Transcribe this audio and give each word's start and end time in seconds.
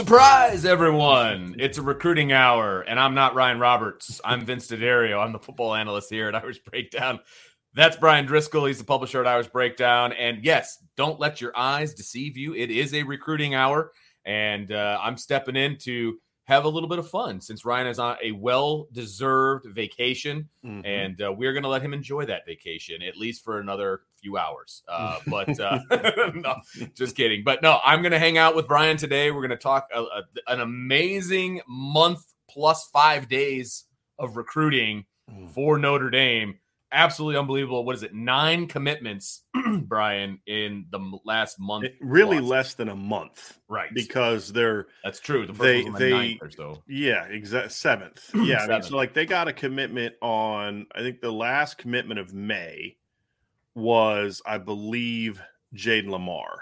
Surprise, 0.00 0.64
everyone! 0.64 1.56
It's 1.58 1.76
a 1.76 1.82
recruiting 1.82 2.32
hour, 2.32 2.80
and 2.80 2.98
I'm 2.98 3.12
not 3.12 3.34
Ryan 3.34 3.60
Roberts. 3.60 4.18
I'm 4.24 4.46
Vince 4.46 4.66
D'Addario. 4.66 5.22
I'm 5.22 5.32
the 5.32 5.38
football 5.38 5.74
analyst 5.74 6.08
here 6.08 6.26
at 6.26 6.34
Irish 6.34 6.58
Breakdown. 6.60 7.20
That's 7.74 7.98
Brian 7.98 8.24
Driscoll. 8.24 8.64
He's 8.64 8.78
the 8.78 8.84
publisher 8.84 9.20
at 9.20 9.26
Irish 9.26 9.48
Breakdown. 9.48 10.14
And 10.14 10.42
yes, 10.42 10.82
don't 10.96 11.20
let 11.20 11.42
your 11.42 11.52
eyes 11.54 11.92
deceive 11.92 12.38
you. 12.38 12.54
It 12.54 12.70
is 12.70 12.94
a 12.94 13.02
recruiting 13.02 13.54
hour, 13.54 13.92
and 14.24 14.72
uh, 14.72 14.98
I'm 15.02 15.18
stepping 15.18 15.54
in 15.54 15.76
to 15.80 16.16
have 16.44 16.64
a 16.64 16.68
little 16.70 16.88
bit 16.88 16.98
of 16.98 17.10
fun 17.10 17.42
since 17.42 17.66
Ryan 17.66 17.88
is 17.88 17.98
on 17.98 18.16
a 18.24 18.32
well 18.32 18.88
deserved 18.92 19.66
vacation. 19.66 20.48
Mm-hmm. 20.64 20.86
And 20.86 21.22
uh, 21.22 21.30
we're 21.30 21.52
going 21.52 21.64
to 21.64 21.68
let 21.68 21.82
him 21.82 21.92
enjoy 21.92 22.24
that 22.24 22.46
vacation, 22.46 23.02
at 23.02 23.18
least 23.18 23.44
for 23.44 23.60
another 23.60 24.00
few 24.20 24.36
hours. 24.36 24.82
Uh, 24.88 25.18
but 25.26 25.58
uh, 25.60 25.80
no, 26.34 26.56
just 26.94 27.16
kidding. 27.16 27.42
But 27.44 27.62
no, 27.62 27.78
I'm 27.84 28.02
going 28.02 28.12
to 28.12 28.18
hang 28.18 28.38
out 28.38 28.54
with 28.54 28.68
Brian 28.68 28.96
today. 28.96 29.30
We're 29.30 29.46
going 29.46 29.50
to 29.50 29.56
talk 29.56 29.88
a, 29.94 30.02
a, 30.02 30.22
an 30.48 30.60
amazing 30.60 31.60
month 31.68 32.24
plus 32.48 32.88
five 32.92 33.28
days 33.28 33.84
of 34.18 34.36
recruiting 34.36 35.04
mm. 35.30 35.50
for 35.50 35.78
Notre 35.78 36.10
Dame 36.10 36.58
absolutely 36.92 37.38
unbelievable. 37.38 37.84
What 37.84 37.96
is 37.96 38.02
it? 38.02 38.14
Nine 38.14 38.66
commitments, 38.66 39.42
Brian, 39.82 40.40
in 40.46 40.86
the 40.90 41.18
last 41.24 41.58
month. 41.58 41.84
It 41.84 41.96
really 42.00 42.38
plus. 42.38 42.50
less 42.50 42.74
than 42.74 42.88
a 42.88 42.96
month, 42.96 43.58
right? 43.68 43.90
Because 43.92 44.52
they're 44.52 44.86
that's 45.04 45.20
true. 45.20 45.46
The 45.46 45.52
they 45.52 45.84
the 45.84 45.90
they 45.90 46.40
so. 46.50 46.82
yeah, 46.88 47.24
exact 47.24 47.72
seventh. 47.72 48.30
Yeah, 48.40 48.60
seventh. 48.60 48.70
I 48.70 48.74
mean, 48.74 48.82
so 48.90 48.96
like 48.96 49.14
they 49.14 49.26
got 49.26 49.48
a 49.48 49.52
commitment 49.52 50.14
on. 50.22 50.86
I 50.94 51.00
think 51.00 51.20
the 51.20 51.32
last 51.32 51.78
commitment 51.78 52.18
of 52.20 52.32
May 52.32 52.96
was, 53.80 54.42
I 54.46 54.58
believe, 54.58 55.40
Jayden 55.74 56.08
Limar, 56.08 56.58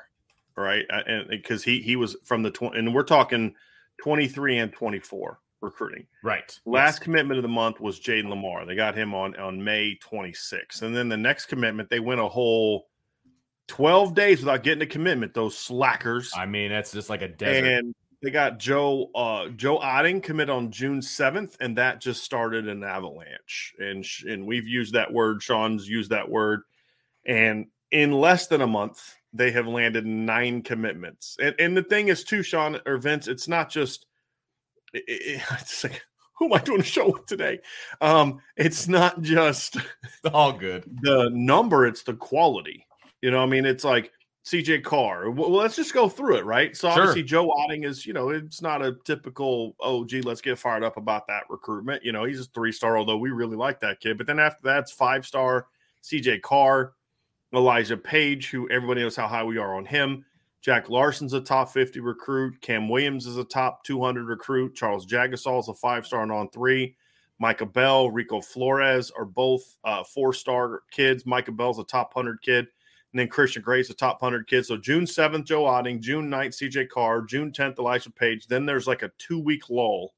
right? 0.57 0.87
And 1.07 1.29
because 1.29 1.63
he 1.63 1.81
he 1.81 1.97
was 1.97 2.17
from 2.25 2.43
the 2.43 2.51
twenty, 2.51 2.79
and 2.79 2.95
we're 2.95 3.03
talking 3.03 3.55
twenty 4.03 4.29
three 4.29 4.59
and 4.59 4.73
twenty 4.73 5.01
four 5.01 5.41
recruiting. 5.61 6.07
Right. 6.23 6.59
Last 6.65 6.95
yes. 6.95 6.99
commitment 7.01 7.39
of 7.39 7.43
the 7.43 7.49
month 7.49 7.81
was 7.81 8.01
Jayden 8.01 8.27
Limar. 8.27 8.67
They 8.67 8.75
got 8.75 8.97
him 8.97 9.15
on 9.15 9.37
on 9.37 9.63
May 9.63 9.99
26th. 9.99 10.83
And 10.83 10.95
then 10.95 11.09
the 11.09 11.17
next 11.17 11.47
commitment, 11.47 11.91
they 11.91 12.01
went 12.01 12.21
a 12.21 12.29
whole 12.29 12.89
12 13.69 14.15
days 14.15 14.41
without 14.41 14.63
getting 14.63 14.83
a 14.83 14.87
commitment, 14.87 15.35
those 15.35 15.57
slackers. 15.57 16.33
I 16.37 16.47
mean, 16.47 16.71
that's 16.71 16.93
just 16.93 17.11
like 17.11 17.23
a 17.23 17.29
desert. 17.29 17.67
And 17.67 17.95
they 18.23 18.31
got 18.31 18.59
Joe 18.59 19.11
uh 19.15 19.49
Joe 19.49 19.79
Otting 19.79 20.23
commit 20.23 20.51
on 20.51 20.71
June 20.71 21.01
7th, 21.01 21.57
and 21.61 21.77
that 21.77 22.01
just 22.01 22.25
started 22.25 22.69
an 22.69 22.83
avalanche. 22.83 23.75
And 23.79 24.05
and 24.27 24.47
we've 24.47 24.67
used 24.67 24.95
that 24.95 25.13
word, 25.13 25.43
Sean's 25.43 25.89
used 25.89 26.11
that 26.11 26.29
word. 26.29 26.63
And 27.29 27.67
in 27.93 28.11
less 28.11 28.49
than 28.49 28.63
a 28.63 28.67
month, 28.67 29.15
they 29.33 29.53
have 29.53 29.69
landed 29.69 30.07
nine 30.07 30.63
commitments. 30.63 31.37
And 31.41 31.55
and 31.59 31.77
the 31.77 31.83
thing 31.83 32.09
is 32.09 32.25
too, 32.25 32.43
Sean 32.43 32.81
or 32.87 32.99
Vince, 32.99 33.29
it's 33.29 33.47
not 33.47 33.71
just 33.71 34.07
it, 34.93 35.05
it, 35.07 35.43
it's 35.61 35.85
like, 35.85 36.03
who 36.39 36.47
am 36.47 36.55
I 36.55 36.59
doing 36.59 36.81
a 36.81 36.85
show 36.85 37.11
with 37.11 37.27
today? 37.27 37.61
Um, 38.01 38.41
it's 38.57 38.89
not 38.89 39.21
just 39.23 39.77
all 40.33 40.53
good. 40.53 40.85
The 41.03 41.31
number, 41.33 41.87
it's 41.87 42.03
the 42.03 42.15
quality. 42.15 42.87
You 43.23 43.31
know, 43.31 43.43
I 43.43 43.47
mean, 43.47 43.67
it's 43.67 43.85
like 43.85 44.13
CJ 44.47 44.85
Carr. 44.85 45.31
Well, 45.31 45.51
let's 45.51 45.77
just 45.77 45.93
go 45.93 46.09
through 46.09 46.37
it, 46.37 46.45
right? 46.45 46.77
So 46.77 46.89
sure. 46.89 47.01
obviously 47.01 47.25
Joe 47.25 47.49
Otting 47.49 47.85
is, 47.85 48.07
you 48.07 48.13
know, 48.13 48.31
it's 48.31 48.63
not 48.63 48.83
a 48.83 48.97
typical, 49.05 49.75
oh, 49.81 50.05
gee, 50.05 50.23
let's 50.23 50.41
get 50.41 50.59
fired 50.59 50.85
up 50.85 50.97
about 50.97 51.27
that 51.27 51.43
recruitment. 51.51 52.05
You 52.05 52.13
know, 52.13 52.25
he's 52.25 52.41
a 52.41 52.45
three 52.45 52.73
star, 52.73 52.97
although 52.97 53.19
we 53.19 53.31
really 53.31 53.57
like 53.57 53.81
that 53.81 54.01
kid. 54.01 54.17
But 54.17 54.27
then 54.29 54.39
after 54.39 54.63
that, 54.65 54.81
it's 54.81 54.93
five 54.93 55.27
star 55.27 55.67
CJ 56.05 56.43
Carr, 56.43 56.95
Elijah 57.55 57.97
Paige, 57.97 58.51
who 58.51 58.69
everybody 58.71 59.03
knows 59.03 59.17
how 59.17 59.27
high 59.27 59.45
we 59.45 59.59
are 59.59 59.75
on 59.77 59.85
him. 59.85 60.25
Jack 60.61 60.91
Larsen's 60.91 61.33
a 61.33 61.41
top 61.41 61.71
50 61.71 62.01
recruit. 62.01 62.61
Cam 62.61 62.89
Williams 62.89 63.27
is 63.27 63.37
a 63.37 63.45
top 63.45 63.85
200 63.85 64.27
recruit. 64.27 64.75
Charles 64.75 65.07
Jagusah 65.07 65.61
is 65.61 65.69
a 65.69 65.75
five 65.75 66.07
star 66.07 66.23
and 66.23 66.33
on 66.33 66.51
three. 66.51 66.97
Micah 67.39 67.67
Bell, 67.67 68.11
Rico 68.11 68.41
Flores 68.41 69.13
are 69.13 69.25
both 69.25 69.77
uh, 69.85 70.03
four 70.03 70.33
star 70.33 70.83
kids. 70.91 71.25
Micah 71.25 71.53
Bell's 71.53 71.79
a 71.79 71.85
top 71.85 72.15
100 72.15 72.43
kid. 72.43 72.67
And 73.13 73.19
then 73.21 73.29
Christian 73.29 73.63
Gray's 73.63 73.89
a 73.89 73.95
top 73.95 74.21
100 74.21 74.47
kid. 74.49 74.67
So 74.67 74.77
June 74.77 75.05
7th, 75.05 75.45
Joe 75.45 75.63
Otting. 75.63 76.01
June 76.01 76.29
9th, 76.29 76.61
CJ 76.61 76.89
Carr. 76.89 77.23
June 77.23 77.53
10th, 77.53 77.79
Elijah 77.79 78.11
Paige. 78.11 78.49
Then 78.49 78.67
there's 78.67 78.87
like 78.87 79.03
a 79.03 79.13
two 79.19 79.39
week 79.39 79.71
lull, 79.71 80.15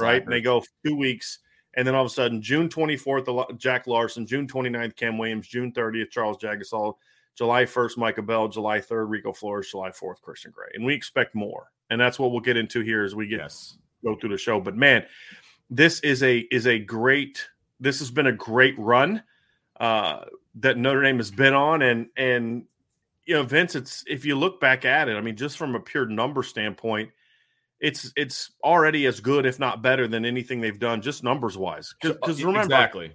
right? 0.00 0.22
And 0.22 0.32
they 0.32 0.40
go 0.40 0.64
two 0.84 0.96
weeks. 0.96 1.40
And 1.76 1.86
then 1.86 1.94
all 1.94 2.02
of 2.02 2.10
a 2.10 2.14
sudden, 2.14 2.40
June 2.40 2.68
24th, 2.68 3.58
Jack 3.58 3.86
Larsen. 3.86 4.26
June 4.26 4.46
29th, 4.46 4.96
Cam 4.96 5.18
Williams. 5.18 5.46
June 5.46 5.72
30th, 5.72 6.10
Charles 6.10 6.38
Jagusah. 6.38 6.94
July 7.36 7.64
1st, 7.64 7.98
Micah 7.98 8.22
Bell, 8.22 8.48
July 8.48 8.78
3rd, 8.78 9.10
Rico 9.10 9.30
Flores, 9.30 9.70
July 9.70 9.90
4th, 9.90 10.22
Christian 10.22 10.50
Gray. 10.50 10.68
And 10.72 10.86
we 10.86 10.94
expect 10.94 11.34
more. 11.34 11.70
And 11.90 12.00
that's 12.00 12.18
what 12.18 12.32
we'll 12.32 12.40
get 12.40 12.56
into 12.56 12.80
here 12.80 13.04
as 13.04 13.14
we 13.14 13.28
get 13.28 13.40
yes. 13.40 13.76
go 14.02 14.16
through 14.16 14.30
the 14.30 14.38
show. 14.38 14.58
But 14.58 14.74
man, 14.74 15.04
this 15.70 16.00
is 16.00 16.22
a 16.22 16.38
is 16.50 16.66
a 16.66 16.78
great 16.78 17.46
this 17.80 17.98
has 17.98 18.10
been 18.10 18.26
a 18.26 18.32
great 18.32 18.78
run 18.78 19.22
uh 19.80 20.24
that 20.54 20.78
Notre 20.78 21.02
Dame 21.02 21.18
has 21.18 21.30
been 21.30 21.54
on 21.54 21.82
and 21.82 22.06
and 22.16 22.64
you 23.24 23.34
know 23.34 23.42
Vince 23.42 23.74
it's 23.74 24.04
if 24.06 24.24
you 24.24 24.36
look 24.36 24.60
back 24.60 24.84
at 24.84 25.08
it 25.08 25.16
I 25.16 25.20
mean 25.20 25.36
just 25.36 25.58
from 25.58 25.74
a 25.74 25.80
pure 25.80 26.06
number 26.06 26.42
standpoint 26.42 27.10
it's 27.80 28.12
it's 28.16 28.50
already 28.64 29.06
as 29.06 29.20
good 29.20 29.44
if 29.44 29.58
not 29.58 29.82
better 29.82 30.08
than 30.08 30.24
anything 30.24 30.60
they've 30.60 30.78
done 30.78 31.02
just 31.02 31.22
numbers 31.22 31.58
wise 31.58 31.94
because 32.00 32.42
remember 32.42 32.64
exactly 32.64 33.12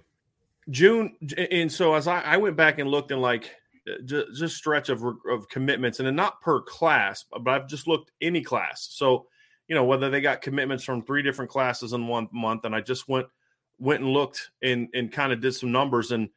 June 0.70 1.16
and 1.50 1.70
so 1.70 1.94
as 1.94 2.06
I, 2.06 2.20
I 2.20 2.36
went 2.36 2.56
back 2.56 2.78
and 2.78 2.88
looked 2.88 3.10
and 3.10 3.20
like 3.20 3.50
just, 4.04 4.34
just 4.34 4.56
stretch 4.56 4.88
of, 4.88 5.02
of 5.28 5.48
commitments 5.48 6.00
and 6.00 6.16
not 6.16 6.40
per 6.40 6.60
class, 6.60 7.24
but 7.30 7.48
I've 7.48 7.68
just 7.68 7.88
looked 7.88 8.12
any 8.20 8.42
class. 8.42 8.88
So, 8.92 9.26
you 9.68 9.74
know, 9.74 9.84
whether 9.84 10.10
they 10.10 10.20
got 10.20 10.42
commitments 10.42 10.84
from 10.84 11.02
three 11.02 11.22
different 11.22 11.50
classes 11.50 11.92
in 11.92 12.06
one 12.06 12.28
month, 12.32 12.64
and 12.64 12.74
I 12.74 12.80
just 12.80 13.08
went 13.08 13.26
went 13.78 14.02
and 14.02 14.12
looked 14.12 14.50
and 14.62 14.88
and 14.94 15.10
kind 15.10 15.32
of 15.32 15.40
did 15.40 15.54
some 15.54 15.72
numbers, 15.72 16.12
and 16.12 16.28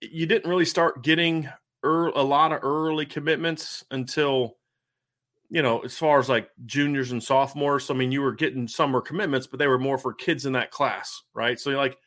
you 0.00 0.26
didn't 0.26 0.48
really 0.48 0.64
start 0.64 1.02
getting 1.02 1.48
er, 1.84 2.08
a 2.08 2.22
lot 2.22 2.52
of 2.52 2.60
early 2.62 3.06
commitments 3.06 3.84
until 3.90 4.56
you 5.52 5.60
know, 5.60 5.80
as 5.80 5.98
far 5.98 6.18
as 6.18 6.30
like 6.30 6.48
juniors 6.64 7.12
and 7.12 7.22
sophomores. 7.22 7.90
I 7.90 7.94
mean, 7.94 8.10
you 8.10 8.22
were 8.22 8.32
getting 8.32 8.66
summer 8.66 9.02
commitments, 9.02 9.46
but 9.46 9.58
they 9.58 9.66
were 9.66 9.78
more 9.78 9.98
for 9.98 10.14
kids 10.14 10.46
in 10.46 10.54
that 10.54 10.70
class, 10.70 11.24
right? 11.34 11.60
So, 11.60 11.70
like, 11.72 11.98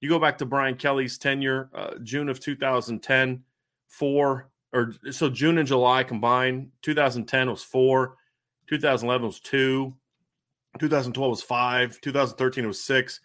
you 0.00 0.08
go 0.08 0.18
back 0.18 0.38
to 0.38 0.46
Brian 0.46 0.74
Kelly's 0.74 1.18
tenure, 1.18 1.68
uh, 1.74 1.98
June 2.02 2.30
of 2.30 2.40
2010 2.40 3.44
four 3.88 4.48
or 4.72 4.94
so 5.10 5.28
June 5.28 5.58
and 5.58 5.68
July 5.68 6.02
combined. 6.02 6.70
2010 6.80 7.50
was 7.50 7.62
four, 7.62 8.16
2011 8.68 9.26
was 9.26 9.38
two, 9.38 9.94
2012 10.80 11.30
was 11.30 11.42
five, 11.42 12.00
2013 12.00 12.66
was 12.66 12.82
six, 12.82 13.20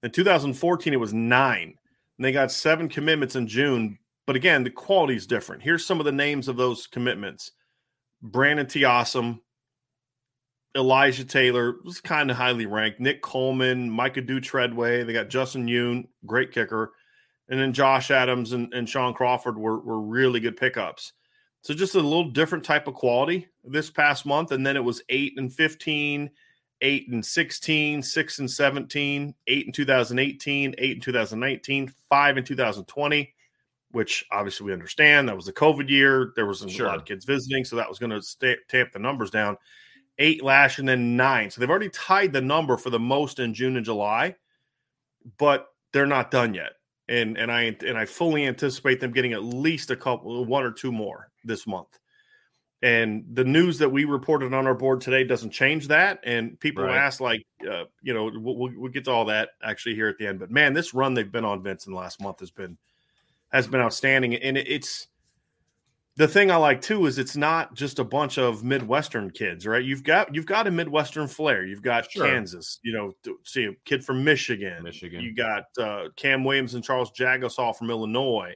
then 0.00 0.12
2014 0.12 0.92
it 0.92 1.00
was 1.00 1.12
nine. 1.12 1.74
And 2.18 2.24
they 2.24 2.30
got 2.30 2.52
seven 2.52 2.88
commitments 2.88 3.34
in 3.34 3.48
June. 3.48 3.98
But 4.26 4.36
again, 4.36 4.62
the 4.62 4.70
quality 4.70 5.16
is 5.16 5.26
different. 5.26 5.60
Here's 5.60 5.84
some 5.84 5.98
of 5.98 6.06
the 6.06 6.12
names 6.12 6.46
of 6.46 6.56
those 6.56 6.86
commitments: 6.86 7.50
Brandon 8.24 8.64
Tiassum, 8.64 9.40
Elijah 10.74 11.24
Taylor 11.24 11.76
was 11.84 12.00
kind 12.00 12.30
of 12.30 12.36
highly 12.36 12.66
ranked. 12.66 12.98
Nick 12.98 13.22
Coleman, 13.22 13.88
Micah 13.88 14.22
Dew-Treadway. 14.22 15.04
They 15.04 15.12
got 15.12 15.28
Justin 15.28 15.66
Yoon, 15.66 16.08
great 16.26 16.50
kicker. 16.50 16.92
And 17.48 17.60
then 17.60 17.74
Josh 17.74 18.10
Adams 18.10 18.52
and, 18.52 18.72
and 18.72 18.88
Shaun 18.88 19.12
Crawford 19.12 19.58
were, 19.58 19.78
were 19.80 20.00
really 20.00 20.40
good 20.40 20.56
pickups. 20.56 21.12
So 21.60 21.74
just 21.74 21.94
a 21.94 22.00
little 22.00 22.30
different 22.30 22.64
type 22.64 22.88
of 22.88 22.94
quality 22.94 23.46
this 23.62 23.90
past 23.90 24.26
month. 24.26 24.52
And 24.52 24.66
then 24.66 24.76
it 24.76 24.84
was 24.84 25.02
8 25.10 25.34
and 25.36 25.52
15, 25.52 26.30
8 26.80 27.08
and 27.10 27.24
16, 27.24 28.02
6 28.02 28.38
and 28.38 28.50
17, 28.50 29.34
8 29.46 29.66
in 29.66 29.72
2018, 29.72 30.74
8 30.76 30.90
in 30.90 31.00
2019, 31.00 31.92
5 32.08 32.38
in 32.38 32.44
2020, 32.44 33.34
which 33.94 34.24
obviously 34.32 34.66
we 34.66 34.72
understand. 34.72 35.28
That 35.28 35.36
was 35.36 35.46
the 35.46 35.52
COVID 35.52 35.88
year. 35.88 36.32
There 36.36 36.46
was 36.46 36.64
sure. 36.68 36.86
a 36.86 36.88
lot 36.88 36.98
of 36.98 37.04
kids 37.04 37.24
visiting. 37.24 37.64
So 37.64 37.76
that 37.76 37.88
was 37.88 37.98
going 37.98 38.10
to 38.10 38.56
tamp 38.68 38.92
the 38.92 38.98
numbers 38.98 39.30
down 39.30 39.56
eight 40.18 40.42
last 40.42 40.78
and 40.78 40.88
then 40.88 41.16
nine. 41.16 41.50
So 41.50 41.60
they've 41.60 41.70
already 41.70 41.90
tied 41.90 42.32
the 42.32 42.40
number 42.40 42.76
for 42.76 42.90
the 42.90 42.98
most 42.98 43.38
in 43.38 43.54
June 43.54 43.76
and 43.76 43.84
July, 43.84 44.34
but 45.38 45.68
they're 45.92 46.06
not 46.06 46.30
done 46.30 46.54
yet. 46.54 46.72
And 47.08 47.36
and 47.36 47.52
I 47.52 47.76
and 47.86 47.98
I 47.98 48.06
fully 48.06 48.46
anticipate 48.46 49.00
them 49.00 49.12
getting 49.12 49.32
at 49.32 49.44
least 49.44 49.90
a 49.90 49.96
couple, 49.96 50.44
one 50.44 50.64
or 50.64 50.72
two 50.72 50.90
more 50.90 51.30
this 51.44 51.66
month. 51.66 51.98
And 52.82 53.24
the 53.32 53.44
news 53.44 53.78
that 53.78 53.88
we 53.88 54.04
reported 54.04 54.52
on 54.52 54.66
our 54.66 54.74
board 54.74 55.00
today 55.00 55.24
doesn't 55.24 55.50
change 55.50 55.88
that. 55.88 56.20
And 56.22 56.60
people 56.60 56.84
right. 56.84 56.98
ask, 56.98 57.18
like, 57.18 57.42
uh, 57.66 57.84
you 58.02 58.12
know, 58.12 58.30
we'll, 58.34 58.70
we'll 58.76 58.92
get 58.92 59.06
to 59.06 59.10
all 59.10 59.24
that 59.26 59.50
actually 59.62 59.94
here 59.94 60.08
at 60.08 60.18
the 60.18 60.26
end. 60.26 60.38
But 60.38 60.50
man, 60.50 60.74
this 60.74 60.92
run 60.92 61.14
they've 61.14 61.30
been 61.30 61.46
on 61.46 61.62
Vince 61.62 61.86
in 61.86 61.94
the 61.94 61.98
last 61.98 62.20
month 62.20 62.40
has 62.40 62.50
been 62.50 62.76
has 63.54 63.68
been 63.68 63.80
outstanding. 63.80 64.34
And 64.34 64.58
it's 64.58 65.06
the 66.16 66.26
thing 66.26 66.50
I 66.50 66.56
like 66.56 66.82
too 66.82 67.06
is 67.06 67.18
it's 67.18 67.36
not 67.36 67.74
just 67.74 68.00
a 68.00 68.04
bunch 68.04 68.36
of 68.36 68.64
Midwestern 68.64 69.30
kids, 69.30 69.64
right? 69.64 69.82
You've 69.82 70.02
got 70.02 70.34
you've 70.34 70.44
got 70.44 70.66
a 70.66 70.70
Midwestern 70.70 71.28
flair. 71.28 71.64
You've 71.64 71.82
got 71.82 72.10
sure. 72.10 72.26
Kansas, 72.26 72.80
you 72.82 72.92
know, 72.92 73.12
see 73.44 73.66
a 73.66 73.72
kid 73.84 74.04
from 74.04 74.24
Michigan. 74.24 74.82
Michigan. 74.82 75.22
You 75.22 75.34
got 75.34 75.64
uh, 75.80 76.08
Cam 76.16 76.44
Williams 76.44 76.74
and 76.74 76.84
Charles 76.84 77.12
Jagusah 77.12 77.76
from 77.76 77.90
Illinois, 77.90 78.54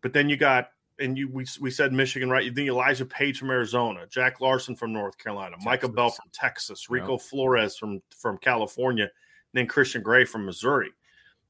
but 0.00 0.14
then 0.14 0.28
you 0.30 0.36
got 0.36 0.68
and 0.98 1.16
you 1.18 1.28
we, 1.30 1.44
we 1.60 1.70
said 1.70 1.92
Michigan, 1.92 2.30
right? 2.30 2.44
You 2.44 2.52
think 2.52 2.68
Elijah 2.68 3.04
Paige 3.04 3.38
from 3.38 3.50
Arizona, 3.50 4.06
Jack 4.08 4.40
Larsen 4.40 4.74
from 4.74 4.94
North 4.94 5.18
Carolina, 5.18 5.56
Texas. 5.56 5.66
Micah 5.66 5.88
Bell 5.88 6.10
from 6.10 6.30
Texas, 6.32 6.88
Rico. 6.88 7.18
Flores 7.18 7.76
from 7.76 8.00
from 8.18 8.38
California, 8.38 9.04
and 9.04 9.10
then 9.52 9.66
Christian 9.66 10.02
Gray 10.02 10.24
from 10.24 10.46
Missouri. 10.46 10.90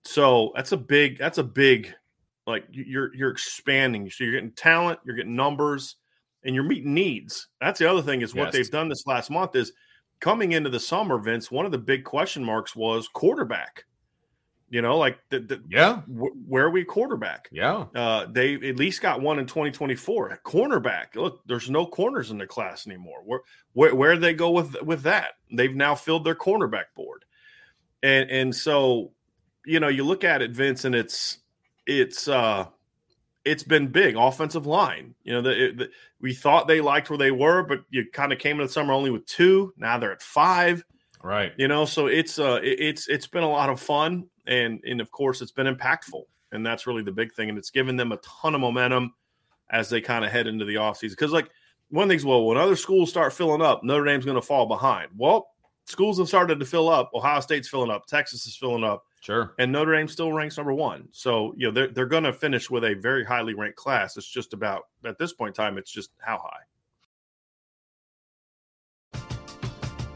So 0.04 0.52
that's 0.56 0.72
a 0.72 0.76
big 0.76 1.18
that's 1.18 1.38
a 1.38 1.44
big 1.44 1.94
like 2.46 2.64
you're 2.70 3.14
you're 3.14 3.30
expanding. 3.30 4.08
So 4.10 4.24
you're 4.24 4.34
getting 4.34 4.52
talent, 4.52 5.00
you're 5.04 5.16
getting 5.16 5.36
numbers, 5.36 5.96
and 6.44 6.54
you're 6.54 6.64
meeting 6.64 6.94
needs. 6.94 7.48
That's 7.60 7.78
the 7.78 7.90
other 7.90 8.02
thing 8.02 8.22
is 8.22 8.34
what 8.34 8.46
yes. 8.46 8.54
they've 8.54 8.70
done 8.70 8.88
this 8.88 9.06
last 9.06 9.30
month 9.30 9.54
is 9.54 9.72
coming 10.20 10.52
into 10.52 10.70
the 10.70 10.80
summer, 10.80 11.18
Vince. 11.18 11.50
One 11.50 11.66
of 11.66 11.72
the 11.72 11.78
big 11.78 12.04
question 12.04 12.44
marks 12.44 12.74
was 12.74 13.08
quarterback. 13.08 13.84
You 14.70 14.80
know, 14.80 14.96
like 14.96 15.18
the, 15.28 15.40
the 15.40 15.62
yeah, 15.68 16.00
w- 16.10 16.34
where 16.48 16.64
are 16.64 16.70
we 16.70 16.82
quarterback? 16.82 17.46
Yeah, 17.52 17.84
uh, 17.94 18.24
they 18.30 18.54
at 18.54 18.76
least 18.76 19.02
got 19.02 19.20
one 19.20 19.38
in 19.38 19.44
2024. 19.44 20.40
Cornerback. 20.46 21.14
Look, 21.14 21.42
there's 21.44 21.68
no 21.68 21.84
corners 21.84 22.30
in 22.30 22.38
the 22.38 22.46
class 22.46 22.86
anymore. 22.86 23.20
Where 23.22 23.40
where 23.74 23.94
where 23.94 24.16
they 24.16 24.32
go 24.32 24.50
with 24.50 24.80
with 24.80 25.02
that? 25.02 25.32
They've 25.54 25.74
now 25.74 25.94
filled 25.94 26.24
their 26.24 26.34
cornerback 26.34 26.86
board, 26.96 27.26
and 28.02 28.30
and 28.30 28.56
so 28.56 29.12
you 29.66 29.78
know 29.78 29.88
you 29.88 30.04
look 30.04 30.24
at 30.24 30.40
it, 30.40 30.52
Vince, 30.52 30.86
and 30.86 30.94
it's 30.94 31.36
it's 31.86 32.28
uh 32.28 32.66
it's 33.44 33.64
been 33.64 33.88
big 33.88 34.16
offensive 34.16 34.66
line. 34.66 35.14
You 35.24 35.32
know, 35.32 35.42
the, 35.42 35.72
the, 35.76 35.90
we 36.20 36.32
thought 36.32 36.68
they 36.68 36.80
liked 36.80 37.10
where 37.10 37.18
they 37.18 37.32
were, 37.32 37.64
but 37.64 37.80
you 37.90 38.06
kind 38.12 38.32
of 38.32 38.38
came 38.38 38.52
into 38.52 38.66
the 38.66 38.72
summer 38.72 38.92
only 38.92 39.10
with 39.10 39.26
two. 39.26 39.74
Now 39.76 39.98
they're 39.98 40.12
at 40.12 40.22
five. 40.22 40.84
Right. 41.22 41.52
You 41.56 41.68
know, 41.68 41.84
so 41.84 42.06
it's 42.06 42.38
uh 42.38 42.60
it, 42.62 42.80
it's 42.80 43.08
it's 43.08 43.26
been 43.26 43.42
a 43.42 43.50
lot 43.50 43.70
of 43.70 43.80
fun 43.80 44.26
and 44.46 44.80
and 44.84 45.00
of 45.00 45.10
course 45.10 45.40
it's 45.42 45.52
been 45.52 45.72
impactful. 45.72 46.22
And 46.52 46.64
that's 46.64 46.86
really 46.86 47.02
the 47.02 47.12
big 47.12 47.32
thing. 47.32 47.48
And 47.48 47.58
it's 47.58 47.70
given 47.70 47.96
them 47.96 48.12
a 48.12 48.18
ton 48.18 48.54
of 48.54 48.60
momentum 48.60 49.14
as 49.70 49.88
they 49.88 50.00
kind 50.00 50.24
of 50.24 50.30
head 50.30 50.46
into 50.46 50.64
the 50.64 50.74
offseason. 50.74 51.10
Because 51.10 51.32
like 51.32 51.50
one 51.88 52.08
thing's 52.08 52.24
well, 52.24 52.44
when 52.44 52.58
other 52.58 52.76
schools 52.76 53.10
start 53.10 53.32
filling 53.32 53.62
up, 53.62 53.82
Notre 53.82 54.04
Dame's 54.04 54.24
gonna 54.24 54.42
fall 54.42 54.66
behind. 54.66 55.10
Well, 55.16 55.48
schools 55.86 56.18
have 56.18 56.28
started 56.28 56.60
to 56.60 56.66
fill 56.66 56.88
up. 56.88 57.10
Ohio 57.14 57.40
State's 57.40 57.68
filling 57.68 57.90
up, 57.90 58.06
Texas 58.06 58.46
is 58.46 58.56
filling 58.56 58.84
up. 58.84 59.04
Sure. 59.22 59.54
And 59.56 59.70
Notre 59.70 59.94
Dame 59.94 60.08
still 60.08 60.32
ranks 60.32 60.56
number 60.56 60.74
one. 60.74 61.06
So, 61.12 61.54
you 61.56 61.68
know, 61.68 61.72
they're, 61.72 61.86
they're 61.86 62.06
going 62.06 62.24
to 62.24 62.32
finish 62.32 62.68
with 62.68 62.82
a 62.82 62.94
very 62.94 63.24
highly 63.24 63.54
ranked 63.54 63.76
class. 63.76 64.16
It's 64.16 64.26
just 64.26 64.52
about, 64.52 64.88
at 65.04 65.16
this 65.16 65.32
point 65.32 65.56
in 65.56 65.64
time, 65.64 65.78
it's 65.78 65.92
just 65.92 66.10
how 66.18 66.42
high. 66.42 66.62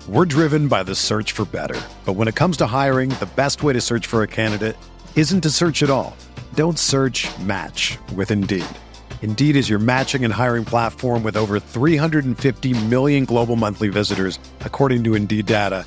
We're 0.08 0.24
driven 0.24 0.66
by 0.66 0.82
the 0.82 0.96
search 0.96 1.30
for 1.30 1.44
better. 1.44 1.80
But 2.04 2.14
when 2.14 2.26
it 2.26 2.34
comes 2.34 2.56
to 2.56 2.66
hiring, 2.66 3.10
the 3.10 3.28
best 3.36 3.62
way 3.62 3.72
to 3.74 3.80
search 3.80 4.08
for 4.08 4.24
a 4.24 4.26
candidate 4.26 4.76
isn't 5.14 5.40
to 5.42 5.50
search 5.50 5.84
at 5.84 5.90
all. 5.90 6.16
Don't 6.54 6.78
search 6.78 7.28
match 7.38 7.98
with 8.16 8.32
Indeed. 8.32 8.66
Indeed 9.22 9.54
is 9.54 9.70
your 9.70 9.78
matching 9.78 10.24
and 10.24 10.32
hiring 10.32 10.64
platform 10.64 11.22
with 11.22 11.36
over 11.36 11.60
350 11.60 12.84
million 12.86 13.24
global 13.24 13.54
monthly 13.54 13.88
visitors, 13.88 14.40
according 14.62 15.04
to 15.04 15.14
Indeed 15.14 15.46
data 15.46 15.86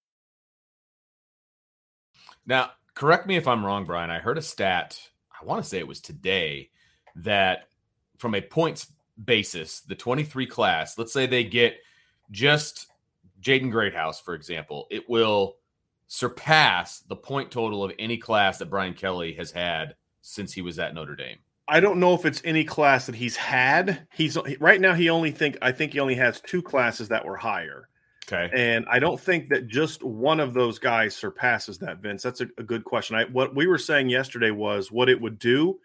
Now, 2.51 2.71
correct 2.95 3.27
me 3.27 3.37
if 3.37 3.47
I'm 3.47 3.65
wrong, 3.65 3.85
Brian. 3.85 4.09
I 4.09 4.19
heard 4.19 4.37
a 4.37 4.41
stat, 4.41 4.99
I 5.31 5.45
want 5.45 5.63
to 5.63 5.69
say 5.69 5.79
it 5.79 5.87
was 5.87 6.01
today, 6.01 6.69
that 7.15 7.69
from 8.17 8.35
a 8.35 8.41
points 8.41 8.91
basis, 9.23 9.79
the 9.79 9.95
23 9.95 10.45
class, 10.47 10.97
let's 10.97 11.13
say 11.13 11.25
they 11.25 11.45
get 11.45 11.77
just 12.29 12.87
Jaden 13.41 13.71
Greathouse, 13.71 14.19
for 14.19 14.33
example, 14.33 14.85
it 14.91 15.09
will 15.09 15.59
surpass 16.07 16.99
the 16.99 17.15
point 17.15 17.51
total 17.51 17.85
of 17.85 17.93
any 17.97 18.17
class 18.17 18.57
that 18.57 18.69
Brian 18.69 18.95
Kelly 18.95 19.33
has 19.35 19.51
had 19.51 19.95
since 20.21 20.51
he 20.51 20.61
was 20.61 20.77
at 20.77 20.93
Notre 20.93 21.15
Dame. 21.15 21.37
I 21.69 21.79
don't 21.79 22.01
know 22.01 22.13
if 22.15 22.25
it's 22.25 22.41
any 22.43 22.65
class 22.65 23.05
that 23.05 23.15
he's 23.15 23.37
had. 23.37 24.05
He's 24.11 24.37
right 24.59 24.81
now. 24.81 24.93
He 24.93 25.09
only 25.09 25.31
think 25.31 25.57
I 25.61 25.71
think 25.71 25.93
he 25.93 26.01
only 26.01 26.15
has 26.15 26.41
two 26.41 26.61
classes 26.61 27.07
that 27.07 27.23
were 27.23 27.37
higher. 27.37 27.87
Okay. 28.31 28.49
And 28.53 28.85
I 28.89 28.99
don't 28.99 29.19
think 29.19 29.49
that 29.49 29.67
just 29.67 30.03
one 30.03 30.39
of 30.39 30.53
those 30.53 30.79
guys 30.79 31.15
surpasses 31.15 31.77
that, 31.79 31.97
Vince. 31.97 32.23
That's 32.23 32.41
a, 32.41 32.47
a 32.57 32.63
good 32.63 32.85
question. 32.85 33.15
I, 33.15 33.25
what 33.25 33.55
we 33.55 33.67
were 33.67 33.77
saying 33.77 34.09
yesterday 34.09 34.51
was 34.51 34.91
what 34.91 35.09
it 35.09 35.19
would 35.19 35.37
do 35.37 35.79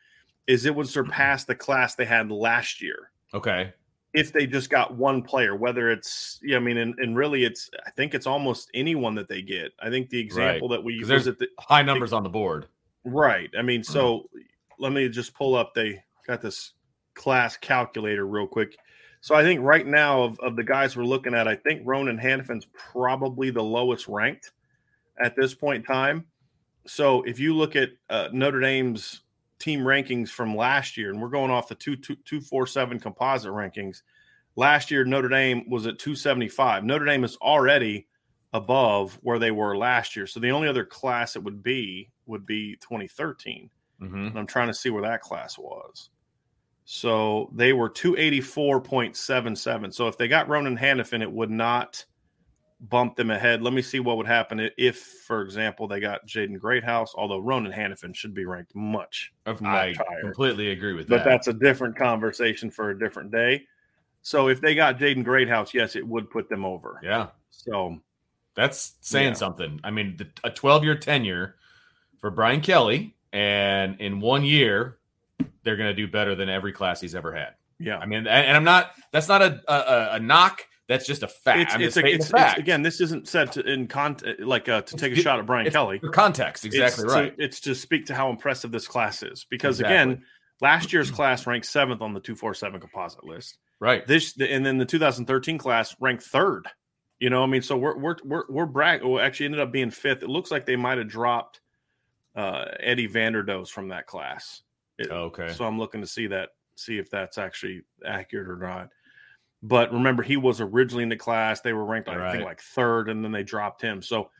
is 0.46 0.64
it 0.64 0.74
would 0.74 0.88
surpass 0.88 1.44
the 1.44 1.54
class 1.54 1.96
they 1.96 2.04
had 2.04 2.30
last 2.30 2.80
year. 2.80 3.10
Okay. 3.34 3.72
If 4.14 4.32
they 4.32 4.46
just 4.46 4.70
got 4.70 4.94
one 4.94 5.22
player, 5.22 5.56
whether 5.56 5.90
it's, 5.90 6.38
yeah, 6.42 6.56
I 6.56 6.60
mean, 6.60 6.76
and, 6.76 6.94
and 6.98 7.16
really 7.16 7.44
it's, 7.44 7.68
I 7.84 7.90
think 7.90 8.14
it's 8.14 8.26
almost 8.26 8.70
anyone 8.72 9.14
that 9.16 9.28
they 9.28 9.42
get. 9.42 9.72
I 9.80 9.90
think 9.90 10.08
the 10.08 10.20
example 10.20 10.68
right. 10.68 10.76
that 10.76 10.84
we 10.84 10.94
use 10.94 11.08
there's 11.08 11.24
the, 11.24 11.48
high 11.58 11.82
numbers 11.82 12.12
on 12.12 12.22
the 12.22 12.28
board. 12.28 12.68
Right. 13.04 13.50
I 13.58 13.62
mean, 13.62 13.82
so 13.82 14.18
mm-hmm. 14.18 14.38
let 14.78 14.92
me 14.92 15.08
just 15.08 15.34
pull 15.34 15.56
up, 15.56 15.74
they 15.74 16.02
got 16.26 16.40
this 16.40 16.74
class 17.14 17.56
calculator 17.56 18.26
real 18.26 18.46
quick. 18.46 18.76
So 19.26 19.34
I 19.34 19.42
think 19.42 19.60
right 19.60 19.84
now 19.84 20.22
of, 20.22 20.38
of 20.38 20.54
the 20.54 20.62
guys 20.62 20.96
we're 20.96 21.02
looking 21.02 21.34
at, 21.34 21.48
I 21.48 21.56
think 21.56 21.82
Ronan 21.84 22.16
Hanafin's 22.16 22.68
probably 22.72 23.50
the 23.50 23.60
lowest 23.60 24.06
ranked 24.06 24.52
at 25.18 25.34
this 25.34 25.52
point 25.52 25.78
in 25.78 25.82
time. 25.82 26.26
So 26.86 27.24
if 27.24 27.40
you 27.40 27.52
look 27.52 27.74
at 27.74 27.88
uh, 28.08 28.28
Notre 28.32 28.60
Dame's 28.60 29.22
team 29.58 29.80
rankings 29.80 30.28
from 30.28 30.54
last 30.54 30.96
year, 30.96 31.10
and 31.10 31.20
we're 31.20 31.28
going 31.28 31.50
off 31.50 31.66
the 31.66 31.74
two, 31.74 31.96
two, 31.96 32.14
247 32.14 33.00
composite 33.00 33.50
rankings, 33.50 34.02
last 34.54 34.92
year 34.92 35.04
Notre 35.04 35.28
Dame 35.28 35.68
was 35.68 35.88
at 35.88 35.98
275. 35.98 36.84
Notre 36.84 37.04
Dame 37.04 37.24
is 37.24 37.36
already 37.38 38.06
above 38.52 39.18
where 39.22 39.40
they 39.40 39.50
were 39.50 39.76
last 39.76 40.14
year. 40.14 40.28
So 40.28 40.38
the 40.38 40.52
only 40.52 40.68
other 40.68 40.84
class 40.84 41.34
it 41.34 41.42
would 41.42 41.64
be 41.64 42.12
would 42.26 42.46
be 42.46 42.76
2013. 42.76 43.70
Mm-hmm. 44.00 44.14
And 44.14 44.38
I'm 44.38 44.46
trying 44.46 44.68
to 44.68 44.74
see 44.74 44.90
where 44.90 45.02
that 45.02 45.20
class 45.20 45.58
was. 45.58 46.10
So 46.88 47.50
they 47.52 47.72
were 47.72 47.90
284.77. 47.90 49.92
So 49.92 50.06
if 50.06 50.16
they 50.16 50.28
got 50.28 50.48
Ronan 50.48 50.78
Hanafin, 50.78 51.20
it 51.20 51.30
would 51.30 51.50
not 51.50 52.04
bump 52.80 53.16
them 53.16 53.32
ahead. 53.32 53.60
Let 53.60 53.72
me 53.72 53.82
see 53.82 53.98
what 53.98 54.16
would 54.16 54.28
happen 54.28 54.70
if, 54.78 54.98
for 55.26 55.42
example, 55.42 55.88
they 55.88 55.98
got 55.98 56.24
Jaden 56.28 56.60
Greathouse, 56.60 57.12
although 57.16 57.40
Ronan 57.40 57.72
Hanafin 57.72 58.14
should 58.14 58.34
be 58.34 58.44
ranked 58.44 58.72
much, 58.76 59.32
of 59.46 59.60
I 59.64 59.94
higher. 59.94 60.20
completely 60.22 60.70
agree 60.70 60.92
with 60.92 61.08
but 61.08 61.18
that. 61.18 61.24
But 61.24 61.30
that's 61.30 61.48
a 61.48 61.54
different 61.54 61.96
conversation 61.96 62.70
for 62.70 62.90
a 62.90 62.98
different 62.98 63.32
day. 63.32 63.64
So 64.22 64.48
if 64.48 64.60
they 64.60 64.76
got 64.76 64.96
Jaden 64.96 65.24
Greathouse, 65.24 65.74
yes, 65.74 65.96
it 65.96 66.06
would 66.06 66.30
put 66.30 66.48
them 66.48 66.64
over. 66.64 67.00
Yeah. 67.02 67.30
So 67.50 67.98
that's 68.54 68.94
saying 69.00 69.30
yeah. 69.30 69.34
something. 69.34 69.80
I 69.82 69.90
mean, 69.90 70.18
the, 70.18 70.28
a 70.44 70.52
12 70.52 70.84
year 70.84 70.96
tenure 70.96 71.56
for 72.20 72.30
Brian 72.30 72.60
Kelly, 72.60 73.16
and 73.32 74.00
in 74.00 74.20
one 74.20 74.44
year, 74.44 74.98
they're 75.62 75.76
going 75.76 75.90
to 75.90 75.94
do 75.94 76.08
better 76.08 76.34
than 76.34 76.48
every 76.48 76.72
class 76.72 77.00
he's 77.00 77.14
ever 77.14 77.34
had. 77.34 77.54
Yeah, 77.78 77.98
I 77.98 78.06
mean, 78.06 78.20
and, 78.20 78.28
and 78.28 78.56
I'm 78.56 78.64
not. 78.64 78.92
That's 79.12 79.28
not 79.28 79.42
a 79.42 79.60
a, 79.68 80.16
a 80.16 80.20
knock. 80.20 80.62
That's 80.88 81.06
just 81.06 81.22
a 81.22 81.28
fact. 81.28 81.60
It's, 81.60 81.74
I 81.74 81.78
mean, 81.78 81.86
it's, 81.88 81.96
a, 81.96 82.06
it's, 82.06 82.30
it's, 82.32 82.58
again, 82.58 82.82
this 82.82 83.00
isn't 83.00 83.26
said 83.26 83.52
to, 83.52 83.60
in 83.60 83.88
con 83.88 84.16
like 84.38 84.68
uh, 84.68 84.82
to 84.82 84.96
take 84.96 85.12
a 85.12 85.16
shot 85.16 85.40
at 85.40 85.46
Brian 85.46 85.70
Kelly. 85.70 85.98
For 85.98 86.10
context, 86.10 86.64
exactly 86.64 87.04
right. 87.06 87.36
To, 87.36 87.44
it's 87.44 87.60
to 87.62 87.74
speak 87.74 88.06
to 88.06 88.14
how 88.14 88.30
impressive 88.30 88.70
this 88.70 88.86
class 88.86 89.22
is 89.22 89.44
because 89.50 89.80
exactly. 89.80 90.12
again, 90.12 90.24
last 90.60 90.92
year's 90.92 91.10
class 91.10 91.46
ranked 91.46 91.66
seventh 91.66 92.02
on 92.02 92.14
the 92.14 92.20
two 92.20 92.36
four 92.36 92.54
seven 92.54 92.80
composite 92.80 93.24
list. 93.24 93.58
Right. 93.80 94.06
This 94.06 94.38
and 94.40 94.64
then 94.64 94.78
the 94.78 94.86
2013 94.86 95.58
class 95.58 95.94
ranked 96.00 96.22
third. 96.22 96.68
You 97.18 97.30
know, 97.30 97.42
I 97.42 97.46
mean, 97.46 97.62
so 97.62 97.76
we're 97.76 97.96
we're 97.98 98.16
we're 98.24 98.44
we're 98.48 98.66
brag. 98.66 99.02
Well, 99.02 99.20
actually, 99.20 99.46
ended 99.46 99.60
up 99.60 99.72
being 99.72 99.90
fifth. 99.90 100.22
It 100.22 100.28
looks 100.28 100.50
like 100.50 100.66
they 100.66 100.76
might 100.76 100.98
have 100.98 101.08
dropped 101.08 101.60
uh, 102.36 102.66
Eddie 102.78 103.08
Vanderdoes 103.08 103.68
from 103.68 103.88
that 103.88 104.06
class. 104.06 104.62
It, 104.98 105.10
okay. 105.10 105.52
So 105.52 105.64
I'm 105.64 105.78
looking 105.78 106.00
to 106.00 106.06
see 106.06 106.26
that, 106.28 106.50
see 106.76 106.98
if 106.98 107.10
that's 107.10 107.38
actually 107.38 107.82
accurate 108.04 108.48
or 108.48 108.56
not. 108.56 108.90
But 109.62 109.92
remember, 109.92 110.22
he 110.22 110.36
was 110.36 110.60
originally 110.60 111.02
in 111.02 111.08
the 111.08 111.16
class. 111.16 111.60
They 111.60 111.72
were 111.72 111.84
ranked, 111.84 112.08
right. 112.08 112.20
I 112.20 112.32
think, 112.32 112.44
like 112.44 112.60
third, 112.60 113.08
and 113.08 113.24
then 113.24 113.32
they 113.32 113.42
dropped 113.42 113.82
him. 113.82 114.02
So 114.02 114.30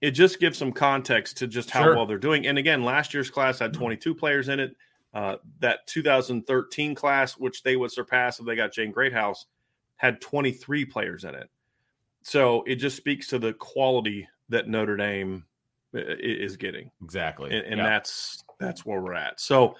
it 0.00 0.10
just 0.10 0.40
gives 0.40 0.58
some 0.58 0.72
context 0.72 1.38
to 1.38 1.46
just 1.46 1.70
how 1.70 1.84
sure. 1.84 1.96
well 1.96 2.06
they're 2.06 2.18
doing. 2.18 2.46
And 2.46 2.58
again, 2.58 2.84
last 2.84 3.14
year's 3.14 3.30
class 3.30 3.58
had 3.58 3.72
22 3.72 4.14
players 4.14 4.48
in 4.48 4.60
it. 4.60 4.76
Uh, 5.14 5.36
that 5.60 5.86
2013 5.86 6.94
class, 6.94 7.38
which 7.38 7.62
they 7.62 7.76
would 7.76 7.90
surpass 7.90 8.38
if 8.38 8.44
they 8.44 8.54
got 8.54 8.72
Jaden 8.72 8.92
Greathouse, 8.92 9.46
had 9.96 10.20
23 10.20 10.84
players 10.84 11.24
in 11.24 11.34
it. 11.34 11.48
So 12.22 12.62
it 12.66 12.74
just 12.74 12.96
speaks 12.96 13.28
to 13.28 13.38
the 13.38 13.54
quality 13.54 14.28
that 14.50 14.68
Notre 14.68 14.96
Dame 14.96 15.46
uh, 15.94 16.00
is 16.18 16.56
getting. 16.56 16.90
Exactly. 17.02 17.56
And, 17.56 17.64
and 17.66 17.78
yeah. 17.78 17.84
that's 17.84 18.44
that's 18.60 18.84
where 18.84 19.00
we're 19.00 19.14
at. 19.14 19.40
So 19.40 19.76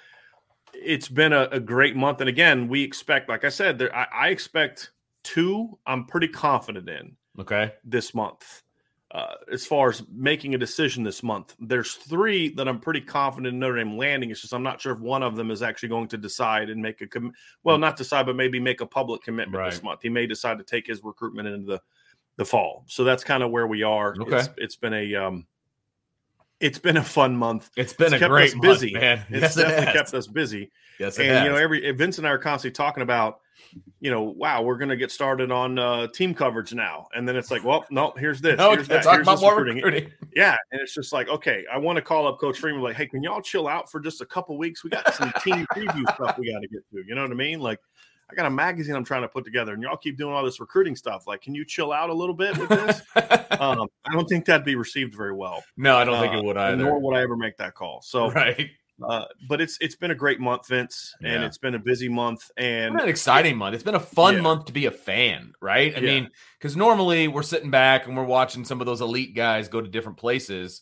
it's 0.83 1.09
been 1.09 1.33
a, 1.33 1.49
a, 1.53 1.61
great 1.61 1.97
month. 1.97 2.21
And 2.21 2.29
again, 2.29 2.69
we 2.69 2.83
expect, 2.83 3.29
like 3.29 3.45
I 3.45 3.49
said, 3.49 3.79
there 3.79 3.95
I, 3.95 4.07
I, 4.13 4.29
expect 4.29 4.91
two. 5.25 5.79
I'm 5.87 6.05
pretty 6.05 6.29
confident 6.29 6.89
in. 6.89 7.17
Okay, 7.39 7.73
this 7.85 8.15
month, 8.15 8.63
uh, 9.11 9.35
as 9.53 9.67
far 9.67 9.91
as 9.91 10.03
making 10.11 10.55
a 10.55 10.59
decision 10.59 11.05
this 11.05 11.23
month, 11.23 11.55
there's 11.61 11.95
three 11.95 12.49
that 12.55 12.67
I'm 12.67 12.81
pretty 12.81 13.01
confident 13.01 13.53
in 13.53 13.59
Notre 13.59 13.77
Dame 13.77 13.99
landing. 13.99 14.31
It's 14.31 14.41
just 14.41 14.55
I'm 14.55 14.63
not 14.63 14.81
sure 14.81 14.95
if 14.95 15.01
one 15.01 15.23
of 15.23 15.37
them 15.37 15.51
is 15.51 15.63
actually 15.63 15.91
going 15.91 16.09
to 16.09 16.17
decide 16.17 16.71
and 16.71 16.81
make 16.81 17.03
a 17.03 17.07
com- 17.07 17.33
well, 17.63 17.79
not 17.79 17.97
decide, 17.97 18.27
but 18.27 18.37
maybe 18.37 18.59
make 18.59 18.81
a 18.81 18.87
public 18.87 19.23
commitment 19.23 19.59
right. 19.59 19.71
this 19.71 19.83
month. 19.83 20.01
He 20.03 20.09
may 20.09 20.27
decide 20.27 20.59
to 20.59 20.65
take 20.65 20.87
his 20.87 21.03
recruitment 21.05 21.49
into 21.49 21.67
the 21.67 21.81
the 22.37 22.45
fall. 22.45 22.85
So 22.87 23.05
that's 23.05 23.25
kind 23.25 23.43
of 23.43 23.51
where 23.51 23.67
we 23.67 23.83
are. 23.83 24.15
Okay, 24.21 24.37
it's, 24.37 24.49
it's 24.57 24.77
been 24.77 24.95
a 24.95 25.15
um, 25.15 25.47
it's 26.61 26.79
been 26.79 26.97
a 26.97 27.05
fun 27.05 27.37
month. 27.37 27.71
It's 27.77 27.93
been 27.93 28.15
it's 28.15 28.23
a 28.23 28.29
great 28.29 28.55
month, 28.55 28.63
busy, 28.63 28.93
man. 28.93 29.25
It's 29.29 29.43
yes, 29.43 29.55
definitely 29.57 29.89
it 29.89 29.93
kept 29.93 30.15
us 30.15 30.27
busy. 30.27 30.71
Yes, 30.99 31.19
and 31.19 31.29
has. 31.29 31.45
you 31.45 31.51
know, 31.51 31.57
every 31.57 31.91
Vince 31.93 32.19
and 32.19 32.27
I 32.27 32.31
are 32.31 32.39
constantly 32.39 32.75
talking 32.75 33.03
about, 33.03 33.41
you 34.01 34.11
know, 34.11 34.23
wow, 34.23 34.63
we're 34.63 34.79
going 34.79 34.89
to 34.89 34.97
get 34.97 35.11
started 35.11 35.51
on 35.51 35.79
uh, 35.79 36.07
team 36.09 36.35
coverage 36.35 36.73
now, 36.73 37.09
and 37.15 37.29
then 37.29 37.37
it's 37.37 37.51
like, 37.51 37.65
well, 37.65 37.85
no, 37.91 38.15
here's 38.17 38.41
this, 38.41 38.57
no, 38.57 38.73
here's 38.73 38.89
that, 38.89 39.05
here's 39.05 39.19
about 39.19 39.41
more 39.41 39.57
recruiting. 39.57 39.83
recruiting. 39.83 40.13
Yeah, 40.35 40.57
and 40.73 40.81
it's 40.81 40.95
just 40.95 41.13
like, 41.13 41.29
okay, 41.29 41.65
I 41.73 41.77
want 41.79 41.97
to 41.97 42.03
call 42.03 42.27
up 42.27 42.39
Coach 42.39 42.59
Freeman, 42.59 42.83
like, 42.83 42.97
hey, 42.97 43.07
can 43.07 43.23
y'all 43.23 43.43
chill 43.43 43.69
out 43.69 43.91
for 43.91 44.01
just 44.01 44.21
a 44.23 44.27
couple 44.27 44.57
weeks? 44.57 44.83
We 44.83 44.91
got 44.91 45.13
some 45.15 45.33
team 45.43 45.67
preview 45.73 46.03
stuff 46.15 46.39
we 46.39 46.53
got 46.53 46.61
to 46.61 46.69
get 46.69 46.89
to. 46.91 47.05
You 47.07 47.15
know 47.15 47.23
what 47.23 47.31
I 47.31 47.35
mean? 47.35 47.61
Like, 47.61 47.81
I 48.31 48.35
got 48.35 48.47
a 48.47 48.51
magazine 48.51 48.97
I'm 48.97 49.05
trying 49.05 49.23
to 49.23 49.29
put 49.29 49.45
together, 49.45 49.73
and 49.73 49.83
y'all 49.83 49.97
keep 49.97 50.19
doing 50.19 50.35
all 50.35 50.45
this 50.45 50.59
recruiting 50.59 50.97
stuff. 50.97 51.27
Like, 51.27 51.43
can 51.43 51.55
you 51.55 51.65
chill 51.65 51.93
out 51.93 52.11
a 52.11 52.15
little 52.15 52.35
bit 52.35 52.59
with 52.59 52.69
this? 52.69 53.01
um, 53.61 53.89
I 54.05 54.13
don't 54.13 54.29
think 54.29 54.45
that'd 54.47 54.65
be 54.65 54.75
received 54.75 55.15
very 55.15 55.33
well. 55.33 55.63
No, 55.77 55.97
I 55.97 56.05
don't 56.05 56.17
uh, 56.17 56.21
think 56.23 56.35
it 56.35 56.45
would 56.45 56.57
either. 56.57 56.77
Nor 56.77 56.99
would 57.01 57.17
I 57.17 57.23
ever 57.23 57.37
make 57.37 57.57
that 57.59 57.75
call. 57.75 58.03
So, 58.03 58.31
right. 58.31 58.71
Uh, 59.03 59.27
but 59.49 59.61
it's 59.61 59.77
it's 59.81 59.95
been 59.95 60.11
a 60.11 60.15
great 60.15 60.41
month, 60.41 60.69
Vince, 60.69 61.15
and 61.23 61.43
yeah. 61.43 61.47
it's 61.47 61.59
been 61.59 61.75
a 61.75 61.79
busy 61.79 62.09
month 62.09 62.51
and 62.57 62.99
an 62.99 63.09
exciting 63.09 63.57
month. 63.57 63.75
It's 63.75 63.85
been 63.85 63.95
a 63.95 64.01
fun 64.01 64.37
yeah. 64.37 64.41
month 64.41 64.65
to 64.67 64.73
be 64.73 64.87
a 64.87 64.91
fan, 64.91 65.53
right? 65.61 65.95
I 65.95 66.01
yeah. 66.01 66.07
mean, 66.07 66.31
because 66.59 66.77
normally 66.77 67.29
we're 67.29 67.43
sitting 67.43 67.71
back 67.71 68.07
and 68.07 68.17
we're 68.17 68.25
watching 68.25 68.65
some 68.65 68.81
of 68.81 68.87
those 68.87 69.03
elite 69.03 69.35
guys 69.35 69.69
go 69.69 69.83
to 69.83 69.89
different 69.89 70.17
places, 70.17 70.81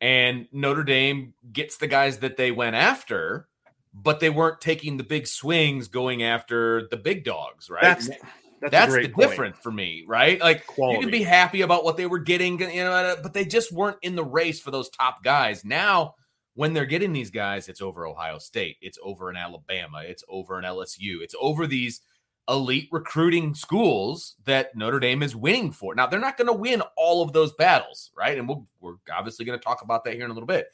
and 0.00 0.46
Notre 0.52 0.84
Dame 0.84 1.34
gets 1.52 1.76
the 1.76 1.88
guys 1.88 2.18
that 2.18 2.36
they 2.36 2.52
went 2.52 2.76
after 2.76 3.48
but 4.02 4.20
they 4.20 4.30
weren't 4.30 4.60
taking 4.60 4.96
the 4.96 5.04
big 5.04 5.26
swings 5.26 5.88
going 5.88 6.22
after 6.22 6.86
the 6.90 6.96
big 6.96 7.24
dogs, 7.24 7.70
right? 7.70 7.82
That's 7.82 8.08
that's, 8.60 8.70
that's 8.70 8.94
the 8.94 9.08
point. 9.08 9.30
difference 9.30 9.58
for 9.58 9.70
me, 9.70 10.04
right? 10.06 10.40
Like 10.40 10.66
Quality. 10.66 10.96
you 10.96 11.00
can 11.02 11.10
be 11.10 11.22
happy 11.22 11.62
about 11.62 11.84
what 11.84 11.96
they 11.96 12.06
were 12.06 12.18
getting, 12.18 12.58
you 12.58 12.84
know, 12.84 13.16
but 13.22 13.34
they 13.34 13.44
just 13.44 13.72
weren't 13.72 13.98
in 14.02 14.16
the 14.16 14.24
race 14.24 14.60
for 14.60 14.70
those 14.70 14.88
top 14.88 15.22
guys. 15.22 15.64
Now, 15.64 16.14
when 16.54 16.72
they're 16.72 16.86
getting 16.86 17.12
these 17.12 17.30
guys, 17.30 17.68
it's 17.68 17.82
over 17.82 18.06
Ohio 18.06 18.38
State, 18.38 18.76
it's 18.80 18.98
over 19.02 19.28
in 19.30 19.36
Alabama, 19.36 20.02
it's 20.04 20.24
over 20.28 20.58
in 20.58 20.64
LSU, 20.64 21.20
it's 21.20 21.34
over 21.38 21.66
these 21.66 22.00
elite 22.48 22.88
recruiting 22.92 23.54
schools 23.54 24.36
that 24.44 24.74
Notre 24.74 25.00
Dame 25.00 25.22
is 25.22 25.36
winning 25.36 25.70
for. 25.70 25.94
Now, 25.94 26.06
they're 26.06 26.20
not 26.20 26.38
going 26.38 26.46
to 26.46 26.52
win 26.54 26.82
all 26.96 27.22
of 27.22 27.32
those 27.32 27.52
battles, 27.54 28.10
right? 28.16 28.38
And 28.38 28.48
we 28.48 28.56
we 28.80 28.90
are 28.90 29.18
obviously 29.18 29.44
going 29.44 29.58
to 29.58 29.64
talk 29.64 29.82
about 29.82 30.04
that 30.04 30.14
here 30.14 30.24
in 30.24 30.30
a 30.30 30.34
little 30.34 30.46
bit. 30.46 30.68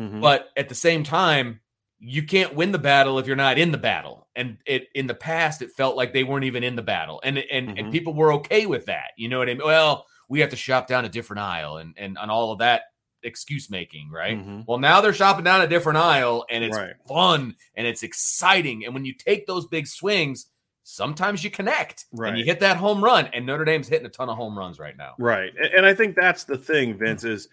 Mm-hmm. 0.00 0.20
But 0.20 0.50
at 0.56 0.68
the 0.68 0.74
same 0.74 1.04
time, 1.04 1.60
you 2.06 2.22
can't 2.22 2.54
win 2.54 2.70
the 2.70 2.78
battle 2.78 3.18
if 3.18 3.26
you're 3.26 3.34
not 3.34 3.58
in 3.58 3.72
the 3.72 3.78
battle. 3.78 4.28
And 4.36 4.58
it 4.66 4.88
in 4.94 5.06
the 5.06 5.14
past, 5.14 5.62
it 5.62 5.70
felt 5.70 5.96
like 5.96 6.12
they 6.12 6.24
weren't 6.24 6.44
even 6.44 6.62
in 6.62 6.76
the 6.76 6.82
battle, 6.82 7.20
and 7.24 7.38
and 7.38 7.68
mm-hmm. 7.68 7.78
and 7.78 7.92
people 7.92 8.14
were 8.14 8.32
okay 8.34 8.66
with 8.66 8.86
that. 8.86 9.12
You 9.16 9.28
know 9.28 9.38
what 9.38 9.48
I 9.48 9.54
mean? 9.54 9.62
Well, 9.64 10.06
we 10.28 10.40
have 10.40 10.50
to 10.50 10.56
shop 10.56 10.86
down 10.86 11.04
a 11.04 11.08
different 11.08 11.40
aisle, 11.40 11.78
and 11.78 11.94
and 11.96 12.18
on 12.18 12.30
all 12.30 12.52
of 12.52 12.58
that 12.58 12.82
excuse 13.22 13.70
making, 13.70 14.10
right? 14.10 14.36
Mm-hmm. 14.36 14.62
Well, 14.66 14.78
now 14.78 15.00
they're 15.00 15.14
shopping 15.14 15.44
down 15.44 15.62
a 15.62 15.68
different 15.68 15.98
aisle, 15.98 16.44
and 16.50 16.62
it's 16.62 16.76
right. 16.76 16.94
fun 17.08 17.56
and 17.76 17.86
it's 17.86 18.02
exciting. 18.02 18.84
And 18.84 18.92
when 18.92 19.04
you 19.04 19.14
take 19.14 19.46
those 19.46 19.66
big 19.66 19.86
swings, 19.86 20.46
sometimes 20.82 21.42
you 21.42 21.50
connect 21.50 22.04
right. 22.12 22.30
and 22.30 22.38
you 22.38 22.44
hit 22.44 22.60
that 22.60 22.76
home 22.76 23.02
run. 23.02 23.28
And 23.32 23.46
Notre 23.46 23.64
Dame's 23.64 23.88
hitting 23.88 24.06
a 24.06 24.10
ton 24.10 24.28
of 24.28 24.36
home 24.36 24.58
runs 24.58 24.78
right 24.78 24.96
now. 24.96 25.14
Right, 25.18 25.52
and 25.56 25.86
I 25.86 25.94
think 25.94 26.16
that's 26.16 26.44
the 26.44 26.58
thing, 26.58 26.98
Vince. 26.98 27.24
Is 27.24 27.48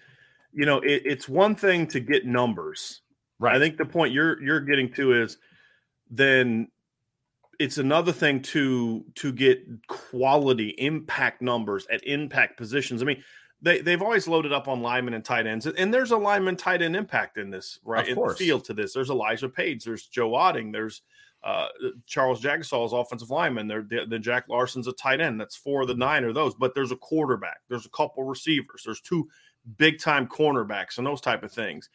you 0.52 0.66
know 0.66 0.80
it, 0.80 1.04
it's 1.06 1.30
one 1.30 1.56
thing 1.56 1.88
to 1.88 2.00
get 2.00 2.26
numbers 2.26 3.02
Right. 3.42 3.56
I 3.56 3.60
think 3.60 3.78
the 3.78 3.86
point 3.86 4.14
you're 4.14 4.42
you're 4.42 4.60
getting 4.60 4.94
to 4.94 5.20
is 5.24 5.40
then 6.12 6.68
it's 7.60 7.80
another 7.80 8.12
thing 8.12 8.44
to 8.44 9.04
to 9.16 9.32
get 9.32 9.66
quality 9.88 10.70
impact 10.78 11.42
numbers 11.42 11.88
at 11.92 12.06
impact 12.06 12.56
positions. 12.56 13.02
I 13.02 13.06
mean, 13.06 13.24
they 13.60 13.82
they've 13.82 14.02
always 14.02 14.28
loaded 14.28 14.54
up 14.54 14.68
on 14.68 14.84
linemen 14.84 15.16
and 15.16 15.26
tight 15.26 15.48
ends, 15.48 15.66
and 15.66 15.92
there's 15.92 16.12
a 16.12 16.18
lineman 16.18 16.56
tight 16.56 16.84
end 16.84 16.96
impact 16.96 17.40
in 17.40 17.50
this 17.50 17.80
right 17.84 18.08
in 18.08 18.16
the 18.16 18.36
field 18.36 18.64
to 18.66 18.76
this. 18.76 18.94
There's 18.94 19.10
Elijah 19.10 19.50
Paige, 19.50 19.86
there's 19.86 20.06
Joe 20.06 20.34
Otting, 20.34 20.72
there's 20.72 21.02
uh, 21.44 21.70
Charles 22.06 22.42
Jagusah's 22.42 22.94
offensive 22.94 23.32
lineman. 23.32 23.68
There, 23.68 23.84
then 24.08 24.22
Jack 24.22 24.50
Larsen's 24.50 24.88
a 24.88 24.94
tight 24.94 25.20
end. 25.20 25.42
That's 25.42 25.56
four 25.56 25.82
of 25.82 25.88
the 25.88 25.96
nine 25.96 26.26
of 26.26 26.36
those. 26.36 26.54
But 26.54 26.76
there's 26.76 26.92
a 26.92 26.96
quarterback. 26.98 27.62
There's 27.70 27.88
a 27.88 27.90
couple 27.90 28.24
receivers. 28.24 28.84
There's 28.86 29.02
two 29.02 29.28
big 29.78 30.00
time 30.00 30.28
cornerbacks 30.28 30.98
and 30.98 31.06
those 31.06 31.22
type 31.22 31.44
of 31.44 31.52
things. 31.52 31.90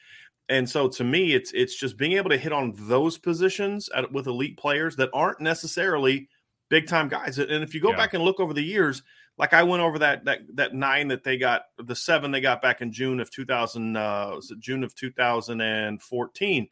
And 0.49 0.69
so 0.69 0.89
to 0.89 1.05
me, 1.05 1.35
it's 1.35 1.53
it's 1.53 1.75
just 1.75 1.97
being 1.97 2.13
able 2.13 2.31
to 2.31 2.39
hit 2.39 2.53
on 2.53 2.73
those 2.77 3.19
positions 3.19 3.89
at, 3.95 4.13
with 4.13 4.27
elite 4.27 4.57
players 4.57 4.97
that 4.97 5.11
aren't 5.13 5.41
necessarily 5.41 6.29
big 6.69 6.87
time 6.87 7.09
guys. 7.09 7.39
And 7.39 7.65
if 7.65 7.75
you 7.75 7.81
go 7.81 7.91
yeah. 7.91 7.97
back 7.97 8.15
and 8.15 8.23
look 8.23 8.39
over 8.39 8.53
the 8.53 8.63
years, 8.63 9.03
like 9.39 9.53
I 9.53 9.63
went 9.63 9.83
over 9.83 9.99
that 9.99 10.25
that 10.25 10.41
that 10.55 10.75
nine 10.75 11.09
that 11.09 11.25
they 11.25 11.37
got, 11.37 11.63
the 11.79 11.97
seven 11.97 12.31
they 12.31 12.41
got 12.41 12.63
back 12.63 12.81
in 12.81 12.93
June 12.93 13.21
of 13.21 13.31
2000, 13.31 13.97
uh, 13.97 14.33
was 14.37 14.51
it 14.51 14.61
June 14.61 14.85
of 14.85 14.95
2014. 14.95 16.69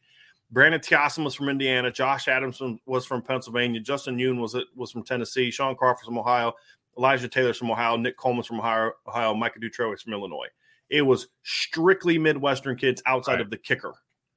Brandon 0.51 0.79
Tiassum 0.79 1.25
was 1.25 1.35
from 1.35 1.49
Indiana. 1.49 1.91
Josh 1.91 2.27
Adams 2.27 2.61
was 2.85 3.05
from 3.05 3.21
Pennsylvania. 3.21 3.79
Justin 3.81 4.17
Yoon 4.17 4.39
was 4.39 4.55
was 4.75 4.91
from 4.91 5.03
Tennessee. 5.03 5.51
Shaun 5.51 5.75
Crawford 5.75 6.05
from 6.05 6.17
Ohio. 6.17 6.53
Elijah 6.97 7.27
Taylor's 7.27 7.57
from 7.57 7.71
Ohio. 7.71 7.97
Nick 7.97 8.17
Coleman's 8.17 8.47
from 8.47 8.59
Ohio. 8.59 8.91
Ohio. 9.07 9.33
Micah 9.33 9.59
Dutrow 9.59 9.99
from 9.99 10.13
Illinois. 10.13 10.47
It 10.95 11.01
was 11.01 11.27
strictly 11.43 12.17
Midwestern 12.17 12.77
kids 12.77 13.03
outside 13.05 13.33
right. 13.33 13.41
of 13.41 13.49
the 13.49 13.57
kicker. 13.57 13.93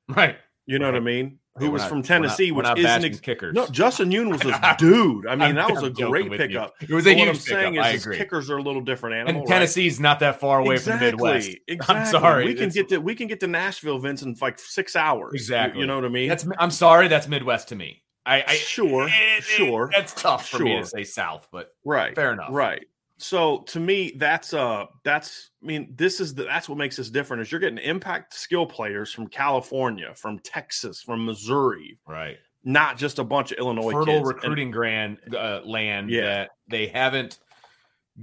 Right. 0.08 0.36
You 0.66 0.80
know 0.80 0.86
right. 0.86 0.94
what 0.94 1.02
I 1.02 1.04
mean? 1.04 1.38
Who 1.58 1.70
was 1.70 1.82
not, 1.82 1.88
from 1.88 2.02
Tennessee, 2.02 2.50
not, 2.50 2.76
which 2.76 2.84
isn't 2.84 3.04
ex- 3.04 3.20
kickers. 3.20 3.54
No, 3.54 3.66
Justin 3.68 4.10
Yoon 4.10 4.30
was 4.30 4.40
a 4.44 4.76
dude. 4.76 5.26
I 5.26 5.36
mean, 5.36 5.54
that 5.54 5.70
was 5.70 5.82
a 5.84 5.90
great 5.90 6.30
pickup. 6.30 6.74
You. 6.80 6.88
It 6.90 6.94
was 6.94 7.06
a 7.06 7.10
but 7.10 7.16
huge 7.16 7.26
what 7.26 7.28
I'm 7.28 7.40
saying 7.40 7.74
pickup. 7.74 7.94
is, 7.94 8.06
kickers 8.06 8.50
are 8.50 8.58
a 8.58 8.62
little 8.62 8.80
different 8.80 9.16
animal. 9.16 9.42
And 9.42 9.48
Tennessee's 9.48 9.98
right? 9.98 10.02
not 10.02 10.20
that 10.20 10.40
far 10.40 10.60
away 10.60 10.74
exactly. 10.74 11.10
from 11.10 11.18
the 11.18 11.24
Midwest. 11.24 11.50
Exactly. 11.68 11.96
I'm 11.96 12.06
sorry. 12.06 12.44
We 12.46 12.54
can 12.54 12.70
get 12.70 12.88
to 12.88 12.98
we 12.98 13.14
can 13.14 13.28
get 13.28 13.40
to 13.40 13.46
Nashville, 13.46 13.98
Vince, 13.98 14.22
in 14.22 14.36
like 14.40 14.58
six 14.58 14.96
hours. 14.96 15.32
Exactly. 15.34 15.78
You, 15.78 15.82
you 15.82 15.86
know 15.86 15.96
what 15.96 16.04
I 16.04 16.08
mean? 16.08 16.28
That's 16.28 16.46
I'm 16.58 16.70
sorry. 16.70 17.08
That's 17.08 17.28
Midwest 17.28 17.68
to 17.68 17.76
me. 17.76 18.02
I, 18.26 18.44
I 18.46 18.54
sure, 18.56 19.08
it, 19.08 19.42
sure. 19.44 19.90
That's 19.94 20.12
tough 20.12 20.48
for 20.48 20.58
sure. 20.58 20.66
me 20.66 20.76
to 20.76 20.84
say 20.84 21.04
South, 21.04 21.48
but 21.50 21.70
right, 21.84 22.14
fair 22.14 22.32
enough. 22.32 22.50
Right 22.50 22.84
so 23.18 23.58
to 23.58 23.80
me 23.80 24.12
that's 24.16 24.54
uh 24.54 24.86
that's 25.04 25.50
i 25.62 25.66
mean 25.66 25.92
this 25.96 26.20
is 26.20 26.34
the, 26.34 26.44
that's 26.44 26.68
what 26.68 26.78
makes 26.78 26.96
this 26.96 27.10
different 27.10 27.42
is 27.42 27.50
you're 27.50 27.60
getting 27.60 27.78
impact 27.78 28.32
skill 28.32 28.64
players 28.64 29.12
from 29.12 29.26
california 29.26 30.14
from 30.14 30.38
texas 30.38 31.02
from 31.02 31.26
missouri 31.26 31.98
right 32.06 32.36
not 32.64 32.96
just 32.96 33.18
a 33.18 33.24
bunch 33.24 33.50
of 33.52 33.58
illinois 33.58 33.92
fertile 33.92 34.18
kids. 34.18 34.26
recruiting 34.26 34.68
and, 34.68 34.72
grand 34.72 35.18
uh, 35.34 35.60
land 35.64 36.10
yeah. 36.10 36.22
that 36.22 36.50
they 36.68 36.86
haven't 36.86 37.38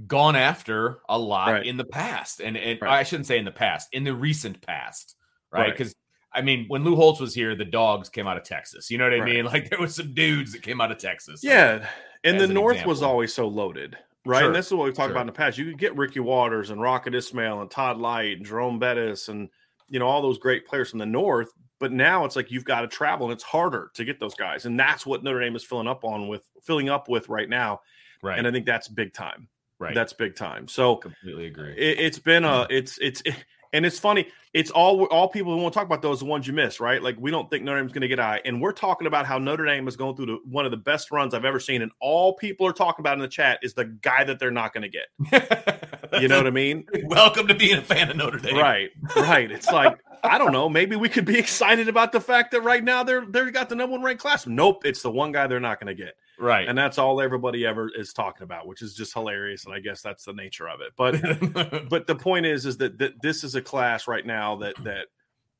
gone 0.06 0.36
after 0.36 0.98
a 1.08 1.18
lot 1.18 1.52
right. 1.52 1.66
in 1.66 1.76
the 1.76 1.84
past 1.84 2.40
and, 2.40 2.56
and 2.56 2.80
right. 2.80 3.00
i 3.00 3.02
shouldn't 3.02 3.26
say 3.26 3.38
in 3.38 3.44
the 3.44 3.50
past 3.50 3.88
in 3.92 4.02
the 4.02 4.14
recent 4.14 4.60
past 4.62 5.14
right 5.52 5.72
because 5.72 5.94
I 6.32 6.42
mean, 6.42 6.66
when 6.68 6.84
Lou 6.84 6.96
Holtz 6.96 7.18
was 7.18 7.32
here, 7.32 7.54
the 7.56 7.64
dogs 7.64 8.10
came 8.10 8.26
out 8.26 8.36
of 8.36 8.42
Texas. 8.42 8.90
You 8.90 8.98
know 8.98 9.04
what 9.04 9.14
I 9.14 9.24
mean? 9.24 9.46
Like 9.56 9.70
there 9.70 9.80
was 9.80 9.94
some 9.94 10.12
dudes 10.12 10.52
that 10.52 10.60
came 10.60 10.82
out 10.82 10.90
of 10.90 10.98
Texas. 10.98 11.40
Yeah, 11.42 11.88
and 12.24 12.38
the 12.38 12.46
North 12.46 12.74
example. 12.74 12.90
was 12.90 13.02
always 13.02 13.32
so 13.32 13.48
loaded. 13.48 13.96
Right? 14.26 14.40
Sure. 14.40 14.46
And 14.48 14.54
this 14.54 14.66
is 14.66 14.72
what 14.72 14.84
we've 14.84 14.94
talked 14.94 15.06
Sure. 15.06 15.12
about 15.12 15.22
in 15.22 15.26
the 15.28 15.32
past. 15.32 15.56
You 15.56 15.64
could 15.66 15.78
get 15.78 15.96
Ricky 15.96 16.20
Watters 16.20 16.70
and 16.70 16.80
Rocket 16.80 17.14
Ismail 17.14 17.60
and 17.62 17.70
Todd 17.70 17.98
Lyght 17.98 18.36
and 18.38 18.46
Jerome 18.46 18.78
Bettis 18.78 19.28
and 19.28 19.48
you 19.88 19.98
know 19.98 20.06
all 20.06 20.20
those 20.20 20.38
great 20.38 20.66
players 20.66 20.90
from 20.90 20.98
the 20.98 21.06
north. 21.06 21.52
But 21.78 21.92
now 21.92 22.24
it's 22.24 22.36
like 22.36 22.50
you've 22.50 22.64
got 22.64 22.80
to 22.80 22.88
travel 22.88 23.26
and 23.26 23.32
it's 23.32 23.44
harder 23.44 23.90
to 23.94 24.04
get 24.04 24.18
those 24.18 24.34
guys. 24.34 24.64
And 24.64 24.80
that's 24.80 25.04
what 25.06 25.22
Notre 25.22 25.40
Dame 25.40 25.54
is 25.56 25.64
filling 25.64 25.86
up 25.86 26.04
on 26.04 26.26
with 26.28 26.42
filling 26.62 26.88
up 26.88 27.08
with 27.08 27.28
right 27.28 27.48
now. 27.48 27.80
Right. 28.22 28.38
And 28.38 28.46
I 28.46 28.50
think 28.50 28.66
that's 28.66 28.88
big 28.88 29.12
time. 29.12 29.48
right. 29.78 29.94
That's 29.94 30.12
big 30.14 30.36
time. 30.36 30.68
So 30.68 30.96
completely 30.96 31.46
agree. 31.46 31.74
it, 31.76 32.00
it's 32.00 32.18
been 32.18 32.44
a 32.44 32.48
mm-hmm. 32.48 32.72
it's 32.72 32.98
it's 32.98 33.22
and 33.72 33.86
it's 33.86 33.98
funny. 33.98 34.28
It's 34.52 34.70
all 34.70 35.04
all 35.06 35.28
people 35.28 35.54
who 35.54 35.62
want 35.62 35.74
to 35.74 35.78
talk 35.78 35.86
about 35.86 36.02
those 36.02 36.20
the 36.20 36.24
ones 36.24 36.46
you 36.46 36.52
miss, 36.52 36.80
right? 36.80 37.02
Like 37.02 37.16
we 37.18 37.30
don't 37.30 37.50
think 37.50 37.64
Notre 37.64 37.80
Dame's 37.80 37.92
going 37.92 38.02
to 38.02 38.08
get 38.08 38.20
eye, 38.20 38.40
and 38.44 38.60
we're 38.60 38.72
talking 38.72 39.06
about 39.06 39.26
how 39.26 39.38
Notre 39.38 39.66
Dame 39.66 39.86
is 39.88 39.96
going 39.96 40.16
through 40.16 40.26
the, 40.26 40.38
one 40.44 40.64
of 40.64 40.70
the 40.70 40.76
best 40.76 41.10
runs 41.10 41.34
I've 41.34 41.44
ever 41.44 41.60
seen, 41.60 41.82
and 41.82 41.92
all 42.00 42.34
people 42.34 42.66
are 42.66 42.72
talking 42.72 43.02
about 43.02 43.14
in 43.14 43.20
the 43.20 43.28
chat 43.28 43.58
is 43.62 43.74
the 43.74 43.84
guy 43.84 44.24
that 44.24 44.38
they're 44.38 44.50
not 44.50 44.72
going 44.72 44.90
to 44.90 44.98
get. 45.30 45.82
You 46.20 46.28
know 46.28 46.38
what 46.38 46.46
I 46.46 46.50
mean? 46.50 46.86
Welcome 47.04 47.48
to 47.48 47.54
being 47.54 47.76
a 47.76 47.82
fan 47.82 48.08
of 48.10 48.16
Notre 48.16 48.38
Dame. 48.38 48.56
Right, 48.56 48.90
right. 49.16 49.50
It's 49.50 49.70
like 49.70 49.98
I 50.22 50.38
don't 50.38 50.52
know. 50.52 50.68
Maybe 50.68 50.96
we 50.96 51.08
could 51.08 51.24
be 51.24 51.38
excited 51.38 51.88
about 51.88 52.12
the 52.12 52.20
fact 52.20 52.50
that 52.52 52.62
right 52.62 52.82
now 52.82 53.02
they're 53.02 53.24
they've 53.24 53.52
got 53.52 53.68
the 53.68 53.74
number 53.74 53.92
one 53.92 54.02
ranked 54.02 54.22
class. 54.22 54.46
Nope, 54.46 54.84
it's 54.84 55.02
the 55.02 55.10
one 55.10 55.32
guy 55.32 55.46
they're 55.46 55.60
not 55.60 55.80
going 55.80 55.94
to 55.94 56.02
get. 56.02 56.16
Right. 56.38 56.68
and 56.68 56.76
that's 56.76 56.98
all 56.98 57.20
everybody 57.20 57.64
ever 57.64 57.90
is 57.94 58.12
talking 58.12 58.42
about, 58.42 58.66
which 58.66 58.82
is 58.82 58.94
just 58.94 59.14
hilarious. 59.14 59.64
And 59.64 59.74
I 59.74 59.80
guess 59.80 60.02
that's 60.02 60.24
the 60.24 60.32
nature 60.32 60.68
of 60.68 60.80
it. 60.80 60.92
But 60.96 61.88
but 61.88 62.06
the 62.06 62.14
point 62.14 62.46
is, 62.46 62.66
is 62.66 62.76
that, 62.78 62.98
that 62.98 63.22
this 63.22 63.44
is 63.44 63.54
a 63.54 63.62
class 63.62 64.06
right 64.06 64.24
now 64.24 64.56
that 64.56 64.74
that 64.84 65.06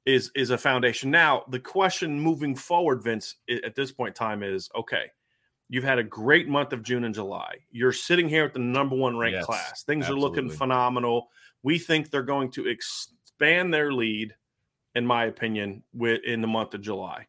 is 0.05 0.31
is 0.35 0.51
a 0.51 0.59
foundation. 0.59 1.11
Now 1.11 1.45
the 1.51 1.61
question 1.61 2.21
moving 2.21 2.55
forward, 2.55 3.03
Vince, 3.03 3.37
at 3.65 3.75
this 3.75 3.93
point 3.93 4.11
in 4.11 4.15
time 4.15 4.43
is 4.43 4.69
okay. 4.75 5.11
You've 5.69 5.85
had 5.85 5.99
a 5.99 6.05
great 6.05 6.49
month 6.49 6.73
of 6.73 6.85
June 6.85 7.03
and 7.05 7.15
July. 7.15 7.57
You're 7.73 7.93
sitting 7.93 8.29
here 8.29 8.45
at 8.45 8.53
the 8.53 8.61
number 8.61 8.95
one 8.95 9.17
ranked 9.17 9.39
Yes, 9.39 9.47
class. 9.47 9.83
Things 9.83 10.09
are 10.09 10.15
looking 10.15 10.49
phenomenal. 10.49 11.31
We 11.65 11.79
think 11.79 12.11
they're 12.11 12.23
going 12.23 12.53
to 12.53 12.69
expand 12.69 13.75
their 13.75 13.93
lead, 13.93 14.37
in 14.95 15.05
my 15.05 15.25
opinion, 15.25 15.83
with 15.93 16.23
in 16.23 16.41
the 16.41 16.47
month 16.47 16.75
of 16.75 16.83
July. 16.83 17.27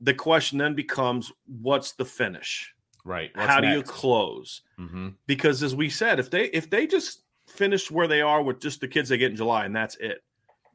The 0.00 0.14
question 0.14 0.58
then 0.58 0.74
becomes, 0.74 1.32
what's 1.46 1.92
the 1.92 2.04
finish? 2.04 2.72
right. 3.04 3.30
How 3.34 3.60
do 3.60 3.68
you 3.68 3.82
close? 3.82 4.62
hmm 4.76 5.08
because 5.26 5.62
as 5.62 5.74
we 5.74 5.88
said 5.88 6.18
if 6.20 6.30
they 6.30 6.44
if 6.46 6.68
they 6.70 6.86
just 6.86 7.22
finish 7.46 7.90
where 7.90 8.06
they 8.06 8.20
are 8.20 8.42
with 8.42 8.60
just 8.60 8.80
the 8.80 8.88
kids 8.88 9.08
they 9.08 9.16
get 9.16 9.30
in 9.30 9.36
july 9.36 9.64
and 9.64 9.74
that's 9.74 9.96
it 9.96 10.22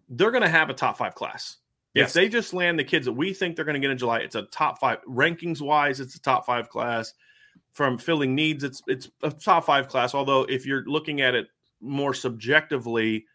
they're 0.10 0.32
going 0.32 0.42
to 0.44 0.50
have 0.50 0.70
a 0.70 0.74
top 0.74 0.98
five 0.98 1.14
class 1.16 1.58
Yes. 1.94 2.10
if 2.10 2.14
they 2.14 2.28
just 2.30 2.54
land 2.54 2.80
the 2.80 2.84
kids 2.84 3.06
that 3.06 3.14
we 3.14 3.34
think 3.34 3.56
they're 3.56 3.64
going 3.66 3.76
to 3.76 3.80
get 3.80 3.92
in 3.92 3.98
july 4.00 4.20
it's 4.20 4.34
a 4.36 4.42
top 4.44 4.80
five 4.80 4.98
rankings 5.08 5.62
wise 5.62 6.00
it's 6.00 6.16
a 6.16 6.22
top 6.22 6.46
five 6.46 6.68
class 6.70 7.14
from 7.74 7.98
filling 8.00 8.34
needs 8.34 8.64
it's 8.64 8.82
it's 8.88 9.10
a 9.22 9.30
top 9.30 9.66
five 9.66 9.88
class 9.88 10.16
although 10.16 10.42
if 10.44 10.66
you're 10.66 10.84
looking 10.86 11.22
at 11.22 11.36
it 11.36 11.48
more 11.82 12.14
subjectively 12.16 13.26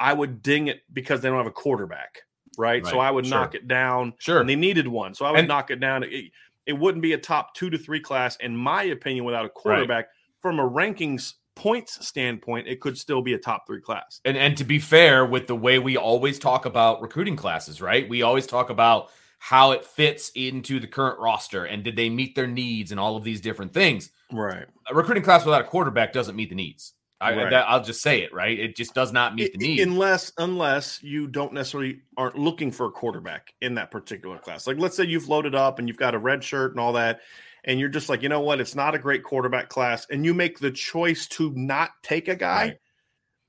i 0.00 0.12
would 0.12 0.40
ding 0.42 0.68
it 0.68 0.80
because 0.92 1.20
they 1.20 1.28
don't 1.28 1.36
have 1.38 1.46
a 1.46 1.50
quarterback 1.50 2.22
right, 2.58 2.84
so 2.86 2.98
i 2.98 3.10
would 3.10 3.24
Sure. 3.26 3.38
knock 3.38 3.54
it 3.54 3.66
down 3.66 4.12
Sure. 4.18 4.40
and 4.40 4.48
they 4.48 4.56
needed 4.56 4.86
one 4.86 5.14
so 5.14 5.24
i 5.24 5.30
would 5.30 5.38
And- 5.40 5.48
knock 5.48 5.70
it 5.70 5.80
down 5.80 6.02
it, 6.02 6.32
it 6.66 6.72
wouldn't 6.74 7.00
be 7.02 7.14
a 7.14 7.18
top 7.18 7.54
two 7.54 7.70
to 7.70 7.78
three 7.78 8.00
class 8.00 8.36
in 8.36 8.54
my 8.54 8.82
opinion 8.82 9.24
without 9.24 9.46
a 9.46 9.48
quarterback 9.48 10.08
from 10.42 10.58
a 10.60 10.68
rankings 10.68 11.34
points 11.54 12.06
standpoint 12.06 12.68
it 12.68 12.80
could 12.80 12.96
still 12.98 13.20
be 13.22 13.32
a 13.34 13.38
top 13.38 13.66
three 13.66 13.80
class 13.80 14.20
And 14.24 14.36
and 14.36 14.56
to 14.58 14.64
be 14.64 14.78
fair, 14.78 15.24
with 15.26 15.46
the 15.48 15.56
way 15.56 15.78
we 15.78 15.96
always 15.96 16.38
talk 16.38 16.66
about 16.66 17.00
recruiting 17.02 17.34
classes, 17.34 17.80
right? 17.82 18.08
We 18.08 18.22
always 18.22 18.46
talk 18.46 18.70
about 18.70 19.10
how 19.40 19.72
it 19.72 19.84
fits 19.84 20.30
into 20.36 20.78
the 20.78 20.86
current 20.86 21.18
roster 21.18 21.64
and 21.64 21.82
did 21.82 21.96
they 21.96 22.10
meet 22.10 22.34
their 22.36 22.46
needs 22.46 22.90
and 22.92 23.00
all 23.00 23.16
of 23.16 23.24
these 23.24 23.40
different 23.40 23.72
things. 23.74 24.12
right 24.32 24.66
A 24.88 24.94
recruiting 24.94 25.24
class 25.24 25.44
without 25.44 25.60
a 25.60 25.64
quarterback 25.64 26.12
doesn't 26.12 26.36
meet 26.36 26.48
the 26.50 26.54
needs. 26.54 26.94
I, 27.20 27.34
Right. 27.34 27.50
that, 27.50 27.68
I'll 27.68 27.82
just 27.82 28.00
say 28.00 28.22
it, 28.22 28.32
right? 28.32 28.56
It 28.58 28.76
just 28.76 28.94
does 28.94 29.12
not 29.12 29.34
meet 29.34 29.52
the 29.52 29.58
needs. 29.58 29.82
unless 29.82 30.32
unless 30.38 31.02
you 31.02 31.26
don't 31.26 31.52
necessarily 31.52 32.00
aren't 32.16 32.38
looking 32.38 32.70
for 32.70 32.86
a 32.86 32.90
quarterback 32.92 33.52
in 33.60 33.74
that 33.74 33.90
particular 33.90 34.38
class 34.38 34.66
like 34.68 34.78
let's 34.78 34.96
say 34.96 35.04
you've 35.04 35.28
loaded 35.28 35.54
up 35.54 35.78
and 35.78 35.88
you've 35.88 35.96
got 35.96 36.14
a 36.14 36.18
red 36.18 36.44
shirt 36.44 36.70
and 36.72 36.78
all 36.80 36.92
that 36.92 37.20
and 37.64 37.80
you're 37.80 37.88
just 37.88 38.08
like 38.08 38.22
you 38.22 38.28
know 38.28 38.40
what 38.40 38.60
it's 38.60 38.74
not 38.76 38.94
a 38.94 38.98
great 38.98 39.24
quarterback 39.24 39.68
class 39.68 40.06
and 40.10 40.24
you 40.24 40.32
make 40.32 40.60
the 40.60 40.70
choice 40.70 41.26
to 41.26 41.52
not 41.56 41.90
take 42.04 42.28
a 42.28 42.36
guy 42.36 42.62
Right. 42.66 42.76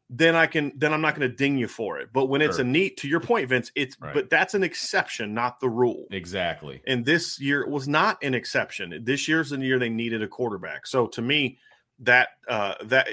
then 0.09 0.35
i 0.35 0.47
can 0.47 0.71
then 0.75 0.91
i'm 0.91 1.01
not 1.01 1.15
going 1.15 1.29
to 1.29 1.35
ding 1.35 1.57
you 1.59 1.67
for 1.67 1.99
it 1.99 2.09
but 2.11 2.25
when 2.25 2.41
it's 2.41 2.57
a 2.57 2.63
neat 2.63 2.97
to 2.97 3.07
your 3.07 3.19
point 3.19 3.47
vince 3.49 3.71
it's 3.75 3.95
Right. 4.01 4.13
but 4.15 4.29
that's 4.31 4.55
an 4.55 4.63
exception 4.63 5.35
not 5.35 5.59
the 5.59 5.69
rule 5.69 6.05
exactly. 6.09 6.81
and 6.87 7.05
this 7.05 7.39
year 7.39 7.67
was 7.67 7.87
not 7.87 8.17
an 8.23 8.33
exception. 8.33 8.99
This 9.03 9.27
year's 9.27 9.51
the 9.51 9.59
year 9.59 9.77
they 9.77 9.89
needed 9.89 10.23
a 10.23 10.27
quarterback. 10.27 10.87
So 10.87 11.05
to 11.07 11.21
me, 11.21 11.59
that 11.99 12.29
uh 12.47 12.73
that 12.85 13.09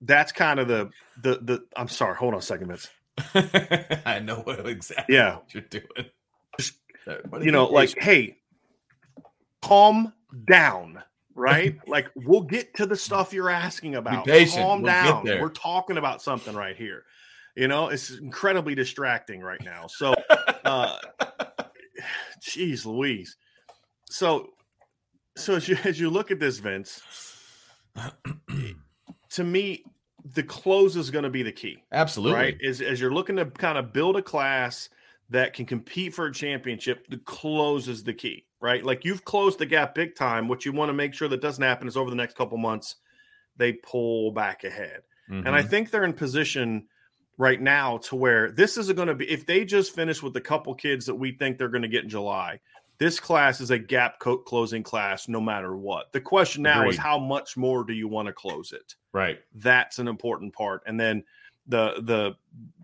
that's 0.00 0.32
kind 0.32 0.58
of 0.60 0.68
the 0.68 0.90
the 1.22 1.38
the. 1.42 1.64
I'm 1.76 1.88
sorry. 1.88 2.16
Hold 2.16 2.34
on 2.34 2.40
a 2.40 2.42
second, 2.42 2.68
Vince. 2.68 2.88
I 4.06 4.18
know 4.20 4.36
what 4.40 4.66
exactly 4.66 5.14
Yeah. 5.14 5.36
what 5.36 5.54
you're 5.54 5.62
doing. 5.64 5.84
Just, 6.58 6.74
You 7.40 7.52
know, 7.52 7.66
like, 7.66 7.96
hey, 7.98 8.38
calm 9.60 10.12
down. 10.46 11.02
Right? 11.34 11.76
like 11.86 12.08
we'll 12.14 12.42
get 12.42 12.74
to 12.76 12.86
the 12.86 12.96
stuff 12.96 13.32
you're 13.32 13.50
asking 13.50 13.94
about. 13.94 14.26
Calm 14.54 14.82
We'll 14.82 14.92
down. 14.92 15.24
We're 15.40 15.48
talking 15.48 15.96
about 15.96 16.20
something 16.22 16.54
right 16.54 16.76
here. 16.76 17.04
You 17.56 17.68
know, 17.68 17.88
it's 17.88 18.10
incredibly 18.10 18.74
distracting 18.74 19.40
right 19.40 19.62
now. 19.62 19.86
So 19.86 20.14
uh 20.64 20.96
jeez 22.40 22.84
louise 22.84 23.36
so 24.10 24.48
so 25.36 25.54
as 25.54 25.68
you 25.68 25.76
as 25.84 26.00
you 26.00 26.10
look 26.10 26.30
at 26.32 26.40
this 26.40 26.58
vince 26.58 27.00
to 29.32 29.44
me 29.44 29.84
the 30.34 30.42
close 30.42 30.96
is 30.96 31.10
going 31.10 31.24
to 31.24 31.30
be 31.30 31.42
the 31.42 31.52
key 31.52 31.82
absolutely. 31.92 32.38
right 32.38 32.56
as, 32.66 32.80
as 32.80 33.00
you're 33.00 33.12
looking 33.12 33.36
to 33.36 33.44
kind 33.46 33.76
of 33.78 33.92
build 33.92 34.16
a 34.16 34.22
class 34.22 34.88
that 35.30 35.52
can 35.54 35.66
compete 35.66 36.14
for 36.14 36.26
a 36.26 36.32
championship 36.32 37.06
the 37.08 37.18
close 37.18 37.88
is 37.88 38.04
the 38.04 38.14
key 38.14 38.44
right 38.60 38.84
like 38.84 39.04
you've 39.04 39.24
closed 39.24 39.58
the 39.58 39.66
gap 39.66 39.94
big 39.94 40.14
time 40.14 40.46
what 40.48 40.64
you 40.64 40.72
want 40.72 40.88
to 40.88 40.92
make 40.92 41.12
sure 41.14 41.26
that 41.28 41.40
doesn't 41.40 41.64
happen 41.64 41.88
is 41.88 41.96
over 41.96 42.10
the 42.10 42.16
next 42.16 42.36
couple 42.36 42.56
months 42.58 42.96
they 43.56 43.72
pull 43.72 44.30
back 44.32 44.64
ahead 44.64 45.02
and 45.28 45.48
I 45.48 45.62
Mhm. 45.62 45.68
think 45.68 45.90
they're 45.90 46.04
in 46.04 46.12
position 46.12 46.86
right 47.38 47.60
now 47.60 47.96
to 47.98 48.16
where 48.16 48.50
this 48.50 48.76
is 48.76 48.92
going 48.92 49.08
to 49.08 49.14
be 49.14 49.28
if 49.30 49.46
they 49.46 49.64
just 49.64 49.94
finish 49.94 50.22
with 50.22 50.34
the 50.34 50.40
couple 50.42 50.74
kids 50.74 51.06
that 51.06 51.14
we 51.14 51.32
think 51.32 51.56
they're 51.56 51.68
going 51.68 51.82
to 51.82 51.88
get 51.88 52.04
in 52.04 52.10
July, 52.10 52.60
This 53.02 53.18
class 53.18 53.60
is 53.60 53.72
a 53.72 53.80
gap 53.80 54.20
co- 54.20 54.38
closing 54.38 54.84
class 54.84 55.26
no 55.26 55.40
matter 55.40 55.76
what. 55.76 56.12
The 56.12 56.20
question 56.20 56.62
now 56.62 56.82
Agreed. 56.82 56.90
is 56.90 56.98
how 56.98 57.18
much 57.18 57.56
more 57.56 57.82
do 57.82 57.92
you 57.92 58.06
want 58.06 58.26
to 58.26 58.32
close 58.32 58.70
it? 58.70 58.94
Right. 59.12 59.40
That's 59.56 59.98
an 59.98 60.06
important 60.06 60.52
part. 60.52 60.84
And 60.86 61.00
then 61.00 61.24
the 61.66 61.94
the 62.02 62.36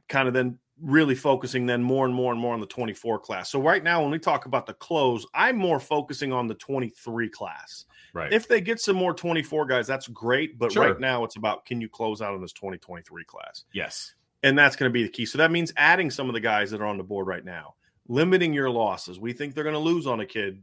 kind 0.09 0.27
of 0.27 0.35
then 0.35 0.59
really 0.83 1.15
focusing 1.15 1.67
then 1.67 1.85
more 1.85 2.05
and 2.05 2.13
more 2.13 2.33
and 2.33 2.41
more 2.41 2.53
on 2.53 2.59
the 2.59 2.67
24 2.67 3.21
class. 3.21 3.49
So 3.49 3.61
right 3.61 3.81
now 3.81 4.03
when 4.03 4.11
we 4.11 4.19
talk 4.19 4.47
about 4.47 4.67
the 4.67 4.75
close, 4.75 5.25
I'm 5.35 5.57
more 5.57 5.79
focusing 5.79 6.33
on 6.33 6.49
the 6.49 6.55
23 6.55 7.29
class. 7.29 7.85
Right. 8.13 8.33
If 8.33 8.49
they 8.49 8.61
get 8.61 8.81
some 8.81 8.97
more 8.97 9.15
24 9.15 9.67
guys, 9.67 9.87
that's 9.87 10.09
great, 10.09 10.59
but 10.59 10.73
sure. 10.73 10.83
right 10.83 10.99
now 10.99 11.23
it's 11.23 11.37
about 11.37 11.65
can 11.65 11.81
you 11.81 11.89
close 11.89 12.21
out 12.21 12.35
on 12.35 12.41
this 12.41 12.53
2023 12.55 13.23
class? 13.23 13.67
Yes. 13.73 14.15
And 14.43 14.59
that's 14.59 14.75
going 14.75 14.91
to 14.91 14.93
be 14.93 15.05
the 15.05 15.11
key. 15.11 15.27
So 15.27 15.39
that 15.39 15.53
means 15.53 15.73
adding 15.77 16.11
some 16.11 16.27
of 16.29 16.33
the 16.33 16.41
guys 16.41 16.73
that 16.73 16.81
are 16.81 16.87
on 16.87 16.99
the 16.99 17.05
board 17.05 17.29
right 17.29 17.45
now 17.45 17.77
limiting 18.09 18.53
your 18.53 18.71
losses. 18.71 19.21
We 19.21 19.33
think 19.33 19.55
they're 19.55 19.65
going 19.65 19.75
to 19.75 19.81
lose 19.81 20.07
on 20.07 20.21
a 20.21 20.27
kid, 20.27 20.63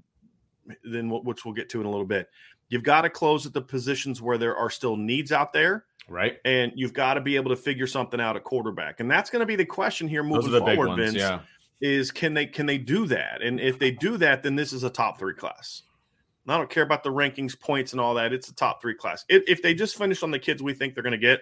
then 0.83 1.09
which 1.09 1.45
we'll 1.45 1.53
get 1.53 1.69
to 1.69 1.79
in 1.79 1.85
a 1.85 1.89
little 1.89 2.05
bit. 2.05 2.29
You've 2.69 2.83
got 2.83 3.01
to 3.01 3.09
close 3.09 3.45
at 3.45 3.53
the 3.53 3.61
positions 3.61 4.21
where 4.21 4.37
there 4.37 4.57
are 4.57 4.71
still 4.71 4.97
needs 4.97 5.31
out 5.31 5.53
there, 5.53 5.85
right? 6.09 6.37
And 6.45 6.71
you've 6.75 6.93
got 6.93 7.13
to 7.13 7.21
be 7.21 7.35
able 7.35 7.51
to 7.51 7.55
figure 7.55 7.87
something 7.87 8.19
out 8.19 8.35
at 8.35 8.43
quarterback, 8.43 8.99
and 8.99 9.09
that's 9.09 9.29
going 9.29 9.41
to 9.41 9.45
be 9.45 9.55
the 9.55 9.65
question 9.65 10.07
here 10.07 10.23
moving 10.23 10.51
forward. 10.51 10.87
Ones, 10.87 11.03
Vince, 11.03 11.15
yeah. 11.15 11.39
is 11.79 12.11
can 12.11 12.33
they 12.33 12.47
can 12.47 12.65
they 12.65 12.79
do 12.79 13.05
that? 13.07 13.43
And 13.43 13.59
if 13.59 13.77
they 13.77 13.91
do 13.91 14.17
that, 14.17 14.41
then 14.41 14.55
this 14.55 14.73
is 14.73 14.83
a 14.83 14.89
top 14.89 15.19
three 15.19 15.35
class. 15.35 15.83
And 16.45 16.53
I 16.53 16.57
don't 16.57 16.69
care 16.69 16.83
about 16.83 17.03
the 17.03 17.09
rankings, 17.11 17.59
points, 17.59 17.91
and 17.91 18.01
all 18.01 18.15
that. 18.15 18.33
It's 18.33 18.49
a 18.49 18.55
top 18.55 18.81
three 18.81 18.95
class. 18.95 19.25
If, 19.29 19.43
if 19.47 19.61
they 19.61 19.73
just 19.73 19.97
finish 19.97 20.21
on 20.23 20.31
the 20.31 20.39
kids 20.39 20.61
we 20.61 20.73
think 20.73 20.93
they're 20.93 21.03
going 21.03 21.11
to 21.11 21.17
get, 21.17 21.41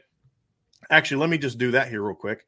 actually, 0.89 1.17
let 1.17 1.29
me 1.29 1.37
just 1.37 1.57
do 1.57 1.71
that 1.71 1.89
here 1.89 2.01
real 2.01 2.15
quick. 2.15 2.45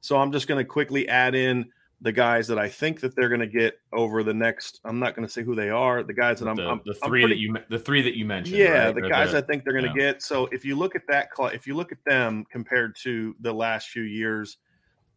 So 0.00 0.16
I'm 0.16 0.32
just 0.32 0.46
going 0.48 0.58
to 0.58 0.64
quickly 0.64 1.08
add 1.08 1.34
in 1.34 1.70
the 2.00 2.12
guys 2.12 2.46
that 2.46 2.58
I 2.58 2.68
think 2.68 3.00
that 3.00 3.16
they're 3.16 3.28
going 3.28 3.40
to 3.40 3.46
get 3.46 3.80
over 3.92 4.22
the 4.22 4.34
next. 4.34 4.80
I'm 4.84 5.00
not 5.00 5.16
going 5.16 5.26
to 5.26 5.32
say 5.32 5.42
who 5.42 5.54
they 5.54 5.68
are. 5.68 6.02
The 6.04 6.14
guys 6.14 6.38
that 6.38 6.48
I'm 6.48 6.56
the, 6.56 6.68
I'm, 6.68 6.80
the 6.84 6.94
3 6.94 7.08
pretty, 7.08 7.26
that 7.28 7.38
you 7.38 7.56
the 7.68 7.78
three 7.78 8.02
that 8.02 8.16
you 8.16 8.24
mentioned. 8.24 8.56
Yeah, 8.56 8.86
right? 8.86 8.94
the 8.94 9.02
or 9.02 9.08
guys 9.08 9.32
the, 9.32 9.38
I 9.38 9.40
think 9.40 9.64
they're 9.64 9.72
going 9.72 9.92
to 9.92 10.00
yeah. 10.00 10.12
get. 10.12 10.22
So 10.22 10.46
if 10.46 10.64
you 10.64 10.76
look 10.76 10.94
at 10.94 11.02
that, 11.08 11.30
class, 11.32 11.54
if 11.54 11.66
you 11.66 11.74
look 11.74 11.90
at 11.90 11.98
them 12.06 12.46
compared 12.50 12.94
to 13.02 13.34
the 13.40 13.52
last 13.52 13.88
few 13.88 14.02
years, 14.02 14.58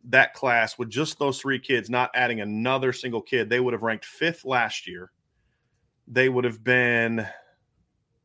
that 0.05 0.33
class 0.33 0.79
with 0.79 0.89
just 0.89 1.19
those 1.19 1.39
three 1.39 1.59
kids, 1.59 1.89
not 1.89 2.09
adding 2.15 2.41
another 2.41 2.91
single 2.93 3.21
kid, 3.21 3.49
they 3.49 3.59
would 3.59 3.73
have 3.73 3.83
ranked 3.83 4.05
fifth 4.05 4.43
last 4.43 4.87
year. 4.87 5.11
They 6.07 6.29
would 6.29 6.45
have 6.45 6.63
been 6.63 7.27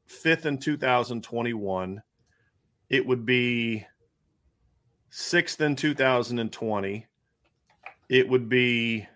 fifth 0.06 0.46
in 0.46 0.56
2021. 0.56 2.02
It 2.88 3.06
would 3.06 3.26
be 3.26 3.84
sixth 5.10 5.60
in 5.60 5.76
2020 5.76 7.06
it 8.08 8.28
would 8.28 8.48
be 8.48 9.06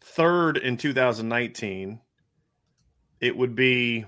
third 0.00 0.56
in 0.56 0.76
2019. 0.76 2.00
It 3.20 3.36
would 3.36 3.54
be 3.54 4.06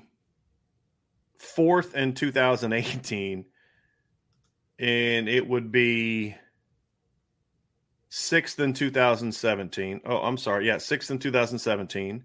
fourth 1.39 1.95
in 1.95 2.15
2018. 2.15 3.45
And 4.79 5.29
it 5.29 5.47
would 5.47 5.71
be 5.71 6.35
sixth 8.09 8.59
in 8.59 8.73
2017. 8.73 10.01
Oh, 10.05 10.17
I'm 10.17 10.39
sorry. 10.39 10.67
Yeah, 10.67 10.79
sixth 10.79 11.11
in 11.11 11.19
2017. 11.19 12.25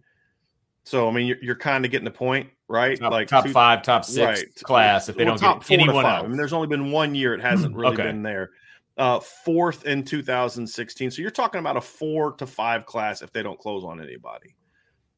So 0.86 1.10
I 1.10 1.12
mean, 1.12 1.28
you're, 1.28 1.38
you're 1.42 1.56
kind 1.56 1.84
of 1.84 1.92
getting 1.92 2.06
the 2.06 2.12
point, 2.12 2.50
right? 2.70 2.98
Top, 2.98 3.12
like 3.12 3.28
top 3.28 3.46
two, 3.46 3.52
five, 3.52 3.84
top 3.84 4.06
six 4.06 4.26
right. 4.26 4.56
class. 4.64 5.10
If 5.10 5.18
they 5.18 5.26
well, 5.26 5.36
don't 5.36 5.40
top 5.40 5.68
get 5.68 5.82
anyone 5.82 6.06
else, 6.06 6.24
I 6.24 6.28
mean, 6.28 6.38
there's 6.38 6.54
only 6.54 6.68
been 6.68 6.92
one 6.92 7.14
year 7.14 7.34
it 7.34 7.42
hasn't 7.42 7.76
really 7.76 7.94
okay. 7.94 8.04
been 8.04 8.24
there 8.24 8.52
uh, 8.98 9.20
fourth 9.20 9.86
in 9.86 10.04
2016. 10.04 11.12
So 11.12 11.22
you're 11.22 11.32
talking 11.32 11.60
about 11.60 11.78
a 11.78 11.82
four 11.82 12.34
to 12.34 12.48
five 12.48 12.86
class 12.86 13.22
if 13.22 13.32
they 13.32 13.44
don't 13.44 13.60
close 13.60 13.84
on 13.84 14.02
anybody, 14.02 14.56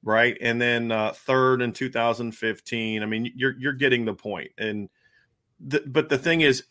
right? 0.03 0.37
And 0.41 0.61
then 0.61 0.91
uh, 0.91 1.13
third 1.13 1.61
in 1.61 1.71
2015. 1.71 3.01
I 3.01 3.05
mean, 3.05 3.31
you're 3.35 3.57
you're 3.57 3.73
getting 3.73 4.05
the 4.05 4.13
point. 4.13 4.51
And 4.57 4.89
the, 5.59 5.83
but 5.85 6.09
the 6.09 6.17
thing 6.17 6.41
is, 6.41 6.63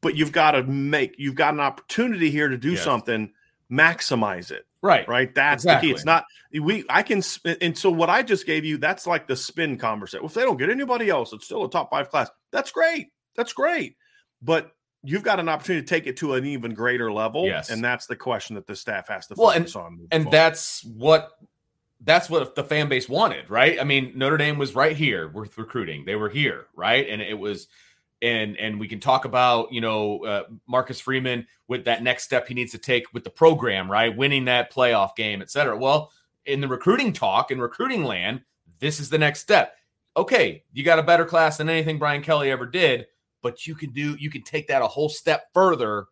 but 0.00 0.16
you've 0.16 0.32
got 0.32 0.52
to 0.52 0.64
make 0.64 1.14
you've 1.18 1.36
got 1.36 1.54
an 1.54 1.60
opportunity 1.60 2.30
here 2.30 2.48
to 2.48 2.58
do 2.58 2.72
yes. 2.72 2.82
something, 2.82 3.32
maximize 3.70 4.50
it. 4.50 4.64
Right. 4.80 5.08
Right. 5.08 5.34
That's 5.34 5.64
exactly. 5.64 5.88
the 5.88 5.92
key. 5.92 5.96
It's 5.96 6.04
not 6.04 6.24
we 6.52 6.84
I 6.88 7.02
can 7.02 7.22
and 7.60 7.76
so 7.76 7.90
what 7.90 8.10
I 8.10 8.22
just 8.22 8.46
gave 8.46 8.64
you, 8.64 8.78
that's 8.78 9.06
like 9.06 9.26
the 9.28 9.36
spin 9.36 9.76
conversation. 9.76 10.22
Well, 10.22 10.28
if 10.28 10.34
they 10.34 10.42
don't 10.42 10.56
get 10.56 10.70
anybody 10.70 11.08
else, 11.08 11.32
it's 11.32 11.44
still 11.44 11.64
a 11.64 11.70
top 11.70 11.90
five 11.90 12.10
class. 12.10 12.30
That's 12.52 12.70
great. 12.72 13.08
That's 13.36 13.52
great. 13.52 13.96
But 14.40 14.72
you've 15.02 15.22
got 15.22 15.40
an 15.40 15.48
opportunity 15.48 15.84
to 15.84 15.88
take 15.88 16.06
it 16.06 16.16
to 16.18 16.34
an 16.34 16.44
even 16.44 16.74
greater 16.74 17.12
level. 17.12 17.46
Yes. 17.46 17.70
And 17.70 17.82
that's 17.82 18.06
the 18.06 18.16
question 18.16 18.56
that 18.56 18.66
the 18.66 18.76
staff 18.76 19.08
has 19.08 19.26
to 19.28 19.34
well, 19.36 19.52
focus 19.52 19.74
and, 19.74 19.84
on. 19.84 20.08
And 20.10 20.22
forward. 20.24 20.36
that's 20.36 20.84
what 20.84 21.38
that's 22.00 22.30
what 22.30 22.54
the 22.54 22.62
fan 22.62 22.88
base 22.88 23.08
wanted, 23.08 23.50
right? 23.50 23.80
I 23.80 23.84
mean, 23.84 24.12
Notre 24.14 24.36
Dame 24.36 24.58
was 24.58 24.74
right 24.74 24.96
here 24.96 25.28
with 25.28 25.58
recruiting. 25.58 26.04
They 26.04 26.14
were 26.14 26.28
here, 26.28 26.66
right? 26.74 27.08
And 27.08 27.20
it 27.20 27.38
was 27.38 27.68
and 28.22 28.56
and 28.56 28.78
we 28.80 28.88
can 28.88 29.00
talk 29.00 29.24
about, 29.24 29.72
you 29.72 29.80
know, 29.80 30.24
uh, 30.24 30.42
Marcus 30.66 31.00
Freeman 31.00 31.46
with 31.68 31.84
that 31.84 32.02
next 32.02 32.24
step 32.24 32.48
he 32.48 32.54
needs 32.54 32.72
to 32.72 32.78
take 32.78 33.12
with 33.12 33.24
the 33.24 33.30
program, 33.30 33.90
right? 33.90 34.16
Winning 34.16 34.46
that 34.46 34.72
playoff 34.72 35.14
game, 35.16 35.42
et 35.42 35.50
cetera. 35.50 35.76
Well, 35.76 36.10
in 36.46 36.60
the 36.60 36.68
recruiting 36.68 37.12
talk 37.12 37.50
in 37.50 37.60
recruiting 37.60 38.04
land, 38.04 38.42
this 38.80 39.00
is 39.00 39.10
the 39.10 39.18
next 39.18 39.40
step. 39.40 39.74
Okay, 40.16 40.64
you 40.72 40.82
got 40.82 40.98
a 40.98 41.02
better 41.04 41.24
class 41.24 41.58
than 41.58 41.68
anything 41.68 41.98
Brian 41.98 42.22
Kelly 42.22 42.50
ever 42.50 42.66
did 42.66 43.06
but 43.42 43.66
you 43.66 43.74
can 43.74 43.90
do 43.90 44.16
you 44.18 44.30
can 44.30 44.42
take 44.42 44.68
that 44.68 44.82
a 44.82 44.86
whole 44.86 45.08
step 45.08 45.46
further 45.54 46.06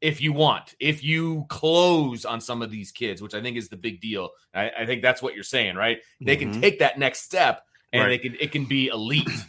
if 0.00 0.20
you 0.20 0.32
want 0.32 0.74
if 0.80 1.04
you 1.04 1.44
close 1.48 2.24
on 2.24 2.40
some 2.40 2.62
of 2.62 2.70
these 2.70 2.90
kids 2.90 3.20
which 3.20 3.34
i 3.34 3.42
think 3.42 3.56
is 3.56 3.68
the 3.68 3.76
big 3.76 4.00
deal. 4.00 4.30
I, 4.54 4.70
I 4.80 4.86
think 4.86 5.02
that's 5.02 5.22
what 5.22 5.34
you're 5.34 5.44
saying 5.44 5.76
right? 5.76 5.98
They 6.20 6.36
mm-hmm. 6.36 6.52
can 6.52 6.60
take 6.60 6.78
that 6.80 6.98
next 6.98 7.22
step 7.22 7.62
and 7.92 8.02
right. 8.02 8.08
they 8.08 8.18
can 8.18 8.36
it 8.40 8.52
can 8.52 8.64
be 8.64 8.88
elite. 8.88 9.28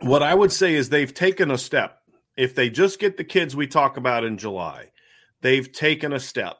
What 0.00 0.22
i 0.22 0.34
would 0.34 0.52
say 0.52 0.74
is 0.74 0.90
they've 0.90 1.12
taken 1.12 1.50
a 1.50 1.56
step. 1.56 2.02
If 2.36 2.54
they 2.54 2.68
just 2.68 2.98
get 2.98 3.16
the 3.16 3.24
kids 3.24 3.56
we 3.56 3.66
talk 3.66 3.96
about 3.96 4.24
in 4.24 4.36
july 4.36 4.90
they've 5.40 5.72
taken 5.72 6.12
a 6.12 6.20
step. 6.20 6.58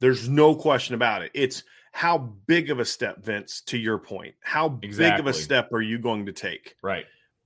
There's 0.00 0.28
no 0.28 0.54
question 0.54 0.94
about 0.94 1.22
it. 1.22 1.30
It's 1.34 1.62
how 1.92 2.16
big 2.16 2.70
of 2.70 2.80
a 2.80 2.84
step 2.86 3.22
vince 3.22 3.60
to 3.66 3.76
your 3.76 3.98
point. 3.98 4.34
How 4.40 4.78
exactly. 4.82 5.10
big 5.10 5.20
of 5.20 5.26
a 5.26 5.34
step 5.34 5.72
are 5.74 5.82
you 5.82 5.98
going 5.98 6.26
to 6.26 6.32
take? 6.32 6.74
Right 6.82 7.04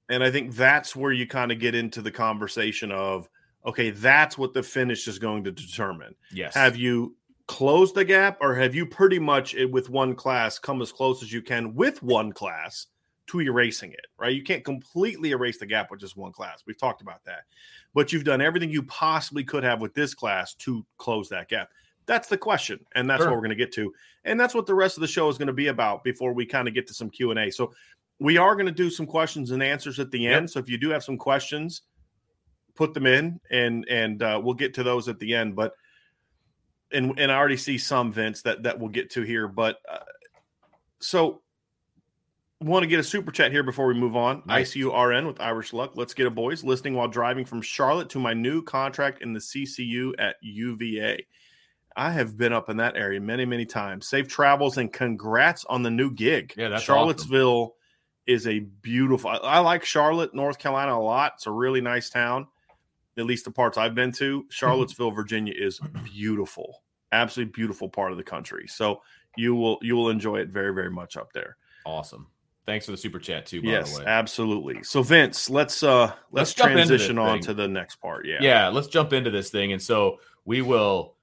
and 0.08 0.22
I 0.22 0.30
think 0.30 0.54
that's 0.54 0.94
where 0.94 1.12
you 1.12 1.26
kind 1.26 1.50
of 1.50 1.58
get 1.58 1.74
into 1.74 2.00
the 2.00 2.10
conversation 2.10 2.92
of, 2.92 3.28
okay, 3.64 3.90
that's 3.90 4.38
what 4.38 4.54
the 4.54 4.62
finish 4.62 5.08
is 5.08 5.18
going 5.18 5.44
to 5.44 5.52
determine. 5.52 6.14
Yes. 6.32 6.54
Have 6.54 6.76
you 6.76 7.16
closed 7.46 7.94
the 7.94 8.04
gap 8.04 8.38
or 8.40 8.54
have 8.54 8.74
you 8.74 8.86
pretty 8.86 9.18
much 9.18 9.54
eh, 9.54 9.64
with 9.64 9.88
one 9.88 10.14
class 10.14 10.58
come 10.58 10.82
as 10.82 10.92
close 10.92 11.22
as 11.22 11.32
you 11.32 11.42
can 11.42 11.74
with 11.74 12.02
one 12.02 12.32
class 12.32 12.86
to 13.28 13.40
erasing 13.40 13.92
it, 13.92 14.06
right? 14.18 14.34
You 14.34 14.42
can't 14.42 14.64
completely 14.64 15.30
erase 15.32 15.58
the 15.58 15.66
gap 15.66 15.90
with 15.90 16.00
just 16.00 16.16
one 16.16 16.32
class. 16.32 16.62
We've 16.66 16.78
talked 16.78 17.02
about 17.02 17.24
that. 17.24 17.44
But 17.94 18.12
you've 18.12 18.24
done 18.24 18.40
everything 18.40 18.70
you 18.70 18.84
possibly 18.84 19.42
could 19.42 19.64
have 19.64 19.80
with 19.80 19.94
this 19.94 20.14
class 20.14 20.54
to 20.54 20.84
close 20.98 21.28
that 21.30 21.48
gap. 21.48 21.70
That's 22.06 22.28
the 22.28 22.38
question, 22.38 22.78
and 22.94 23.10
that's 23.10 23.20
sure. 23.20 23.30
what 23.30 23.34
we're 23.34 23.42
going 23.42 23.50
to 23.50 23.56
get 23.56 23.72
to, 23.72 23.92
and 24.24 24.38
that's 24.38 24.54
what 24.54 24.64
the 24.64 24.74
rest 24.74 24.96
of 24.96 25.00
the 25.00 25.08
show 25.08 25.28
is 25.28 25.38
going 25.38 25.48
to 25.48 25.52
be 25.52 25.66
about 25.66 26.04
before 26.04 26.32
we 26.32 26.46
kind 26.46 26.68
of 26.68 26.74
get 26.74 26.86
to 26.86 26.94
some 26.94 27.10
Q 27.10 27.32
and 27.32 27.40
A. 27.40 27.50
So 27.50 27.72
we 28.18 28.38
are 28.38 28.54
going 28.54 28.66
to 28.66 28.72
do 28.72 28.90
some 28.90 29.06
questions 29.06 29.50
and 29.50 29.62
answers 29.62 29.98
at 29.98 30.10
the 30.10 30.26
end. 30.26 30.44
Yep. 30.44 30.50
So 30.50 30.58
if 30.60 30.68
you 30.68 30.78
do 30.78 30.90
have 30.90 31.04
some 31.04 31.18
questions, 31.18 31.82
put 32.74 32.94
them 32.94 33.06
in, 33.06 33.40
and 33.50 33.86
and 33.88 34.22
uh, 34.22 34.40
we'll 34.42 34.54
get 34.54 34.74
to 34.74 34.82
those 34.82 35.08
at 35.08 35.18
the 35.18 35.34
end. 35.34 35.56
But 35.56 35.72
and 36.92 37.18
and 37.18 37.30
I 37.30 37.36
already 37.36 37.56
see 37.56 37.78
some 37.78 38.12
Vince 38.12 38.42
that 38.42 38.62
that 38.62 38.78
we'll 38.78 38.90
get 38.90 39.10
to 39.12 39.22
here. 39.22 39.48
But 39.48 39.78
uh, 39.90 39.98
so 41.00 41.42
want 42.60 42.82
to 42.84 42.86
get 42.86 42.98
a 42.98 43.04
super 43.04 43.30
chat 43.30 43.52
here 43.52 43.62
before 43.62 43.86
we 43.86 43.94
move 43.94 44.16
on. 44.16 44.42
Nice. 44.46 44.74
ICURN 44.74 45.26
with 45.26 45.40
Irish 45.40 45.74
Luck. 45.74 45.92
Let's 45.94 46.14
get 46.14 46.26
a 46.26 46.30
boys 46.30 46.64
listening 46.64 46.94
while 46.94 47.08
driving 47.08 47.44
from 47.44 47.60
Charlotte 47.60 48.08
to 48.10 48.18
my 48.18 48.32
new 48.32 48.62
contract 48.62 49.20
in 49.20 49.34
the 49.34 49.40
CCU 49.40 50.12
at 50.18 50.36
UVA. 50.40 51.26
I 51.98 52.10
have 52.10 52.36
been 52.36 52.54
up 52.54 52.70
in 52.70 52.78
that 52.78 52.96
area 52.96 53.20
many, 53.20 53.44
many 53.44 53.66
times. 53.66 54.08
Safe 54.08 54.26
travels 54.26 54.78
and 54.78 54.90
congrats 54.92 55.64
on 55.66 55.82
the 55.82 55.90
new 55.90 56.10
gig. 56.10 56.54
Yeah, 56.56 56.68
that's 56.68 56.82
Charlottesville. 56.82 57.62
Awesome 57.62 57.72
is 58.26 58.46
a 58.46 58.60
beautiful. 58.60 59.30
I 59.30 59.60
like 59.60 59.84
Charlotte, 59.84 60.34
North 60.34 60.58
Carolina 60.58 60.94
a 60.94 61.00
lot. 61.00 61.34
It's 61.36 61.46
a 61.46 61.50
really 61.50 61.80
nice 61.80 62.10
town. 62.10 62.46
At 63.18 63.24
least 63.24 63.44
the 63.44 63.50
parts 63.50 63.78
I've 63.78 63.94
been 63.94 64.12
to. 64.12 64.44
Charlottesville, 64.50 65.10
Virginia 65.10 65.54
is 65.56 65.80
beautiful. 66.04 66.82
Absolutely 67.12 67.52
beautiful 67.52 67.88
part 67.88 68.12
of 68.12 68.18
the 68.18 68.24
country. 68.24 68.66
So 68.66 69.00
you 69.36 69.54
will 69.54 69.78
you 69.80 69.96
will 69.96 70.10
enjoy 70.10 70.36
it 70.36 70.48
very 70.48 70.74
very 70.74 70.90
much 70.90 71.16
up 71.16 71.32
there. 71.32 71.56
Awesome. 71.84 72.26
Thanks 72.66 72.84
for 72.84 72.90
the 72.90 72.98
super 72.98 73.20
chat 73.20 73.46
too. 73.46 73.60
yes, 73.62 74.00
absolutely. 74.00 74.82
So 74.82 75.02
Vince, 75.02 75.48
let's 75.48 75.82
uh 75.84 76.06
let's, 76.06 76.16
let's 76.32 76.54
transition 76.54 77.16
on 77.16 77.40
to 77.40 77.54
the 77.54 77.68
next 77.68 77.96
part. 77.96 78.26
Yeah, 78.26 78.38
yeah. 78.40 78.68
Let's 78.68 78.88
jump 78.88 79.12
into 79.12 79.30
this 79.30 79.50
thing, 79.50 79.72
and 79.72 79.80
so 79.80 80.18
we 80.44 80.62
will 80.62 81.15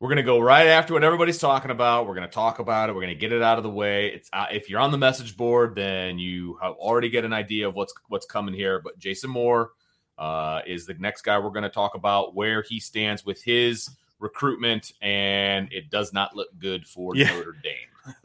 we're 0.00 0.08
going 0.08 0.16
to 0.16 0.22
go 0.22 0.38
right 0.38 0.66
after 0.66 0.92
what 0.92 1.04
everybody's 1.04 1.38
talking 1.38 1.70
about. 1.70 2.06
We're 2.06 2.14
going 2.14 2.28
to 2.28 2.34
talk 2.34 2.58
about 2.58 2.90
it. 2.90 2.94
We're 2.94 3.02
going 3.02 3.14
to 3.14 3.20
get 3.20 3.32
it 3.32 3.42
out 3.42 3.56
of 3.56 3.64
the 3.64 3.70
way. 3.70 4.08
It's 4.08 4.28
uh, 4.32 4.46
if 4.52 4.68
you're 4.68 4.80
on 4.80 4.90
the 4.90 4.98
message 4.98 5.36
board, 5.36 5.74
then 5.74 6.18
you 6.18 6.58
have 6.60 6.74
already 6.74 7.08
get 7.08 7.24
an 7.24 7.32
idea 7.32 7.68
of 7.68 7.74
what's 7.74 7.94
what's 8.08 8.26
coming 8.26 8.54
here. 8.54 8.80
But 8.82 8.98
Jason 8.98 9.30
Moore 9.30 9.70
uh, 10.18 10.60
is 10.66 10.86
the 10.86 10.94
next 10.94 11.22
guy 11.22 11.38
we're 11.38 11.50
going 11.50 11.62
to 11.62 11.70
talk 11.70 11.94
about 11.94 12.34
where 12.34 12.62
he 12.62 12.78
stands 12.78 13.24
with 13.24 13.42
his 13.42 13.88
recruitment, 14.18 14.92
and 15.00 15.72
it 15.72 15.90
does 15.90 16.12
not 16.12 16.36
look 16.36 16.48
good 16.58 16.86
for 16.86 17.16
yeah. 17.16 17.34
Notre 17.34 17.56
Dame. 17.62 17.74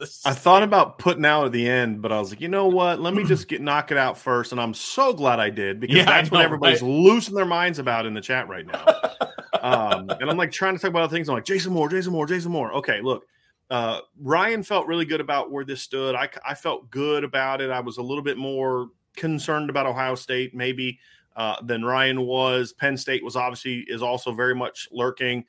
I 0.24 0.32
thought 0.32 0.62
about 0.62 0.98
putting 0.98 1.24
out 1.24 1.46
at 1.46 1.52
the 1.52 1.68
end, 1.68 2.02
but 2.02 2.12
I 2.12 2.18
was 2.20 2.30
like, 2.30 2.40
you 2.40 2.48
know 2.48 2.68
what? 2.68 3.00
Let 3.00 3.14
me 3.14 3.24
just 3.24 3.48
get 3.48 3.60
knock 3.60 3.90
it 3.90 3.98
out 3.98 4.16
first. 4.16 4.52
And 4.52 4.60
I'm 4.60 4.74
so 4.74 5.12
glad 5.12 5.40
I 5.40 5.50
did 5.50 5.80
because 5.80 5.96
yeah, 5.98 6.04
that's 6.04 6.30
know, 6.30 6.38
what 6.38 6.44
everybody's 6.44 6.82
right? 6.82 6.88
losing 6.88 7.34
their 7.34 7.46
minds 7.46 7.78
about 7.78 8.06
in 8.06 8.14
the 8.14 8.20
chat 8.20 8.46
right 8.48 8.66
now. 8.66 8.84
um, 9.62 10.10
and 10.10 10.28
I'm 10.28 10.36
like 10.36 10.52
trying 10.52 10.74
to 10.74 10.80
talk 10.80 10.90
about 10.90 11.02
other 11.02 11.14
things. 11.14 11.28
I'm 11.28 11.36
like, 11.36 11.44
Jason 11.44 11.72
Moore, 11.72 11.88
Jason 11.88 12.12
Moore, 12.12 12.26
Jason 12.26 12.52
Moore. 12.52 12.72
Okay, 12.74 13.00
look, 13.00 13.26
uh, 13.70 14.00
Ryan 14.20 14.62
felt 14.62 14.86
really 14.86 15.04
good 15.04 15.20
about 15.20 15.50
where 15.50 15.64
this 15.64 15.80
stood. 15.80 16.14
I, 16.14 16.28
I 16.46 16.54
felt 16.54 16.90
good 16.90 17.24
about 17.24 17.60
it. 17.60 17.70
I 17.70 17.80
was 17.80 17.96
a 17.96 18.02
little 18.02 18.22
bit 18.22 18.36
more 18.36 18.88
concerned 19.16 19.70
about 19.70 19.86
Ohio 19.86 20.14
State, 20.14 20.54
maybe 20.54 20.98
uh, 21.36 21.56
than 21.62 21.84
Ryan 21.84 22.22
was. 22.22 22.72
Penn 22.72 22.96
State 22.96 23.24
was 23.24 23.36
obviously 23.36 23.84
is 23.88 24.02
also 24.02 24.32
very 24.32 24.54
much 24.54 24.88
lurking. 24.90 25.44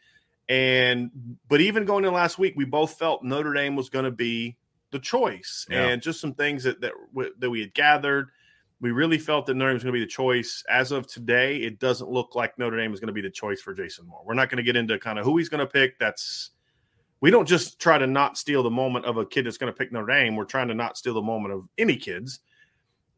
And 0.48 1.10
but 1.48 1.62
even 1.62 1.86
going 1.86 2.06
in 2.06 2.14
last 2.14 2.38
week, 2.38 2.54
we 2.56 2.66
both 2.66 2.98
felt 2.98 3.24
Notre 3.24 3.54
Dame 3.54 3.76
was 3.76 3.90
going 3.90 4.06
to 4.06 4.12
be 4.12 4.58
the 4.92 5.00
choice, 5.00 5.66
yeah. 5.70 5.88
and 5.88 6.02
just 6.02 6.22
some 6.22 6.34
things 6.34 6.64
that 6.64 6.82
that 6.82 6.94
that 7.40 7.50
we 7.50 7.62
had 7.62 7.74
gathered. 7.74 8.30
We 8.84 8.92
really 8.92 9.18
felt 9.18 9.46
that 9.46 9.54
Notre 9.54 9.70
Dame 9.70 9.76
was 9.76 9.84
going 9.84 9.94
to 9.94 9.98
be 9.98 10.04
the 10.04 10.12
choice. 10.12 10.62
As 10.70 10.92
of 10.92 11.08
today, 11.08 11.56
it 11.56 11.80
doesn't 11.80 12.10
look 12.10 12.36
like 12.36 12.60
Notre 12.60 12.76
Dame 12.76 12.94
is 12.94 13.00
going 13.00 13.08
to 13.08 13.14
be 13.14 13.22
the 13.22 13.30
choice 13.30 13.62
for 13.62 13.74
Jason 13.74 14.06
Moore. 14.06 14.22
We're 14.26 14.34
not 14.34 14.50
going 14.50 14.58
to 14.58 14.64
get 14.64 14.76
into 14.76 15.00
kind 15.00 15.18
of 15.18 15.24
who 15.24 15.38
he's 15.38 15.48
going 15.48 15.66
to 15.66 15.66
pick. 15.66 15.98
That's 16.00 16.50
we 17.22 17.32
don't 17.32 17.48
just 17.48 17.80
try 17.80 17.98
to 17.98 18.06
not 18.06 18.38
steal 18.38 18.62
the 18.62 18.70
moment 18.70 19.06
of 19.06 19.16
a 19.16 19.26
kid 19.26 19.46
that's 19.46 19.58
going 19.58 19.72
to 19.72 19.78
pick 19.78 19.94
Notre 19.94 20.08
Dame. 20.08 20.36
We're 20.36 20.44
trying 20.44 20.68
to 20.68 20.74
not 20.74 20.98
steal 20.98 21.14
the 21.14 21.22
moment 21.22 21.54
of 21.54 21.66
any 21.78 21.96
kids. 21.96 22.42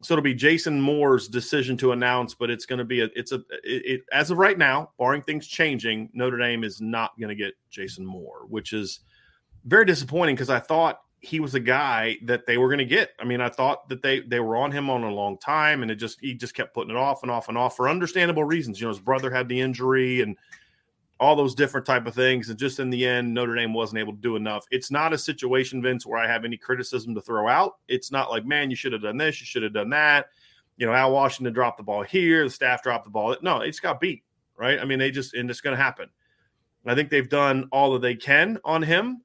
So 0.02 0.14
it'll 0.14 0.22
be 0.22 0.34
Jason 0.34 0.80
Moore's 0.80 1.26
decision 1.26 1.76
to 1.78 1.90
announce, 1.90 2.32
but 2.32 2.48
it's 2.48 2.64
going 2.64 2.78
to 2.78 2.84
be 2.84 3.00
a 3.00 3.08
it's 3.16 3.32
a 3.32 3.42
it, 3.64 3.82
it, 3.84 4.00
as 4.12 4.30
of 4.30 4.38
right 4.38 4.56
now, 4.56 4.92
barring 5.00 5.22
things 5.22 5.48
changing, 5.48 6.10
Notre 6.12 6.38
Dame 6.38 6.62
is 6.62 6.80
not 6.80 7.18
going 7.18 7.30
to 7.30 7.34
get 7.34 7.54
Jason 7.70 8.06
Moore, 8.06 8.46
which 8.48 8.72
is 8.72 9.00
very 9.64 9.84
disappointing 9.84 10.36
because 10.36 10.48
I 10.48 10.60
thought 10.60 11.00
he 11.26 11.40
was 11.40 11.56
a 11.56 11.60
guy 11.60 12.16
that 12.22 12.46
they 12.46 12.56
were 12.56 12.68
going 12.68 12.78
to 12.78 12.84
get. 12.84 13.10
I 13.18 13.24
mean, 13.24 13.40
I 13.40 13.48
thought 13.48 13.88
that 13.88 14.00
they 14.00 14.20
they 14.20 14.38
were 14.38 14.56
on 14.56 14.70
him 14.70 14.88
on 14.88 15.02
a 15.02 15.10
long 15.10 15.36
time, 15.38 15.82
and 15.82 15.90
it 15.90 15.96
just 15.96 16.20
he 16.20 16.34
just 16.34 16.54
kept 16.54 16.72
putting 16.72 16.90
it 16.90 16.96
off 16.96 17.22
and 17.22 17.30
off 17.30 17.48
and 17.48 17.58
off 17.58 17.76
for 17.76 17.88
understandable 17.88 18.44
reasons. 18.44 18.80
You 18.80 18.86
know, 18.86 18.92
his 18.92 19.00
brother 19.00 19.30
had 19.30 19.48
the 19.48 19.60
injury 19.60 20.20
and 20.20 20.36
all 21.18 21.34
those 21.34 21.54
different 21.54 21.86
type 21.86 22.06
of 22.06 22.14
things 22.14 22.50
and 22.50 22.58
just 22.58 22.78
in 22.78 22.90
the 22.90 23.06
end 23.06 23.32
notre 23.32 23.54
dame 23.54 23.72
wasn't 23.72 23.98
able 23.98 24.12
to 24.12 24.20
do 24.20 24.36
enough. 24.36 24.66
It's 24.70 24.90
not 24.90 25.14
a 25.14 25.18
situation 25.18 25.80
vince 25.80 26.04
where 26.04 26.18
i 26.20 26.26
have 26.26 26.44
any 26.44 26.58
criticism 26.58 27.14
to 27.14 27.22
throw 27.22 27.48
out. 27.48 27.76
It's 27.88 28.12
not 28.12 28.30
like 28.30 28.44
man 28.44 28.68
you 28.68 28.76
should 28.76 28.92
have 28.92 29.00
done 29.00 29.16
this 29.16 29.40
you 29.40 29.46
should 29.46 29.62
have 29.62 29.72
done 29.72 29.88
that. 29.90 30.26
You 30.76 30.86
know 30.86 30.92
al 30.92 31.12
washington 31.12 31.54
dropped 31.54 31.78
the 31.78 31.84
ball 31.84 32.02
here 32.02 32.44
the 32.44 32.50
staff 32.50 32.82
dropped 32.82 33.04
the 33.04 33.10
ball. 33.10 33.34
No 33.40 33.60
it 33.60 33.68
just 33.68 33.80
got 33.80 33.98
beat 33.98 34.24
right? 34.58 34.78
I 34.78 34.84
mean 34.84 34.98
they 34.98 35.10
just 35.10 35.32
and 35.32 35.48
it's 35.50 35.62
going 35.62 35.74
to 35.74 35.82
happen. 35.82 36.10
I 36.84 36.94
think 36.94 37.08
they've 37.08 37.28
done 37.28 37.66
all 37.72 37.94
that 37.94 38.02
they 38.02 38.14
can 38.14 38.58
on 38.62 38.82
him 38.82 39.22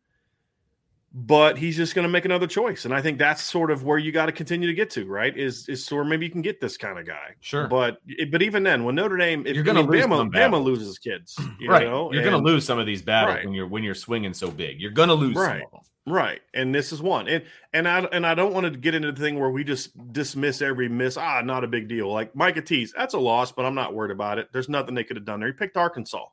but 1.13 1.57
he's 1.57 1.75
just 1.75 1.95
going 1.95 2.03
to 2.03 2.09
make 2.09 2.25
another 2.25 2.47
choice 2.47 2.85
and 2.85 2.93
i 2.93 3.01
think 3.01 3.17
that's 3.17 3.41
sort 3.41 3.69
of 3.71 3.83
where 3.83 3.97
you 3.97 4.11
got 4.11 4.27
to 4.27 4.31
continue 4.31 4.67
to 4.67 4.73
get 4.73 4.89
to 4.89 5.05
right 5.05 5.37
is 5.37 5.67
is 5.67 5.85
sort 5.85 6.07
maybe 6.11 6.25
you 6.25 6.31
can 6.31 6.41
get 6.41 6.61
this 6.61 6.77
kind 6.77 6.99
of 6.99 7.05
guy. 7.05 7.35
Sure. 7.39 7.67
But 7.67 7.99
but 8.31 8.41
even 8.41 8.63
then 8.63 8.83
when 8.83 8.95
notre 8.95 9.17
dame 9.17 9.45
if, 9.45 9.55
you're 9.55 9.63
going 9.63 9.77
to 9.77 9.83
lose 9.83 10.05
bama, 10.05 10.31
bama 10.31 10.61
loses 10.61 10.97
kids 10.97 11.39
you 11.59 11.69
right. 11.69 11.87
know? 11.87 12.11
you're 12.11 12.23
going 12.23 12.35
to 12.35 12.51
lose 12.51 12.65
some 12.65 12.77
of 12.77 12.85
these 12.85 13.01
battles 13.01 13.35
right. 13.35 13.45
when 13.45 13.53
you're 13.53 13.67
when 13.67 13.83
you're 13.83 13.95
swinging 13.95 14.33
so 14.33 14.51
big. 14.51 14.79
You're 14.79 14.91
going 14.91 15.09
to 15.09 15.15
lose 15.15 15.35
right. 15.35 15.63
right. 16.05 16.41
And 16.53 16.73
this 16.75 16.91
is 16.91 17.01
one. 17.01 17.27
And 17.27 17.43
and 17.73 17.87
i 17.87 17.99
and 17.99 18.25
i 18.25 18.35
don't 18.35 18.53
want 18.53 18.71
to 18.71 18.77
get 18.77 18.93
into 18.93 19.11
the 19.11 19.19
thing 19.19 19.39
where 19.39 19.49
we 19.49 19.63
just 19.63 19.91
dismiss 20.13 20.61
every 20.61 20.89
miss. 20.89 21.17
Ah 21.17 21.41
not 21.41 21.63
a 21.63 21.67
big 21.67 21.87
deal. 21.87 22.11
Like 22.11 22.35
Micah 22.35 22.61
Tease 22.61 22.93
that's 22.95 23.13
a 23.13 23.19
loss 23.19 23.51
but 23.51 23.65
i'm 23.65 23.75
not 23.75 23.93
worried 23.93 24.11
about 24.11 24.37
it. 24.37 24.49
There's 24.51 24.69
nothing 24.69 24.95
they 24.95 25.03
could 25.03 25.17
have 25.17 25.25
done 25.25 25.39
there. 25.39 25.49
He 25.49 25.53
picked 25.53 25.77
arkansas. 25.77 26.25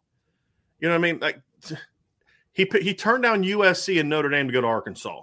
You 0.81 0.89
know 0.89 0.95
what 0.95 1.05
i 1.05 1.13
mean? 1.13 1.19
Like 1.21 1.41
he 2.59 2.69
he 2.83 2.93
turned 2.93 3.23
down 3.23 3.45
USC 3.45 4.01
and 4.01 4.11
Notre 4.11 4.29
Dame 4.29 4.49
to 4.49 4.53
go 4.53 4.61
to 4.61 4.67
Arkansas. 4.67 5.23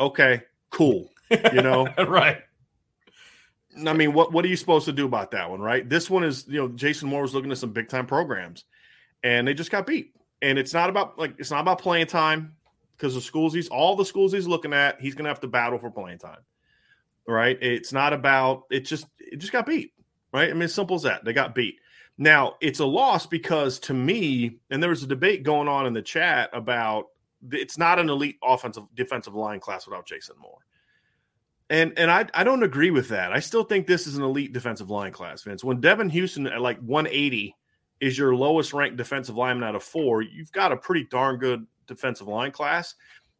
Okay, 0.00 0.42
cool. 0.70 1.08
You 1.30 1.62
know, 1.62 1.86
right. 1.98 2.38
I 3.86 3.92
mean, 3.92 4.12
what 4.12 4.32
what 4.32 4.44
are 4.44 4.48
you 4.48 4.56
supposed 4.56 4.86
to 4.86 4.92
do 4.92 5.06
about 5.06 5.30
that 5.30 5.48
one, 5.48 5.60
right? 5.60 5.88
This 5.88 6.10
one 6.10 6.24
is, 6.24 6.48
you 6.48 6.60
know, 6.60 6.68
Jason 6.68 7.08
Moore 7.08 7.22
was 7.22 7.32
looking 7.32 7.52
at 7.52 7.58
some 7.58 7.72
big 7.72 7.88
time 7.88 8.06
programs, 8.06 8.64
and 9.22 9.46
they 9.46 9.54
just 9.54 9.70
got 9.70 9.86
beat. 9.86 10.12
And 10.42 10.58
it's 10.58 10.74
not 10.74 10.90
about 10.90 11.16
like 11.16 11.36
it's 11.38 11.52
not 11.52 11.60
about 11.60 11.80
playing 11.80 12.06
time 12.06 12.56
because 12.96 13.14
the 13.14 13.20
schools 13.20 13.54
he's 13.54 13.68
all 13.68 13.94
the 13.94 14.04
schools 14.04 14.32
he's 14.32 14.48
looking 14.48 14.72
at, 14.72 15.00
he's 15.00 15.14
gonna 15.14 15.28
have 15.28 15.40
to 15.42 15.48
battle 15.48 15.78
for 15.78 15.92
playing 15.92 16.18
time, 16.18 16.40
right? 17.28 17.56
It's 17.62 17.92
not 17.92 18.12
about 18.12 18.64
it. 18.72 18.80
Just 18.80 19.06
it 19.20 19.36
just 19.36 19.52
got 19.52 19.64
beat, 19.64 19.92
right? 20.34 20.50
I 20.50 20.54
mean, 20.54 20.62
as 20.62 20.74
simple 20.74 20.96
as 20.96 21.02
that. 21.02 21.24
They 21.24 21.32
got 21.32 21.54
beat. 21.54 21.76
Now, 22.20 22.56
it's 22.60 22.80
a 22.80 22.84
loss 22.84 23.24
because 23.24 23.78
to 23.80 23.94
me, 23.94 24.58
and 24.68 24.82
there 24.82 24.90
was 24.90 25.02
a 25.02 25.06
debate 25.06 25.42
going 25.42 25.68
on 25.68 25.86
in 25.86 25.94
the 25.94 26.02
chat 26.02 26.50
about 26.52 27.06
it's 27.50 27.78
not 27.78 27.98
an 27.98 28.10
elite 28.10 28.36
offensive 28.44 28.84
defensive 28.94 29.34
line 29.34 29.58
class 29.58 29.86
without 29.86 30.06
Jason 30.06 30.36
Moore. 30.38 30.58
And 31.70 31.98
and 31.98 32.10
I, 32.10 32.26
I 32.34 32.44
don't 32.44 32.62
agree 32.62 32.90
with 32.90 33.08
that. 33.08 33.32
I 33.32 33.40
still 33.40 33.64
think 33.64 33.86
this 33.86 34.06
is 34.06 34.18
an 34.18 34.22
elite 34.22 34.52
defensive 34.52 34.90
line 34.90 35.12
class, 35.12 35.42
Vince. 35.42 35.64
When 35.64 35.80
Devan 35.80 36.12
Houstan 36.12 36.52
at 36.52 36.60
like 36.60 36.78
180 36.80 37.56
is 38.00 38.18
your 38.18 38.34
lowest 38.34 38.74
ranked 38.74 38.98
defensive 38.98 39.36
lineman 39.36 39.66
out 39.66 39.74
of 39.74 39.82
four, 39.82 40.20
you've 40.20 40.52
got 40.52 40.72
a 40.72 40.76
pretty 40.76 41.06
darn 41.10 41.38
good 41.38 41.66
defensive 41.86 42.28
line 42.28 42.52
class. 42.52 42.96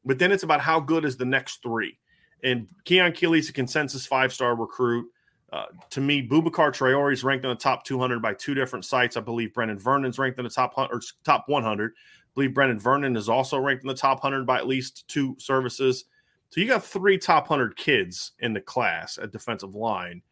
But 0.06 0.18
then 0.18 0.32
it's 0.32 0.42
about 0.42 0.62
how 0.62 0.80
good 0.80 1.04
is 1.04 1.18
the 1.18 1.26
next 1.26 1.62
three. 1.62 1.98
And 2.42 2.66
Keon 2.86 3.12
Keeley's 3.12 3.50
a 3.50 3.52
consensus 3.52 4.06
five 4.06 4.32
star 4.32 4.56
recruit. 4.56 5.06
Uh, 5.52 5.64
to 5.90 6.00
me, 6.00 6.26
Boubacar 6.26 6.70
Traore 6.70 7.12
is 7.12 7.24
ranked 7.24 7.44
in 7.44 7.50
the 7.50 7.56
top 7.56 7.84
200 7.84 8.22
by 8.22 8.34
two 8.34 8.54
different 8.54 8.84
sites. 8.84 9.16
I 9.16 9.20
believe 9.20 9.52
Brenan 9.52 9.80
Vernon's 9.80 10.18
ranked 10.18 10.38
in 10.38 10.44
the 10.44 10.50
top 10.50 10.74
or 10.76 11.00
top 11.24 11.48
100. 11.48 11.92
I 11.92 11.94
believe 12.34 12.50
Brenan 12.50 12.80
Vernon 12.80 13.16
is 13.16 13.28
also 13.28 13.58
ranked 13.58 13.82
in 13.82 13.88
the 13.88 13.94
top 13.94 14.22
100 14.22 14.46
by 14.46 14.58
at 14.58 14.68
least 14.68 15.08
two 15.08 15.34
services. 15.38 16.04
So 16.50 16.60
you 16.60 16.68
got 16.68 16.84
three 16.84 17.18
top 17.18 17.50
100 17.50 17.76
kids 17.76 18.32
in 18.38 18.52
the 18.52 18.60
class 18.60 19.18
at 19.18 19.32
defensive 19.32 19.74
line. 19.74 20.22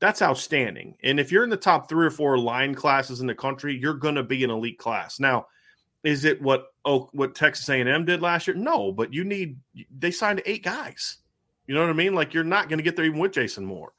That's 0.00 0.22
outstanding. 0.22 0.96
And 1.02 1.18
if 1.18 1.32
you're 1.32 1.44
in 1.44 1.50
the 1.50 1.56
top 1.56 1.88
three 1.88 2.06
or 2.06 2.10
four 2.10 2.38
line 2.38 2.74
classes 2.74 3.20
in 3.20 3.26
the 3.26 3.34
country, 3.34 3.76
you're 3.76 3.94
going 3.94 4.14
to 4.14 4.22
be 4.22 4.44
an 4.44 4.50
elite 4.50 4.78
class. 4.78 5.18
Now, 5.18 5.46
is 6.04 6.24
it 6.24 6.40
what 6.40 6.66
oh, 6.84 7.08
what 7.12 7.34
Texas 7.34 7.68
A&M 7.68 8.04
did 8.04 8.22
last 8.22 8.46
year? 8.46 8.54
No, 8.54 8.92
but 8.92 9.12
you 9.12 9.24
need 9.24 9.58
they 9.98 10.12
signed 10.12 10.42
eight 10.46 10.62
guys. 10.62 11.16
You 11.66 11.74
know 11.74 11.80
what 11.80 11.90
I 11.90 11.94
mean? 11.94 12.14
Like 12.14 12.32
you're 12.32 12.44
not 12.44 12.68
going 12.68 12.78
to 12.78 12.84
get 12.84 12.94
there 12.94 13.04
even 13.04 13.18
with 13.18 13.32
Jason 13.32 13.64
Moore 13.64 13.92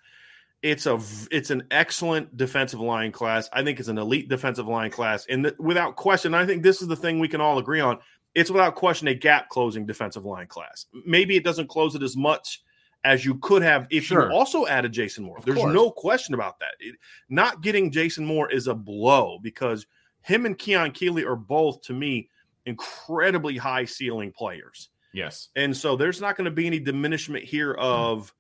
it's 0.62 0.86
a 0.86 1.00
it's 1.32 1.52
an 1.52 1.64
excellent 1.72 2.36
defensive 2.36 2.80
line 2.80 3.12
class. 3.12 3.50
I 3.54 3.64
think 3.64 3.80
it's 3.80 3.88
an 3.88 3.98
elite 3.98 4.30
defensive 4.30 4.68
line 4.68 4.92
class, 4.92 5.26
and 5.30 5.46
the, 5.46 5.56
without 5.58 5.96
question, 5.96 6.34
I 6.34 6.46
think 6.46 6.64
this 6.64 6.82
is 6.82 6.88
the 6.88 6.96
thing 6.96 7.20
we 7.20 7.28
can 7.28 7.42
all 7.42 7.60
agree 7.60 7.80
on. 7.80 8.00
It's 8.36 8.52
without 8.52 8.76
question 8.76 9.08
a 9.08 9.14
gap 9.16 9.50
closing 9.50 9.86
defensive 9.86 10.26
line 10.26 10.48
class. 10.48 10.86
Maybe 11.06 11.36
it 11.36 11.44
doesn't 11.44 11.68
close 11.68 11.96
it 11.96 12.04
as 12.04 12.16
much 12.16 12.62
as 13.04 13.26
you 13.26 13.36
could 13.36 13.62
have 13.62 13.88
if 13.90 14.06
sure. 14.06 14.30
you 14.30 14.36
also 14.36 14.68
added 14.68 14.92
Jason 14.92 15.24
Moore. 15.24 15.38
Of 15.38 15.46
There's 15.46 15.58
course. 15.58 15.74
no 15.74 15.90
question 15.90 16.34
about 16.36 16.60
that. 16.60 16.74
It, 16.80 16.96
not 17.30 17.62
getting 17.62 17.92
Jason 17.92 18.26
Moore 18.26 18.52
is 18.52 18.68
a 18.68 18.76
blow 18.76 19.40
because 19.42 19.88
him 20.22 20.46
and 20.46 20.58
Keon 20.58 20.92
Keeley 20.92 21.24
are 21.24 21.36
both, 21.36 21.82
to 21.84 21.94
me, 21.94 22.30
incredibly 22.66 23.58
high 23.58 23.86
ceiling 23.86 24.32
players. 24.32 24.90
Yes, 25.14 25.50
and 25.56 25.76
so 25.76 25.96
there's 25.96 26.22
not 26.22 26.36
going 26.36 26.46
to 26.46 26.52
be 26.52 26.68
any 26.68 26.80
diminishment 26.80 27.46
here 27.46 27.74
of, 27.74 28.32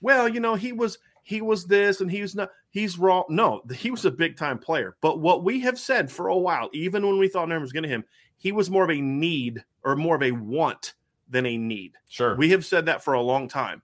well, 0.00 0.26
you 0.26 0.40
know, 0.40 0.54
he 0.54 0.72
was 0.72 0.96
he 1.24 1.40
was 1.40 1.66
this 1.66 2.00
and 2.00 2.10
he 2.10 2.22
was 2.22 2.36
not 2.36 2.50
he's 2.70 2.98
wrong. 2.98 3.24
No, 3.28 3.62
he 3.74 3.90
was 3.90 4.04
a 4.04 4.10
big 4.10 4.36
time 4.36 4.58
player. 4.58 4.96
But 5.00 5.18
what 5.18 5.42
we 5.42 5.58
have 5.60 5.78
said 5.78 6.12
for 6.12 6.28
a 6.28 6.36
while, 6.36 6.70
even 6.72 7.04
when 7.04 7.18
we 7.18 7.28
thought 7.28 7.48
Nerman 7.48 7.62
was 7.62 7.72
getting 7.72 7.90
him, 7.90 8.04
he 8.36 8.52
was 8.52 8.70
more 8.70 8.84
of 8.84 8.90
a 8.90 9.00
need 9.00 9.64
or 9.82 9.96
more 9.96 10.14
of 10.14 10.22
a 10.22 10.32
want 10.32 10.94
than 11.28 11.46
a 11.46 11.56
need. 11.56 11.94
Sure. 12.08 12.36
We 12.36 12.50
have 12.50 12.64
said 12.64 12.86
that 12.86 13.02
for 13.02 13.14
a 13.14 13.22
long 13.22 13.48
time. 13.48 13.82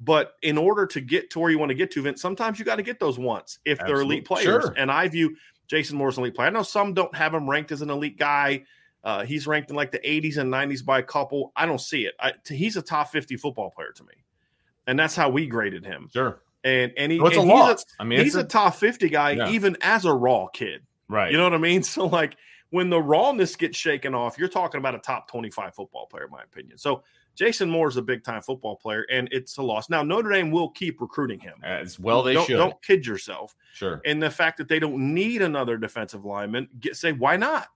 But 0.00 0.34
in 0.42 0.58
order 0.58 0.84
to 0.86 1.00
get 1.00 1.30
to 1.30 1.40
where 1.40 1.50
you 1.50 1.58
want 1.58 1.70
to 1.70 1.74
get 1.74 1.90
to, 1.92 2.02
Vince, 2.02 2.20
sometimes 2.20 2.58
you 2.58 2.64
got 2.64 2.76
to 2.76 2.82
get 2.82 3.00
those 3.00 3.18
wants 3.18 3.58
if 3.64 3.80
Absolutely. 3.80 3.94
they're 3.94 4.02
elite 4.02 4.24
players. 4.26 4.64
Sure. 4.64 4.74
And 4.76 4.90
I 4.90 5.08
view 5.08 5.36
Jason 5.68 5.96
Moore's 5.96 6.18
an 6.18 6.24
elite 6.24 6.34
player. 6.34 6.48
I 6.48 6.50
know 6.50 6.62
some 6.62 6.92
don't 6.92 7.14
have 7.14 7.32
him 7.32 7.48
ranked 7.48 7.72
as 7.72 7.80
an 7.80 7.88
elite 7.88 8.18
guy. 8.18 8.64
Uh, 9.04 9.24
he's 9.24 9.46
ranked 9.46 9.70
in 9.70 9.76
like 9.76 9.92
the 9.92 10.00
80s 10.00 10.36
and 10.36 10.52
90s 10.52 10.84
by 10.84 10.98
a 10.98 11.02
couple. 11.02 11.52
I 11.56 11.64
don't 11.66 11.80
see 11.80 12.04
it. 12.04 12.14
I, 12.20 12.32
he's 12.46 12.76
a 12.76 12.82
top 12.82 13.10
50 13.10 13.36
football 13.36 13.70
player 13.70 13.92
to 13.92 14.04
me. 14.04 14.14
And 14.86 14.98
that's 14.98 15.14
how 15.14 15.30
we 15.30 15.46
graded 15.46 15.86
him. 15.86 16.08
Sure 16.12 16.42
and 16.64 16.92
and, 16.96 17.12
he, 17.12 17.18
so 17.18 17.26
it's 17.26 17.36
and 17.36 17.50
a 17.50 17.54
loss. 17.54 17.82
A, 17.98 18.02
I 18.02 18.04
mean, 18.04 18.20
he's 18.20 18.34
a, 18.34 18.40
a, 18.40 18.44
top 18.44 18.74
fifty 18.74 19.08
guy, 19.08 19.32
yeah. 19.32 19.50
even 19.50 19.76
as 19.80 20.04
a 20.04 20.12
raw 20.12 20.46
kid. 20.46 20.82
Right. 21.08 21.30
You 21.30 21.36
know 21.36 21.44
what 21.44 21.54
I 21.54 21.58
mean? 21.58 21.82
So 21.92 22.06
like 22.06 22.36
when 22.70 22.88
the 22.88 23.00
rawness 23.00 23.54
gets 23.56 23.76
shaken 23.76 24.14
off, 24.14 24.38
you're 24.38 24.48
talking 24.48 24.78
about 24.78 24.94
a 24.94 24.98
top 24.98 25.28
twenty-five 25.28 25.74
football 25.74 26.06
player, 26.06 26.24
in 26.24 26.30
my 26.30 26.42
opinion. 26.42 26.78
So 26.78 27.02
Jason 27.34 27.68
Moore 27.70 27.88
is 27.88 27.96
a 27.96 28.02
big 28.02 28.24
time 28.24 28.42
football 28.42 28.76
player, 28.76 29.06
and 29.10 29.28
it's 29.32 29.56
a 29.56 29.62
loss. 29.62 29.90
Now 29.90 30.02
Notre 30.02 30.30
Dame 30.30 30.50
will 30.50 30.70
keep 30.70 31.00
recruiting 31.00 31.40
him 31.40 31.54
as 31.62 31.98
well. 31.98 32.22
They 32.22 32.34
don't, 32.34 32.46
should. 32.46 32.56
Don't 32.56 32.80
kid 32.82 33.06
yourself. 33.06 33.54
Sure. 33.74 34.00
And 34.04 34.22
the 34.22 34.30
fact 34.30 34.58
that 34.58 34.68
they 34.68 34.78
don't 34.78 35.14
need 35.14 35.42
another 35.42 35.76
defensive 35.76 36.24
lineman, 36.24 36.68
get, 36.80 36.96
say 36.96 37.12
why 37.12 37.36
not? 37.36 37.68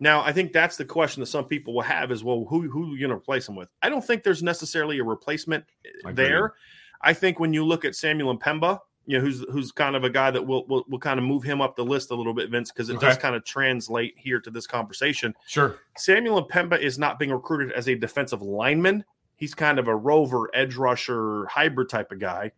Now, 0.00 0.22
I 0.22 0.32
think 0.32 0.52
that's 0.52 0.76
the 0.76 0.84
question 0.84 1.20
that 1.20 1.26
some 1.26 1.46
people 1.46 1.74
will 1.74 1.82
have 1.82 2.12
is, 2.12 2.22
well, 2.22 2.46
who 2.48 2.68
who 2.68 2.84
are 2.84 2.96
you 2.96 3.00
going 3.00 3.10
to 3.10 3.16
replace 3.16 3.48
him 3.48 3.56
with? 3.56 3.68
I 3.82 3.88
don't 3.88 4.04
think 4.04 4.22
there's 4.22 4.42
necessarily 4.42 4.98
a 4.98 5.04
replacement 5.04 5.64
eh, 5.84 6.12
there. 6.12 6.54
I 7.00 7.12
think 7.12 7.38
when 7.38 7.52
you 7.52 7.64
look 7.64 7.84
at 7.84 7.94
Samuel 7.94 8.36
M'Pemba, 8.36 8.80
you 9.06 9.16
know, 9.16 9.24
who's 9.24 9.44
who's 9.50 9.72
kind 9.72 9.96
of 9.96 10.04
a 10.04 10.10
guy 10.10 10.30
that 10.30 10.46
will 10.46 10.66
will, 10.66 10.84
will 10.86 10.98
kind 10.98 11.18
of 11.18 11.24
move 11.24 11.42
him 11.42 11.62
up 11.62 11.76
the 11.76 11.84
list 11.84 12.10
a 12.10 12.14
little 12.14 12.34
bit, 12.34 12.50
Vince, 12.50 12.70
because 12.70 12.90
it 12.90 12.96
okay. 12.96 13.06
does 13.06 13.16
kind 13.16 13.34
of 13.34 13.42
translate 13.42 14.14
here 14.18 14.38
to 14.38 14.50
this 14.50 14.66
conversation. 14.66 15.34
Sure. 15.46 15.78
Samuel 15.96 16.46
M'Pemba 16.46 16.78
is 16.78 16.98
not 16.98 17.18
being 17.18 17.32
recruited 17.32 17.72
as 17.72 17.88
a 17.88 17.94
defensive 17.94 18.42
lineman. 18.42 19.04
He's 19.36 19.54
kind 19.54 19.78
of 19.78 19.88
a 19.88 19.96
rover, 19.96 20.50
edge 20.52 20.74
rusher, 20.74 21.46
hybrid 21.46 21.88
type 21.88 22.12
of 22.12 22.18
guy. 22.18 22.52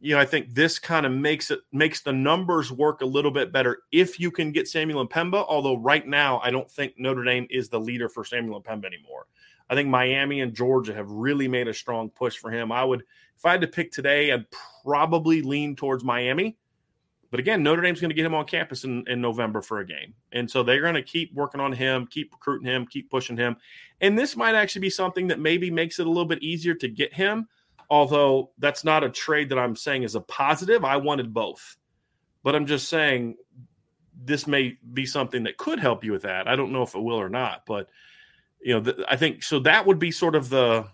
You 0.00 0.16
know, 0.16 0.20
I 0.20 0.26
think 0.26 0.52
this 0.52 0.78
kind 0.78 1.06
of 1.06 1.12
makes 1.12 1.50
it 1.50 1.60
makes 1.72 2.02
the 2.02 2.12
numbers 2.12 2.70
work 2.70 3.00
a 3.00 3.06
little 3.06 3.30
bit 3.30 3.50
better 3.50 3.78
if 3.92 4.20
you 4.20 4.30
can 4.30 4.52
get 4.52 4.68
Samuel 4.68 5.06
M'Pemba. 5.08 5.46
Although 5.48 5.78
right 5.78 6.06
now, 6.06 6.38
I 6.40 6.50
don't 6.50 6.70
think 6.70 6.98
Notre 6.98 7.24
Dame 7.24 7.46
is 7.48 7.70
the 7.70 7.80
leader 7.80 8.10
for 8.10 8.26
Samuel 8.26 8.60
M'Pemba 8.60 8.84
anymore. 8.84 9.26
I 9.72 9.74
think 9.74 9.88
Miami 9.88 10.42
and 10.42 10.52
Georgia 10.52 10.92
have 10.92 11.10
really 11.10 11.48
made 11.48 11.66
a 11.66 11.72
strong 11.72 12.10
push 12.10 12.36
for 12.36 12.50
him. 12.50 12.70
I 12.70 12.84
would 12.84 13.04
if 13.38 13.46
I 13.46 13.52
had 13.52 13.62
to 13.62 13.66
pick 13.66 13.90
today, 13.90 14.30
I'd 14.30 14.44
probably 14.84 15.40
lean 15.40 15.76
towards 15.76 16.04
Miami. 16.04 16.58
But 17.30 17.40
again, 17.40 17.62
Notre 17.62 17.80
Dame's 17.80 17.98
going 17.98 18.10
to 18.10 18.14
get 18.14 18.26
him 18.26 18.34
on 18.34 18.44
campus 18.44 18.84
in, 18.84 19.02
in 19.08 19.22
November 19.22 19.62
for 19.62 19.80
a 19.80 19.86
game. 19.86 20.12
And 20.30 20.50
so 20.50 20.62
they're 20.62 20.82
going 20.82 20.96
to 20.96 21.02
keep 21.02 21.32
working 21.32 21.58
on 21.58 21.72
him, 21.72 22.06
keep 22.06 22.32
recruiting 22.32 22.66
him, 22.66 22.86
keep 22.86 23.10
pushing 23.10 23.38
him. 23.38 23.56
And 24.02 24.18
this 24.18 24.36
might 24.36 24.54
actually 24.54 24.82
be 24.82 24.90
something 24.90 25.28
that 25.28 25.40
maybe 25.40 25.70
makes 25.70 25.98
it 25.98 26.06
a 26.06 26.10
little 26.10 26.26
bit 26.26 26.42
easier 26.42 26.74
to 26.74 26.88
get 26.88 27.14
him. 27.14 27.48
Although 27.88 28.50
that's 28.58 28.84
not 28.84 29.04
a 29.04 29.08
trade 29.08 29.48
that 29.48 29.58
I'm 29.58 29.74
saying 29.74 30.02
is 30.02 30.16
a 30.16 30.20
positive. 30.20 30.84
I 30.84 30.98
wanted 30.98 31.32
both. 31.32 31.78
But 32.42 32.54
I'm 32.54 32.66
just 32.66 32.90
saying 32.90 33.36
this 34.22 34.46
may 34.46 34.76
be 34.92 35.06
something 35.06 35.44
that 35.44 35.56
could 35.56 35.80
help 35.80 36.04
you 36.04 36.12
with 36.12 36.22
that. 36.22 36.46
I 36.46 36.56
don't 36.56 36.72
know 36.72 36.82
if 36.82 36.94
it 36.94 37.02
will 37.02 37.18
or 37.18 37.30
not. 37.30 37.62
But, 37.66 37.88
you 38.62 38.74
know, 38.74 38.80
th- 38.80 39.06
I 39.08 39.16
think 39.16 39.42
so 39.42 39.58
that 39.60 39.86
would 39.86 39.98
be 39.98 40.10
sort 40.10 40.34
of 40.34 40.48
the 40.48 40.86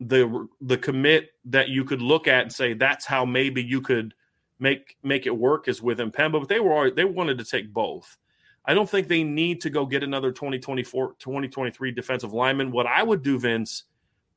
the 0.00 0.48
the 0.60 0.76
commit 0.76 1.30
that 1.46 1.68
you 1.68 1.84
could 1.84 2.02
look 2.02 2.26
at 2.28 2.42
and 2.42 2.52
say 2.52 2.74
that's 2.74 3.06
how 3.06 3.24
maybe 3.24 3.62
you 3.62 3.80
could 3.80 4.14
make 4.58 4.96
make 5.02 5.26
it 5.26 5.36
work 5.36 5.68
is 5.68 5.82
with 5.82 5.98
M'Pemba, 5.98 6.40
but 6.40 6.48
they 6.48 6.60
were 6.60 6.90
they 6.90 7.04
wanted 7.04 7.38
to 7.38 7.44
take 7.44 7.72
both. 7.72 8.16
I 8.66 8.74
don't 8.74 8.88
think 8.88 9.08
they 9.08 9.24
need 9.24 9.60
to 9.62 9.70
go 9.70 9.84
get 9.84 10.02
another 10.02 10.32
2024 10.32 11.14
2023 11.18 11.92
defensive 11.92 12.32
lineman. 12.32 12.70
What 12.70 12.86
I 12.86 13.02
would 13.02 13.22
do, 13.22 13.38
Vince, 13.38 13.84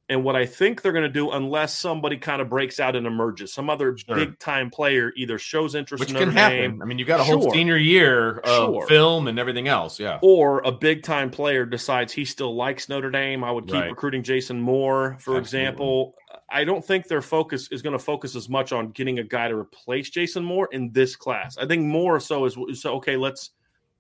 and 0.10 0.24
what 0.24 0.38
I 0.38 0.46
think 0.46 0.82
they're 0.82 0.94
going 0.94 1.04
to 1.04 1.10
do, 1.10 1.32
unless 1.32 1.78
somebody 1.78 2.16
kind 2.16 2.42
of 2.42 2.50
breaks 2.50 2.80
out 2.80 2.96
and 2.96 3.06
emerges, 3.06 3.52
some 3.52 3.70
other 3.70 3.98
sure. 3.98 4.16
big 4.16 4.40
time 4.40 4.70
player 4.70 5.12
either 5.18 5.38
shows 5.38 5.76
interest 5.76 6.00
Which 6.00 6.12
in 6.12 6.16
can 6.16 6.32
happen. 6.32 6.58
Name, 6.58 6.82
I 6.82 6.86
mean, 6.86 6.98
you 6.98 7.04
got 7.04 7.20
a 7.20 7.24
whole 7.24 7.52
senior 7.52 7.76
year 7.76 8.38
of 8.40 8.74
sure. 8.74 8.88
film 8.88 9.28
and 9.28 9.38
everything 9.38 9.68
else. 9.68 10.00
Yeah. 10.00 10.20
Or 10.22 10.62
a 10.64 10.72
big 10.72 11.04
time 11.04 11.30
player 11.30 11.66
decides 11.66 12.14
he 12.14 12.24
still 12.24 12.56
likes 12.56 12.88
Notre 12.88 13.12
Dame. 13.12 13.44
I 13.44 13.52
would 13.52 13.66
keep 13.66 13.76
right. 13.76 13.90
recruiting 13.90 14.24
Jason 14.24 14.62
Moore, 14.62 15.18
for 15.20 15.38
Absolutely. 15.38 15.40
example. 15.40 16.16
I 16.50 16.64
don't 16.64 16.86
think 16.86 17.08
their 17.08 17.22
focus 17.22 17.68
is 17.72 17.82
going 17.82 17.98
to 17.98 18.00
focus 18.00 18.34
as 18.38 18.48
much 18.48 18.72
on 18.72 18.92
getting 18.92 19.20
a 19.20 19.24
guy 19.24 19.50
to 19.50 19.56
replace 19.56 20.10
Jason 20.10 20.46
Moore 20.46 20.70
in 20.72 20.94
this 20.94 21.18
class. 21.18 21.58
I 21.58 21.66
think 21.66 21.84
more 21.84 22.22
so 22.22 22.46
is 22.46 22.58
so, 22.80 22.96
okay, 22.96 23.18
let's, 23.18 23.52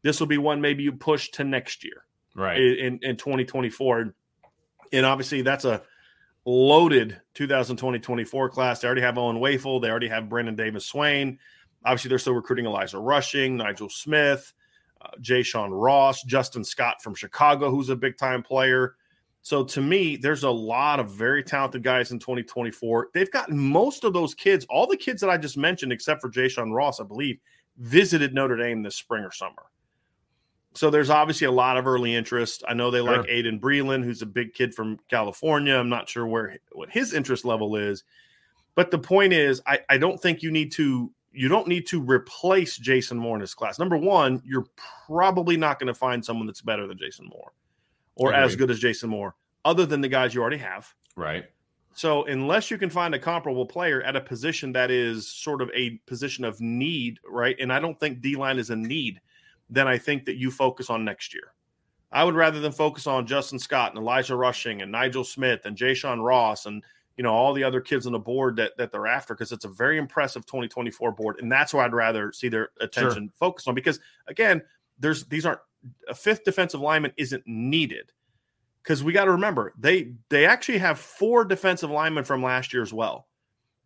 this 0.03 0.21
will 0.21 0.27
be 0.27 0.37
one 0.37 0.61
maybe 0.61 0.83
you 0.83 0.93
push 0.93 1.29
to 1.31 1.43
next 1.43 1.83
year. 1.83 2.05
Right. 2.33 2.61
In, 2.61 2.99
in 3.01 3.17
2024. 3.17 4.13
And 4.93 5.05
obviously 5.05 5.41
that's 5.41 5.65
a, 5.65 5.81
loaded 6.47 7.19
2020-24 7.35 8.49
class. 8.49 8.79
They 8.79 8.87
already 8.87 9.01
have 9.01 9.17
Owen 9.17 9.37
Wafle. 9.37 9.81
They 9.81 9.89
already 9.89 10.07
have 10.07 10.29
Brandon 10.29 10.55
Davis 10.55 10.85
Swain. 10.85 11.37
Obviously, 11.85 12.09
they're 12.09 12.19
still 12.19 12.33
recruiting 12.33 12.65
Elijah 12.65 12.97
Rushing, 12.97 13.57
Nigel 13.57 13.89
Smith, 13.89 14.53
uh, 15.01 15.09
Jay 15.19 15.43
Sean 15.43 15.71
Ross, 15.71 16.23
Justin 16.23 16.63
Scott 16.63 17.01
from 17.03 17.13
Chicago, 17.13 17.69
who's 17.69 17.89
a 17.89 17.95
big 17.95 18.17
time 18.17 18.41
player. 18.41 18.95
So 19.41 19.63
to 19.65 19.81
me, 19.81 20.15
there's 20.15 20.43
a 20.43 20.49
lot 20.49 20.99
of 20.99 21.11
very 21.11 21.43
talented 21.43 21.83
guys 21.83 22.11
in 22.11 22.19
2024. 22.19 23.09
They've 23.13 23.31
gotten 23.31 23.59
most 23.59 24.03
of 24.03 24.13
those 24.13 24.33
kids, 24.33 24.65
all 24.69 24.87
the 24.87 24.97
kids 24.97 25.21
that 25.21 25.29
I 25.29 25.37
just 25.37 25.57
mentioned, 25.57 25.91
except 25.91 26.21
for 26.21 26.29
Jay 26.29 26.47
Sean 26.47 26.71
Ross, 26.71 26.99
I 26.99 27.03
believe, 27.03 27.39
visited 27.77 28.33
Notre 28.33 28.57
Dame 28.57 28.83
this 28.83 28.95
spring 28.95 29.23
or 29.23 29.31
summer. 29.31 29.63
So 30.77 30.91
there's 30.91 31.09
obviously 31.09 31.47
a 31.47 31.51
lot 31.51 31.77
of 31.77 31.87
early 31.87 32.13
interest. 32.13 32.63
I 32.67 32.75
know 32.75 32.91
they 32.91 32.99
sure. 32.99 33.17
like 33.17 33.27
Aydin 33.27 33.59
Breland, 33.59 34.03
who's 34.03 34.21
a 34.21 34.27
big 34.27 34.53
kid 34.53 34.75
from 34.75 34.99
California. 35.09 35.75
I'm 35.75 35.89
not 35.89 36.07
sure 36.07 36.27
where 36.27 36.55
what 36.71 36.91
his 36.91 37.13
interest 37.13 37.45
level 37.45 37.75
is, 37.75 38.03
but 38.75 38.91
the 38.91 38.99
point 38.99 39.33
is, 39.33 39.59
I, 39.65 39.79
I 39.89 39.97
don't 39.97 40.21
think 40.21 40.43
you 40.43 40.51
need 40.51 40.71
to 40.73 41.11
you 41.31 41.47
don't 41.47 41.67
need 41.67 41.87
to 41.87 41.99
replace 41.99 42.77
Jason 42.77 43.17
Moore 43.17 43.35
in 43.35 43.41
his 43.41 43.55
class. 43.55 43.79
Number 43.79 43.97
one, 43.97 44.39
you're 44.45 44.67
probably 45.07 45.57
not 45.57 45.79
going 45.79 45.87
to 45.87 45.95
find 45.95 46.23
someone 46.23 46.45
that's 46.45 46.61
better 46.61 46.85
than 46.85 46.97
Jason 46.97 47.25
Moore 47.25 47.53
or 48.15 48.33
as 48.33 48.55
good 48.55 48.69
as 48.69 48.79
Jason 48.79 49.09
Moore, 49.09 49.35
other 49.65 49.85
than 49.85 50.01
the 50.01 50.07
guys 50.07 50.33
you 50.35 50.41
already 50.41 50.57
have. 50.57 50.93
Right. 51.15 51.45
So 51.93 52.25
unless 52.25 52.69
you 52.69 52.77
can 52.77 52.91
find 52.91 53.15
a 53.15 53.19
comparable 53.19 53.65
player 53.65 54.03
at 54.03 54.15
a 54.15 54.21
position 54.21 54.73
that 54.73 54.91
is 54.91 55.27
sort 55.27 55.63
of 55.63 55.71
a 55.73 55.97
position 56.05 56.45
of 56.45 56.61
need, 56.61 57.17
right? 57.27 57.55
And 57.59 57.73
I 57.73 57.79
don't 57.79 57.99
think 57.99 58.21
D 58.21 58.35
line 58.35 58.59
is 58.59 58.69
a 58.69 58.75
need 58.75 59.19
then 59.69 59.87
I 59.87 59.97
think 59.97 60.25
that 60.25 60.37
you 60.37 60.51
focus 60.51 60.89
on 60.89 61.05
next 61.05 61.33
year. 61.33 61.53
I 62.11 62.23
would 62.23 62.35
rather 62.35 62.59
than 62.59 62.71
focus 62.71 63.05
on 63.05 63.27
Justin 63.27 63.59
Scott 63.59 63.91
and 63.91 63.99
Elijah 63.99 64.35
Rushing 64.35 64.81
and 64.81 64.91
Nigel 64.91 65.23
Smith 65.23 65.65
and 65.65 65.75
Jay 65.75 65.93
Sean 65.93 66.21
Ross 66.21 66.65
and 66.65 66.83
you 67.17 67.23
know 67.23 67.33
all 67.33 67.53
the 67.53 67.63
other 67.63 67.81
kids 67.81 68.05
on 68.05 68.13
the 68.13 68.19
board 68.19 68.55
that 68.55 68.77
that 68.77 68.91
they're 68.91 69.07
after 69.07 69.33
because 69.33 69.51
it's 69.51 69.65
a 69.65 69.69
very 69.69 69.97
impressive 69.97 70.45
2024 70.45 71.11
board 71.11 71.37
and 71.39 71.51
that's 71.51 71.73
where 71.73 71.83
I'd 71.83 71.93
rather 71.93 72.31
see 72.31 72.47
their 72.47 72.69
attention 72.79 73.23
sure. 73.23 73.33
focused 73.35 73.67
on 73.67 73.75
because 73.75 73.99
again 74.27 74.61
there's 74.99 75.25
these 75.25 75.45
aren't 75.45 75.59
a 76.07 76.15
fifth 76.15 76.43
defensive 76.43 76.79
lineman 76.79 77.11
isn't 77.17 77.43
needed 77.45 78.13
because 78.83 79.03
we 79.03 79.13
got 79.13 79.25
to 79.25 79.31
remember 79.31 79.73
they 79.77 80.13
they 80.29 80.45
actually 80.45 80.77
have 80.77 80.99
four 80.99 81.43
defensive 81.43 81.89
linemen 81.89 82.23
from 82.23 82.41
last 82.41 82.71
year 82.71 82.83
as 82.83 82.93
well 82.93 83.27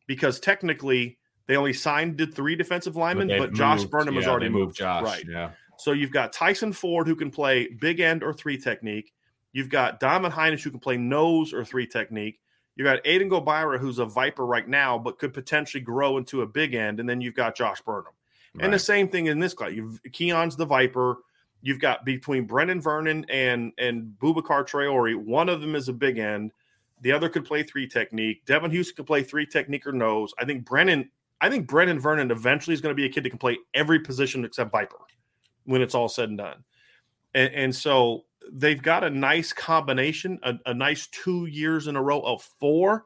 because 0.08 0.40
technically 0.40 1.18
they 1.48 1.56
only 1.56 1.74
signed 1.74 2.18
the 2.18 2.28
three 2.28 2.56
defensive 2.56 2.96
linemen 2.96 3.28
but, 3.28 3.40
but 3.40 3.54
Josh 3.54 3.84
Burnham 3.86 4.14
yeah, 4.14 4.22
has 4.22 4.30
already 4.30 4.50
moved, 4.50 4.66
moved 4.66 4.78
Josh 4.78 5.04
right 5.04 5.26
yeah 5.28 5.52
so 5.82 5.94
you've 5.94 6.12
got 6.12 6.32
Tyson 6.32 6.74
Ford 6.74 7.08
who 7.08 7.16
can 7.16 7.32
play 7.32 7.68
big 7.68 8.00
end 8.00 8.22
or 8.22 8.34
three 8.34 8.56
technique. 8.56 9.14
You've 9.52 9.70
got 9.70 10.00
Donovan 10.00 10.32
Hinish 10.32 10.62
who 10.62 10.70
can 10.70 10.80
play 10.80 10.96
nose 10.96 11.54
or 11.54 11.66
three 11.66 11.88
technique. 11.88 12.40
You've 12.76 12.86
got 12.86 13.04
Aiden 13.04 13.30
Gobaira 13.30 13.80
who's 13.80 13.98
a 13.98 14.06
Viper 14.06 14.46
right 14.46 14.68
now, 14.68 15.00
but 15.00 15.18
could 15.18 15.34
potentially 15.34 15.82
grow 15.82 16.18
into 16.18 16.44
a 16.44 16.48
big 16.48 16.76
end. 16.76 17.00
And 17.00 17.10
then 17.10 17.20
you've 17.20 17.34
got 17.34 17.56
Josh 17.56 17.82
Burnham. 17.82 18.14
Right. 18.54 18.66
And 18.66 18.74
the 18.74 18.80
same 18.80 19.10
thing 19.10 19.26
in 19.26 19.40
this 19.40 19.56
class. 19.56 19.72
You've 19.74 20.00
Keon's 20.12 20.56
the 20.56 20.66
Viper. 20.66 21.18
You've 21.64 21.80
got 21.80 22.06
between 22.06 22.48
Brenan 22.48 22.82
Vernon 22.82 23.26
and 23.28 23.74
and 23.80 24.14
Boubacar 24.22 24.68
Traore, 24.68 25.16
one 25.16 25.50
of 25.50 25.62
them 25.62 25.74
is 25.74 25.90
a 25.90 25.94
big 25.94 26.20
end. 26.20 26.52
The 27.02 27.12
other 27.12 27.28
could 27.28 27.44
play 27.44 27.64
three 27.64 27.88
technique. 27.88 28.46
Devan 28.46 28.70
Houston 28.70 28.98
could 28.98 29.08
play 29.08 29.24
three 29.24 29.48
technique 29.48 29.88
or 29.88 29.94
nose. 29.94 30.32
I 30.38 30.46
think 30.46 30.64
Brenan, 30.64 31.10
I 31.42 31.50
think 31.50 31.68
Brenan 31.68 32.00
Vernon 32.00 32.30
eventually 32.30 32.76
is 32.76 32.82
going 32.82 32.96
to 32.96 33.02
be 33.02 33.06
a 33.06 33.10
kid 33.10 33.24
that 33.24 33.32
can 33.32 33.40
play 33.40 33.58
every 33.74 34.00
position 34.00 34.46
except 34.46 34.72
Viper 34.72 34.98
when 35.72 35.82
it's 35.82 35.96
all 35.96 36.10
said 36.10 36.30
and 36.30 36.38
done. 36.38 36.64
And, 37.34 37.54
and 37.54 37.76
so 37.76 38.26
they've 38.52 38.82
got 38.82 39.04
a 39.04 39.10
nice 39.10 39.54
combination, 39.54 40.40
a, 40.44 40.56
a, 40.66 40.74
nice 40.74 41.08
two 41.08 41.46
years 41.46 41.88
in 41.88 41.96
a 41.96 42.02
row 42.02 42.20
of 42.20 42.44
four. 42.60 43.06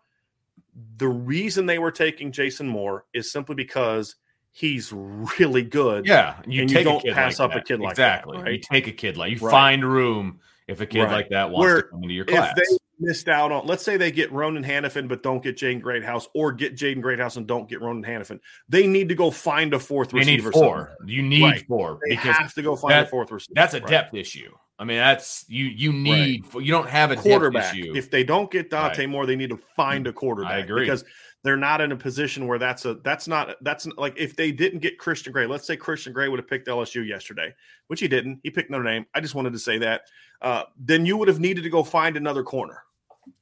The 0.98 1.08
reason 1.08 1.66
they 1.66 1.80
were 1.80 1.92
taking 1.92 2.32
Jason 2.32 2.68
Moore 2.68 3.06
is 3.14 3.32
simply 3.32 3.56
because 3.56 4.16
he's 4.52 4.92
really 4.92 5.64
good. 5.64 6.06
Yeah, 6.06 6.42
you, 6.48 6.62
and 6.62 6.72
you 6.72 6.84
don't 6.84 7.06
pass 7.06 7.40
like 7.40 7.46
up 7.46 7.54
that. 7.54 7.62
a 7.62 7.64
kid 7.64 7.80
like 7.80 7.92
exactly. 7.92 8.38
that. 8.38 8.44
Right? 8.44 8.54
You 8.54 8.60
take 8.60 8.88
a 8.88 8.92
kid 8.92 9.18
like 9.18 9.32
you 9.32 9.46
right. 9.46 9.52
find 9.52 9.86
room 9.86 10.40
if 10.68 10.82
a 10.82 10.86
kid 10.86 11.04
right. 11.04 11.12
like 11.12 11.30
that 11.30 11.52
wants 11.52 11.64
Where, 11.64 11.82
to 11.84 11.88
come 11.90 12.04
into 12.04 12.16
your 12.16 12.26
class. 12.26 12.54
If 12.58 12.68
they 12.68 12.78
missed 13.00 13.28
out 13.28 13.52
on, 13.52 13.66
let's 13.66 13.84
say 13.84 13.98
they 13.98 14.12
get 14.12 14.32
Ronan 14.32 14.64
Hanafin, 14.64 15.08
but 15.08 15.24
don't 15.24 15.44
get 15.44 15.58
Jaden 15.58 15.82
Greathouse, 15.82 16.28
or 16.34 16.52
get 16.52 16.76
Jaden 16.76 17.02
Greathouse 17.02 17.38
and 17.38 17.48
don't 17.48 17.70
get 17.70 17.82
Ronan 17.82 18.04
Hanafin. 18.04 18.40
They 18.70 18.88
need 18.88 19.10
to 19.10 19.16
go 19.16 19.32
find 19.32 19.74
a 19.74 19.80
fourth 19.80 20.10
they 20.10 20.20
receiver. 20.20 20.50
Need 20.50 20.54
four. 20.54 20.62
Somewhere. 20.62 20.98
You 21.06 21.22
need 21.22 21.44
right. 21.44 21.68
four. 21.68 22.00
They 22.08 22.16
have 22.16 22.54
to 22.54 22.62
go 22.62 22.76
find 22.76 22.94
that, 22.94 23.08
a 23.08 23.10
fourth 23.10 23.32
receiver. 23.32 23.54
That's 23.56 23.74
a 23.74 23.80
depth 23.80 24.14
right. 24.14 24.20
issue. 24.20 24.52
I 24.78 24.84
mean, 24.84 24.98
that's 24.98 25.46
you. 25.48 25.66
You 25.66 25.94
need. 25.94 26.54
Right. 26.54 26.66
You 26.66 26.72
don't 26.72 26.90
have 26.90 27.12
a 27.12 27.16
quarterback. 27.16 27.74
issue. 27.76 27.94
If 27.96 28.12
they 28.12 28.24
don't 28.24 28.52
get 28.52 28.70
Dante 28.70 29.06
Moore, 29.06 29.26
they 29.26 29.38
need 29.38 29.52
to 29.52 29.60
find 29.76 30.06
mm, 30.06 30.10
a 30.10 30.14
quarterback. 30.14 30.52
I 30.52 30.58
agree 30.58 30.84
because 30.84 31.06
they're 31.46 31.56
not 31.56 31.80
in 31.80 31.94
a 31.94 31.96
position 31.96 32.48
where 32.48 32.60
that's 32.60 32.84
a 32.84 32.96
that's 32.96 33.28
not 33.28 33.56
that's 33.62 33.88
like 33.98 34.18
if 34.18 34.36
they 34.36 34.52
didn't 34.52 34.80
get 34.80 34.98
Christian 34.98 35.32
Gray. 35.32 35.46
Let's 35.46 35.66
say 35.66 35.78
Christian 35.78 36.12
Gray 36.12 36.28
would 36.28 36.40
have 36.40 36.50
picked 36.50 36.68
LSU 36.68 37.08
yesterday, 37.08 37.54
which 37.88 38.02
he 38.02 38.10
didn't. 38.10 38.40
He 38.44 38.50
picked 38.50 38.70
Notre 38.70 38.84
Dame. 38.84 39.06
I 39.14 39.22
just 39.22 39.36
wanted 39.36 39.54
to 39.54 39.60
say 39.60 39.78
that. 39.78 40.02
Uh, 40.42 40.64
then 40.78 41.06
you 41.06 41.16
would 41.16 41.30
have 41.30 41.40
needed 41.40 41.64
to 41.64 41.70
go 41.70 41.84
find 41.84 42.18
another 42.18 42.44
corner 42.44 42.82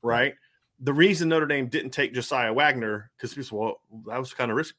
right? 0.02 0.36
The 0.80 0.94
reason 0.94 1.30
Notre 1.30 1.46
Dame 1.46 1.68
didn't 1.68 1.92
take 1.92 2.14
Josiah 2.14 2.54
Wagner 2.54 3.12
because 3.18 3.34
people, 3.34 3.60
well, 3.60 3.82
that 4.08 4.20
was 4.20 4.34
kind 4.34 4.52
of 4.52 4.58
risky. 4.58 4.78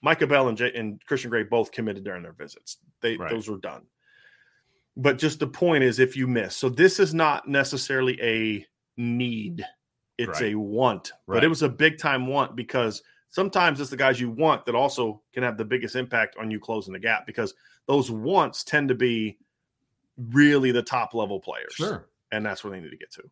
Micah 0.00 0.26
Bell 0.26 0.48
and, 0.48 0.58
J- 0.58 0.72
and 0.74 1.04
Christian 1.06 1.30
Gray 1.30 1.44
both 1.44 1.70
committed 1.70 2.04
during 2.04 2.22
their 2.22 2.32
visits. 2.32 2.78
They 3.00 3.16
right. 3.16 3.30
those 3.30 3.48
were 3.48 3.58
done. 3.58 3.82
But 4.96 5.18
just 5.18 5.38
the 5.38 5.46
point 5.46 5.84
is, 5.84 5.98
if 5.98 6.16
you 6.16 6.26
miss, 6.26 6.56
so 6.56 6.68
this 6.68 6.98
is 7.00 7.14
not 7.14 7.48
necessarily 7.48 8.20
a 8.20 8.66
need; 8.96 9.64
it's 10.22 10.40
right. 10.40 10.52
a 10.52 10.58
want. 10.58 11.12
Right. 11.26 11.36
But 11.36 11.44
it 11.44 11.48
was 11.48 11.62
a 11.62 11.68
big 11.68 11.98
time 11.98 12.26
want 12.26 12.56
because 12.56 13.02
sometimes 13.30 13.80
it's 13.80 13.90
the 13.90 13.96
guys 13.96 14.20
you 14.20 14.30
want 14.30 14.66
that 14.66 14.74
also 14.74 15.22
can 15.32 15.42
have 15.42 15.56
the 15.56 15.64
biggest 15.64 15.96
impact 15.96 16.36
on 16.38 16.50
you 16.50 16.60
closing 16.60 16.92
the 16.92 16.98
gap 16.98 17.26
because 17.26 17.54
those 17.86 18.10
wants 18.10 18.64
tend 18.64 18.88
to 18.88 18.94
be 18.94 19.38
really 20.16 20.70
the 20.70 20.82
top 20.82 21.14
level 21.14 21.40
players. 21.40 21.72
Sure. 21.72 22.06
And 22.30 22.44
that's 22.44 22.62
where 22.62 22.70
they 22.70 22.80
need 22.80 22.90
to 22.90 22.96
get 22.96 23.10
to. 23.12 23.22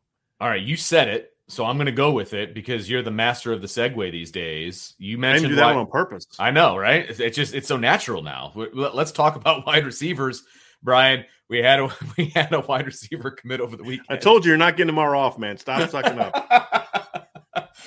All 0.41 0.49
right, 0.49 0.62
you 0.62 0.76
said 0.76 1.09
it. 1.09 1.34
So 1.49 1.66
I'm 1.66 1.76
going 1.76 1.86
to 1.86 1.93
go 1.93 2.12
with 2.12 2.32
it 2.32 2.55
because 2.55 2.88
you're 2.88 3.03
the 3.03 3.11
master 3.11 3.53
of 3.53 3.61
the 3.61 3.66
segue 3.66 4.12
these 4.12 4.30
days. 4.30 4.95
You 4.99 5.18
mentioned 5.18 5.59
that 5.59 5.64
wide, 5.64 5.76
on 5.76 5.88
purpose. 5.88 6.28
I 6.38 6.53
know, 6.53 6.76
right? 6.76 7.07
It's 7.18 7.36
just 7.36 7.55
it's 7.55 7.66
so 7.66 7.76
natural 7.76 8.22
now. 8.22 8.53
Let's 8.55 9.11
talk 9.11 9.34
about 9.36 9.66
wide 9.66 9.84
receivers, 9.84 10.45
Brian. 10.83 11.24
We 11.49 11.59
had 11.59 11.81
a 11.81 11.91
we 12.16 12.26
had 12.26 12.53
a 12.53 12.61
wide 12.61 12.87
receiver 12.87 13.31
commit 13.31 13.61
over 13.61 13.76
the 13.76 13.83
weekend. 13.83 14.07
I 14.09 14.16
told 14.16 14.45
you 14.45 14.51
you're 14.51 14.59
not 14.59 14.76
getting 14.76 14.89
tomorrow 14.89 15.18
off, 15.18 15.39
man. 15.39 15.57
Stop 15.57 15.91
sucking 15.91 16.18
up. 16.18 17.28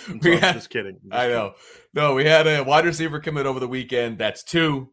we 0.21 0.37
had, 0.37 0.53
just 0.53 0.69
kidding. 0.69 0.99
Just 1.01 1.13
I 1.13 1.27
know. 1.27 1.53
No, 1.93 2.13
we 2.13 2.25
had 2.25 2.45
a 2.47 2.63
wide 2.63 2.85
receiver 2.85 3.19
commit 3.19 3.45
over 3.45 3.59
the 3.59 3.67
weekend. 3.67 4.17
That's 4.17 4.43
two. 4.43 4.89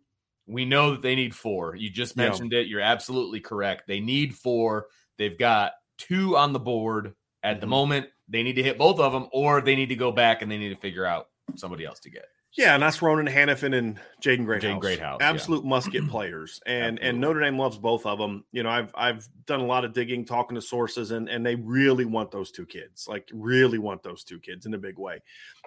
We 0.47 0.65
know 0.65 0.93
that 0.93 1.03
they 1.03 1.15
need 1.15 1.35
four. 1.35 1.77
You 1.77 1.91
just 1.91 2.17
mentioned 2.17 2.53
yeah. 2.53 2.61
it. 2.61 2.67
You're 2.67 2.81
absolutely 2.81 3.41
correct. 3.41 3.85
They 3.87 4.01
need 4.01 4.35
four. 4.35 4.87
They've 5.19 5.39
got 5.39 5.73
two 5.99 6.37
on 6.37 6.53
the 6.53 6.59
board 6.59 7.15
at 7.43 7.53
mm-hmm. 7.53 7.61
the 7.61 7.67
moment. 7.67 8.07
They 8.29 8.43
need 8.43 8.55
to 8.55 8.63
hit 8.63 8.79
both 8.79 9.01
of 9.01 9.13
them, 9.13 9.29
or 9.33 9.61
they 9.61 9.75
need 9.75 9.89
to 9.89 9.97
go 9.97 10.13
back 10.13 10.43
and 10.43 10.51
they 10.51 10.59
need 10.59 10.71
to 10.71 10.81
figure 10.81 11.05
out 11.05 11.27
somebody 11.57 11.85
else 11.85 12.01
to 12.01 12.11
get. 12.11 12.27
Yeah, 12.57 12.75
and 12.75 12.83
that's 12.83 13.01
Ronan 13.01 13.33
Hanafin 13.33 13.77
and 13.77 13.99
Jaden 14.21 14.45
Greathouse. 14.45 14.73
Jaden 14.73 14.81
Greathouse, 14.81 15.21
absolute 15.21 15.63
yeah. 15.63 15.71
must 15.71 15.91
get 15.91 16.09
players, 16.09 16.61
and 16.67 16.99
and 16.99 17.21
Notre 17.21 17.41
Dame 17.41 17.57
loves 17.57 17.79
both 17.79 18.05
of 18.07 18.19
them. 18.19 18.45
You 18.51 18.65
know, 18.65 18.71
I've 18.71 18.91
I've 18.97 19.29
done 19.47 19.61
a 19.61 19.67
lot 19.67 19.85
of 19.85 19.93
digging, 19.93 20.25
talking 20.25 20.57
to 20.57 20.63
sources, 20.63 21.13
and 21.13 21.29
and 21.29 21.47
they 21.47 21.55
really 21.55 22.05
want 22.05 22.33
those 22.33 22.51
two 22.51 22.67
kids, 22.67 23.07
like 23.07 23.29
really 23.33 23.79
want 23.79 24.03
those 24.03 24.25
two 24.25 24.41
kids 24.41 24.67
in 24.67 24.75
a 24.75 24.79
big 24.79 24.99
way. 24.99 25.21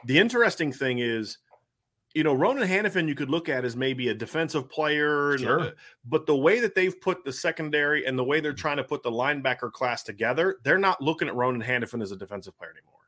The 0.08 0.20
interesting 0.20 0.74
thing 0.74 1.00
is, 1.00 1.38
you 2.14 2.24
know, 2.26 2.34
Ronan 2.34 2.68
Hanafin 2.68 3.08
you 3.08 3.16
could 3.16 3.30
look 3.30 3.48
at 3.48 3.64
as 3.64 3.78
maybe 3.78 4.10
a 4.10 4.14
defensive 4.14 4.70
player, 4.70 5.38
sure. 5.38 5.60
Uh, 5.62 5.72
but 6.04 6.26
the 6.26 6.36
way 6.36 6.60
that 6.60 6.76
they've 6.76 7.00
put 7.00 7.24
the 7.24 7.32
secondary 7.32 8.06
and 8.06 8.20
the 8.20 8.26
way 8.26 8.42
they're 8.42 8.52
trying 8.52 8.78
to 8.78 8.84
put 8.84 9.04
the 9.04 9.12
linebacker 9.12 9.72
class 9.72 10.04
together, 10.04 10.58
they're 10.66 10.78
not 10.78 11.02
looking 11.02 11.30
at 11.30 11.36
Ronan 11.36 11.64
Hanafin 11.64 12.04
as 12.04 12.12
a 12.12 12.18
defensive 12.18 12.58
player 12.58 12.72
anymore. 12.72 13.00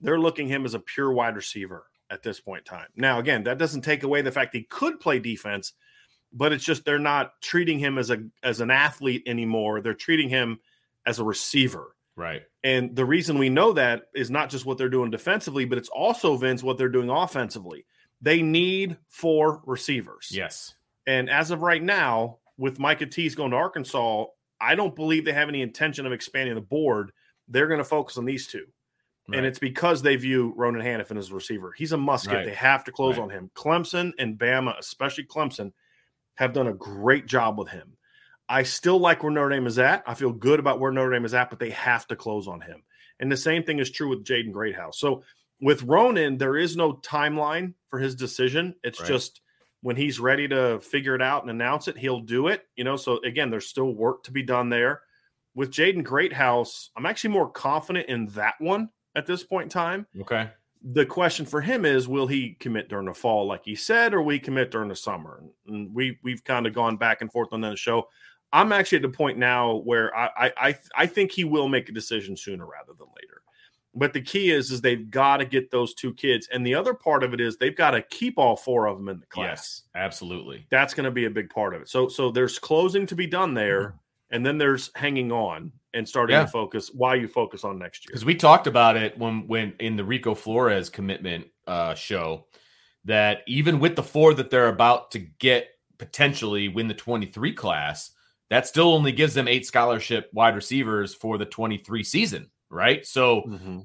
They're 0.00 0.18
looking 0.18 0.48
him 0.48 0.64
as 0.64 0.74
a 0.74 0.80
pure 0.80 1.12
wide 1.12 1.36
receiver 1.36 1.89
at 2.10 2.22
this 2.22 2.40
point 2.40 2.66
in 2.66 2.76
time. 2.76 2.88
Now, 2.96 3.18
again, 3.18 3.44
that 3.44 3.58
doesn't 3.58 3.82
take 3.82 4.02
away 4.02 4.22
the 4.22 4.32
fact 4.32 4.54
he 4.54 4.62
could 4.64 5.00
play 5.00 5.18
defense, 5.18 5.72
but 6.32 6.52
it's 6.52 6.64
just 6.64 6.84
they're 6.84 6.98
not 6.98 7.40
treating 7.40 7.78
him 7.78 7.98
as 7.98 8.10
a 8.10 8.22
as 8.42 8.60
an 8.60 8.70
athlete 8.70 9.22
anymore. 9.26 9.80
They're 9.80 9.94
treating 9.94 10.28
him 10.28 10.60
as 11.06 11.18
a 11.18 11.24
receiver. 11.24 11.96
Right. 12.16 12.42
And 12.62 12.94
the 12.94 13.04
reason 13.04 13.38
we 13.38 13.48
know 13.48 13.72
that 13.72 14.02
is 14.14 14.30
not 14.30 14.50
just 14.50 14.66
what 14.66 14.76
they're 14.76 14.88
doing 14.88 15.10
defensively, 15.10 15.64
but 15.64 15.78
it's 15.78 15.88
also 15.88 16.36
Vince 16.36 16.62
what 16.62 16.76
they're 16.76 16.88
doing 16.88 17.08
offensively. 17.08 17.86
They 18.20 18.42
need 18.42 18.98
four 19.08 19.62
receivers. 19.64 20.28
Yes. 20.30 20.74
And 21.06 21.30
as 21.30 21.50
of 21.50 21.62
right 21.62 21.82
now, 21.82 22.38
with 22.58 22.78
Micah 22.78 23.06
Tease 23.06 23.34
going 23.34 23.52
to 23.52 23.56
Arkansas, 23.56 24.26
I 24.60 24.74
don't 24.74 24.94
believe 24.94 25.24
they 25.24 25.32
have 25.32 25.48
any 25.48 25.62
intention 25.62 26.04
of 26.04 26.12
expanding 26.12 26.54
the 26.54 26.60
board. 26.60 27.12
They're 27.48 27.68
going 27.68 27.78
to 27.78 27.84
focus 27.84 28.18
on 28.18 28.26
these 28.26 28.46
two. 28.46 28.66
Right. 29.28 29.38
And 29.38 29.46
it's 29.46 29.58
because 29.58 30.02
they 30.02 30.16
view 30.16 30.52
Ronan 30.56 30.82
Hanafin 30.82 31.16
as 31.16 31.30
a 31.30 31.34
receiver. 31.34 31.72
He's 31.76 31.92
a 31.92 31.96
must 31.96 32.26
get. 32.26 32.34
Right. 32.34 32.46
They 32.46 32.54
have 32.54 32.84
to 32.84 32.92
close 32.92 33.16
right. 33.16 33.24
on 33.24 33.30
him. 33.30 33.50
Clemson 33.54 34.12
and 34.18 34.38
Bama, 34.38 34.78
especially 34.78 35.24
Clemson, 35.24 35.72
have 36.34 36.52
done 36.52 36.66
a 36.66 36.74
great 36.74 37.26
job 37.26 37.58
with 37.58 37.68
him. 37.68 37.96
I 38.48 38.64
still 38.64 38.98
like 38.98 39.22
where 39.22 39.30
Notre 39.30 39.50
Dame 39.50 39.66
is 39.66 39.78
at. 39.78 40.02
I 40.06 40.14
feel 40.14 40.32
good 40.32 40.58
about 40.58 40.80
where 40.80 40.90
Notre 40.90 41.12
Dame 41.12 41.24
is 41.24 41.34
at, 41.34 41.50
but 41.50 41.60
they 41.60 41.70
have 41.70 42.06
to 42.08 42.16
close 42.16 42.48
on 42.48 42.60
him. 42.60 42.82
And 43.20 43.30
the 43.30 43.36
same 43.36 43.62
thing 43.62 43.78
is 43.78 43.90
true 43.90 44.08
with 44.08 44.24
Jaden 44.24 44.50
Greathouse. 44.50 44.98
So 44.98 45.22
with 45.60 45.82
Ronan, 45.84 46.38
there 46.38 46.56
is 46.56 46.76
no 46.76 46.94
timeline 46.94 47.74
for 47.88 47.98
his 47.98 48.16
decision. 48.16 48.74
It's 48.82 49.00
just 49.02 49.40
when 49.82 49.96
he's 49.96 50.18
ready 50.18 50.48
to 50.48 50.80
figure 50.80 51.14
it 51.14 51.22
out 51.22 51.42
and 51.42 51.50
announce 51.50 51.86
it, 51.86 51.96
he'll 51.96 52.20
do 52.20 52.48
it. 52.48 52.64
You 52.76 52.84
know, 52.84 52.96
so 52.96 53.18
again, 53.22 53.50
there's 53.50 53.66
still 53.66 53.94
work 53.94 54.24
to 54.24 54.32
be 54.32 54.42
done 54.42 54.68
there. 54.68 55.02
With 55.54 55.70
Jaden 55.70 56.04
Greathouse, 56.04 56.90
I'm 56.96 57.06
actually 57.06 57.30
more 57.30 57.50
confident 57.50 58.08
in 58.08 58.26
that 58.28 58.54
one 58.58 58.88
at 59.14 59.26
this 59.26 59.42
point 59.42 59.64
in 59.64 59.70
time. 59.70 60.06
Okay. 60.20 60.50
The 60.82 61.04
question 61.04 61.44
for 61.44 61.60
him 61.60 61.84
is, 61.84 62.08
will 62.08 62.26
he 62.26 62.56
commit 62.58 62.88
during 62.88 63.06
the 63.06 63.14
fall, 63.14 63.46
like 63.46 63.64
he 63.64 63.74
said, 63.74 64.14
or 64.14 64.22
we 64.22 64.38
commit 64.38 64.70
during 64.70 64.88
the 64.88 64.96
summer? 64.96 65.42
And 65.66 65.94
we 65.94 66.18
we've 66.22 66.42
kind 66.42 66.66
of 66.66 66.72
gone 66.72 66.96
back 66.96 67.20
and 67.20 67.30
forth 67.30 67.52
on 67.52 67.60
that 67.62 67.78
show. 67.78 68.08
I'm 68.52 68.72
actually 68.72 68.96
at 68.96 69.02
the 69.02 69.10
point 69.10 69.38
now 69.38 69.76
where 69.76 70.16
I 70.16 70.52
I 70.56 70.78
I 70.94 71.06
think 71.06 71.32
he 71.32 71.44
will 71.44 71.68
make 71.68 71.88
a 71.88 71.92
decision 71.92 72.36
sooner 72.36 72.64
rather 72.64 72.92
than 72.98 73.08
later. 73.08 73.42
But 73.94 74.12
the 74.12 74.22
key 74.22 74.50
is 74.50 74.70
is 74.70 74.80
they've 74.80 75.10
got 75.10 75.38
to 75.38 75.44
get 75.44 75.70
those 75.70 75.94
two 75.94 76.14
kids, 76.14 76.48
and 76.52 76.64
the 76.64 76.74
other 76.74 76.94
part 76.94 77.24
of 77.24 77.34
it 77.34 77.40
is 77.40 77.56
they've 77.56 77.76
got 77.76 77.90
to 77.90 78.02
keep 78.02 78.38
all 78.38 78.56
four 78.56 78.86
of 78.86 78.96
them 78.96 79.08
in 79.08 79.20
the 79.20 79.26
class. 79.26 79.48
Yes, 79.48 79.82
absolutely. 79.96 80.66
That's 80.70 80.94
going 80.94 81.04
to 81.04 81.10
be 81.10 81.24
a 81.24 81.30
big 81.30 81.50
part 81.50 81.74
of 81.74 81.82
it. 81.82 81.88
So 81.88 82.08
so 82.08 82.30
there's 82.30 82.58
closing 82.58 83.04
to 83.06 83.16
be 83.16 83.26
done 83.26 83.52
there, 83.52 83.80
mm-hmm. 83.80 83.96
And 84.30 84.44
then 84.44 84.58
there's 84.58 84.90
hanging 84.94 85.32
on 85.32 85.72
and 85.94 86.08
starting 86.08 86.34
yeah. 86.34 86.44
to 86.44 86.48
focus 86.50 86.90
why 86.92 87.14
you 87.14 87.26
focus 87.28 87.64
on 87.64 87.78
next 87.78 88.04
year. 88.04 88.10
Because 88.12 88.24
we 88.24 88.34
talked 88.34 88.66
about 88.66 88.96
it 88.96 89.18
when 89.18 89.46
when 89.46 89.74
in 89.80 89.96
the 89.96 90.04
Rico 90.04 90.34
Flores 90.34 90.88
commitment 90.88 91.46
uh, 91.66 91.94
show 91.94 92.46
that 93.04 93.42
even 93.46 93.80
with 93.80 93.96
the 93.96 94.02
four 94.02 94.34
that 94.34 94.50
they're 94.50 94.68
about 94.68 95.10
to 95.12 95.18
get 95.18 95.68
potentially 95.98 96.68
win 96.68 96.88
the 96.88 96.94
23 96.94 97.52
class, 97.54 98.12
that 98.50 98.66
still 98.66 98.92
only 98.92 99.12
gives 99.12 99.34
them 99.34 99.48
eight 99.48 99.66
scholarship 99.66 100.30
wide 100.32 100.54
receivers 100.54 101.14
for 101.14 101.38
the 101.38 101.46
23 101.46 102.02
season, 102.04 102.50
right? 102.68 103.06
So 103.06 103.42
mm-hmm. 103.42 103.80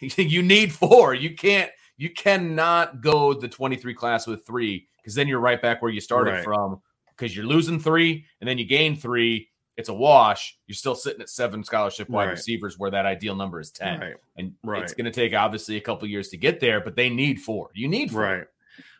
you 0.20 0.42
need 0.42 0.72
four. 0.72 1.14
You 1.14 1.34
can't 1.34 1.70
you 1.96 2.10
cannot 2.10 3.00
go 3.00 3.34
the 3.34 3.48
23 3.48 3.94
class 3.94 4.26
with 4.26 4.46
three 4.46 4.88
because 4.96 5.14
then 5.14 5.28
you're 5.28 5.40
right 5.40 5.60
back 5.60 5.82
where 5.82 5.90
you 5.90 6.00
started 6.00 6.32
right. 6.32 6.44
from 6.44 6.80
because 7.10 7.34
you're 7.36 7.46
losing 7.46 7.80
three 7.80 8.24
and 8.40 8.48
then 8.48 8.56
you 8.56 8.64
gain 8.64 8.96
three 8.96 9.48
it's 9.78 9.88
a 9.88 9.94
wash, 9.94 10.58
you're 10.66 10.74
still 10.74 10.96
sitting 10.96 11.22
at 11.22 11.30
seven 11.30 11.62
scholarship 11.62 12.10
wide 12.10 12.24
right. 12.24 12.32
receivers 12.32 12.76
where 12.78 12.90
that 12.90 13.06
ideal 13.06 13.36
number 13.36 13.60
is 13.60 13.70
10. 13.70 14.00
Right. 14.00 14.14
And 14.36 14.52
right. 14.64 14.82
it's 14.82 14.92
going 14.92 15.04
to 15.04 15.12
take 15.12 15.34
obviously 15.34 15.76
a 15.76 15.80
couple 15.80 16.08
years 16.08 16.30
to 16.30 16.36
get 16.36 16.58
there, 16.58 16.80
but 16.80 16.96
they 16.96 17.08
need 17.08 17.40
four. 17.40 17.70
You 17.74 17.86
need 17.86 18.10
four. 18.10 18.22
Right. 18.22 18.44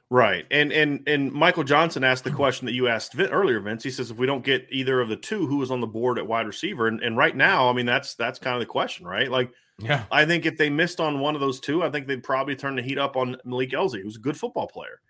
Right. 0.08 0.46
And 0.50 0.72
and 0.72 1.06
and 1.06 1.30
Michael 1.32 1.64
Johnson 1.64 2.02
asked 2.02 2.24
the 2.24 2.30
question 2.30 2.64
that 2.64 2.72
you 2.72 2.88
asked 2.88 3.14
earlier, 3.18 3.60
Vince. 3.60 3.82
He 3.82 3.90
says 3.90 4.10
if 4.10 4.16
we 4.16 4.26
don't 4.26 4.42
get 4.42 4.66
either 4.70 5.02
of 5.02 5.10
the 5.10 5.16
two, 5.16 5.46
who 5.46 5.60
is 5.60 5.70
on 5.70 5.82
the 5.82 5.86
board 5.86 6.16
at 6.16 6.26
wide 6.26 6.46
receiver? 6.46 6.86
And, 6.86 7.02
and 7.02 7.14
right 7.14 7.36
now, 7.36 7.68
I 7.68 7.74
mean 7.74 7.84
that's 7.84 8.14
that's 8.14 8.38
kind 8.38 8.54
of 8.54 8.60
the 8.60 8.66
question, 8.66 9.06
right? 9.06 9.30
Like 9.30 9.50
yeah, 9.78 10.04
I 10.10 10.24
think 10.24 10.46
if 10.46 10.56
they 10.56 10.70
missed 10.70 10.98
on 10.98 11.20
one 11.20 11.34
of 11.34 11.42
those 11.42 11.60
two, 11.60 11.82
I 11.82 11.90
think 11.90 12.06
they'd 12.06 12.22
probably 12.22 12.56
turn 12.56 12.76
the 12.76 12.82
heat 12.82 12.96
up 12.96 13.16
on 13.16 13.36
Malik 13.44 13.72
Elzy, 13.72 14.00
who's 14.00 14.16
a 14.16 14.20
good 14.20 14.38
football 14.38 14.66
player. 14.66 15.00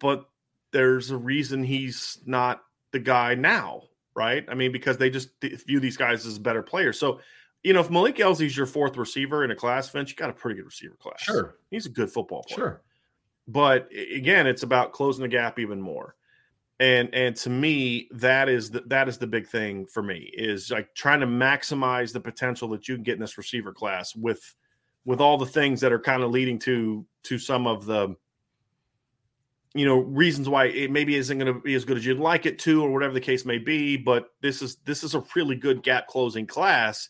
But 0.00 0.26
there's 0.70 1.10
a 1.10 1.16
reason 1.16 1.64
he's 1.64 2.18
not 2.26 2.62
the 2.92 2.98
guy 2.98 3.36
now 3.36 3.84
right? 4.14 4.44
I 4.48 4.54
mean, 4.54 4.72
because 4.72 4.96
they 4.96 5.10
just 5.10 5.30
view 5.40 5.80
these 5.80 5.96
guys 5.96 6.26
as 6.26 6.38
better 6.38 6.62
players. 6.62 6.98
So, 6.98 7.20
you 7.62 7.72
know, 7.72 7.80
if 7.80 7.90
Malik 7.90 8.16
Elzy's 8.16 8.56
your 8.56 8.66
fourth 8.66 8.96
receiver 8.96 9.44
in 9.44 9.50
a 9.50 9.56
class, 9.56 9.88
Finch, 9.88 10.10
you 10.10 10.16
got 10.16 10.30
a 10.30 10.34
pretty 10.34 10.56
good 10.56 10.66
receiver 10.66 10.96
class. 10.96 11.22
Sure. 11.22 11.56
He's 11.70 11.86
a 11.86 11.90
good 11.90 12.10
football 12.10 12.44
player. 12.44 12.56
Sure. 12.56 12.82
But 13.46 13.90
again, 13.92 14.46
it's 14.46 14.62
about 14.62 14.92
closing 14.92 15.22
the 15.22 15.28
gap 15.28 15.58
even 15.58 15.80
more. 15.80 16.14
And 16.80 17.14
and 17.14 17.36
to 17.36 17.50
me, 17.50 18.08
that 18.12 18.48
is 18.48 18.70
the, 18.70 18.80
that 18.86 19.08
is 19.08 19.18
the 19.18 19.26
big 19.26 19.46
thing 19.46 19.86
for 19.86 20.02
me 20.02 20.30
is 20.34 20.70
like 20.70 20.92
trying 20.94 21.20
to 21.20 21.26
maximize 21.26 22.12
the 22.12 22.20
potential 22.20 22.68
that 22.70 22.88
you 22.88 22.96
can 22.96 23.04
get 23.04 23.14
in 23.14 23.20
this 23.20 23.38
receiver 23.38 23.72
class 23.72 24.14
with 24.16 24.54
with 25.04 25.20
all 25.20 25.38
the 25.38 25.46
things 25.46 25.80
that 25.80 25.92
are 25.92 26.00
kind 26.00 26.22
of 26.22 26.30
leading 26.30 26.58
to 26.60 27.06
to 27.24 27.38
some 27.38 27.66
of 27.66 27.86
the 27.86 28.16
you 29.74 29.84
know 29.84 29.98
reasons 29.98 30.48
why 30.48 30.66
it 30.66 30.90
maybe 30.90 31.16
isn't 31.16 31.36
going 31.38 31.52
to 31.52 31.60
be 31.60 31.74
as 31.74 31.84
good 31.84 31.96
as 31.96 32.06
you'd 32.06 32.18
like 32.18 32.46
it 32.46 32.58
to 32.60 32.82
or 32.82 32.92
whatever 32.92 33.12
the 33.12 33.20
case 33.20 33.44
may 33.44 33.58
be 33.58 33.96
but 33.96 34.30
this 34.40 34.62
is 34.62 34.76
this 34.84 35.02
is 35.02 35.14
a 35.14 35.24
really 35.34 35.56
good 35.56 35.82
gap 35.82 36.06
closing 36.06 36.46
class. 36.46 37.08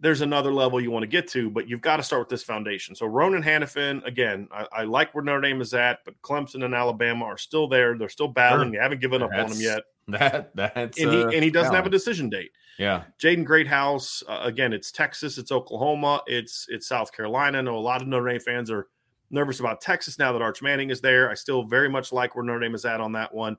There's 0.00 0.20
another 0.20 0.52
level 0.52 0.80
you 0.80 0.90
want 0.90 1.04
to 1.04 1.08
get 1.08 1.28
to 1.28 1.50
but 1.50 1.68
you've 1.68 1.82
got 1.82 1.98
to 1.98 2.02
start 2.02 2.22
with 2.22 2.28
this 2.30 2.42
foundation. 2.42 2.94
So 2.94 3.06
ronan 3.06 3.42
hanafin 3.42 4.04
again 4.06 4.48
I, 4.50 4.66
I 4.72 4.84
like 4.84 5.14
where 5.14 5.22
notre 5.22 5.42
dame 5.42 5.60
is 5.60 5.74
at 5.74 5.98
but 6.04 6.20
clemson 6.22 6.64
and 6.64 6.74
alabama 6.74 7.26
are 7.26 7.38
still 7.38 7.68
there. 7.68 7.96
They're 7.96 8.08
still 8.08 8.28
battling. 8.28 8.68
Sure. 8.68 8.72
they 8.72 8.82
haven't 8.82 9.00
given 9.00 9.22
up 9.22 9.30
that's, 9.30 9.52
on 9.52 9.58
them 9.58 9.60
yet. 9.60 9.82
that 10.08 10.56
that's 10.56 10.98
and 10.98 11.12
he, 11.12 11.22
and 11.22 11.44
he 11.44 11.50
doesn't 11.50 11.74
have 11.74 11.86
a 11.86 11.90
decision 11.90 12.30
date. 12.30 12.52
Yeah. 12.78 13.04
Jaden 13.22 13.44
greathouse 13.44 14.22
uh, 14.26 14.40
again 14.42 14.72
it's 14.72 14.90
texas 14.90 15.36
it's 15.36 15.52
oklahoma 15.52 16.22
it's 16.26 16.66
it's 16.70 16.88
south 16.88 17.12
carolina. 17.12 17.58
I 17.58 17.60
know 17.60 17.76
a 17.76 17.78
lot 17.78 18.00
of 18.00 18.08
notre 18.08 18.30
dame 18.30 18.40
fans 18.40 18.70
are 18.70 18.88
nervous 19.32 19.60
about 19.60 19.80
Texas 19.80 20.18
now 20.18 20.32
that 20.32 20.42
Arch 20.42 20.62
Manning 20.62 20.90
is 20.90 21.00
there. 21.00 21.30
I 21.30 21.34
still 21.34 21.64
very 21.64 21.88
much 21.88 22.12
like 22.12 22.36
where 22.36 22.44
Notre 22.44 22.60
Dame 22.60 22.74
is 22.74 22.84
at 22.84 23.00
on 23.00 23.12
that 23.12 23.34
one. 23.34 23.56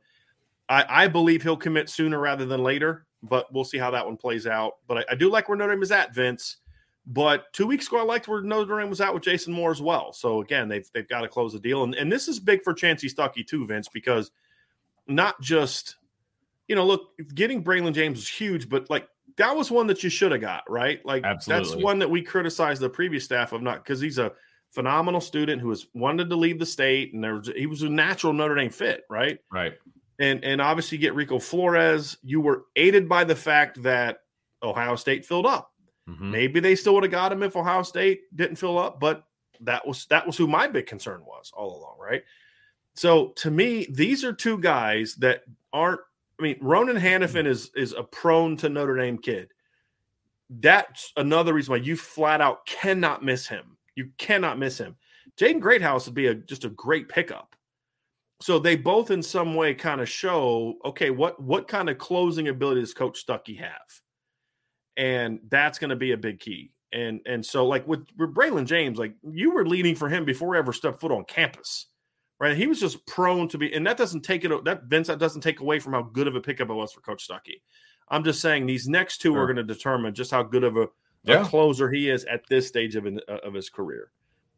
I, 0.70 0.86
I 0.88 1.08
believe 1.08 1.44
he'll 1.44 1.58
commit 1.58 1.90
sooner 1.90 2.20
rather 2.20 2.46
than 2.46 2.64
later, 2.64 3.06
but 3.22 3.52
we'll 3.54 3.66
see 3.66 3.78
how 3.78 3.92
that 3.92 4.06
one 4.06 4.16
plays 4.16 4.48
out. 4.48 4.74
But 4.88 5.00
I, 5.00 5.06
I, 5.12 5.16
do 5.16 5.30
like 5.30 5.50
where 5.50 5.58
Notre 5.58 5.74
Dame 5.74 5.84
is 5.84 5.92
at, 5.92 6.16
Vince. 6.16 6.58
But 7.06 7.52
two 7.52 7.68
weeks 7.68 7.88
ago, 7.88 8.00
I 8.00 8.04
liked 8.04 8.30
where 8.30 8.42
Notre 8.42 8.80
Dame 8.80 8.90
was 8.90 9.02
at 9.02 9.14
with 9.14 9.24
Jason 9.24 9.54
Moore 9.54 9.72
as 9.72 9.82
well. 9.82 10.14
So 10.14 10.42
again, 10.42 10.70
they've 10.70 10.90
they've 10.94 11.08
got 11.08 11.22
to 11.22 11.28
close 11.28 11.52
the 11.52 11.60
deal, 11.60 11.84
and 11.84 11.94
and 11.96 12.10
this 12.10 12.30
is 12.30 12.40
big 12.40 12.64
for 12.64 12.74
Chansi 12.74 13.14
Stuckey 13.14 13.46
too, 13.46 13.66
Vince, 13.68 13.90
because 13.90 14.32
not 15.06 15.40
just 15.42 15.98
you 16.68 16.76
know, 16.76 16.86
look, 16.86 17.12
getting 17.36 17.64
Braylon 17.64 17.94
James 17.94 18.20
was 18.20 18.30
huge, 18.30 18.70
but 18.70 18.90
like 18.90 19.08
that 19.38 19.56
was 19.56 19.72
one 19.72 19.88
that 19.88 20.04
you 20.04 20.10
should 20.10 20.32
have 20.32 20.42
got 20.42 20.64
right. 20.70 21.06
Like 21.06 21.24
Absolutely. 21.24 21.70
that's 21.70 21.84
one 21.84 22.00
that 22.00 22.10
we 22.10 22.22
criticized 22.22 22.82
the 22.82 22.90
previous 22.90 23.26
staff 23.26 23.52
of 23.52 23.62
not 23.62 23.84
because 23.84 24.00
he's 24.00 24.18
a 24.18 24.32
phenomenal 24.74 25.22
student 25.22 25.62
who 25.62 25.68
was 25.70 25.88
wanted 25.94 26.30
to 26.30 26.36
leave 26.36 26.60
the 26.60 26.66
state, 26.66 27.14
and 27.14 27.24
there 27.24 27.36
was 27.36 27.50
he 27.56 27.68
was 27.68 27.84
a 27.84 27.90
natural 27.90 28.34
Notre 28.34 28.56
Dame 28.56 28.70
fit, 28.70 29.04
right? 29.10 29.40
Right. 29.52 29.74
And 30.20 30.44
and 30.44 30.62
obviously 30.62 30.98
get 30.98 31.16
Rico 31.16 31.40
Flores. 31.40 32.18
You 32.24 32.42
were 32.42 32.66
aided 32.76 33.08
by 33.08 33.24
the 33.24 33.36
fact 33.36 33.82
that 33.84 34.20
Ohio 34.62 34.96
State 34.96 35.26
filled 35.26 35.46
up. 35.46 35.72
Mm-hmm. 36.10 36.32
Maybe 36.32 36.60
they 36.60 36.76
still 36.76 36.96
would 36.96 37.04
have 37.04 37.12
got 37.12 37.32
him 37.32 37.44
if 37.44 37.56
Ohio 37.56 37.84
State 37.84 38.22
didn't 38.36 38.58
fill 38.58 38.78
up, 38.78 39.00
but 39.00 39.24
that 39.62 39.88
was 39.88 40.06
that 40.08 40.26
was 40.26 40.38
who 40.38 40.48
my 40.48 40.68
big 40.68 40.88
concern 40.88 41.24
was 41.26 41.52
all 41.56 41.78
along, 41.78 41.98
right? 42.00 42.24
So 42.96 43.30
to 43.38 43.52
me, 43.52 43.88
these 43.90 44.24
are 44.24 44.34
two 44.34 44.58
guys 44.58 45.16
that 45.16 45.44
aren't. 45.72 46.02
I 46.40 46.44
mean, 46.44 46.58
Ronan 46.62 46.98
Hanafin 46.98 47.46
is 47.46 47.72
is 47.76 47.94
a 47.94 48.04
prone 48.04 48.58
to 48.58 48.70
Notre 48.70 48.98
Dame 48.98 49.18
kid. 49.18 49.50
That's 50.50 51.14
another 51.16 51.54
reason 51.54 51.72
why 51.72 51.78
you 51.78 51.96
flat 51.96 52.42
out 52.42 52.66
cannot 52.66 53.24
miss 53.24 53.48
him. 53.48 53.78
You 53.96 54.10
cannot 54.18 54.60
miss 54.60 54.78
him. 54.78 54.96
Jaden 55.38 55.60
Greathouse 55.60 56.06
would 56.06 56.16
be 56.16 56.28
a 56.28 56.36
just 56.36 56.66
a 56.66 56.70
great 56.70 57.10
pickup. 57.10 57.56
So 58.42 58.60
they 58.60 58.76
both 58.76 59.10
in 59.10 59.24
some 59.24 59.56
way 59.56 59.74
kind 59.74 60.02
of 60.02 60.10
show, 60.10 60.76
okay, 60.86 61.10
what 61.10 61.42
what 61.42 61.68
kind 61.68 61.90
of 61.90 61.98
closing 61.98 62.50
ability 62.50 62.82
does 62.82 62.94
Coach 62.94 63.26
Stuckey 63.26 63.58
have? 63.60 64.02
And 64.98 65.40
that's 65.50 65.80
going 65.80 65.90
to 65.90 65.96
be 65.96 66.12
a 66.12 66.18
big 66.18 66.40
key. 66.40 66.72
And 66.92 67.22
and 67.26 67.46
so 67.46 67.66
like 67.66 67.88
with, 67.88 68.06
with 68.18 68.34
Braylon 68.34 68.66
James, 68.66 69.00
like 69.00 69.16
you 69.24 69.52
were 69.52 69.66
leading 69.66 69.96
for 69.96 70.10
him 70.10 70.26
before 70.26 70.54
he 70.54 70.60
ever 70.60 70.74
stepped 70.74 71.00
foot 71.00 71.12
on 71.12 71.26
campus. 71.26 71.88
Right. 72.40 72.58
He 72.58 72.68
was 72.68 72.80
just 72.80 73.06
prone 73.06 73.48
to 73.50 73.58
be, 73.58 73.74
and 73.74 73.88
that 73.88 73.96
doesn't 73.96 74.22
take 74.22 74.44
it 74.44 74.66
that 74.66 74.84
Vince, 74.86 75.08
that 75.08 75.20
doesn't 75.20 75.42
take 75.42 75.62
away 75.62 75.80
from 75.80 75.94
how 75.94 76.02
good 76.02 76.28
of 76.28 76.36
a 76.36 76.42
pickup 76.42 76.70
it 76.70 76.74
was 76.74 76.92
for 76.92 77.00
Coach 77.00 77.26
Stuckey. 77.26 77.62
I'm 78.10 78.24
just 78.26 78.42
saying 78.42 78.66
these 78.66 78.90
next 78.90 79.20
two 79.20 79.34
sure. 79.34 79.42
are 79.42 79.46
going 79.46 79.56
to 79.56 79.64
determine 79.64 80.14
just 80.14 80.32
how 80.32 80.44
good 80.44 80.66
of 80.66 80.76
a, 80.76 80.88
yeah. 81.24 81.42
a, 81.42 81.46
closer 81.46 81.92
he 81.92 82.10
is 82.10 82.26
at 82.26 82.48
this 82.50 82.68
stage 82.68 82.96
of, 82.96 83.06
uh, 83.06 83.34
of 83.44 83.54
his 83.54 83.70
career. 83.70 84.12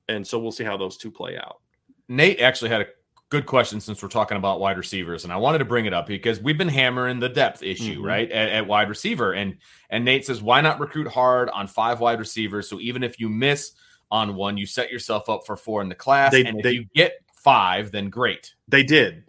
And 0.07 0.26
so 0.26 0.39
we'll 0.39 0.51
see 0.51 0.63
how 0.63 0.78
those 0.78 0.97
two 0.97 1.11
play 1.11 1.38
out. 1.38 1.61
Nate 2.07 2.39
actually 2.39 2.70
had 2.70 2.82
a 2.82 2.88
good 3.30 3.45
question 3.45 3.80
since 3.80 4.01
we're 4.01 4.09
talking 4.09 4.38
about 4.38 4.59
wide 4.59 4.78
receivers, 4.78 5.24
and 5.24 5.34
I 5.34 5.38
wanted 5.38 5.59
to 5.59 5.66
bring 5.66 5.86
it 5.86 5.93
up 5.93 6.07
because 6.07 6.39
we've 6.39 6.57
been 6.57 6.68
hammering 6.68 7.20
the 7.20 7.30
depth 7.30 7.63
issue, 7.63 7.95
mm-hmm. 7.95 8.05
right, 8.05 8.32
at, 8.32 8.49
at, 8.49 8.68
wide 8.68 8.89
receiver, 8.89 9.34
and 9.34 9.57
and 9.89 10.05
Nate 10.05 10.26
says 10.26 10.41
why 10.41 10.61
not 10.61 10.80
recruit 10.80 11.07
hard 11.07 11.49
on 11.49 11.68
five 11.68 11.99
wide 11.99 12.20
receivers? 12.20 12.70
So 12.70 12.80
even 12.80 13.03
if 13.03 13.20
you 13.20 13.30
miss 13.30 13.74
on 14.11 14.36
one, 14.36 14.57
you 14.57 14.66
set 14.66 14.91
yourself 14.91 15.30
up 15.30 15.45
for 15.45 15.57
four 15.57 15.82
in 15.82 15.89
the 15.89 15.95
class, 15.95 16.32
they, 16.32 16.45
and 16.45 16.59
if 16.59 16.63
they, 16.63 16.72
you 16.74 16.86
get 16.93 17.13
five, 17.36 17.91
then 17.91 18.09
great. 18.09 18.53
They 18.68 18.84
did. 18.84 19.24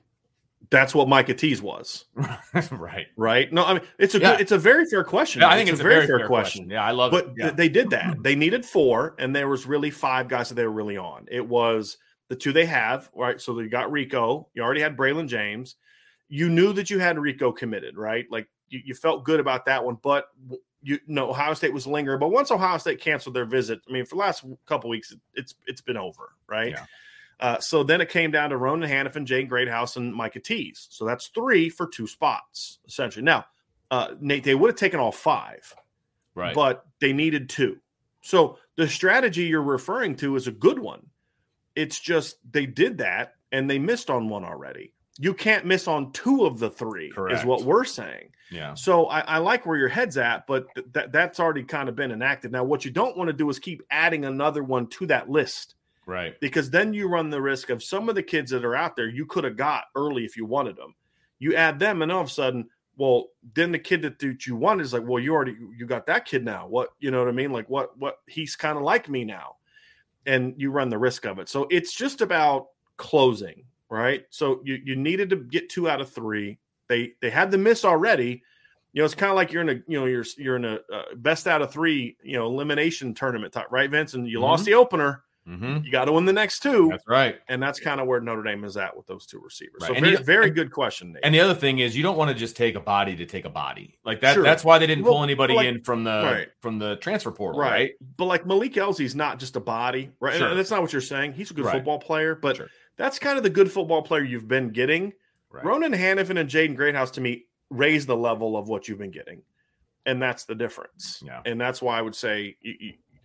That's 0.71 0.95
what 0.95 1.09
Micah 1.09 1.35
Tease 1.35 1.63
was. 1.63 2.07
right. 2.71 3.07
Right. 3.17 3.53
No, 3.53 3.65
I 3.65 3.75
mean 3.75 3.83
it's 3.99 4.15
a 4.15 4.19
yeah. 4.19 4.33
good, 4.33 4.41
it's 4.41 4.53
a 4.53 4.59
very 4.59 4.87
fair 4.87 5.05
question. 5.05 5.43
Yeah, 5.43 5.49
I 5.49 5.57
think 5.57 5.69
it's, 5.69 5.75
it's 5.75 5.81
a, 5.81 5.83
very, 5.85 5.95
very 5.95 6.07
fair, 6.07 6.19
fair 6.21 6.29
question. 6.29 6.65
question. 6.65 6.71
Yeah, 6.71 6.85
I 6.85 6.91
love 6.91 7.11
but 7.11 7.27
it. 7.27 7.35
But 7.39 7.57
they 7.57 7.69
did 7.69 7.91
that. 7.91 8.23
They 8.23 8.35
needed 8.35 8.65
four, 8.65 9.15
and 9.19 9.35
there 9.35 9.49
was 9.49 9.67
really 9.67 9.91
five 9.91 10.29
guys 10.29 10.49
that 10.49 10.55
they 10.55 10.65
were 10.65 10.73
really 10.73 10.97
on. 10.97 11.27
It 11.31 11.47
was 11.47 11.99
the 12.29 12.37
two 12.37 12.53
they 12.53 12.67
have, 12.67 13.11
right? 13.15 13.41
So 13.41 13.59
you 13.61 13.69
got 13.69 13.91
Rico, 13.91 14.49
you 14.55 14.63
already 14.63 14.81
had 14.81 14.97
Braylon 14.97 15.29
James. 15.29 15.77
You 16.29 16.49
knew 16.49 16.73
that 16.73 16.91
you 16.91 16.99
had 16.99 17.19
Rico 17.19 17.53
committed, 17.53 17.97
right? 17.97 18.27
Like 18.31 18.49
you, 18.69 18.81
you 18.85 18.95
felt 18.95 19.25
good 19.25 19.41
about 19.41 19.65
that 19.67 19.85
one, 19.85 19.99
but 20.03 20.29
you 20.83 20.99
know 21.07 21.31
Ohio 21.31 21.55
State 21.55 21.73
was 21.73 21.87
lingering. 21.87 22.19
But 22.19 22.31
once 22.31 22.51
Ohio 22.51 22.79
State 22.79 23.01
canceled 23.01 23.35
their 23.35 23.45
visit, 23.45 23.81
I 23.89 23.93
mean, 23.93 24.05
for 24.05 24.17
the 24.17 24.21
last 24.21 24.45
couple 24.67 24.91
weeks, 24.91 25.15
it's 25.35 25.55
it's 25.67 25.81
been 25.81 25.97
over, 25.97 26.31
right? 26.49 26.77
Uh, 27.39 27.59
so 27.61 27.83
then 27.83 28.01
it 28.01 28.09
came 28.09 28.31
down 28.31 28.51
to 28.51 28.57
Ronan 28.57 28.89
Hanafin, 28.89 29.27
Jaden 29.27 29.49
Greathouse, 29.49 29.97
and 29.97 30.15
Micah 30.15 30.41
Tease. 30.41 30.87
So 30.91 31.05
that's 31.05 31.29
three 31.29 31.69
for 31.69 31.87
two 31.87 32.07
spots, 32.07 32.79
essentially. 32.87 33.23
Now, 33.23 33.45
uh, 33.91 34.15
Nate, 34.21 34.45
they 34.45 34.55
would 34.55 34.71
have 34.71 34.79
taken 34.79 35.01
all 35.01 35.13
five, 35.13 35.75
right? 36.35 36.55
But 36.55 36.87
they 37.01 37.13
needed 37.13 37.49
two. 37.49 37.79
So 38.23 38.59
the 38.77 38.89
strategy 38.89 39.45
you're 39.45 39.63
referring 39.63 40.17
to 40.17 40.35
is 40.37 40.47
a 40.47 40.53
good 40.53 40.79
one 40.79 41.07
it's 41.77 42.01
just 42.01 42.39
they 42.51 42.67
did 42.67 42.99
that 42.99 43.35
and 43.53 43.71
they 43.71 43.79
missed 43.79 44.11
on 44.11 44.29
one 44.29 44.45
already. 44.45 44.93
You 45.19 45.33
can't 45.35 45.65
miss 45.65 45.87
on 45.87 46.13
two 46.13 46.45
of 46.45 46.59
the 46.59 46.69
three, 46.69 47.11
Correct. 47.11 47.39
is 47.39 47.45
what 47.45 47.63
we're 47.63 47.85
saying. 47.85 48.31
Yeah. 48.51 48.75
So 48.75 49.07
I, 49.07 49.21
I 49.21 49.39
like 49.39 49.65
where 49.65 49.77
your 49.77 49.89
head's 49.89 50.17
at, 50.17 50.47
but 50.47 50.67
th- 50.75 50.87
that 50.93 51.13
that's 51.13 51.41
already 51.41 51.63
kind 51.63 51.89
of 51.89 51.97
been 51.97 52.13
enacted. 52.13 52.53
Now, 52.53 52.65
what 52.65 52.85
you 52.85 52.91
don't 52.91 53.17
want 53.17 53.29
to 53.29 53.33
do 53.33 53.49
is 53.49 53.59
keep 53.59 53.83
adding 53.91 54.25
another 54.25 54.63
one 54.63 54.89
to 54.89 55.07
that 55.07 55.31
list. 55.31 55.75
Right. 56.07 56.39
Because 56.41 56.71
then 56.71 56.95
you 56.95 57.09
run 57.09 57.31
the 57.31 57.43
risk 57.43 57.71
of 57.71 57.83
some 57.83 58.09
of 58.09 58.15
the 58.15 58.23
kids 58.23 58.51
that 58.53 58.65
are 58.65 58.77
out 58.77 58.95
there 58.95 59.09
you 59.09 59.27
could 59.27 59.45
have 59.45 59.57
got 59.57 59.85
early 59.97 60.25
if 60.25 60.37
you 60.37 60.47
wanted 60.47 60.77
them. 60.77 60.95
You 61.39 61.55
add 61.55 61.79
them, 61.79 62.01
and 62.01 62.11
all 62.11 62.23
of 62.23 62.29
a 62.29 62.31
sudden, 62.31 62.71
well, 62.97 63.27
then 63.55 63.73
the 63.73 63.79
kid 63.79 64.01
that, 64.03 64.47
you 64.47 64.57
want 64.57 64.81
is 64.81 64.95
like, 64.95 65.03
well, 65.05 65.23
you 65.23 65.35
already 65.35 65.57
you 65.77 65.85
got 65.85 66.07
that 66.07 66.25
kid 66.25 66.45
now. 66.45 66.67
What 66.67 66.91
you 66.99 67.11
know 67.11 67.19
what 67.19 67.29
I 67.29 67.33
mean? 67.33 67.53
Like 67.53 67.69
what 67.69 67.99
what 67.99 68.19
he's 68.27 68.57
kind 68.57 68.79
of 68.79 68.85
like 68.85 69.09
me 69.09 69.25
now 69.25 69.57
and 70.27 70.55
you 70.57 70.71
run 70.71 70.89
the 70.89 70.99
risk 70.99 71.25
of 71.25 71.39
it. 71.39 71.49
So 71.49 71.67
it's 71.71 71.95
just 71.95 72.21
about 72.21 72.67
closing, 72.97 73.65
right? 73.89 74.25
So 74.31 74.61
you 74.65 74.79
you 74.85 74.97
needed 74.97 75.31
to 75.31 75.37
get 75.37 75.71
two 75.71 75.89
out 75.89 76.01
of 76.01 76.11
three. 76.11 76.59
They 76.89 77.13
they 77.21 77.31
had 77.31 77.51
the 77.51 77.59
miss 77.59 77.85
already. 77.85 78.43
You 78.93 79.03
know, 79.03 79.05
it's 79.05 79.15
kind 79.15 79.31
of 79.31 79.37
like 79.37 79.53
you're 79.53 79.63
in 79.63 79.69
a 79.69 79.81
you 79.87 79.99
know 79.99 80.07
you're 80.07 80.25
you're 80.37 80.57
in 80.57 80.65
a 80.65 80.79
uh, 80.93 81.15
best 81.17 81.47
out 81.47 81.63
of 81.63 81.73
three 81.73 82.17
you 82.23 82.37
know 82.37 82.47
elimination 82.47 83.15
tournament 83.15 83.53
type, 83.53 83.69
right, 83.71 83.91
Vince? 83.91 84.15
And 84.15 84.29
you 84.29 84.39
mm-hmm. 84.39 84.45
lost 84.45 84.65
the 84.65 84.75
opener. 84.75 85.23
Mm-hmm. 85.49 85.85
You 85.85 85.93
got 85.93 86.07
to 86.07 86.13
win 86.13 86.25
the 86.25 86.33
next 86.33 86.61
two. 86.61 86.89
That's 86.91 87.07
right. 87.07 87.39
And 87.49 87.63
that's 87.63 87.79
kind 87.79 88.01
of 88.01 88.09
where 88.09 88.21
Notre 88.21 88.43
Dame 88.43 88.65
is 88.65 88.77
at 88.77 88.97
with 88.97 89.07
those 89.07 89.27
two 89.27 89.41
receivers. 89.41 89.83
Right. 89.83 89.95
So 89.95 90.01
very, 90.01 90.17
very 90.17 90.51
good 90.51 90.73
question. 90.73 91.13
Nate. 91.13 91.21
And 91.25 91.35
the 91.35 91.41
other 91.41 91.55
thing 91.55 91.79
is 91.79 91.97
you 91.97 92.03
don't 92.03 92.17
want 92.17 92.31
to 92.31 92.35
just 92.35 92.57
take 92.57 92.75
a 92.75 92.81
body 92.81 93.15
to 93.17 93.27
take 93.27 93.45
a 93.45 93.51
body. 93.51 93.97
Like 94.05 94.21
that. 94.23 94.35
Sure. 94.35 94.43
That's 94.43 94.65
why 94.65 94.79
they 94.79 94.87
didn't 94.89 95.05
well, 95.05 95.15
pull 95.15 95.23
anybody 95.23 95.55
like, 95.55 95.69
in 95.69 95.83
from 95.83 96.03
the 96.03 96.11
right. 96.11 96.49
from 96.61 96.79
the 96.79 96.97
transfer 96.97 97.31
portal. 97.31 97.61
Right. 97.61 97.71
right. 97.71 97.91
But 98.17 98.25
like 98.25 98.45
Malik 98.45 98.75
Elzy's 98.75 99.15
not 99.15 99.39
just 99.39 99.55
a 99.55 99.61
body, 99.61 100.11
right? 100.19 100.35
Sure. 100.35 100.49
And 100.49 100.59
that's 100.59 100.71
not 100.71 100.83
what 100.83 100.93
you're 100.93 101.01
saying. 101.01 101.35
He's 101.35 101.51
a 101.53 101.55
good 101.55 101.67
football 101.67 101.99
player, 101.99 102.35
but 102.35 102.57
sure. 102.57 102.69
that's 102.97 103.19
kind 103.19 103.37
of 103.37 103.45
the 103.45 103.51
good 103.51 103.71
football 103.71 104.03
player 104.03 104.25
you've 104.25 104.49
been 104.49 104.71
getting. 104.71 105.13
Ronan 105.51 105.93
Hanafin 105.93 106.39
and 106.39 106.51
Jaden 106.51 106.77
Greathouse 106.77 107.11
to 107.13 107.21
me 107.23 107.47
raise 107.71 108.05
the 108.05 108.17
level 108.17 108.59
of 108.59 108.69
what 108.69 108.89
you've 108.89 108.99
been 108.99 109.11
getting. 109.11 109.43
And 110.05 110.21
that's 110.21 110.45
the 110.45 110.55
difference. 110.55 111.23
Yeah. 111.25 111.41
And 111.47 111.59
that's 111.59 111.81
why 111.81 111.99
I 111.99 112.03
would 112.03 112.15
say 112.15 112.57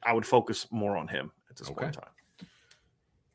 I 0.02 0.14
would 0.14 0.26
focus 0.26 0.66
more 0.72 0.96
on 0.96 1.10
him 1.10 1.32
at 1.52 1.58
this 1.58 1.70
okay. 1.70 1.76
point 1.76 1.96
in 1.96 2.02
time. 2.02 2.12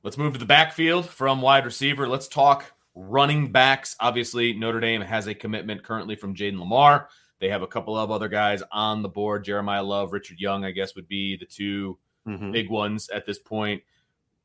Let's 0.03 0.19
move 0.19 0.33
to 0.33 0.39
the 0.39 0.47
backfield 0.47 1.09
from 1.09 1.43
wide 1.43 1.65
receiver. 1.65 2.09
Let's 2.09 2.29
talk 2.29 2.73
running 2.95 3.53
backs. 3.53 3.95
Obviously, 4.01 4.53
Notre 4.53 4.81
Dame 4.81 5.03
has 5.03 5.27
a 5.27 5.35
commitment 5.35 5.85
currently 5.85 6.17
from 6.17 6.35
Jayden 6.35 6.59
Limar. 6.59 7.07
They 7.41 7.51
have 7.51 7.63
a 7.63 7.67
couple 7.67 7.97
of 7.97 8.11
other 8.11 8.29
guys 8.29 8.63
on 8.73 9.03
the 9.03 9.09
board. 9.09 9.45
Jeremiah 9.45 9.83
Love, 9.83 10.13
Richard 10.13 10.41
Young, 10.41 10.65
I 10.65 10.71
guess, 10.71 10.95
would 10.97 11.09
be 11.09 11.37
the 11.37 11.45
2 11.45 11.99
mm-hmm. 12.27 12.51
big 12.53 12.71
ones 12.71 13.11
at 13.11 13.27
this 13.27 13.39
point. 13.39 13.83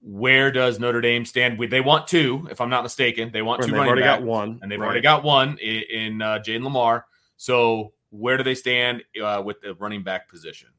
Where 0.02 0.52
does 0.52 0.80
Notre 0.80 1.00
Dame 1.00 1.26
stand? 1.26 1.60
They 1.60 1.80
want 1.80 2.08
two, 2.08 2.48
if 2.50 2.60
I'm 2.60 2.72
not 2.72 2.82
mistaken. 2.82 3.30
They 3.32 3.44
want 3.44 3.62
two. 3.62 3.72
They've 3.72 3.80
already 3.80 4.02
got 4.02 4.24
one, 4.24 4.60
and 4.62 4.72
they've 4.72 4.80
right. 4.80 4.86
already 4.86 5.02
got 5.02 5.24
one 5.24 5.60
in, 5.60 5.84
in 5.92 6.22
uh, 6.22 6.40
Jayden 6.40 6.64
Limar. 6.64 7.04
So 7.38 7.94
where 8.10 8.36
do 8.36 8.44
they 8.44 8.56
stand 8.56 9.04
uh, 9.24 9.44
with 9.46 9.62
the 9.62 9.76
running 9.76 10.02
back 10.02 10.28
position? 10.28 10.70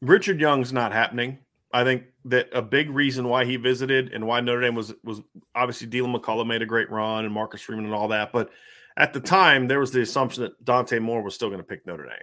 Richard 0.00 0.40
Young's 0.40 0.72
not 0.72 0.92
happening. 0.92 1.38
I 1.72 1.84
think 1.84 2.04
that 2.26 2.48
a 2.52 2.62
big 2.62 2.90
reason 2.90 3.28
why 3.28 3.44
he 3.44 3.56
visited 3.56 4.12
and 4.12 4.26
why 4.26 4.40
Notre 4.40 4.60
Dame 4.60 4.74
was 4.74 4.92
was 5.04 5.20
obviously 5.54 5.86
Deland 5.86 6.14
McCullough 6.14 6.46
made 6.46 6.62
a 6.62 6.66
great 6.66 6.90
run 6.90 7.24
and 7.24 7.32
Marcus 7.32 7.60
Freeman 7.60 7.84
and 7.84 7.94
all 7.94 8.08
that, 8.08 8.32
but 8.32 8.50
at 8.96 9.12
the 9.12 9.20
time 9.20 9.68
there 9.68 9.78
was 9.78 9.92
the 9.92 10.02
assumption 10.02 10.42
that 10.42 10.64
Dante 10.64 10.98
Moore 10.98 11.22
was 11.22 11.34
still 11.34 11.48
going 11.48 11.60
to 11.60 11.66
pick 11.66 11.86
Notre 11.86 12.04
Dame. 12.04 12.18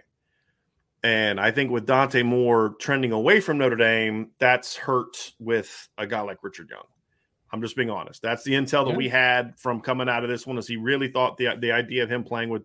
And 1.02 1.40
I 1.40 1.50
think 1.50 1.70
with 1.70 1.86
Dante 1.86 2.22
Moore 2.22 2.74
trending 2.80 3.12
away 3.12 3.40
from 3.40 3.56
Notre 3.56 3.76
Dame, 3.76 4.32
that's 4.38 4.76
hurt 4.76 5.32
with 5.38 5.88
a 5.96 6.06
guy 6.06 6.20
like 6.20 6.42
Richard 6.42 6.68
Young. 6.70 6.84
I'm 7.50 7.62
just 7.62 7.76
being 7.76 7.88
honest. 7.88 8.20
That's 8.20 8.44
the 8.44 8.52
intel 8.52 8.84
that 8.84 8.90
yeah. 8.90 8.96
we 8.96 9.08
had 9.08 9.58
from 9.58 9.80
coming 9.80 10.08
out 10.08 10.24
of 10.24 10.28
this 10.28 10.46
one. 10.46 10.58
Is 10.58 10.68
he 10.68 10.76
really 10.76 11.08
thought 11.08 11.38
the 11.38 11.56
the 11.58 11.72
idea 11.72 12.02
of 12.02 12.10
him 12.10 12.22
playing 12.22 12.50
with 12.50 12.64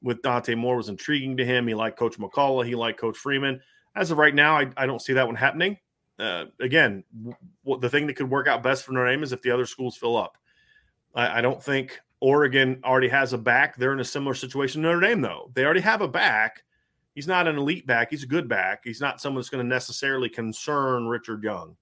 with 0.00 0.22
Dante 0.22 0.54
Moore 0.54 0.76
was 0.76 0.88
intriguing 0.88 1.36
to 1.36 1.44
him? 1.44 1.66
He 1.66 1.74
liked 1.74 1.98
Coach 1.98 2.18
McCullough. 2.18 2.66
He 2.66 2.74
liked 2.74 2.98
Coach 2.98 3.18
Freeman. 3.18 3.60
As 3.94 4.10
of 4.10 4.16
right 4.16 4.34
now, 4.34 4.56
I, 4.56 4.70
I 4.78 4.86
don't 4.86 5.02
see 5.02 5.12
that 5.12 5.26
one 5.26 5.36
happening 5.36 5.76
uh, 6.22 6.44
again, 6.60 7.02
w- 7.64 7.80
the 7.80 7.90
thing 7.90 8.06
that 8.06 8.14
could 8.14 8.30
work 8.30 8.46
out 8.46 8.62
best 8.62 8.84
for 8.84 8.92
Notre 8.92 9.10
Dame 9.10 9.24
is 9.24 9.32
if 9.32 9.42
the 9.42 9.50
other 9.50 9.66
schools 9.66 9.96
fill 9.96 10.16
up. 10.16 10.38
I, 11.14 11.38
I, 11.38 11.40
don't 11.40 11.62
think 11.62 12.00
Oregon 12.20 12.80
already 12.84 13.08
has 13.08 13.32
a 13.32 13.38
back. 13.38 13.76
They're 13.76 13.92
in 13.92 14.00
a 14.00 14.04
similar 14.04 14.34
situation. 14.34 14.82
To 14.82 14.88
Notre 14.88 15.00
Dame, 15.00 15.20
though, 15.20 15.50
they 15.54 15.64
already 15.64 15.80
have 15.80 16.00
a 16.00 16.08
back. 16.08 16.62
He's 17.14 17.26
not 17.26 17.48
an 17.48 17.58
elite 17.58 17.86
back. 17.86 18.10
He's 18.10 18.22
a 18.22 18.28
good 18.28 18.48
back. 18.48 18.82
He's 18.84 19.00
not 19.00 19.20
someone 19.20 19.40
that's 19.40 19.50
going 19.50 19.64
to 19.64 19.68
necessarily 19.68 20.28
concern 20.28 21.08
Richard 21.08 21.42
Young. 21.42 21.76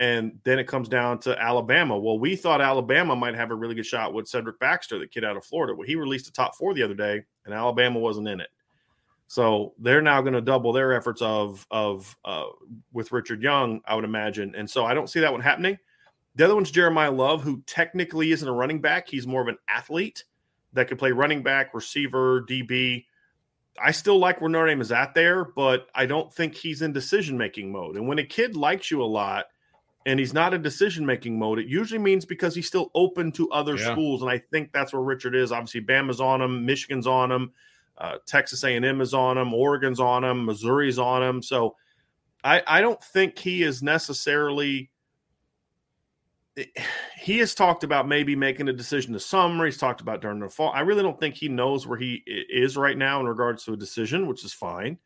And 0.00 0.38
then 0.44 0.58
it 0.58 0.66
comes 0.66 0.88
down 0.88 1.20
to 1.20 1.40
Alabama. 1.40 1.98
Well, 1.98 2.18
we 2.18 2.34
thought 2.34 2.60
Alabama 2.60 3.14
might 3.14 3.34
have 3.34 3.50
a 3.50 3.54
really 3.54 3.74
good 3.74 3.86
shot 3.86 4.12
with 4.12 4.26
Cedric 4.26 4.58
Baxter, 4.58 4.98
the 4.98 5.06
kid 5.06 5.24
out 5.24 5.36
of 5.36 5.44
Florida. 5.44 5.74
Well, 5.74 5.86
he 5.86 5.96
released 5.96 6.28
a 6.28 6.32
top 6.32 6.56
four 6.56 6.74
the 6.74 6.82
other 6.82 6.94
day, 6.94 7.22
and 7.44 7.54
Alabama 7.54 7.98
wasn't 7.98 8.28
in 8.28 8.40
it. 8.40 8.48
So 9.28 9.74
they're 9.78 10.02
now 10.02 10.20
going 10.20 10.34
to 10.34 10.40
double 10.40 10.72
their 10.72 10.92
efforts 10.92 11.20
of 11.20 11.66
of 11.70 12.16
uh, 12.24 12.46
with 12.92 13.12
Richard 13.12 13.42
Young, 13.42 13.80
I 13.86 13.94
would 13.94 14.04
imagine. 14.04 14.54
And 14.54 14.70
so 14.70 14.84
I 14.84 14.94
don't 14.94 15.10
see 15.10 15.20
that 15.20 15.32
one 15.32 15.40
happening. 15.40 15.78
The 16.36 16.44
other 16.44 16.54
one's 16.54 16.70
Jeremiah 16.70 17.10
Love, 17.10 17.42
who 17.42 17.62
technically 17.66 18.30
isn't 18.30 18.46
a 18.46 18.52
running 18.52 18.80
back. 18.80 19.08
He's 19.08 19.26
more 19.26 19.40
of 19.40 19.48
an 19.48 19.58
athlete 19.68 20.24
that 20.74 20.86
could 20.86 20.98
play 20.98 21.10
running 21.10 21.42
back, 21.42 21.74
receiver, 21.74 22.42
DB. 22.42 23.06
I 23.82 23.90
still 23.90 24.18
like 24.18 24.40
where 24.40 24.50
Notre 24.50 24.68
Dame 24.68 24.80
is 24.80 24.92
at 24.92 25.14
there, 25.14 25.44
but 25.44 25.88
I 25.94 26.06
don't 26.06 26.32
think 26.32 26.54
he's 26.54 26.82
in 26.82 26.92
decision 26.92 27.36
making 27.36 27.72
mode. 27.72 27.96
And 27.96 28.06
when 28.06 28.18
a 28.18 28.24
kid 28.24 28.54
likes 28.54 28.90
you 28.90 29.02
a 29.02 29.04
lot 29.04 29.46
and 30.04 30.20
he's 30.20 30.32
not 30.34 30.54
in 30.54 30.62
decision 30.62 31.04
making 31.04 31.38
mode, 31.38 31.58
it 31.58 31.66
usually 31.66 31.98
means 31.98 32.24
because 32.24 32.54
he's 32.54 32.66
still 32.66 32.90
open 32.94 33.32
to 33.32 33.50
other 33.50 33.76
yeah. 33.76 33.92
schools. 33.92 34.22
And 34.22 34.30
I 34.30 34.38
think 34.38 34.72
that's 34.72 34.92
where 34.92 35.02
Richard 35.02 35.34
is. 35.34 35.52
Obviously, 35.52 35.80
Bama's 35.80 36.20
on 36.20 36.40
him, 36.40 36.64
Michigan's 36.64 37.06
on 37.06 37.32
him 37.32 37.52
Uh, 37.98 38.16
Texas 38.26 38.62
A&M 38.64 39.00
is 39.00 39.14
on 39.14 39.38
him. 39.38 39.54
Oregon's 39.54 40.00
on 40.00 40.24
him. 40.24 40.44
Missouri's 40.44 40.98
on 40.98 41.22
him. 41.22 41.42
So 41.42 41.76
I, 42.44 42.62
I 42.66 42.80
don't 42.80 43.02
think 43.02 43.38
he 43.38 43.62
is 43.62 43.82
necessarily. 43.82 44.90
He 47.18 47.38
has 47.38 47.56
talked 47.56 47.82
about 47.82 48.06
maybe 48.06 48.36
making 48.36 48.68
a 48.68 48.72
decision 48.72 49.12
this 49.12 49.26
summer. 49.26 49.64
He's 49.64 49.78
talked 49.78 50.00
about 50.00 50.20
during 50.20 50.38
the 50.38 50.48
fall. 50.48 50.70
I 50.72 50.80
really 50.80 51.02
don't 51.02 51.18
think 51.18 51.34
he 51.34 51.48
knows 51.48 51.88
where 51.88 51.98
he 51.98 52.22
is 52.24 52.76
right 52.76 52.96
now 52.96 53.18
in 53.18 53.26
regards 53.26 53.64
to 53.64 53.72
a 53.72 53.76
decision, 53.76 54.28
which 54.28 54.44
is 54.44 54.52
fine. 54.52 54.98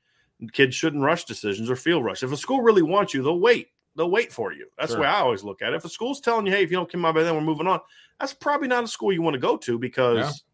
Kids 0.53 0.75
shouldn't 0.75 1.03
rush 1.03 1.25
decisions 1.25 1.71
or 1.71 1.77
feel 1.77 2.03
rushed. 2.03 2.23
If 2.23 2.31
a 2.31 2.37
school 2.37 2.61
really 2.61 2.83
wants 2.83 3.15
you, 3.15 3.23
they'll 3.23 3.41
wait. 3.41 3.69
They'll 3.97 4.11
wait 4.11 4.33
for 4.33 4.53
you. 4.53 4.67
That's 4.77 4.91
sure. 4.91 4.97
the 4.99 5.03
way 5.03 5.09
I 5.09 5.21
always 5.21 5.43
look 5.43 5.63
at 5.63 5.73
it. 5.73 5.77
If 5.77 5.87
a 5.87 5.89
school's 5.89 6.21
telling 6.21 6.45
you, 6.45 6.53
hey, 6.53 6.63
if 6.63 6.71
you 6.71 6.77
don't 6.77 6.93
come 6.93 7.07
out 7.07 7.15
by 7.15 7.23
then, 7.23 7.35
we're 7.35 7.41
moving 7.41 7.69
on, 7.69 7.81
that's 8.19 8.35
probably 8.35 8.69
not 8.69 8.85
a 8.85 8.89
school 8.89 9.13
you 9.13 9.23
want 9.23 9.35
to 9.35 9.41
go 9.41 9.57
to 9.57 9.79
because. 9.79 10.45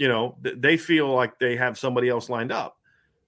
You 0.00 0.08
know, 0.08 0.36
th- 0.42 0.56
they 0.58 0.76
feel 0.76 1.14
like 1.14 1.38
they 1.38 1.56
have 1.56 1.78
somebody 1.78 2.08
else 2.08 2.28
lined 2.28 2.50
up. 2.50 2.78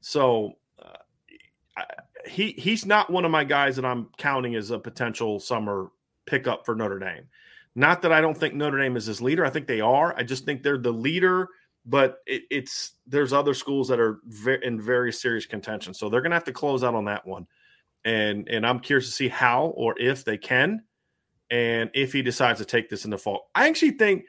So 0.00 0.54
uh, 0.82 1.82
he 2.26 2.52
he's 2.52 2.86
not 2.86 3.10
one 3.10 3.24
of 3.24 3.30
my 3.30 3.44
guys 3.44 3.76
that 3.76 3.84
I'm 3.84 4.08
counting 4.16 4.56
as 4.56 4.70
a 4.70 4.78
potential 4.78 5.38
summer 5.38 5.90
pickup 6.26 6.64
for 6.64 6.74
Notre 6.74 6.98
Dame. 6.98 7.28
Not 7.74 8.02
that 8.02 8.12
I 8.12 8.20
don't 8.20 8.36
think 8.36 8.54
Notre 8.54 8.78
Dame 8.78 8.96
is 8.96 9.06
his 9.06 9.20
leader. 9.20 9.44
I 9.44 9.50
think 9.50 9.66
they 9.66 9.80
are. 9.80 10.14
I 10.16 10.22
just 10.22 10.44
think 10.44 10.62
they're 10.62 10.78
the 10.78 10.90
leader– 10.90 11.48
but 11.84 12.18
it, 12.26 12.42
it's 12.50 12.92
there's 13.06 13.32
other 13.32 13.54
schools 13.54 13.88
that 13.88 14.00
are 14.00 14.20
in 14.62 14.80
very 14.80 15.12
serious 15.12 15.46
contention, 15.46 15.94
so 15.94 16.08
they're 16.08 16.20
going 16.20 16.30
to 16.30 16.36
have 16.36 16.44
to 16.44 16.52
close 16.52 16.84
out 16.84 16.94
on 16.94 17.06
that 17.06 17.26
one. 17.26 17.46
And 18.04 18.48
and 18.48 18.66
I'm 18.66 18.80
curious 18.80 19.06
to 19.06 19.12
see 19.12 19.28
how 19.28 19.66
or 19.66 19.98
if 19.98 20.24
they 20.24 20.38
can, 20.38 20.84
and 21.50 21.90
if 21.94 22.12
he 22.12 22.22
decides 22.22 22.58
to 22.60 22.64
take 22.64 22.88
this 22.88 23.04
in 23.04 23.10
the 23.10 23.18
fall. 23.18 23.50
I 23.54 23.68
actually 23.68 23.92
think 23.92 24.24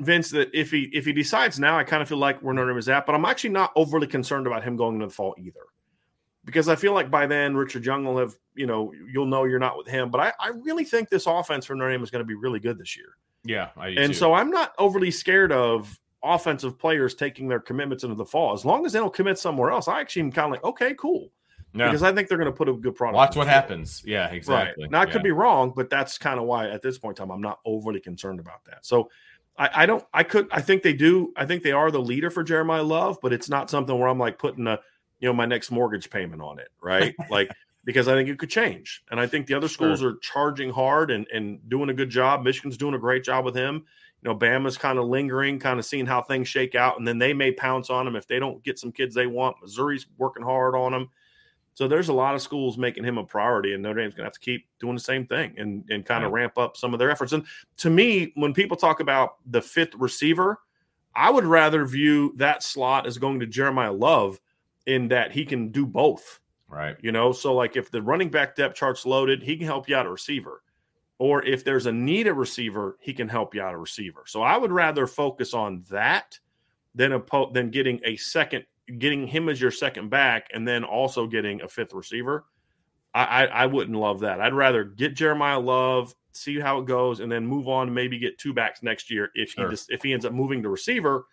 Vince 0.00 0.30
that 0.30 0.50
if 0.52 0.70
he 0.70 0.90
if 0.92 1.04
he 1.04 1.12
decides 1.12 1.60
now, 1.60 1.78
I 1.78 1.84
kind 1.84 2.02
of 2.02 2.08
feel 2.08 2.18
like 2.18 2.40
where 2.40 2.52
Notre 2.52 2.70
Dame 2.70 2.78
is 2.78 2.88
at, 2.88 3.06
but 3.06 3.14
I'm 3.14 3.24
actually 3.24 3.50
not 3.50 3.72
overly 3.76 4.06
concerned 4.06 4.46
about 4.46 4.64
him 4.64 4.76
going 4.76 4.94
into 4.94 5.06
the 5.06 5.12
fall 5.12 5.34
either, 5.38 5.60
because 6.44 6.68
I 6.68 6.74
feel 6.74 6.92
like 6.92 7.10
by 7.10 7.26
then 7.26 7.56
Richard 7.56 7.86
Young 7.86 8.04
will 8.04 8.18
have 8.18 8.34
you 8.56 8.66
know 8.66 8.92
you'll 9.12 9.26
know 9.26 9.44
you're 9.44 9.60
not 9.60 9.76
with 9.76 9.86
him. 9.86 10.10
But 10.10 10.20
I, 10.20 10.32
I 10.40 10.48
really 10.48 10.84
think 10.84 11.10
this 11.10 11.26
offense 11.26 11.64
for 11.64 11.76
Notre 11.76 11.92
Dame 11.92 12.02
is 12.02 12.10
going 12.10 12.24
to 12.24 12.26
be 12.26 12.34
really 12.34 12.58
good 12.58 12.76
this 12.76 12.96
year. 12.96 13.16
Yeah, 13.44 13.68
and 13.76 14.12
too. 14.12 14.14
so 14.14 14.34
I'm 14.34 14.50
not 14.50 14.72
overly 14.78 15.12
scared 15.12 15.52
of 15.52 15.96
offensive 16.24 16.78
players 16.78 17.14
taking 17.14 17.46
their 17.46 17.60
commitments 17.60 18.02
into 18.02 18.16
the 18.16 18.24
fall. 18.24 18.52
As 18.52 18.64
long 18.64 18.84
as 18.86 18.92
they 18.92 18.98
don't 18.98 19.14
commit 19.14 19.38
somewhere 19.38 19.70
else, 19.70 19.86
I 19.86 20.00
actually 20.00 20.22
am 20.22 20.32
kind 20.32 20.46
of 20.46 20.52
like, 20.52 20.64
okay, 20.64 20.94
cool. 20.94 21.30
Yeah. 21.74 21.86
Because 21.86 22.02
I 22.02 22.12
think 22.12 22.28
they're 22.28 22.38
going 22.38 22.50
to 22.50 22.56
put 22.56 22.68
a 22.68 22.72
good 22.72 22.94
product. 22.94 23.16
Watch 23.16 23.36
what 23.36 23.48
happens. 23.48 24.02
Yeah, 24.06 24.28
exactly. 24.28 24.84
Right. 24.84 24.90
Now, 24.92 25.00
I 25.00 25.06
yeah. 25.06 25.12
could 25.12 25.24
be 25.24 25.32
wrong, 25.32 25.72
but 25.74 25.90
that's 25.90 26.18
kind 26.18 26.38
of 26.38 26.46
why 26.46 26.68
at 26.68 26.82
this 26.82 26.98
point 26.98 27.18
in 27.18 27.26
time, 27.26 27.32
I'm 27.32 27.42
not 27.42 27.58
overly 27.64 28.00
concerned 28.00 28.38
about 28.38 28.64
that. 28.66 28.86
So 28.86 29.10
I, 29.56 29.70
I, 29.74 29.86
don't, 29.86 30.04
I 30.12 30.22
could, 30.22 30.48
I 30.50 30.60
think 30.60 30.82
they 30.82 30.92
do, 30.92 31.32
I 31.36 31.46
think 31.46 31.62
they 31.62 31.72
are 31.72 31.90
the 31.90 32.00
leader 32.00 32.30
for 32.30 32.42
Jeremiah 32.42 32.82
Love, 32.82 33.18
but 33.22 33.32
it's 33.32 33.48
not 33.48 33.70
something 33.70 33.96
where 33.98 34.08
I'm 34.08 34.18
like 34.18 34.38
putting 34.38 34.66
a, 34.66 34.80
you 35.20 35.28
know, 35.28 35.32
my 35.32 35.46
next 35.46 35.70
mortgage 35.70 36.10
payment 36.10 36.42
on 36.42 36.58
it, 36.58 36.68
right? 36.82 37.14
like, 37.30 37.50
because 37.84 38.08
I 38.08 38.14
think 38.14 38.28
it 38.28 38.38
could 38.38 38.50
change. 38.50 39.02
And 39.10 39.20
I 39.20 39.26
think 39.26 39.46
the 39.46 39.54
other 39.54 39.68
schools 39.68 40.00
sure. 40.00 40.10
are 40.10 40.18
charging 40.20 40.70
hard 40.70 41.10
and, 41.10 41.26
and 41.32 41.68
doing 41.68 41.90
a 41.90 41.94
good 41.94 42.10
job. 42.10 42.42
Michigan's 42.42 42.76
doing 42.76 42.94
a 42.94 42.98
great 42.98 43.24
job 43.24 43.44
with 43.44 43.54
him 43.54 43.84
you 44.24 44.30
know, 44.30 44.38
Bama's 44.38 44.78
kind 44.78 44.98
of 44.98 45.06
lingering, 45.06 45.58
kind 45.58 45.78
of 45.78 45.84
seeing 45.84 46.06
how 46.06 46.22
things 46.22 46.48
shake 46.48 46.74
out, 46.74 46.98
and 46.98 47.06
then 47.06 47.18
they 47.18 47.34
may 47.34 47.52
pounce 47.52 47.90
on 47.90 48.06
them 48.06 48.16
if 48.16 48.26
they 48.26 48.38
don't 48.38 48.64
get 48.64 48.78
some 48.78 48.90
kids 48.90 49.14
they 49.14 49.26
want. 49.26 49.56
Missouri's 49.60 50.06
working 50.16 50.42
hard 50.42 50.74
on 50.74 50.92
them. 50.92 51.10
So 51.74 51.88
there's 51.88 52.08
a 52.08 52.12
lot 52.12 52.34
of 52.34 52.42
schools 52.42 52.78
making 52.78 53.04
him 53.04 53.18
a 53.18 53.24
priority, 53.24 53.74
and 53.74 53.82
Notre 53.82 54.00
Dame's 54.00 54.14
going 54.14 54.22
to 54.22 54.26
have 54.26 54.34
to 54.34 54.40
keep 54.40 54.66
doing 54.78 54.94
the 54.94 55.00
same 55.00 55.26
thing 55.26 55.54
and, 55.58 55.84
and 55.90 56.06
kind 56.06 56.24
of 56.24 56.32
right. 56.32 56.42
ramp 56.42 56.56
up 56.56 56.76
some 56.76 56.92
of 56.92 56.98
their 56.98 57.10
efforts. 57.10 57.32
And 57.32 57.44
to 57.78 57.90
me, 57.90 58.32
when 58.36 58.54
people 58.54 58.76
talk 58.76 59.00
about 59.00 59.36
the 59.46 59.60
fifth 59.60 59.94
receiver, 59.96 60.60
I 61.16 61.30
would 61.30 61.44
rather 61.44 61.84
view 61.84 62.32
that 62.36 62.62
slot 62.62 63.06
as 63.06 63.18
going 63.18 63.40
to 63.40 63.46
Jeremiah 63.46 63.92
Love 63.92 64.40
in 64.86 65.08
that 65.08 65.32
he 65.32 65.44
can 65.44 65.70
do 65.70 65.84
both. 65.84 66.40
Right. 66.68 66.96
You 67.00 67.12
know, 67.12 67.32
so 67.32 67.54
like 67.54 67.76
if 67.76 67.90
the 67.90 68.02
running 68.02 68.30
back 68.30 68.56
depth 68.56 68.76
chart's 68.76 69.04
loaded, 69.04 69.42
he 69.42 69.56
can 69.56 69.66
help 69.66 69.88
you 69.88 69.96
out 69.96 70.06
a 70.06 70.10
receiver 70.10 70.62
or 71.18 71.44
if 71.44 71.64
there's 71.64 71.86
a 71.86 71.92
need 71.92 72.26
a 72.26 72.34
receiver, 72.34 72.98
he 73.00 73.12
can 73.12 73.28
help 73.28 73.54
you 73.54 73.62
out 73.62 73.74
a 73.74 73.78
receiver. 73.78 74.24
So 74.26 74.42
I 74.42 74.56
would 74.56 74.72
rather 74.72 75.06
focus 75.06 75.54
on 75.54 75.84
that 75.90 76.38
than 76.94 77.12
a 77.12 77.20
po- 77.20 77.50
than 77.52 77.70
getting 77.70 78.00
a 78.04 78.16
second, 78.16 78.64
getting 78.98 79.26
him 79.26 79.48
as 79.48 79.60
your 79.60 79.70
second 79.70 80.10
back, 80.10 80.48
and 80.52 80.66
then 80.66 80.84
also 80.84 81.26
getting 81.26 81.62
a 81.62 81.68
fifth 81.68 81.92
receiver. 81.92 82.44
I, 83.14 83.24
I, 83.24 83.44
I 83.44 83.66
wouldn't 83.66 83.96
love 83.96 84.20
that. 84.20 84.40
I'd 84.40 84.54
rather 84.54 84.84
get 84.84 85.14
Jeremiah 85.14 85.60
Love, 85.60 86.14
see 86.32 86.58
how 86.58 86.78
it 86.78 86.86
goes, 86.86 87.20
and 87.20 87.30
then 87.30 87.46
move 87.46 87.68
on. 87.68 87.92
Maybe 87.94 88.18
get 88.18 88.38
two 88.38 88.52
backs 88.52 88.82
next 88.82 89.10
year 89.10 89.30
if 89.34 89.50
sure. 89.50 89.66
he 89.66 89.70
just 89.70 89.90
if 89.90 90.02
he 90.02 90.12
ends 90.12 90.24
up 90.24 90.32
moving 90.32 90.62
to 90.62 90.68
receiver. 90.68 91.26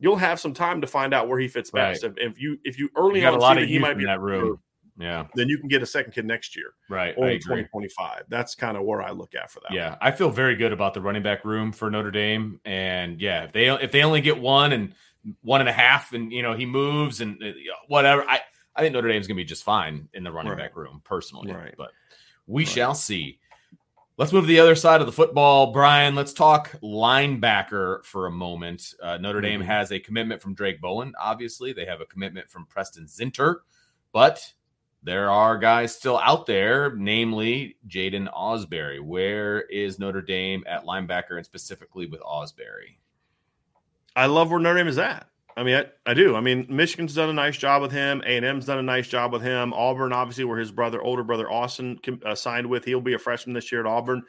You'll 0.00 0.16
have 0.16 0.40
some 0.40 0.52
time 0.52 0.80
to 0.80 0.86
find 0.86 1.14
out 1.14 1.28
where 1.28 1.38
he 1.38 1.46
fits 1.46 1.70
best. 1.70 2.02
Right. 2.02 2.12
If, 2.16 2.32
if, 2.32 2.40
you 2.40 2.58
if 2.64 2.78
you 2.78 2.90
early 2.96 3.20
you 3.20 3.28
on 3.28 3.34
a 3.34 3.38
lot 3.38 3.58
of 3.58 3.68
he 3.68 3.78
might 3.78 3.94
be 3.94 4.02
in 4.02 4.08
that 4.08 4.20
room 4.20 4.58
yeah. 4.98 5.26
Then 5.34 5.48
you 5.48 5.58
can 5.58 5.68
get 5.68 5.82
a 5.82 5.86
second 5.86 6.12
kid 6.12 6.24
next 6.24 6.56
year. 6.56 6.74
Right. 6.88 7.14
Or 7.16 7.28
2025. 7.28 8.24
That's 8.28 8.54
kind 8.54 8.76
of 8.76 8.84
where 8.84 9.02
I 9.02 9.10
look 9.10 9.34
at 9.34 9.50
for 9.50 9.60
that. 9.60 9.72
Yeah. 9.72 9.90
One. 9.90 9.98
I 10.00 10.10
feel 10.12 10.30
very 10.30 10.56
good 10.56 10.72
about 10.72 10.94
the 10.94 11.00
running 11.00 11.22
back 11.22 11.44
room 11.44 11.72
for 11.72 11.90
Notre 11.90 12.10
Dame. 12.10 12.60
And 12.64 13.20
yeah, 13.20 13.44
if 13.44 13.52
they 13.52 13.68
if 13.68 13.92
they 13.92 14.02
only 14.02 14.20
get 14.20 14.38
one 14.38 14.72
and 14.72 14.94
one 15.42 15.60
and 15.60 15.68
a 15.68 15.72
half 15.72 16.12
and 16.12 16.32
you 16.32 16.42
know 16.42 16.54
he 16.54 16.66
moves 16.66 17.20
and 17.20 17.42
uh, 17.42 17.52
whatever, 17.88 18.24
I, 18.28 18.40
I 18.76 18.82
think 18.82 18.92
Notre 18.92 19.08
Dame's 19.08 19.26
gonna 19.26 19.36
be 19.36 19.44
just 19.44 19.64
fine 19.64 20.08
in 20.14 20.24
the 20.24 20.32
running 20.32 20.52
right. 20.52 20.58
back 20.58 20.76
room 20.76 21.00
personally. 21.04 21.52
Right. 21.52 21.74
But 21.76 21.92
we 22.46 22.64
right. 22.64 22.68
shall 22.72 22.94
see. 22.94 23.38
Let's 24.16 24.32
move 24.32 24.44
to 24.44 24.48
the 24.48 24.60
other 24.60 24.76
side 24.76 25.00
of 25.00 25.08
the 25.08 25.12
football, 25.12 25.72
Brian. 25.72 26.14
Let's 26.14 26.32
talk 26.32 26.70
linebacker 26.84 28.04
for 28.04 28.26
a 28.26 28.30
moment. 28.30 28.94
Uh, 29.02 29.18
Notre 29.18 29.40
Dame 29.40 29.58
mm-hmm. 29.58 29.68
has 29.68 29.90
a 29.90 29.98
commitment 29.98 30.40
from 30.40 30.54
Drayk 30.54 30.80
Bowen. 30.80 31.14
Obviously, 31.20 31.72
they 31.72 31.84
have 31.84 32.00
a 32.00 32.06
commitment 32.06 32.48
from 32.48 32.64
Preston 32.66 33.06
Zinter, 33.06 33.56
but 34.12 34.54
there 35.02 35.30
are 35.30 35.58
guys 35.58 35.94
still 35.94 36.18
out 36.18 36.46
there, 36.46 36.94
namely 36.96 37.76
Jaiden 37.88 38.32
Ausberry. 38.32 39.00
Where 39.00 39.62
is 39.62 39.98
Notre 39.98 40.22
Dame 40.22 40.62
at 40.66 40.84
linebacker 40.84 41.36
and 41.36 41.44
specifically 41.44 42.06
with 42.06 42.20
Ausberry? 42.20 42.96
I 44.16 44.26
love 44.26 44.50
where 44.50 44.60
Notre 44.60 44.78
Dame 44.78 44.88
is 44.88 44.98
at. 44.98 45.28
I 45.56 45.62
mean, 45.62 45.76
I, 45.76 46.10
I, 46.10 46.14
do. 46.14 46.34
I 46.34 46.40
mean, 46.40 46.66
Michigan's 46.68 47.14
done 47.14 47.30
a 47.30 47.32
nice 47.32 47.56
job 47.56 47.80
with 47.80 47.92
him. 47.92 48.22
A 48.26 48.36
and 48.36 48.44
M's 48.44 48.66
done 48.66 48.78
a 48.78 48.82
nice 48.82 49.06
job 49.06 49.32
with 49.32 49.42
him. 49.42 49.72
Auburn, 49.72 50.12
obviously, 50.12 50.44
where 50.44 50.58
his 50.58 50.72
brother, 50.72 51.00
older 51.00 51.22
brother 51.22 51.50
Austin, 51.50 51.98
uh, 52.24 52.34
signed 52.34 52.66
with. 52.68 52.84
He'll 52.84 53.00
be 53.00 53.14
a 53.14 53.18
freshman 53.18 53.54
this 53.54 53.70
year 53.70 53.80
at 53.80 53.86
Auburn. 53.86 54.22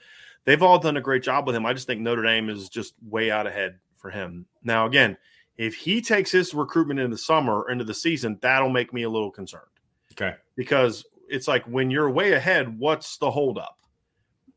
They've 0.46 0.62
all 0.62 0.78
done 0.78 0.98
a 0.98 1.02
great 1.02 1.24
job 1.24 1.48
with 1.48 1.56
him. 1.56 1.66
I 1.66 1.74
just 1.74 1.88
think 1.88 2.02
Notre 2.02 2.22
Dame 2.22 2.50
is 2.50 2.70
just 2.70 2.94
way 3.02 3.32
out 3.32 3.48
ahead 3.48 3.80
for 3.96 4.12
him. 4.12 4.46
Now, 4.64 4.86
again, 4.86 5.18
if 5.58 5.74
he 5.74 6.02
takes 6.02 6.32
his 6.32 6.54
recruitment 6.54 7.00
into 7.00 7.16
the 7.16 7.18
summer, 7.18 7.70
into 7.72 7.84
the 7.84 7.94
season, 7.94 8.38
that'll 8.42 8.70
make 8.70 8.94
me 8.94 9.04
a 9.04 9.10
little 9.10 9.32
concerned. 9.32 9.64
Okay. 10.12 10.36
Because 10.56 11.06
it's 11.28 11.48
like 11.48 11.66
when 11.66 11.90
you're 11.90 12.10
way 12.10 12.34
ahead, 12.34 12.78
what's 12.78 13.18
the 13.18 13.32
holdup? 13.32 13.80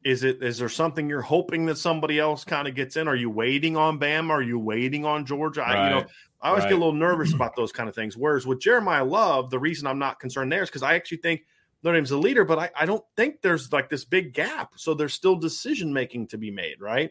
Is 0.09 0.25
it 0.25 0.43
is 0.43 0.57
there 0.57 0.71
something 0.71 1.07
you're 1.07 1.21
hoping 1.21 1.67
that 1.67 1.77
somebody 1.77 2.19
else 2.19 2.43
kind 2.43 2.67
of 2.67 2.75
gets 2.75 2.97
in? 2.97 3.09
Are 3.09 3.15
you 3.15 3.29
waiting 3.29 3.77
on 3.77 3.99
Bam? 3.99 4.31
Are 4.31 4.41
you 4.41 4.59
waiting 4.59 5.05
on 5.05 5.27
Georgia? 5.27 5.61
Right. 5.61 5.77
I, 5.77 5.85
you 5.85 5.95
know, 5.97 6.07
I 6.41 6.49
always 6.49 6.63
right. 6.63 6.71
get 6.71 6.77
a 6.77 6.79
little 6.79 6.95
nervous 6.95 7.35
about 7.35 7.55
those 7.57 7.73
kind 7.73 7.91
of 7.91 7.95
things. 7.95 8.17
Whereas 8.17 8.47
with 8.47 8.59
Jeremiah 8.59 9.05
Love, 9.05 9.51
the 9.51 9.59
reason 9.59 9.87
I'm 9.87 9.99
not 9.99 10.19
concerned 10.19 10.51
there 10.51 10.63
is 10.63 10.71
because 10.71 10.83
I 10.83 10.95
actually 10.95 11.19
think 11.19 11.43
Notre 11.83 11.99
Dame's 11.99 12.11
a 12.11 12.17
leader, 12.17 12.47
but 12.47 12.59
I, 12.59 12.71
I 12.75 12.87
don't 12.87 13.05
think 13.17 13.43
there's 13.43 13.71
like 13.71 13.91
this 13.91 14.07
big 14.07 14.33
gap. 14.33 14.73
So 14.77 14.95
there's 14.95 15.13
still 15.13 15.37
decision 15.37 15.93
making 15.93 16.29
to 16.29 16.39
be 16.39 16.51
made, 16.51 16.81
right? 16.81 17.11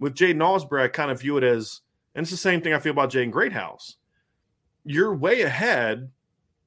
With 0.00 0.16
Jaiden 0.16 0.38
Ausberry, 0.38 0.82
I 0.82 0.88
kind 0.88 1.12
of 1.12 1.20
view 1.20 1.36
it 1.36 1.44
as, 1.44 1.82
and 2.16 2.24
it's 2.24 2.32
the 2.32 2.36
same 2.36 2.60
thing 2.60 2.74
I 2.74 2.80
feel 2.80 2.90
about 2.90 3.12
Jaden 3.12 3.30
Greathouse. 3.30 3.98
You're 4.84 5.14
way 5.14 5.42
ahead. 5.42 6.10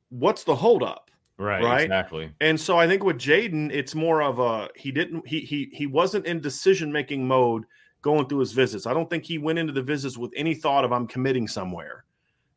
What's 0.08 0.46
the 0.46 0.56
holdup? 0.56 1.05
Right, 1.38 1.64
right, 1.64 1.84
exactly. 1.84 2.32
And 2.40 2.60
so 2.60 2.78
I 2.78 2.88
think 2.88 3.04
with 3.04 3.18
Jaiden, 3.18 3.70
it's 3.72 3.94
more 3.94 4.22
of 4.22 4.40
a 4.40 4.70
he 4.76 4.92
didn't 4.92 5.28
he 5.28 5.42
he 5.42 5.70
he 5.74 5.86
wasn't 5.86 6.26
in 6.26 6.40
decision 6.40 6.92
making 6.92 7.28
mode 7.28 7.66
going 8.02 8.28
through 8.28 8.40
his 8.40 8.54
visits. 8.54 8.86
I 8.86 8.94
don't 8.94 9.10
think 9.10 9.26
he 9.26 9.38
went 9.38 9.60
into 9.60 9.74
the 9.74 9.82
visits 9.82 10.18
with 10.18 10.32
any 10.36 10.54
thought 10.54 10.86
of 10.86 10.94
I'm 10.94 11.08
committing 11.08 11.48
somewhere. 11.48 12.06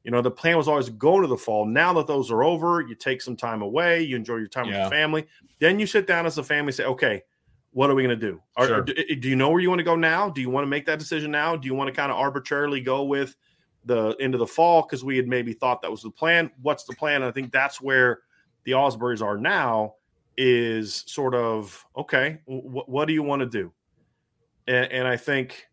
You 0.04 0.12
know, 0.12 0.22
the 0.22 0.30
plan 0.30 0.56
was 0.56 0.68
always 0.68 0.90
go 0.90 1.20
to 1.20 1.26
the 1.26 1.36
fall. 1.36 1.66
Now 1.66 1.92
that 1.94 2.06
those 2.06 2.30
are 2.30 2.44
over, 2.44 2.80
you 2.80 2.94
take 2.94 3.20
some 3.20 3.36
time 3.36 3.62
away, 3.62 4.02
you 4.02 4.14
enjoy 4.14 4.36
your 4.36 4.46
time 4.46 4.66
yeah. 4.66 4.70
with 4.70 4.80
your 4.82 4.90
family. 4.90 5.26
Then 5.58 5.78
you 5.78 5.86
sit 5.86 6.06
down 6.06 6.24
as 6.24 6.38
a 6.38 6.42
family, 6.44 6.72
say, 6.72 6.84
okay, 6.84 7.22
what 7.72 7.90
are 7.90 7.94
we 7.94 8.04
going 8.04 8.18
to 8.18 8.26
do? 8.26 8.40
Are, 8.56 8.66
sure. 8.66 8.82
do? 8.82 8.94
Do 8.94 9.28
you 9.28 9.36
know 9.36 9.50
where 9.50 9.60
you 9.60 9.68
want 9.68 9.80
to 9.80 9.84
go 9.84 9.96
now? 9.96 10.30
Do 10.30 10.40
you 10.40 10.50
want 10.50 10.64
to 10.64 10.68
make 10.68 10.86
that 10.86 10.98
decision 10.98 11.30
now? 11.30 11.56
Do 11.56 11.66
you 11.66 11.74
want 11.74 11.88
to 11.88 11.92
kind 11.94 12.12
of 12.12 12.18
arbitrarily 12.18 12.80
go 12.80 13.04
with 13.04 13.34
the 13.84 14.16
end 14.20 14.34
of 14.34 14.38
the 14.38 14.46
fall 14.46 14.82
because 14.82 15.04
we 15.04 15.16
had 15.16 15.26
maybe 15.26 15.52
thought 15.52 15.82
that 15.82 15.90
was 15.90 16.02
the 16.02 16.10
plan? 16.10 16.50
What's 16.62 16.84
the 16.84 16.94
plan? 16.94 17.22
I 17.22 17.30
think 17.30 17.52
that's 17.52 17.80
where 17.80 18.20
the 18.64 18.72
Ausberries 18.72 19.22
are 19.22 19.38
now 19.38 19.94
is 20.36 21.04
sort 21.06 21.34
of 21.34 21.84
okay. 21.96 22.38
W- 22.46 22.84
what 22.86 23.06
do 23.06 23.12
you 23.12 23.22
want 23.22 23.40
to 23.40 23.46
do? 23.46 23.72
And, 24.66 24.90
and, 24.92 25.08
I 25.08 25.16
think 25.16 25.66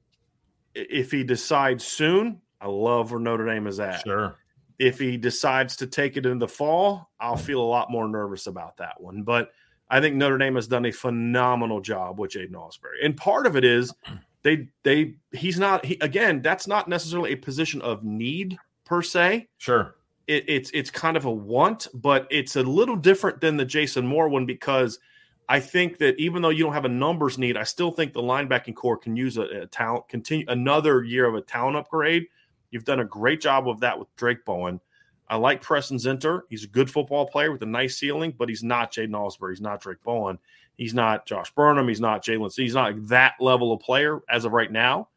if 0.73 1.11
he 1.11 1.23
decides 1.23 1.85
soon, 1.85 2.41
I 2.59 2.67
love 2.67 3.11
where 3.11 3.19
Notre 3.19 3.45
Dame 3.45 3.67
is 3.67 3.79
at. 3.79 4.01
Sure. 4.03 4.35
If 4.79 4.97
he 4.99 5.17
decides 5.17 5.75
to 5.77 5.87
take 5.87 6.17
it 6.17 6.25
in 6.25 6.39
the 6.39 6.47
fall, 6.47 7.09
I'll 7.19 7.37
feel 7.37 7.61
a 7.61 7.63
lot 7.63 7.91
more 7.91 8.07
nervous 8.07 8.47
about 8.47 8.77
that 8.77 8.99
one. 8.99 9.23
But 9.23 9.51
I 9.89 10.01
think 10.01 10.15
Notre 10.15 10.37
Dame 10.37 10.55
has 10.55 10.67
done 10.67 10.85
a 10.85 10.91
phenomenal 10.91 11.81
job 11.81 12.19
with 12.19 12.31
Jaiden 12.31 12.53
Ausberry, 12.53 13.03
and 13.03 13.15
part 13.15 13.45
of 13.45 13.55
it 13.55 13.63
is 13.63 13.93
they 14.43 14.67
they 14.83 15.15
he's 15.31 15.59
not 15.59 15.85
he, 15.85 15.97
again. 16.01 16.41
That's 16.41 16.67
not 16.67 16.87
necessarily 16.87 17.33
a 17.33 17.37
position 17.37 17.81
of 17.81 18.03
need 18.03 18.57
per 18.85 19.01
se. 19.01 19.47
Sure 19.57 19.94
it, 20.27 20.45
it's 20.47 20.71
it's 20.73 20.91
kind 20.91 21.17
of 21.17 21.25
a 21.25 21.31
want, 21.31 21.87
but 21.93 22.27
it's 22.31 22.55
a 22.55 22.63
little 22.63 22.95
different 22.95 23.41
than 23.41 23.57
the 23.57 23.65
Jason 23.65 24.05
Moore 24.05 24.29
one 24.29 24.45
because 24.45 24.99
I 25.47 25.59
think 25.59 25.99
that 25.99 26.17
even 26.19 26.41
though 26.41 26.49
you 26.49 26.63
don't 26.63 26.73
have 26.73 26.85
a 26.85 26.89
numbers 26.89 27.37
need, 27.37 27.57
I 27.57 27.63
still 27.63 27.91
think 27.91 28.13
the 28.13 28.21
linebacking 28.21 28.75
corps 28.75 28.97
can 28.97 29.15
use 29.15 29.37
a, 29.37 29.43
a 29.43 29.67
talent 29.67 30.07
continue 30.07 30.45
another 30.47 31.03
year 31.03 31.25
of 31.27 31.35
a 31.35 31.41
talent 31.41 31.77
upgrade. 31.77 32.27
You've 32.71 32.85
done 32.85 32.99
a 32.99 33.05
great 33.05 33.41
job 33.41 33.69
of 33.69 33.81
that 33.81 33.99
with 33.99 34.13
Drayk 34.15 34.43
Bowen. 34.45 34.81
I 35.27 35.37
like 35.37 35.61
Preston 35.61 35.97
Zinter. 35.97 36.41
He's 36.49 36.63
a 36.63 36.67
good 36.67 36.89
football 36.89 37.25
player 37.25 37.51
with 37.51 37.61
a 37.63 37.67
nice 37.67 37.97
ceiling, 37.97 38.33
but 38.37 38.49
he's 38.49 38.63
not 38.63 38.91
Jaiden 38.91 39.11
Ausberry. 39.11 39.51
He's 39.51 39.61
not 39.61 39.81
Drayk 39.81 40.03
Bowen. 40.03 40.37
He's 40.77 40.93
not 40.93 41.25
Josh 41.25 41.51
Burnham. 41.55 41.87
He's 41.87 42.01
not 42.01 42.23
Jalen. 42.23 42.53
He's 42.55 42.75
not 42.75 43.07
that 43.07 43.33
level 43.39 43.71
of 43.71 43.79
player 43.79 44.19
as 44.29 44.45
of 44.45 44.51
right 44.51 44.71
now. 44.71 45.07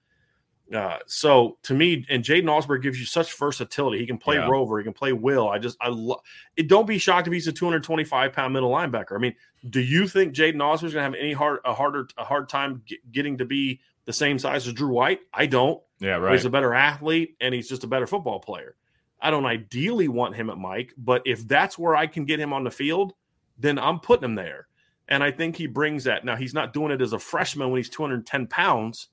Uh, 0.74 0.98
so 1.06 1.56
to 1.62 1.72
me, 1.72 2.04
and 2.10 2.22
Jaiden 2.22 2.44
Ausberry 2.44 2.82
gives 2.82 3.00
you 3.00 3.06
such 3.06 3.32
versatility. 3.38 3.98
He 3.98 4.06
can 4.06 4.18
play 4.18 4.36
yeah. 4.36 4.48
rover. 4.48 4.78
He 4.78 4.84
can 4.84 4.92
play 4.92 5.12
will. 5.12 5.48
I 5.48 5.58
just 5.58 5.78
I 5.80 5.88
love 5.88 6.20
it. 6.56 6.68
Don't 6.68 6.86
be 6.86 6.98
shocked 6.98 7.26
if 7.26 7.32
he's 7.32 7.46
a 7.46 7.52
225 7.52 8.32
pound 8.32 8.52
middle 8.52 8.70
linebacker. 8.70 9.14
I 9.14 9.18
mean, 9.18 9.34
do 9.70 9.80
you 9.80 10.06
think 10.06 10.34
Jaiden 10.34 10.56
Ausberry 10.56 10.84
is 10.84 10.94
going 10.94 10.94
to 10.94 11.02
have 11.02 11.14
any 11.14 11.32
hard 11.32 11.60
a 11.64 11.72
harder 11.72 12.08
a 12.18 12.24
hard 12.24 12.50
time 12.50 12.82
get, 12.86 12.98
getting 13.12 13.38
to 13.38 13.46
be 13.46 13.80
the 14.04 14.12
same 14.12 14.38
size 14.38 14.66
as 14.66 14.74
Drew 14.74 14.92
White? 14.92 15.20
I 15.32 15.46
don't. 15.46 15.80
Yeah, 16.00 16.16
right. 16.16 16.32
He's 16.32 16.44
a 16.44 16.50
better 16.50 16.74
athlete 16.74 17.36
and 17.40 17.54
he's 17.54 17.68
just 17.68 17.84
a 17.84 17.88
better 17.88 18.06
football 18.06 18.38
player. 18.38 18.76
I 19.20 19.30
don't 19.30 19.46
ideally 19.46 20.08
want 20.08 20.36
him 20.36 20.50
at 20.50 20.58
Mike, 20.58 20.92
but 20.98 21.22
if 21.24 21.48
that's 21.48 21.78
where 21.78 21.96
I 21.96 22.06
can 22.06 22.24
get 22.24 22.38
him 22.38 22.52
on 22.52 22.62
the 22.62 22.70
field, 22.70 23.14
then 23.58 23.78
I'm 23.78 24.00
putting 24.00 24.24
him 24.24 24.34
there. 24.34 24.68
And 25.08 25.24
I 25.24 25.30
think 25.30 25.56
he 25.56 25.66
brings 25.66 26.04
that. 26.04 26.24
Now 26.24 26.36
he's 26.36 26.54
not 26.54 26.74
doing 26.74 26.92
it 26.92 27.00
as 27.00 27.14
a 27.14 27.18
freshman 27.18 27.70
when 27.70 27.78
he's 27.78 27.88
210 27.88 28.46
pounds 28.48 29.08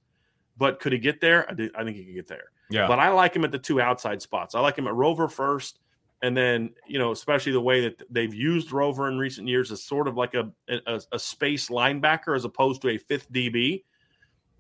but 0.58 0.80
could 0.80 0.94
he 0.94 1.00
get 1.00 1.22
there? 1.22 1.50
I, 1.50 1.54
did, 1.54 1.76
I 1.76 1.84
think 1.84 1.98
he 1.98 2.06
could 2.06 2.16
get 2.16 2.28
there. 2.28 2.52
Yeah. 2.70 2.88
But 2.88 3.00
I 3.00 3.10
like 3.10 3.36
him 3.36 3.44
at 3.44 3.52
the 3.52 3.60
two 3.60 3.82
outside 3.82 4.22
spots. 4.22 4.56
I 4.56 4.60
like 4.60 4.78
him 4.78 4.88
at 4.88 4.96
Rover 4.96 5.28
first, 5.28 5.80
and 6.22 6.36
then 6.36 6.72
you 6.88 6.98
know, 6.98 7.12
especially 7.12 7.52
the 7.52 7.62
way 7.62 7.82
that 7.82 8.02
they've 8.10 8.34
used 8.34 8.72
Rover 8.72 9.08
in 9.08 9.18
recent 9.18 9.48
years 9.48 9.72
as 9.72 9.84
sort 9.84 10.08
of 10.08 10.16
like 10.16 10.34
a 10.34 10.52
a, 10.68 11.02
a 11.12 11.20
space 11.20 11.70
linebacker 11.70 12.36
as 12.36 12.46
opposed 12.46 12.82
to 12.84 12.90
a 12.90 12.98
fifth 12.98 13.32
DB. 13.32 13.84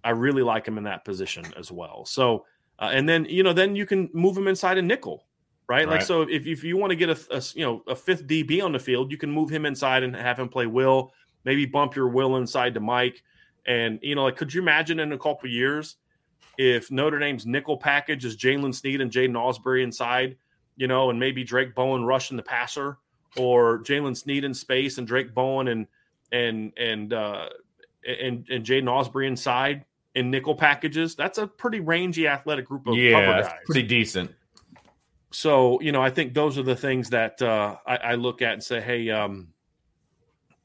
I 0.03 0.11
really 0.11 0.43
like 0.43 0.67
him 0.67 0.77
in 0.77 0.83
that 0.83 1.03
position 1.03 1.45
as 1.57 1.71
well. 1.71 2.05
So, 2.05 2.45
uh, 2.77 2.91
and 2.93 3.09
then 3.09 3.25
you 3.25 3.41
know, 3.41 3.53
then 3.53 3.75
you 3.75 3.87
can 3.87 4.09
move 4.13 4.37
him 4.37 4.47
inside 4.47 4.77
a 4.77 4.81
nickel, 4.81 5.25
right? 5.67 5.87
right. 5.87 5.95
Like 5.95 6.01
so, 6.03 6.21
if 6.21 6.45
if 6.45 6.63
you 6.63 6.77
want 6.77 6.91
to 6.91 6.95
get 6.95 7.09
a, 7.09 7.37
a 7.37 7.41
you 7.55 7.65
know 7.65 7.81
a 7.87 7.95
fifth 7.95 8.27
DB 8.27 8.63
on 8.63 8.71
the 8.71 8.79
field, 8.79 9.11
you 9.11 9.17
can 9.17 9.31
move 9.31 9.49
him 9.49 9.65
inside 9.65 10.03
and 10.03 10.15
have 10.15 10.37
him 10.37 10.49
play 10.49 10.67
Will. 10.67 11.11
Maybe 11.43 11.65
bump 11.65 11.95
your 11.95 12.09
Will 12.09 12.37
inside 12.37 12.73
to 12.75 12.79
Mike 12.79 13.23
and 13.65 13.99
you 14.01 14.15
know, 14.15 14.23
like, 14.23 14.35
could 14.35 14.53
you 14.53 14.61
imagine 14.61 14.99
in 14.99 15.11
a 15.11 15.17
couple 15.17 15.49
years 15.49 15.97
if 16.57 16.91
Notre 16.91 17.19
Dame's 17.19 17.45
nickel 17.45 17.77
package 17.77 18.25
is 18.25 18.37
Jalen 18.37 18.73
Sneed 18.73 19.01
and 19.01 19.11
Jaiden 19.11 19.33
Ausberry 19.33 19.83
inside, 19.83 20.37
you 20.75 20.87
know, 20.87 21.09
and 21.09 21.19
maybe 21.19 21.43
Drayk 21.43 21.75
Bowen 21.75 22.05
rushing 22.05 22.37
the 22.37 22.43
passer, 22.43 22.97
or 23.35 23.79
Jalen 23.83 24.15
Sneed 24.15 24.43
in 24.43 24.53
space 24.53 24.97
and 24.97 25.07
Drayk 25.07 25.33
Bowen 25.33 25.67
and 25.67 25.87
and 26.31 26.73
and 26.77 27.13
uh, 27.13 27.49
and 28.07 28.47
and 28.49 28.65
Jaiden 28.65 28.85
Ausberry 28.85 29.27
inside 29.27 29.85
in 30.13 30.31
nickel 30.31 30.55
packages. 30.55 31.15
That's 31.15 31.37
a 31.37 31.47
pretty 31.47 31.79
rangy 31.79 32.27
athletic 32.27 32.65
group 32.65 32.87
of 32.87 32.95
yeah, 32.95 33.53
pretty 33.65 33.83
decent. 33.83 34.31
So 35.31 35.81
you 35.81 35.91
know, 35.91 36.01
I 36.01 36.09
think 36.09 36.33
those 36.33 36.57
are 36.57 36.63
the 36.63 36.75
things 36.75 37.09
that 37.09 37.41
uh, 37.41 37.77
I, 37.85 37.97
I 37.97 38.15
look 38.15 38.41
at 38.41 38.53
and 38.53 38.63
say, 38.63 38.79
hey, 38.79 39.09
um, 39.09 39.49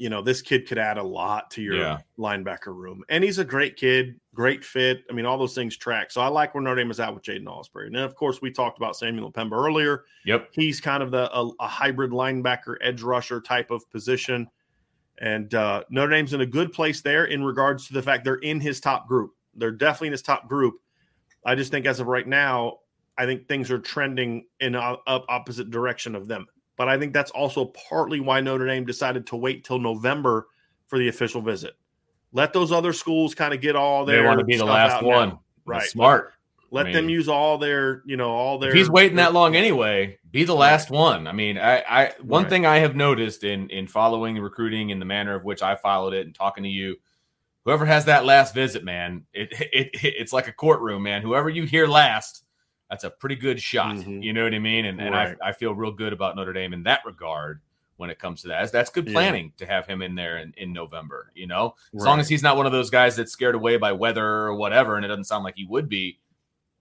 you 0.00 0.08
know, 0.08 0.22
this 0.22 0.40
kid 0.40 0.66
could 0.66 0.78
add 0.78 0.96
a 0.96 1.02
lot 1.02 1.50
to 1.50 1.60
your 1.60 1.76
yeah. 1.76 1.98
linebacker 2.18 2.74
room. 2.74 3.04
And 3.10 3.22
he's 3.22 3.36
a 3.36 3.44
great 3.44 3.76
kid, 3.76 4.18
great 4.34 4.64
fit. 4.64 5.04
I 5.10 5.12
mean, 5.12 5.26
all 5.26 5.36
those 5.36 5.54
things 5.54 5.76
track. 5.76 6.10
So 6.10 6.22
I 6.22 6.28
like 6.28 6.54
where 6.54 6.62
Notre 6.62 6.80
Dame 6.80 6.90
is 6.90 6.98
at 6.98 7.12
with 7.12 7.22
Jaiden 7.22 7.44
Ausberry. 7.44 7.84
And 7.84 7.94
then, 7.94 8.04
of 8.04 8.16
course, 8.16 8.40
we 8.40 8.50
talked 8.50 8.78
about 8.78 8.96
Samuel 8.96 9.30
Pemba 9.30 9.52
earlier. 9.52 10.04
Yep. 10.24 10.48
He's 10.52 10.80
kind 10.80 11.02
of 11.02 11.10
the 11.10 11.30
a, 11.36 11.50
a 11.60 11.68
hybrid 11.68 12.12
linebacker, 12.12 12.76
edge 12.80 13.02
rusher 13.02 13.42
type 13.42 13.70
of 13.70 13.88
position. 13.90 14.48
And 15.18 15.52
uh, 15.54 15.84
Notre 15.90 16.12
Dame's 16.12 16.32
in 16.32 16.40
a 16.40 16.46
good 16.46 16.72
place 16.72 17.02
there 17.02 17.26
in 17.26 17.44
regards 17.44 17.86
to 17.88 17.92
the 17.92 18.00
fact 18.00 18.24
they're 18.24 18.36
in 18.36 18.58
his 18.58 18.80
top 18.80 19.06
group. 19.06 19.32
They're 19.54 19.70
definitely 19.70 20.08
in 20.08 20.12
his 20.12 20.22
top 20.22 20.48
group. 20.48 20.76
I 21.44 21.54
just 21.54 21.70
think 21.70 21.84
as 21.84 22.00
of 22.00 22.06
right 22.06 22.26
now, 22.26 22.78
I 23.18 23.26
think 23.26 23.48
things 23.48 23.70
are 23.70 23.78
trending 23.78 24.46
in 24.60 24.76
a, 24.76 24.96
a 25.06 25.20
opposite 25.28 25.70
direction 25.70 26.14
of 26.14 26.26
them. 26.26 26.46
But 26.80 26.88
I 26.88 26.98
think 26.98 27.12
that's 27.12 27.30
also 27.32 27.66
partly 27.66 28.20
why 28.20 28.40
Notre 28.40 28.66
Dame 28.66 28.86
decided 28.86 29.26
to 29.26 29.36
wait 29.36 29.64
till 29.64 29.78
November 29.78 30.46
for 30.86 30.98
the 30.98 31.08
official 31.08 31.42
visit. 31.42 31.74
Let 32.32 32.54
those 32.54 32.72
other 32.72 32.94
schools 32.94 33.34
kind 33.34 33.52
of 33.52 33.60
get 33.60 33.76
all 33.76 34.06
their. 34.06 34.22
They 34.22 34.26
want 34.26 34.38
to 34.38 34.46
be 34.46 34.56
the 34.56 34.64
last 34.64 35.04
one, 35.04 35.28
now. 35.28 35.42
right? 35.66 35.80
That's 35.80 35.90
smart. 35.90 36.32
Let 36.70 36.80
I 36.80 36.84
mean, 36.84 36.94
them 36.94 37.08
use 37.10 37.28
all 37.28 37.58
their, 37.58 38.00
you 38.06 38.16
know, 38.16 38.30
all 38.30 38.58
their. 38.58 38.74
He's 38.74 38.88
waiting 38.88 39.16
that 39.16 39.34
long 39.34 39.56
anyway, 39.56 40.16
be 40.30 40.44
the 40.44 40.54
last 40.54 40.88
right. 40.88 40.96
one. 40.96 41.26
I 41.26 41.32
mean, 41.32 41.58
I, 41.58 41.84
I 41.86 42.12
one 42.22 42.44
right. 42.44 42.48
thing 42.48 42.64
I 42.64 42.78
have 42.78 42.96
noticed 42.96 43.44
in 43.44 43.68
in 43.68 43.86
following 43.86 44.38
recruiting 44.38 44.88
in 44.88 45.00
the 45.00 45.04
manner 45.04 45.34
of 45.34 45.44
which 45.44 45.60
I 45.60 45.76
followed 45.76 46.14
it 46.14 46.24
and 46.24 46.34
talking 46.34 46.64
to 46.64 46.70
you, 46.70 46.96
whoever 47.66 47.84
has 47.84 48.06
that 48.06 48.24
last 48.24 48.54
visit, 48.54 48.84
man, 48.84 49.26
it, 49.34 49.52
it, 49.52 49.68
it 50.02 50.14
it's 50.18 50.32
like 50.32 50.48
a 50.48 50.52
courtroom, 50.54 51.02
man. 51.02 51.20
Whoever 51.20 51.50
you 51.50 51.64
hear 51.64 51.86
last 51.86 52.42
that's 52.90 53.04
a 53.04 53.10
pretty 53.10 53.36
good 53.36 53.62
shot. 53.62 53.96
Mm-hmm. 53.96 54.20
You 54.20 54.32
know 54.32 54.44
what 54.44 54.52
I 54.52 54.58
mean? 54.58 54.84
And, 54.84 55.00
and 55.00 55.14
right. 55.14 55.36
I, 55.40 55.48
I 55.48 55.52
feel 55.52 55.74
real 55.74 55.92
good 55.92 56.12
about 56.12 56.36
Notre 56.36 56.52
Dame 56.52 56.74
in 56.74 56.82
that 56.82 57.00
regard 57.06 57.60
when 57.96 58.10
it 58.10 58.18
comes 58.18 58.42
to 58.42 58.48
that. 58.48 58.60
That's, 58.60 58.72
that's 58.72 58.90
good 58.90 59.06
planning 59.06 59.52
yeah. 59.56 59.66
to 59.66 59.72
have 59.72 59.86
him 59.86 60.02
in 60.02 60.14
there 60.14 60.38
in, 60.38 60.52
in 60.56 60.72
November, 60.72 61.30
you 61.34 61.46
know, 61.46 61.76
as 61.94 62.04
long 62.04 62.20
as 62.20 62.28
he's 62.28 62.42
not 62.42 62.56
one 62.56 62.66
of 62.66 62.72
those 62.72 62.90
guys 62.90 63.16
that's 63.16 63.32
scared 63.32 63.54
away 63.54 63.76
by 63.76 63.92
weather 63.92 64.26
or 64.26 64.54
whatever. 64.56 64.96
And 64.96 65.04
it 65.04 65.08
doesn't 65.08 65.24
sound 65.24 65.44
like 65.44 65.56
he 65.56 65.64
would 65.64 65.88
be. 65.88 66.18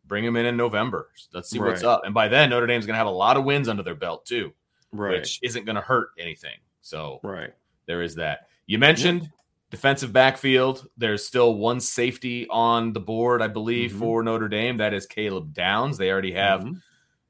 Bring 0.08 0.26
him 0.26 0.36
in 0.38 0.48
in 0.48 0.58
November. 0.58 1.10
Let's 1.36 1.52
see 1.52 1.60
right. 1.60 1.70
what's 1.70 1.84
up. 1.84 2.02
And 2.04 2.16
by 2.16 2.30
then, 2.30 2.50
Notre 2.50 2.66
Dame's 2.66 2.88
going 2.88 2.96
to 2.96 2.98
have 2.98 3.06
a 3.06 3.12
lot 3.12 3.38
of 3.38 3.44
wins 3.44 3.70
under 3.70 3.84
their 3.84 3.94
belt 3.94 4.26
too, 4.26 4.54
which 4.90 5.40
isn't 5.44 5.66
going 5.66 5.76
to 5.76 5.84
hurt 5.84 6.10
anything. 6.18 6.56
So 6.82 7.20
right 7.22 7.54
there 7.86 8.02
is 8.02 8.16
that. 8.16 8.48
You 8.66 8.80
mentioned 8.80 9.30
defensive 9.70 10.12
backfield. 10.12 10.88
There's 10.98 11.26
still 11.26 11.56
one 11.56 11.80
safety 11.80 12.48
on 12.50 12.94
the 12.94 13.00
board, 13.00 13.42
I 13.42 13.48
believe, 13.48 13.92
mm-hmm. 13.92 14.00
for 14.00 14.24
Notre 14.24 14.50
Dame. 14.50 14.78
That 14.78 14.94
is 14.94 15.06
Caleb 15.06 15.54
Downs. 15.54 15.98
They 15.98 16.12
already 16.12 16.34
have 16.34 16.62
mm-hmm. 16.62 16.74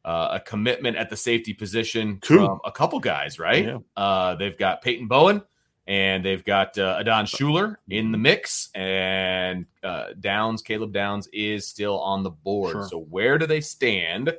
uh, 0.05 0.29
a 0.33 0.39
commitment 0.39 0.97
at 0.97 1.09
the 1.09 1.17
safety 1.17 1.53
position 1.53 2.19
Two. 2.21 2.37
from 2.37 2.59
a 2.65 2.71
couple 2.71 2.99
guys, 2.99 3.39
right? 3.39 3.65
Yeah. 3.65 3.77
Uh, 3.95 4.35
they've 4.35 4.57
got 4.57 4.81
Peyton 4.81 5.07
Bowen 5.07 5.41
and 5.89 6.23
they've 6.23 6.45
got 6.45 6.77
uh, 6.77 6.97
Adon 6.99 7.25
Shuler 7.25 7.75
in 7.89 8.11
the 8.11 8.17
mix, 8.19 8.69
and 8.75 9.65
uh, 9.83 10.09
Downs, 10.19 10.61
Caleb 10.61 10.93
Downs, 10.93 11.27
is 11.33 11.67
still 11.67 11.99
on 11.99 12.21
the 12.21 12.29
board. 12.29 12.73
Sure. 12.73 12.87
So 12.87 12.99
where 12.99 13.39
do 13.39 13.47
they 13.47 13.59
stand 13.59 14.31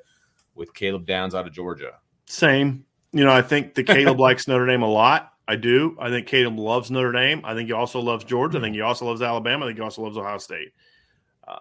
with 0.55 0.72
Caleb 0.72 1.07
Downs 1.07 1.34
out 1.34 1.48
of 1.48 1.53
Georgia? 1.53 1.94
Same. 2.26 2.84
You 3.11 3.24
know, 3.24 3.32
I 3.32 3.42
think 3.42 3.74
the 3.74 3.82
Caleb 3.82 4.20
likes 4.20 4.46
Notre 4.46 4.64
Dame 4.64 4.84
a 4.84 4.88
lot. 4.88 5.32
I 5.51 5.57
do. 5.57 5.96
I 5.98 6.11
think 6.11 6.28
Caleb 6.28 6.61
loves 6.61 6.92
Notre 6.92 7.11
Dame. 7.11 7.40
I 7.42 7.55
think 7.55 7.66
he 7.66 7.72
also 7.72 7.98
loves 7.98 8.22
Georgia. 8.22 8.59
I 8.59 8.61
think 8.61 8.76
he 8.76 8.82
also 8.82 9.05
loves 9.05 9.20
Alabama. 9.20 9.64
I 9.64 9.68
think 9.68 9.78
he 9.78 9.82
also 9.82 10.03
loves 10.03 10.16
Ohio 10.16 10.38
State. 10.38 10.68
Uh, 11.46 11.59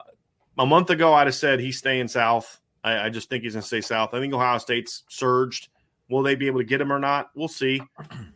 a 0.60 0.66
month 0.68 0.92
ago, 0.92 1.16
I'd 1.16 1.26
have 1.26 1.34
said 1.34 1.60
he's 1.60 1.80
staying 1.80 2.08
south. 2.08 2.62
I, 2.84 3.06
I 3.06 3.10
just 3.10 3.32
think 3.32 3.44
he's 3.44 3.54
going 3.54 3.64
to 3.64 3.68
stay 3.68 3.82
south. 3.82 4.14
I 4.14 4.20
think 4.20 4.32
Ohio 4.32 4.60
State's 4.60 5.06
surged. 5.10 5.70
Will 6.08 6.22
they 6.22 6.36
be 6.36 6.46
able 6.46 6.60
to 6.60 6.66
get 6.66 6.80
him 6.80 6.94
or 6.94 7.00
not? 7.00 7.32
We'll 7.34 7.48
see. 7.48 7.82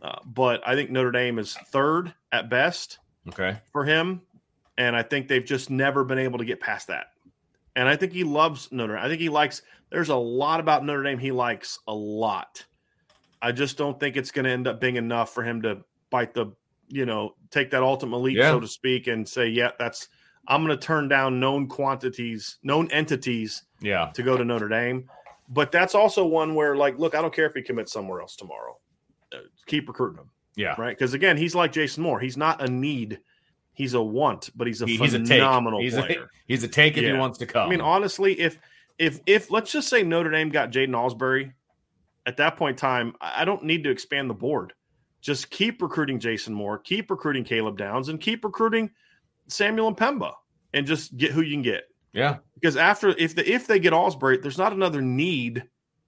Uh, 0.02 0.18
but 0.26 0.60
I 0.66 0.74
think 0.74 0.90
Notre 0.90 1.12
Dame 1.12 1.38
is 1.38 1.54
third 1.68 2.12
at 2.32 2.50
best. 2.50 2.98
Okay. 3.28 3.56
For 3.70 3.84
him, 3.84 4.22
and 4.76 4.96
I 4.96 5.04
think 5.04 5.28
they've 5.28 5.44
just 5.44 5.70
never 5.70 6.02
been 6.02 6.18
able 6.18 6.38
to 6.38 6.44
get 6.44 6.58
past 6.58 6.88
that. 6.88 7.06
And 7.76 7.88
I 7.88 7.94
think 7.94 8.12
he 8.12 8.24
loves 8.24 8.72
Notre 8.72 8.96
Dame. 8.96 9.04
I 9.04 9.08
think 9.08 9.20
he 9.20 9.28
likes. 9.28 9.62
There's 9.90 10.08
a 10.08 10.16
lot 10.16 10.58
about 10.58 10.84
Notre 10.84 11.04
Dame 11.04 11.20
he 11.20 11.30
likes 11.30 11.78
a 11.86 11.94
lot. 11.94 12.64
I 13.44 13.52
just 13.52 13.76
don't 13.76 14.00
think 14.00 14.16
it's 14.16 14.30
going 14.30 14.46
to 14.46 14.50
end 14.50 14.66
up 14.66 14.80
being 14.80 14.96
enough 14.96 15.34
for 15.34 15.42
him 15.42 15.60
to 15.62 15.84
bite 16.08 16.32
the, 16.32 16.46
you 16.88 17.04
know, 17.04 17.34
take 17.50 17.70
that 17.72 17.82
ultimate 17.82 18.16
leap, 18.16 18.38
yeah. 18.38 18.50
so 18.50 18.60
to 18.60 18.66
speak, 18.66 19.06
and 19.06 19.28
say, 19.28 19.48
yeah, 19.48 19.72
that's 19.78 20.08
I'm 20.48 20.64
going 20.64 20.76
to 20.76 20.82
turn 20.82 21.08
down 21.08 21.40
known 21.40 21.68
quantities, 21.68 22.56
known 22.62 22.90
entities, 22.90 23.64
yeah, 23.82 24.10
to 24.14 24.22
go 24.22 24.38
to 24.38 24.44
Notre 24.46 24.68
Dame. 24.68 25.10
But 25.50 25.72
that's 25.72 25.94
also 25.94 26.24
one 26.24 26.54
where, 26.54 26.74
like, 26.74 26.98
look, 26.98 27.14
I 27.14 27.20
don't 27.20 27.34
care 27.34 27.44
if 27.44 27.52
he 27.52 27.60
commits 27.60 27.92
somewhere 27.92 28.22
else 28.22 28.34
tomorrow. 28.34 28.78
Uh, 29.30 29.40
keep 29.66 29.88
recruiting 29.88 30.20
him. 30.20 30.30
Yeah. 30.56 30.74
Right. 30.78 30.96
Because 30.96 31.12
again, 31.12 31.36
he's 31.36 31.54
like 31.54 31.70
Jason 31.70 32.02
Moore. 32.02 32.20
He's 32.20 32.38
not 32.38 32.62
a 32.62 32.68
need. 32.68 33.20
He's 33.74 33.92
a 33.92 34.00
want, 34.00 34.50
but 34.54 34.66
he's 34.66 34.80
a 34.80 34.86
he, 34.86 34.96
phenomenal 34.96 35.80
he's 35.82 35.94
player. 35.94 36.24
A, 36.24 36.28
he's 36.46 36.62
a 36.62 36.68
take 36.68 36.96
if 36.96 37.02
yeah. 37.02 37.12
he 37.12 37.18
wants 37.18 37.38
to 37.38 37.46
come. 37.46 37.66
I 37.66 37.70
mean, 37.70 37.80
honestly, 37.80 38.40
if 38.40 38.58
if 38.98 39.20
if 39.26 39.50
let's 39.50 39.70
just 39.72 39.88
say 39.88 40.02
Notre 40.02 40.30
Dame 40.30 40.48
got 40.48 40.70
Jaiden 40.70 40.90
Ausberry 40.90 41.52
at 42.26 42.36
that 42.38 42.56
point 42.56 42.74
in 42.74 42.80
time, 42.80 43.14
I 43.20 43.44
don't 43.44 43.64
need 43.64 43.84
to 43.84 43.90
expand 43.90 44.30
the 44.30 44.34
board. 44.34 44.72
Just 45.20 45.50
keep 45.50 45.80
recruiting 45.80 46.18
Jason 46.18 46.54
Moore, 46.54 46.78
keep 46.78 47.10
recruiting 47.10 47.44
Caleb 47.44 47.78
Downs, 47.78 48.08
and 48.08 48.20
keep 48.20 48.44
recruiting 48.44 48.90
Samuel 49.48 49.94
M'Pemba, 49.94 50.32
and 50.72 50.86
just 50.86 51.16
get 51.16 51.32
who 51.32 51.40
you 51.40 51.54
can 51.54 51.62
get. 51.62 51.84
Yeah, 52.12 52.38
because 52.54 52.76
after 52.76 53.08
if 53.08 53.34
the 53.34 53.50
if 53.50 53.66
they 53.66 53.78
get 53.78 53.92
Ausberry, 53.92 54.40
there's 54.40 54.58
not 54.58 54.72
another 54.72 55.02
need 55.02 55.64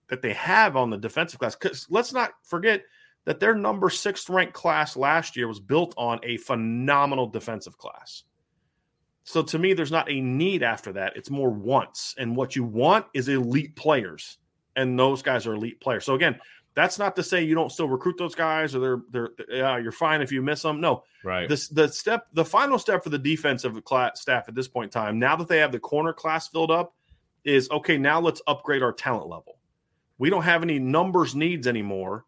that 0.08 0.22
they 0.22 0.34
have 0.34 0.76
on 0.76 0.90
the 0.90 0.98
defensive 0.98 1.40
class. 1.40 1.56
Because 1.56 1.86
let's 1.90 2.12
not 2.12 2.32
forget 2.44 2.82
that 3.24 3.40
their 3.40 3.54
number 3.54 3.90
six 3.90 4.28
ranked 4.28 4.52
class 4.52 4.96
last 4.96 5.36
year 5.36 5.48
was 5.48 5.58
built 5.58 5.94
on 5.96 6.20
a 6.22 6.36
phenomenal 6.38 7.26
defensive 7.26 7.76
class. 7.76 8.22
So 9.24 9.42
to 9.42 9.58
me, 9.58 9.72
there's 9.72 9.90
not 9.90 10.10
a 10.10 10.20
need 10.20 10.62
after 10.62 10.92
that. 10.92 11.16
It's 11.16 11.30
more 11.30 11.50
wants, 11.50 12.14
and 12.18 12.36
what 12.36 12.54
you 12.54 12.64
want 12.64 13.06
is 13.14 13.28
elite 13.28 13.74
players 13.74 14.38
and 14.76 14.98
those 14.98 15.22
guys 15.22 15.46
are 15.46 15.54
elite 15.54 15.80
players. 15.80 16.04
So 16.04 16.14
again, 16.14 16.38
that's 16.74 16.98
not 16.98 17.16
to 17.16 17.22
say 17.22 17.42
you 17.42 17.54
don't 17.54 17.72
still 17.72 17.88
recruit 17.88 18.16
those 18.18 18.34
guys 18.34 18.74
or 18.74 18.80
they're 18.80 19.00
they're 19.10 19.30
yeah, 19.48 19.78
you're 19.78 19.90
fine 19.90 20.20
if 20.20 20.30
you 20.30 20.42
miss 20.42 20.62
them. 20.62 20.80
No, 20.80 21.02
right. 21.24 21.48
This 21.48 21.68
the 21.68 21.88
step 21.88 22.26
the 22.34 22.44
final 22.44 22.78
step 22.78 23.02
for 23.02 23.10
the 23.10 23.18
defensive 23.18 23.82
class, 23.84 24.20
staff 24.20 24.44
at 24.46 24.54
this 24.54 24.68
point 24.68 24.86
in 24.86 24.90
time. 24.90 25.18
Now 25.18 25.34
that 25.36 25.48
they 25.48 25.58
have 25.58 25.72
the 25.72 25.80
corner 25.80 26.12
class 26.12 26.48
filled 26.48 26.70
up, 26.70 26.94
is 27.44 27.70
okay. 27.70 27.96
Now 27.96 28.20
let's 28.20 28.42
upgrade 28.46 28.82
our 28.82 28.92
talent 28.92 29.28
level. 29.28 29.58
We 30.18 30.28
don't 30.28 30.42
have 30.42 30.62
any 30.62 30.78
numbers 30.78 31.34
needs 31.34 31.66
anymore. 31.66 32.26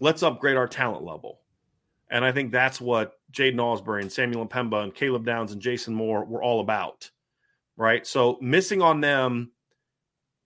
Let's 0.00 0.22
upgrade 0.22 0.56
our 0.56 0.68
talent 0.68 1.04
level. 1.04 1.40
And 2.10 2.24
I 2.24 2.32
think 2.32 2.52
that's 2.52 2.80
what 2.80 3.14
Jaiden 3.32 3.56
Ausberry 3.56 4.02
and 4.02 4.12
Samuel 4.12 4.46
M'Pemba 4.46 4.82
and 4.82 4.94
Caleb 4.94 5.24
Downs 5.24 5.52
and 5.52 5.60
Jason 5.60 5.94
Moore 5.94 6.24
were 6.24 6.42
all 6.42 6.60
about. 6.60 7.10
Right. 7.76 8.06
So 8.06 8.38
missing 8.40 8.80
on 8.80 9.00
them, 9.00 9.52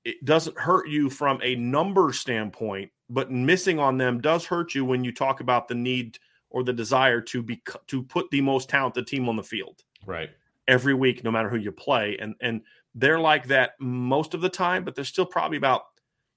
it 0.05 0.25
doesn't 0.25 0.59
hurt 0.59 0.89
you 0.89 1.11
from 1.11 1.39
a 1.43 1.55
number 1.57 2.13
standpoint 2.13 2.91
but 3.11 3.31
missing 3.31 3.79
on 3.79 3.99
them 3.99 4.21
does 4.21 4.47
hurt 4.47 4.75
you 4.75 4.85
when 4.85 5.05
you 5.05 5.13
talk 5.13 5.41
about 5.41 5.69
the 5.69 5.75
need 5.75 6.19
or 6.49 6.63
the 6.63 6.73
desire 6.73 7.21
to 7.21 7.43
be 7.43 7.61
to 7.89 8.03
put 8.05 8.31
the 8.31 8.41
most 8.41 8.69
talented 8.69 9.07
team 9.07 9.29
on 9.29 9.37
the 9.37 9.43
field. 9.43 9.83
Right. 10.07 10.31
Every 10.69 10.95
week, 10.95 11.25
no 11.25 11.31
matter 11.31 11.49
who 11.49 11.59
you 11.59 11.73
play. 11.73 12.17
And 12.21 12.35
and 12.41 12.63
they're 12.95 13.21
like 13.21 13.49
that 13.49 13.73
most 13.81 14.33
of 14.33 14.41
the 14.41 14.49
time, 14.49 14.85
but 14.85 14.95
there's 14.95 15.09
still 15.09 15.27
probably 15.27 15.59
about, 15.59 15.83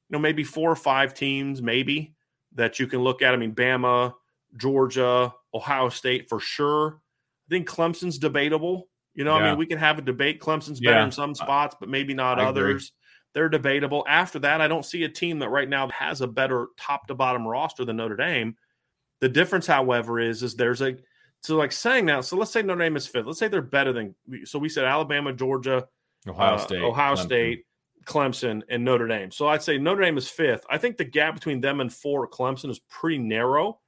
you 0.09 0.14
know, 0.14 0.20
maybe 0.20 0.43
four 0.43 0.70
or 0.70 0.76
five 0.76 1.14
teams, 1.14 1.61
maybe, 1.61 2.16
that 2.55 2.80
you 2.80 2.88
can 2.88 3.01
look 3.01 3.22
at. 3.22 3.34
I 3.34 3.38
mean, 3.38 3.53
Bama, 3.53 4.14
Georgia, 4.57 5.34
Ohio 5.53 5.89
State 5.89 6.28
for 6.28 6.39
sure. 6.39 6.99
I 7.47 7.49
think 7.49 7.68
Clemson's 7.68 8.18
debatable. 8.18 8.89
You 9.14 9.24
know, 9.26 9.38
yeah. 9.38 9.43
I 9.43 9.49
mean, 9.49 9.59
we 9.59 9.68
can 9.68 9.78
have 9.78 9.99
a 9.99 10.01
debate. 10.01 10.39
Clemson's 10.39 10.80
better 10.80 10.97
yeah. 10.97 11.05
in 11.05 11.11
some 11.11 11.36
spots, 11.36 11.76
but 11.80 11.88
maybe 11.88 12.16
not 12.16 12.39
I 12.39 12.45
others. 12.45 12.86
Agree 12.86 12.89
they're 13.34 13.50
debatable. 13.50 14.06
After 14.08 14.40
that, 14.40 14.62
I 14.62 14.68
don't 14.68 14.86
see 14.86 15.04
a 15.04 15.10
team 15.10 15.40
that 15.40 15.50
right 15.50 15.68
now 15.68 15.90
has 15.90 16.22
a 16.22 16.28
better 16.28 16.68
top 16.78 17.08
to 17.08 17.16
bottom 17.16 17.48
roster 17.48 17.84
than 17.86 17.98
Notre 17.98 18.16
Dame. 18.16 18.56
The 19.22 19.30
difference, 19.30 19.68
however, 19.68 20.20
is 20.20 20.44
is 20.44 20.56
there's 20.56 20.82
a 20.82 20.96
so 21.42 21.58
like 21.58 21.72
saying 21.72 22.06
now. 22.06 22.22
So 22.22 22.38
let's 22.38 22.52
say 22.52 22.62
Notre 22.62 22.82
Dame 22.82 22.96
is 22.96 23.08
fifth. 23.08 23.26
Let's 23.26 23.40
say 23.40 23.48
they're 23.48 23.62
better 23.62 23.92
than. 23.92 24.16
So 24.46 24.60
we 24.60 24.70
said 24.70 24.86
Alabama, 24.86 25.34
Georgia, 25.34 25.88
Ohio 26.28 26.56
uh, 26.56 26.58
State, 26.58 26.82
Ohio 26.82 27.16
Clemson. 27.16 27.26
State, 27.26 27.66
Clemson, 28.06 28.62
and 28.70 28.86
Notre 28.86 29.08
Dame. 29.08 29.32
So 29.32 29.48
I'd 29.48 29.64
say 29.64 29.78
Notre 29.78 30.02
Dame 30.02 30.18
is 30.18 30.30
fifth. 30.30 30.66
I 30.70 30.78
think 30.78 30.98
the 30.98 31.06
gap 31.06 31.34
between 31.34 31.60
them 31.62 31.82
and 31.82 31.92
four 31.92 32.28
Clemson 32.28 32.70
is 32.70 32.80
pretty 32.80 33.18
narrow. 33.18 33.80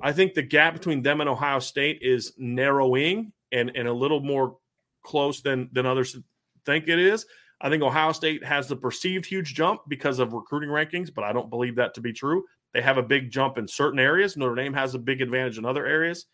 I 0.00 0.12
think 0.12 0.34
the 0.34 0.42
gap 0.42 0.74
between 0.74 1.02
them 1.02 1.20
and 1.20 1.28
Ohio 1.28 1.58
State 1.58 1.98
is 2.02 2.32
narrowing 2.38 3.32
and 3.50 3.72
and 3.74 3.88
a 3.88 3.92
little 3.92 4.20
more 4.20 4.58
close 5.02 5.40
than 5.40 5.68
than 5.72 5.86
others 5.86 6.16
think 6.64 6.88
it 6.88 6.98
is. 6.98 7.26
I 7.60 7.68
think 7.68 7.82
Ohio 7.82 8.12
State 8.12 8.44
has 8.44 8.68
the 8.68 8.76
perceived 8.76 9.26
huge 9.26 9.54
jump 9.54 9.82
because 9.88 10.18
of 10.18 10.32
recruiting 10.32 10.70
rankings, 10.70 11.12
but 11.12 11.24
I 11.24 11.32
don't 11.32 11.50
believe 11.50 11.76
that 11.76 11.94
to 11.94 12.00
be 12.00 12.12
true. 12.12 12.44
They 12.72 12.80
have 12.80 12.98
a 12.98 13.02
big 13.02 13.30
jump 13.30 13.58
in 13.58 13.68
certain 13.68 13.98
areas. 13.98 14.36
Notre 14.36 14.54
Dame 14.54 14.72
has 14.72 14.94
a 14.94 14.98
big 14.98 15.20
advantage 15.20 15.58
in 15.58 15.64
other 15.64 15.86
areas. 15.86 16.26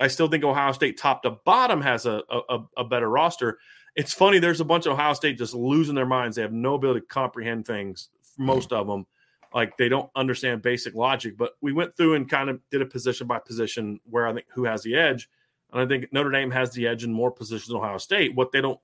I 0.00 0.08
still 0.08 0.28
think 0.28 0.44
Ohio 0.44 0.72
State 0.72 0.98
top 0.98 1.22
to 1.22 1.30
bottom 1.44 1.80
has 1.80 2.06
a, 2.06 2.22
a, 2.30 2.58
a 2.78 2.84
better 2.84 3.08
roster. 3.08 3.58
It's 3.94 4.12
funny, 4.12 4.38
there's 4.38 4.60
a 4.60 4.64
bunch 4.64 4.86
of 4.86 4.92
Ohio 4.92 5.14
State 5.14 5.38
just 5.38 5.54
losing 5.54 5.94
their 5.94 6.06
minds. 6.06 6.36
They 6.36 6.42
have 6.42 6.52
no 6.52 6.74
ability 6.74 7.00
to 7.00 7.06
comprehend 7.06 7.66
things, 7.66 8.10
most 8.36 8.72
of 8.72 8.86
them. 8.86 9.06
Like 9.54 9.76
they 9.78 9.88
don't 9.88 10.10
understand 10.16 10.60
basic 10.60 10.94
logic. 10.94 11.38
But 11.38 11.52
we 11.62 11.72
went 11.72 11.96
through 11.96 12.14
and 12.14 12.28
kind 12.28 12.50
of 12.50 12.60
did 12.70 12.82
a 12.82 12.86
position 12.86 13.26
by 13.26 13.38
position 13.38 14.00
where 14.04 14.26
I 14.26 14.34
think 14.34 14.46
who 14.52 14.64
has 14.64 14.82
the 14.82 14.96
edge. 14.96 15.30
And 15.72 15.80
I 15.80 15.86
think 15.86 16.12
Notre 16.12 16.30
Dame 16.30 16.50
has 16.50 16.72
the 16.72 16.86
edge 16.86 17.04
in 17.04 17.12
more 17.12 17.30
positions 17.30 17.68
than 17.68 17.78
Ohio 17.78 17.98
State. 17.98 18.34
What 18.34 18.52
they 18.52 18.60
don't 18.60 18.80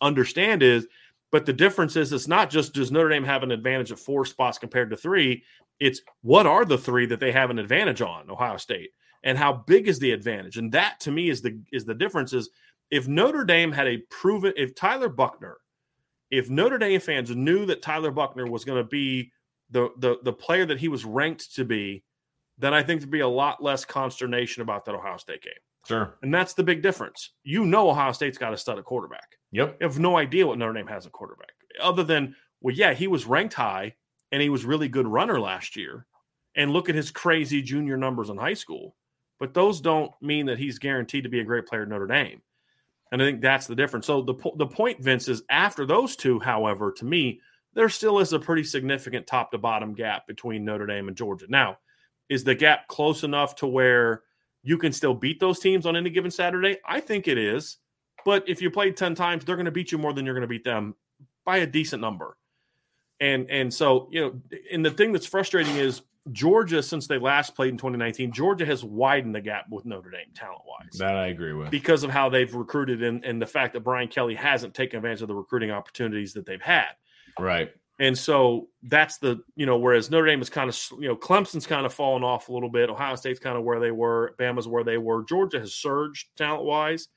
understand 0.00 0.62
is, 0.62 0.86
but 1.30 1.46
the 1.46 1.52
difference 1.52 1.96
is 1.96 2.12
it's 2.12 2.28
not 2.28 2.50
just 2.50 2.74
does 2.74 2.90
Notre 2.90 3.10
Dame 3.10 3.24
have 3.24 3.42
an 3.42 3.50
advantage 3.50 3.90
of 3.90 4.00
four 4.00 4.24
spots 4.24 4.58
compared 4.58 4.90
to 4.90 4.96
three. 4.96 5.42
It's 5.80 6.00
what 6.22 6.46
are 6.46 6.64
the 6.64 6.78
three 6.78 7.06
that 7.06 7.20
they 7.20 7.32
have 7.32 7.50
an 7.50 7.58
advantage 7.58 8.02
on 8.02 8.30
Ohio 8.30 8.56
State, 8.56 8.90
and 9.22 9.36
how 9.36 9.64
big 9.66 9.88
is 9.88 9.98
the 9.98 10.12
advantage? 10.12 10.56
And 10.56 10.72
that 10.72 11.00
to 11.00 11.10
me 11.10 11.28
is 11.28 11.42
the 11.42 11.60
is 11.72 11.84
the 11.84 11.94
difference. 11.94 12.32
Is 12.32 12.50
if 12.90 13.06
Notre 13.08 13.44
Dame 13.44 13.72
had 13.72 13.86
a 13.86 13.98
proven, 14.10 14.52
if 14.56 14.74
Tyler 14.74 15.08
Buchner, 15.08 15.58
if 16.30 16.48
Notre 16.50 16.78
Dame 16.78 17.00
fans 17.00 17.34
knew 17.34 17.66
that 17.66 17.82
Tyler 17.82 18.10
Buchner 18.10 18.46
was 18.46 18.64
going 18.64 18.82
to 18.82 18.88
be 18.88 19.30
the, 19.70 19.90
the 19.98 20.18
the 20.22 20.32
player 20.32 20.66
that 20.66 20.80
he 20.80 20.88
was 20.88 21.04
ranked 21.04 21.54
to 21.56 21.64
be, 21.64 22.02
then 22.56 22.74
I 22.74 22.82
think 22.82 23.00
there'd 23.00 23.10
be 23.10 23.20
a 23.20 23.28
lot 23.28 23.62
less 23.62 23.84
consternation 23.84 24.62
about 24.62 24.84
that 24.86 24.94
Ohio 24.94 25.18
State 25.18 25.42
game. 25.42 25.52
Sure. 25.86 26.16
And 26.22 26.34
that's 26.34 26.54
the 26.54 26.62
big 26.62 26.82
difference. 26.82 27.30
You 27.44 27.64
know 27.64 27.88
Ohio 27.88 28.12
State's 28.12 28.38
got 28.38 28.52
a 28.52 28.56
stud 28.56 28.78
at 28.78 28.84
quarterback. 28.84 29.37
Yep. 29.52 29.78
You 29.80 29.86
have 29.86 29.98
no 29.98 30.16
idea 30.16 30.46
what 30.46 30.58
Notre 30.58 30.74
Dame 30.74 30.86
has 30.86 31.06
a 31.06 31.10
quarterback. 31.10 31.52
Other 31.80 32.04
than, 32.04 32.34
well, 32.60 32.74
yeah, 32.74 32.94
he 32.94 33.06
was 33.06 33.26
ranked 33.26 33.54
high 33.54 33.94
and 34.32 34.42
he 34.42 34.48
was 34.48 34.64
really 34.64 34.88
good 34.88 35.06
runner 35.06 35.40
last 35.40 35.76
year. 35.76 36.06
And 36.54 36.72
look 36.72 36.88
at 36.88 36.94
his 36.94 37.10
crazy 37.10 37.62
junior 37.62 37.96
numbers 37.96 38.30
in 38.30 38.36
high 38.36 38.54
school. 38.54 38.96
But 39.38 39.54
those 39.54 39.80
don't 39.80 40.10
mean 40.20 40.46
that 40.46 40.58
he's 40.58 40.78
guaranteed 40.78 41.22
to 41.24 41.30
be 41.30 41.40
a 41.40 41.44
great 41.44 41.66
player 41.66 41.82
at 41.82 41.88
Notre 41.88 42.06
Dame. 42.06 42.42
And 43.12 43.22
I 43.22 43.24
think 43.24 43.40
that's 43.40 43.66
the 43.66 43.76
difference. 43.76 44.06
So 44.06 44.20
the 44.20 44.34
the 44.56 44.66
point, 44.66 45.00
Vince, 45.00 45.28
is 45.28 45.42
after 45.50 45.86
those 45.86 46.16
two, 46.16 46.38
however, 46.40 46.92
to 46.92 47.04
me, 47.04 47.40
there 47.74 47.88
still 47.88 48.18
is 48.18 48.32
a 48.32 48.38
pretty 48.38 48.64
significant 48.64 49.26
top 49.26 49.50
to 49.52 49.58
bottom 49.58 49.94
gap 49.94 50.26
between 50.26 50.64
Notre 50.64 50.86
Dame 50.86 51.08
and 51.08 51.16
Georgia. 51.16 51.46
Now, 51.48 51.78
is 52.28 52.44
the 52.44 52.54
gap 52.54 52.88
close 52.88 53.22
enough 53.22 53.54
to 53.56 53.66
where 53.66 54.22
you 54.62 54.76
can 54.76 54.92
still 54.92 55.14
beat 55.14 55.40
those 55.40 55.60
teams 55.60 55.86
on 55.86 55.96
any 55.96 56.10
given 56.10 56.30
Saturday? 56.30 56.78
I 56.86 57.00
think 57.00 57.28
it 57.28 57.38
is. 57.38 57.78
But 58.28 58.46
if 58.46 58.60
you 58.60 58.70
play 58.70 58.92
10 58.92 59.14
times, 59.14 59.46
they're 59.46 59.56
going 59.56 59.64
to 59.64 59.72
beat 59.72 59.90
you 59.90 59.96
more 59.96 60.12
than 60.12 60.26
you're 60.26 60.34
going 60.34 60.42
to 60.42 60.48
beat 60.48 60.62
them 60.62 60.94
by 61.46 61.56
a 61.56 61.66
decent 61.66 62.02
number. 62.02 62.36
And 63.20 63.50
and 63.50 63.72
so, 63.72 64.06
you 64.10 64.20
know, 64.20 64.58
and 64.70 64.84
the 64.84 64.90
thing 64.90 65.12
that's 65.12 65.24
frustrating 65.24 65.76
is 65.76 66.02
Georgia, 66.30 66.82
since 66.82 67.06
they 67.06 67.16
last 67.16 67.56
played 67.56 67.70
in 67.70 67.78
2019, 67.78 68.30
Georgia 68.32 68.66
has 68.66 68.84
widened 68.84 69.34
the 69.34 69.40
gap 69.40 69.64
with 69.70 69.86
Notre 69.86 70.10
Dame 70.10 70.26
talent 70.34 70.60
wise. 70.68 70.98
That 70.98 71.16
I 71.16 71.28
agree 71.28 71.54
with. 71.54 71.70
Because 71.70 72.04
of 72.04 72.10
how 72.10 72.28
they've 72.28 72.54
recruited 72.54 73.02
and, 73.02 73.24
and 73.24 73.40
the 73.40 73.46
fact 73.46 73.72
that 73.72 73.80
Brian 73.80 74.08
Kelly 74.08 74.34
hasn't 74.34 74.74
taken 74.74 74.98
advantage 74.98 75.22
of 75.22 75.28
the 75.28 75.34
recruiting 75.34 75.70
opportunities 75.70 76.34
that 76.34 76.44
they've 76.44 76.60
had. 76.60 76.90
Right. 77.38 77.70
And 77.98 78.16
so 78.16 78.68
that's 78.82 79.16
the, 79.16 79.42
you 79.56 79.64
know, 79.64 79.78
whereas 79.78 80.10
Notre 80.10 80.26
Dame 80.26 80.42
is 80.42 80.50
kind 80.50 80.68
of, 80.68 80.78
you 81.00 81.08
know, 81.08 81.16
Clemson's 81.16 81.66
kind 81.66 81.86
of 81.86 81.94
fallen 81.94 82.24
off 82.24 82.50
a 82.50 82.52
little 82.52 82.68
bit. 82.68 82.90
Ohio 82.90 83.14
State's 83.14 83.40
kind 83.40 83.56
of 83.56 83.64
where 83.64 83.80
they 83.80 83.90
were. 83.90 84.34
Bama's 84.38 84.68
where 84.68 84.84
they 84.84 84.98
were. 84.98 85.24
Georgia 85.24 85.60
has 85.60 85.72
surged 85.72 86.26
talent 86.36 86.64
wise. 86.64 87.08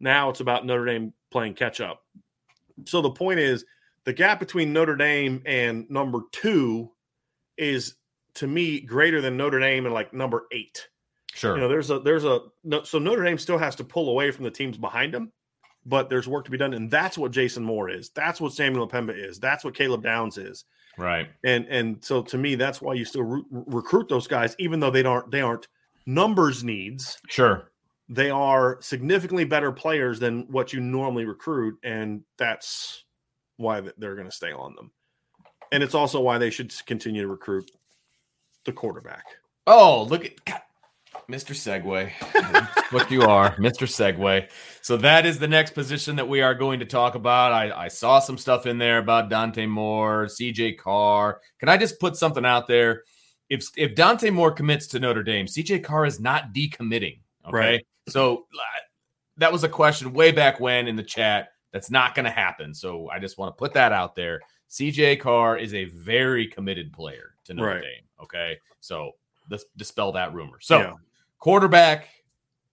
Now 0.00 0.30
it's 0.30 0.40
about 0.40 0.66
Notre 0.66 0.86
Dame 0.86 1.12
playing 1.30 1.54
catch 1.54 1.80
up. 1.80 2.02
So 2.86 3.02
the 3.02 3.10
point 3.10 3.40
is 3.40 3.64
the 4.04 4.12
gap 4.12 4.40
between 4.40 4.72
Notre 4.72 4.96
Dame 4.96 5.42
and 5.46 5.88
number 5.90 6.20
two 6.32 6.90
is 7.56 7.94
to 8.34 8.46
me 8.46 8.80
greater 8.80 9.20
than 9.20 9.36
Notre 9.36 9.60
Dame 9.60 9.84
and 9.84 9.94
like 9.94 10.12
number 10.12 10.46
eight. 10.50 10.88
Sure. 11.34 11.54
You 11.54 11.60
know, 11.60 11.68
there's 11.68 11.90
a, 11.90 12.00
there's 12.00 12.24
a, 12.24 12.40
so 12.84 12.98
Notre 12.98 13.22
Dame 13.22 13.38
still 13.38 13.58
has 13.58 13.76
to 13.76 13.84
pull 13.84 14.08
away 14.08 14.30
from 14.30 14.44
the 14.44 14.50
teams 14.50 14.76
behind 14.76 15.14
them 15.14 15.32
but 15.86 16.10
there's 16.10 16.28
work 16.28 16.44
to 16.44 16.50
be 16.50 16.58
done, 16.58 16.74
and 16.74 16.90
that's 16.90 17.16
what 17.16 17.32
Jason 17.32 17.64
Moore 17.64 17.88
is. 17.88 18.10
That's 18.10 18.40
what 18.40 18.52
Samuel 18.52 18.88
M'Pemba 18.88 19.16
is. 19.16 19.38
That's 19.38 19.64
what 19.64 19.74
Caleb 19.74 20.02
Downs 20.02 20.38
is. 20.38 20.64
Right. 20.98 21.28
And 21.44 21.66
and 21.68 22.04
so 22.04 22.22
to 22.22 22.38
me, 22.38 22.54
that's 22.56 22.80
why 22.82 22.94
you 22.94 23.04
still 23.04 23.22
re- 23.22 23.42
recruit 23.50 24.08
those 24.08 24.26
guys, 24.26 24.54
even 24.58 24.80
though 24.80 24.90
they 24.90 25.02
don't 25.02 25.30
they 25.30 25.40
aren't 25.40 25.68
numbers 26.06 26.62
needs. 26.62 27.18
Sure. 27.28 27.69
They 28.10 28.28
are 28.28 28.76
significantly 28.80 29.44
better 29.44 29.70
players 29.70 30.18
than 30.18 30.50
what 30.50 30.72
you 30.72 30.80
normally 30.80 31.24
recruit, 31.24 31.78
and 31.84 32.22
that's 32.38 33.04
why 33.56 33.80
they're 33.98 34.16
going 34.16 34.28
to 34.28 34.34
stay 34.34 34.50
on 34.50 34.74
them. 34.74 34.90
And 35.70 35.80
it's 35.80 35.94
also 35.94 36.20
why 36.20 36.36
they 36.36 36.50
should 36.50 36.74
continue 36.86 37.22
to 37.22 37.28
recruit 37.28 37.70
the 38.64 38.72
quarterback. 38.72 39.24
Oh, 39.68 40.02
look 40.10 40.24
at 40.24 40.44
God, 40.44 40.60
Mr. 41.30 41.54
Segway. 41.54 42.10
what 42.90 43.08
you 43.12 43.22
are, 43.22 43.54
Mr. 43.56 43.86
Segway. 43.86 44.50
So 44.82 44.96
that 44.96 45.24
is 45.24 45.38
the 45.38 45.46
next 45.46 45.74
position 45.74 46.16
that 46.16 46.28
we 46.28 46.42
are 46.42 46.54
going 46.54 46.80
to 46.80 46.86
talk 46.86 47.14
about. 47.14 47.52
I, 47.52 47.84
I 47.84 47.88
saw 47.88 48.18
some 48.18 48.38
stuff 48.38 48.66
in 48.66 48.78
there 48.78 48.98
about 48.98 49.28
Dante 49.28 49.66
Moore, 49.66 50.24
CJ 50.24 50.78
Carr. 50.78 51.40
Can 51.60 51.68
I 51.68 51.76
just 51.76 52.00
put 52.00 52.16
something 52.16 52.44
out 52.44 52.66
there? 52.66 53.04
If 53.48 53.68
if 53.76 53.94
Dante 53.94 54.30
Moore 54.30 54.50
commits 54.50 54.88
to 54.88 54.98
Notre 54.98 55.22
Dame, 55.22 55.46
CJ 55.46 55.84
Carr 55.84 56.06
is 56.06 56.18
not 56.18 56.52
decommitting. 56.52 57.20
Okay. 57.46 57.56
Right. 57.56 57.86
So 58.08 58.46
that 59.36 59.52
was 59.52 59.64
a 59.64 59.68
question 59.68 60.12
way 60.12 60.32
back 60.32 60.60
when 60.60 60.88
in 60.88 60.96
the 60.96 61.02
chat. 61.02 61.48
That's 61.72 61.90
not 61.90 62.14
going 62.14 62.24
to 62.24 62.30
happen. 62.30 62.74
So 62.74 63.08
I 63.08 63.20
just 63.20 63.38
want 63.38 63.56
to 63.56 63.58
put 63.58 63.74
that 63.74 63.92
out 63.92 64.16
there. 64.16 64.40
CJ 64.70 65.20
Carr 65.20 65.56
is 65.56 65.74
a 65.74 65.84
very 65.84 66.46
committed 66.46 66.92
player 66.92 67.34
to 67.44 67.54
Notre 67.54 67.74
right. 67.74 67.82
Dame. 67.82 68.04
Okay. 68.22 68.58
So 68.80 69.12
let's 69.48 69.64
dispel 69.76 70.12
that 70.12 70.34
rumor. 70.34 70.58
So 70.60 70.78
yeah. 70.78 70.94
quarterback, 71.38 72.08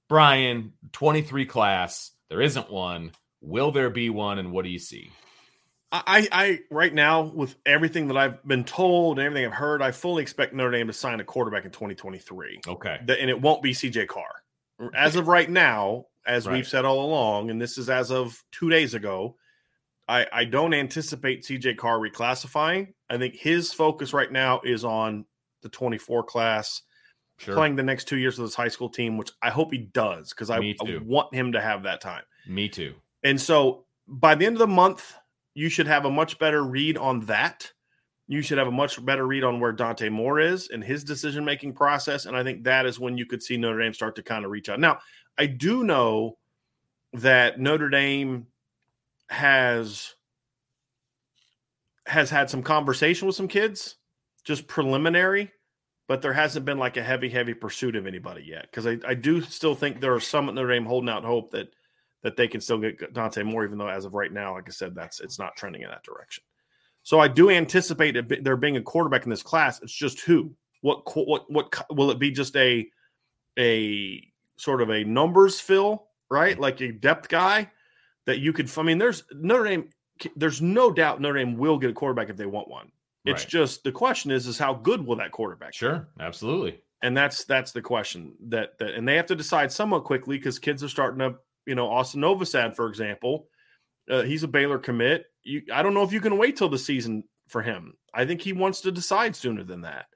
Brian, 0.09 0.73
23 0.93 1.45
class. 1.45 2.11
There 2.29 2.41
isn't 2.41 2.71
one. 2.71 3.11
Will 3.41 3.71
there 3.71 3.89
be 3.89 4.09
one? 4.09 4.39
And 4.39 4.51
what 4.51 4.63
do 4.63 4.69
you 4.69 4.79
see? 4.79 5.11
I, 5.89 6.27
I 6.31 6.59
right 6.69 6.93
now 6.93 7.21
with 7.21 7.55
everything 7.65 8.09
that 8.09 8.17
I've 8.17 8.45
been 8.45 8.65
told 8.65 9.19
and 9.19 9.25
everything 9.25 9.45
I've 9.45 9.57
heard, 9.57 9.81
I 9.81 9.91
fully 9.91 10.21
expect 10.21 10.53
Notre 10.53 10.71
Dame 10.71 10.87
to 10.87 10.93
sign 10.93 11.21
a 11.21 11.23
quarterback 11.23 11.63
in 11.63 11.71
2023. 11.71 12.61
Okay, 12.67 12.97
the, 13.05 13.19
and 13.19 13.29
it 13.29 13.39
won't 13.39 13.61
be 13.61 13.71
CJ 13.71 14.07
Carr. 14.07 14.43
As 14.95 15.15
of 15.15 15.27
right 15.27 15.49
now, 15.49 16.05
as 16.25 16.45
right. 16.45 16.53
we've 16.53 16.67
said 16.67 16.85
all 16.85 17.05
along, 17.05 17.49
and 17.49 17.61
this 17.61 17.77
is 17.77 17.89
as 17.89 18.11
of 18.11 18.43
two 18.51 18.69
days 18.69 18.93
ago, 18.93 19.35
I, 20.07 20.25
I 20.31 20.45
don't 20.45 20.73
anticipate 20.73 21.43
CJ 21.43 21.77
Carr 21.77 21.99
reclassifying. 21.99 22.93
I 23.09 23.17
think 23.17 23.35
his 23.35 23.73
focus 23.73 24.13
right 24.13 24.31
now 24.31 24.61
is 24.63 24.85
on 24.85 25.25
the 25.61 25.69
24 25.69 26.23
class, 26.23 26.81
sure. 27.37 27.55
playing 27.55 27.75
the 27.75 27.83
next 27.83 28.05
two 28.05 28.17
years 28.17 28.37
with 28.37 28.49
his 28.49 28.55
high 28.55 28.67
school 28.67 28.89
team, 28.89 29.17
which 29.17 29.31
I 29.41 29.49
hope 29.49 29.71
he 29.71 29.79
does 29.79 30.29
because 30.29 30.49
I, 30.49 30.57
I 30.57 30.99
want 31.03 31.33
him 31.33 31.53
to 31.53 31.61
have 31.61 31.83
that 31.83 32.01
time. 32.01 32.23
Me 32.47 32.69
too. 32.69 32.93
And 33.23 33.39
so 33.39 33.85
by 34.07 34.35
the 34.35 34.45
end 34.45 34.55
of 34.55 34.59
the 34.59 34.67
month, 34.67 35.15
you 35.53 35.69
should 35.69 35.87
have 35.87 36.05
a 36.05 36.11
much 36.11 36.39
better 36.39 36.63
read 36.63 36.97
on 36.97 37.21
that. 37.21 37.71
You 38.27 38.41
should 38.41 38.57
have 38.57 38.67
a 38.67 38.71
much 38.71 39.03
better 39.03 39.25
read 39.25 39.43
on 39.43 39.59
where 39.59 39.71
Dante 39.71 40.09
Moore 40.09 40.39
is 40.39 40.69
and 40.69 40.83
his 40.83 41.03
decision 41.03 41.45
making 41.45 41.73
process. 41.73 42.25
And 42.25 42.35
I 42.35 42.43
think 42.43 42.63
that 42.63 42.85
is 42.85 42.99
when 42.99 43.17
you 43.17 43.25
could 43.25 43.41
see 43.41 43.55
Notre 43.57 43.79
Dame 43.79 43.93
start 43.93 44.15
to 44.17 44.23
kind 44.23 44.43
of 44.43 44.51
reach 44.51 44.67
out. 44.67 44.79
Now, 44.79 44.99
I 45.37 45.45
do 45.45 45.83
know 45.83 46.37
that 47.13 47.59
Notre 47.59 47.89
Dame 47.89 48.47
has 49.29 50.15
has 52.05 52.29
had 52.29 52.49
some 52.49 52.63
conversation 52.63 53.27
with 53.27 53.35
some 53.35 53.47
kids, 53.49 53.95
just 54.45 54.67
preliminary, 54.67 55.51
but 56.07 56.21
there 56.21 56.33
hasn't 56.33 56.65
been 56.65 56.77
like 56.77 56.95
a 56.95 57.03
heavy, 57.03 57.29
heavy 57.29 57.53
pursuit 57.53 57.97
of 57.97 58.07
anybody 58.07 58.43
yet. 58.43 58.63
Because 58.63 58.87
I, 58.87 58.97
I 59.05 59.13
do 59.13 59.41
still 59.41 59.75
think 59.75 59.99
there 59.99 60.15
are 60.15 60.21
some 60.21 60.47
at 60.47 60.55
Notre 60.55 60.73
Dame 60.73 60.85
holding 60.85 61.09
out 61.09 61.23
hope 61.23 61.51
that 61.51 61.69
that 62.23 62.35
they 62.35 62.47
can 62.47 62.59
still 62.59 62.79
get 62.79 63.13
Dante 63.13 63.43
Moore, 63.43 63.63
even 63.63 63.77
though 63.77 63.87
as 63.87 64.03
of 64.03 64.13
right 64.13 64.31
now, 64.31 64.53
like 64.53 64.67
I 64.67 64.71
said, 64.71 64.95
that's 64.95 65.21
it's 65.21 65.39
not 65.39 65.55
trending 65.55 65.83
in 65.83 65.89
that 65.89 66.03
direction. 66.03 66.43
So 67.07 67.21
I 67.21 67.29
do 67.29 67.49
anticipate 67.49 68.43
there 68.43 68.57
being 68.57 68.75
a 68.75 68.81
quarterback 68.81 69.23
in 69.23 69.29
this 69.29 69.41
class. 69.41 69.81
It's 69.81 69.93
just 69.93 70.19
who, 70.19 70.51
what, 70.81 71.03
what, 71.15 71.49
what 71.49 71.73
will 71.89 72.11
it 72.11 72.19
be? 72.19 72.31
Just 72.31 72.53
a 72.57 72.85
a 73.57 74.21
sort 74.57 74.81
of 74.81 74.89
a 74.89 75.05
numbers 75.05 75.57
fill, 75.57 76.07
right? 76.29 76.59
Like 76.59 76.81
a 76.81 76.91
depth 76.91 77.29
guy 77.29 77.71
that 78.25 78.39
you 78.39 78.51
could. 78.51 78.69
I 78.77 78.81
mean, 78.81 78.97
there's 78.97 79.23
Notre 79.31 79.63
Dame. 79.63 79.89
There's 80.35 80.61
no 80.61 80.91
doubt 80.91 81.21
Notre 81.21 81.39
Dame 81.39 81.55
will 81.55 81.77
get 81.77 81.91
a 81.91 81.93
quarterback 81.93 82.29
if 82.29 82.35
they 82.35 82.45
want 82.45 82.67
one. 82.67 82.91
It's 83.23 83.43
right. 83.43 83.49
just 83.49 83.85
the 83.85 83.91
question 83.93 84.29
is 84.29 84.45
is 84.45 84.57
how 84.57 84.73
good 84.73 85.07
will 85.07 85.15
that 85.15 85.31
quarterback? 85.31 85.73
Sure, 85.75 86.09
be? 86.17 86.25
absolutely. 86.25 86.81
And 87.03 87.15
that's 87.15 87.45
that's 87.45 87.71
the 87.71 87.81
question 87.81 88.33
that 88.49 88.77
that 88.79 88.95
and 88.95 89.07
they 89.07 89.15
have 89.15 89.27
to 89.27 89.35
decide 89.35 89.71
somewhat 89.71 90.03
quickly 90.03 90.37
because 90.37 90.59
kids 90.59 90.83
are 90.83 90.89
starting 90.89 91.19
to 91.19 91.35
you 91.65 91.75
know 91.75 91.87
Austin 91.87 92.19
Novosad 92.19 92.75
for 92.75 92.89
example, 92.89 93.47
uh, 94.09 94.23
he's 94.23 94.43
a 94.43 94.47
Baylor 94.47 94.79
commit. 94.79 95.25
You, 95.43 95.63
I 95.73 95.83
don't 95.83 95.93
know 95.93 96.03
if 96.03 96.11
you 96.11 96.21
can 96.21 96.37
wait 96.37 96.57
till 96.57 96.69
the 96.69 96.77
season 96.77 97.23
for 97.47 97.61
him. 97.61 97.93
I 98.13 98.25
think 98.25 98.41
he 98.41 98.53
wants 98.53 98.81
to 98.81 98.91
decide 98.91 99.35
sooner 99.35 99.63
than 99.63 99.81
that. 99.81 100.07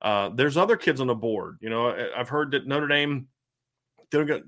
Uh, 0.00 0.30
there's 0.30 0.56
other 0.56 0.76
kids 0.76 1.00
on 1.00 1.06
the 1.06 1.14
board. 1.14 1.58
You 1.60 1.70
know, 1.70 1.94
I've 2.16 2.28
heard 2.28 2.50
that 2.52 2.66
Notre 2.66 2.88
Dame, 2.88 3.28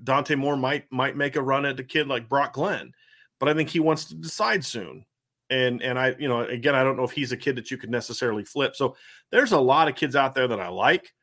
Dante 0.03 0.35
Moore 0.35 0.57
might 0.57 0.91
might 0.91 1.15
make 1.15 1.35
a 1.37 1.41
run 1.41 1.65
at 1.65 1.77
the 1.77 1.83
kid 1.83 2.07
like 2.07 2.29
Brock 2.29 2.53
Glenn, 2.53 2.91
but 3.39 3.47
I 3.47 3.53
think 3.53 3.69
he 3.69 3.79
wants 3.79 4.05
to 4.05 4.15
decide 4.15 4.65
soon. 4.65 5.05
And 5.49 5.81
and 5.81 5.97
I, 5.97 6.15
you 6.19 6.27
know, 6.27 6.41
again, 6.41 6.75
I 6.75 6.83
don't 6.83 6.97
know 6.97 7.03
if 7.03 7.11
he's 7.11 7.31
a 7.31 7.37
kid 7.37 7.55
that 7.55 7.71
you 7.71 7.77
could 7.77 7.89
necessarily 7.89 8.43
flip. 8.43 8.75
So 8.75 8.97
there's 9.31 9.53
a 9.53 9.59
lot 9.59 9.87
of 9.87 9.95
kids 9.95 10.15
out 10.15 10.35
there 10.35 10.47
that 10.47 10.59
I 10.59 10.67
like. 10.67 11.13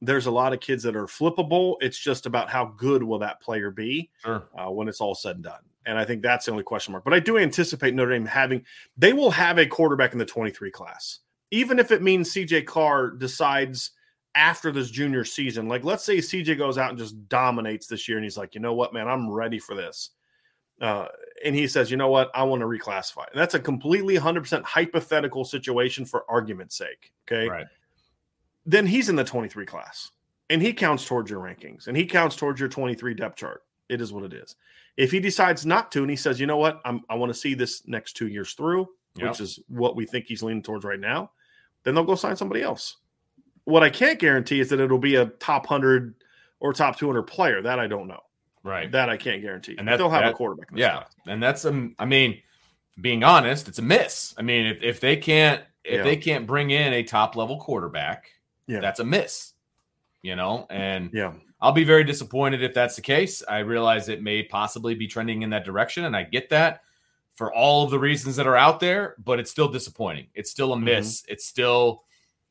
There's 0.00 0.26
a 0.26 0.30
lot 0.30 0.52
of 0.52 0.60
kids 0.60 0.82
that 0.84 0.96
are 0.96 1.06
flippable. 1.06 1.76
It's 1.80 1.98
just 1.98 2.26
about 2.26 2.48
how 2.48 2.66
good 2.76 3.02
will 3.02 3.18
that 3.20 3.40
player 3.40 3.70
be 3.70 4.10
sure. 4.24 4.48
uh, 4.56 4.70
when 4.70 4.88
it's 4.88 5.00
all 5.00 5.14
said 5.14 5.36
and 5.36 5.44
done. 5.44 5.62
And 5.86 5.98
I 5.98 6.04
think 6.04 6.20
that's 6.20 6.46
the 6.46 6.50
only 6.50 6.64
question 6.64 6.92
mark. 6.92 7.04
But 7.04 7.14
I 7.14 7.20
do 7.20 7.38
anticipate 7.38 7.94
Notre 7.94 8.10
Dame 8.10 8.26
having, 8.26 8.64
they 8.96 9.12
will 9.12 9.30
have 9.30 9.58
a 9.58 9.66
quarterback 9.66 10.12
in 10.12 10.18
the 10.18 10.26
23 10.26 10.70
class, 10.70 11.20
even 11.52 11.78
if 11.78 11.92
it 11.92 12.02
means 12.02 12.32
CJ 12.32 12.66
Carr 12.66 13.10
decides 13.10 13.92
after 14.34 14.72
this 14.72 14.90
junior 14.90 15.24
season. 15.24 15.68
Like, 15.68 15.84
let's 15.84 16.04
say 16.04 16.18
CJ 16.18 16.58
goes 16.58 16.76
out 16.76 16.90
and 16.90 16.98
just 16.98 17.28
dominates 17.28 17.86
this 17.86 18.08
year 18.08 18.18
and 18.18 18.24
he's 18.24 18.36
like, 18.36 18.54
you 18.54 18.60
know 18.60 18.74
what, 18.74 18.92
man, 18.92 19.08
I'm 19.08 19.30
ready 19.30 19.60
for 19.60 19.74
this. 19.74 20.10
Uh, 20.80 21.06
and 21.44 21.54
he 21.54 21.66
says, 21.66 21.90
you 21.90 21.96
know 21.96 22.10
what, 22.10 22.30
I 22.34 22.42
want 22.42 22.60
to 22.60 22.66
reclassify. 22.66 23.24
And 23.30 23.40
that's 23.40 23.54
a 23.54 23.60
completely 23.60 24.16
100% 24.16 24.62
hypothetical 24.62 25.44
situation 25.44 26.04
for 26.04 26.24
argument's 26.28 26.76
sake. 26.76 27.12
Okay. 27.26 27.48
Right. 27.48 27.66
Then 28.66 28.86
he's 28.86 29.08
in 29.08 29.16
the 29.16 29.24
23 29.24 29.64
class 29.64 30.10
and 30.50 30.60
he 30.60 30.72
counts 30.72 31.06
towards 31.06 31.30
your 31.30 31.40
rankings 31.40 31.86
and 31.86 31.96
he 31.96 32.04
counts 32.04 32.36
towards 32.36 32.60
your 32.60 32.68
23 32.68 33.14
depth 33.14 33.36
chart. 33.36 33.62
It 33.88 34.00
is 34.00 34.12
what 34.12 34.24
it 34.24 34.32
is. 34.32 34.56
If 34.96 35.10
he 35.10 35.20
decides 35.20 35.66
not 35.66 35.92
to, 35.92 36.00
and 36.00 36.10
he 36.10 36.16
says, 36.16 36.40
you 36.40 36.46
know 36.46 36.56
what, 36.56 36.80
I'm, 36.84 37.02
i 37.08 37.14
want 37.14 37.30
to 37.30 37.38
see 37.38 37.54
this 37.54 37.86
next 37.86 38.14
two 38.14 38.28
years 38.28 38.52
through, 38.54 38.88
yep. 39.16 39.28
which 39.28 39.40
is 39.40 39.60
what 39.68 39.96
we 39.96 40.06
think 40.06 40.26
he's 40.26 40.42
leaning 40.42 40.62
towards 40.62 40.84
right 40.84 41.00
now, 41.00 41.30
then 41.84 41.94
they'll 41.94 42.04
go 42.04 42.14
sign 42.14 42.36
somebody 42.36 42.62
else. 42.62 42.96
What 43.64 43.82
I 43.82 43.90
can't 43.90 44.18
guarantee 44.18 44.60
is 44.60 44.70
that 44.70 44.80
it'll 44.80 44.98
be 44.98 45.16
a 45.16 45.26
top 45.26 45.68
100 45.70 46.14
or 46.60 46.72
top 46.72 46.98
200 46.98 47.22
player. 47.24 47.62
That 47.62 47.78
I 47.78 47.86
don't 47.86 48.08
know. 48.08 48.20
Right. 48.62 48.90
That 48.90 49.08
I 49.08 49.16
can't 49.16 49.42
guarantee. 49.42 49.76
And 49.78 49.86
they'll 49.86 50.10
have 50.10 50.22
that, 50.22 50.32
a 50.32 50.34
quarterback. 50.34 50.68
yeah. 50.74 50.96
Class. 50.96 51.14
And 51.26 51.42
that's, 51.42 51.64
um, 51.64 51.94
I 51.98 52.04
mean, 52.04 52.40
being 53.00 53.22
honest, 53.22 53.68
it's 53.68 53.78
a 53.78 53.82
miss. 53.82 54.34
I 54.38 54.42
mean, 54.42 54.66
if, 54.66 54.82
if 54.82 55.00
they 55.00 55.16
can't, 55.16 55.62
if 55.84 55.98
yeah. 55.98 56.02
they 56.02 56.16
can't 56.16 56.46
bring 56.46 56.70
in 56.70 56.92
a 56.92 57.02
top 57.02 57.36
level 57.36 57.60
quarterback, 57.60 58.30
yeah. 58.66 58.80
that's 58.80 58.98
a 58.98 59.04
miss, 59.04 59.52
you 60.22 60.36
know? 60.36 60.66
And 60.70 61.10
yeah, 61.12 61.32
I'll 61.60 61.72
be 61.72 61.84
very 61.84 62.04
disappointed 62.04 62.62
if 62.62 62.74
that's 62.74 62.96
the 62.96 63.02
case. 63.02 63.42
I 63.48 63.58
realize 63.58 64.08
it 64.08 64.22
may 64.22 64.42
possibly 64.42 64.94
be 64.94 65.06
trending 65.06 65.42
in 65.42 65.50
that 65.50 65.64
direction, 65.64 66.04
and 66.04 66.16
I 66.16 66.22
get 66.22 66.50
that 66.50 66.82
for 67.34 67.52
all 67.52 67.84
of 67.84 67.90
the 67.90 67.98
reasons 67.98 68.36
that 68.36 68.46
are 68.46 68.56
out 68.56 68.80
there, 68.80 69.14
but 69.22 69.38
it's 69.38 69.50
still 69.50 69.68
disappointing. 69.68 70.26
It's 70.34 70.50
still 70.50 70.72
a 70.72 70.78
miss. 70.78 71.22
Mm-hmm. 71.22 71.32
It's 71.32 71.46
still 71.46 72.02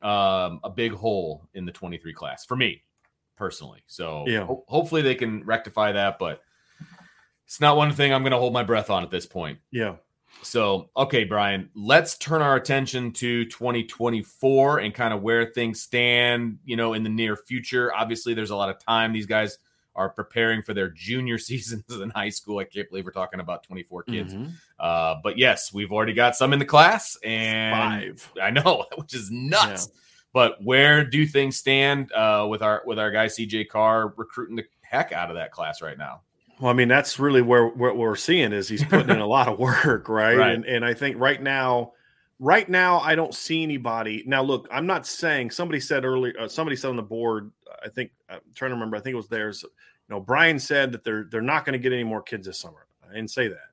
um, 0.01 0.59
a 0.63 0.70
big 0.70 0.93
hole 0.93 1.47
in 1.55 1.66
the 1.66 1.72
23 1.72 2.13
class 2.13 2.45
for 2.45 2.55
me 2.55 2.84
personally. 3.36 3.84
So 3.88 4.26
yeah. 4.28 4.45
Ho- 4.45 4.63
hopefully 4.68 5.01
they 5.01 5.16
can 5.16 5.43
rectify 5.43 5.91
that, 5.93 6.20
but 6.20 6.41
it's 7.45 7.59
not 7.59 7.78
one 7.78 7.91
thing 7.91 8.13
I'm 8.13 8.22
going 8.22 8.32
to 8.32 8.38
hold 8.38 8.53
my 8.53 8.63
breath 8.63 8.89
on 8.89 9.03
at 9.03 9.09
this 9.09 9.26
point. 9.26 9.59
Yeah. 9.72 9.95
So, 10.41 10.89
okay, 10.95 11.23
Brian, 11.23 11.69
let's 11.73 12.17
turn 12.17 12.41
our 12.41 12.55
attention 12.55 13.11
to 13.13 13.45
2024 13.45 14.79
and 14.79 14.93
kind 14.93 15.13
of 15.13 15.21
where 15.21 15.47
things 15.47 15.81
stand, 15.81 16.59
you 16.65 16.75
know, 16.75 16.93
in 16.93 17.03
the 17.03 17.09
near 17.09 17.36
future. 17.36 17.93
Obviously, 17.93 18.33
there's 18.33 18.51
a 18.51 18.55
lot 18.55 18.69
of 18.69 18.79
time. 18.79 19.11
These 19.11 19.25
guys 19.25 19.57
are 19.95 20.09
preparing 20.09 20.61
for 20.61 20.73
their 20.73 20.89
junior 20.89 21.38
seasons 21.39 21.83
in 21.89 22.09
high 22.11 22.29
school. 22.29 22.59
I 22.59 22.65
can't 22.65 22.88
believe 22.89 23.05
we're 23.05 23.11
talking 23.11 23.39
about 23.39 23.63
24 23.63 24.03
kids. 24.03 24.33
Mm-hmm. 24.33 24.51
Uh, 24.79 25.15
but 25.23 25.38
yes, 25.38 25.73
we've 25.73 25.91
already 25.91 26.13
got 26.13 26.36
some 26.36 26.53
in 26.53 26.59
the 26.59 26.65
class 26.65 27.17
and 27.23 28.19
five. 28.19 28.31
I 28.41 28.51
know, 28.51 28.86
which 28.97 29.13
is 29.13 29.31
nuts. 29.31 29.89
Yeah. 29.91 30.01
But 30.33 30.61
where 30.61 31.05
do 31.05 31.25
things 31.25 31.55
stand 31.55 32.11
uh, 32.11 32.45
with 32.49 32.61
our 32.61 32.83
with 32.86 32.99
our 32.99 33.09
guy 33.09 33.27
CJ 33.27 33.69
Carr 33.69 34.13
recruiting 34.17 34.57
the 34.57 34.65
heck 34.81 35.13
out 35.13 35.29
of 35.29 35.38
that 35.38 35.51
class 35.51 35.81
right 35.81 35.97
now? 35.97 36.21
Well, 36.59 36.71
I 36.71 36.73
mean, 36.73 36.87
that's 36.87 37.19
really 37.19 37.41
where 37.41 37.67
what 37.67 37.97
we're 37.97 38.15
seeing 38.15 38.53
is 38.53 38.67
he's 38.67 38.83
putting 38.83 39.09
in 39.09 39.19
a 39.19 39.27
lot 39.37 39.47
of 39.47 39.59
work, 39.59 40.07
right? 40.07 40.37
right? 40.37 40.53
And 40.53 40.65
and 40.65 40.85
I 40.85 40.93
think 40.93 41.19
right 41.19 41.41
now, 41.41 41.93
right 42.39 42.67
now, 42.67 42.99
I 42.99 43.15
don't 43.15 43.33
see 43.33 43.63
anybody. 43.63 44.23
Now, 44.25 44.41
look, 44.41 44.67
I'm 44.71 44.87
not 44.87 45.05
saying 45.05 45.51
somebody 45.51 45.79
said 45.79 46.05
earlier. 46.05 46.33
Uh, 46.39 46.47
somebody 46.47 46.75
said 46.75 46.89
on 46.89 46.95
the 46.95 47.03
board. 47.03 47.51
I 47.83 47.89
think 47.89 48.11
I'm 48.29 48.39
trying 48.55 48.71
to 48.71 48.75
remember. 48.75 48.95
I 48.95 49.01
think 49.01 49.13
it 49.13 49.17
was 49.17 49.27
theirs. 49.27 49.63
You 49.63 50.15
know, 50.15 50.19
Brian 50.21 50.59
said 50.59 50.93
that 50.93 51.03
they're 51.03 51.25
they're 51.29 51.41
not 51.41 51.65
going 51.65 51.73
to 51.73 51.79
get 51.79 51.91
any 51.91 52.03
more 52.03 52.21
kids 52.21 52.47
this 52.47 52.59
summer. 52.59 52.87
I 53.07 53.13
didn't 53.13 53.31
say 53.31 53.49
that. 53.49 53.69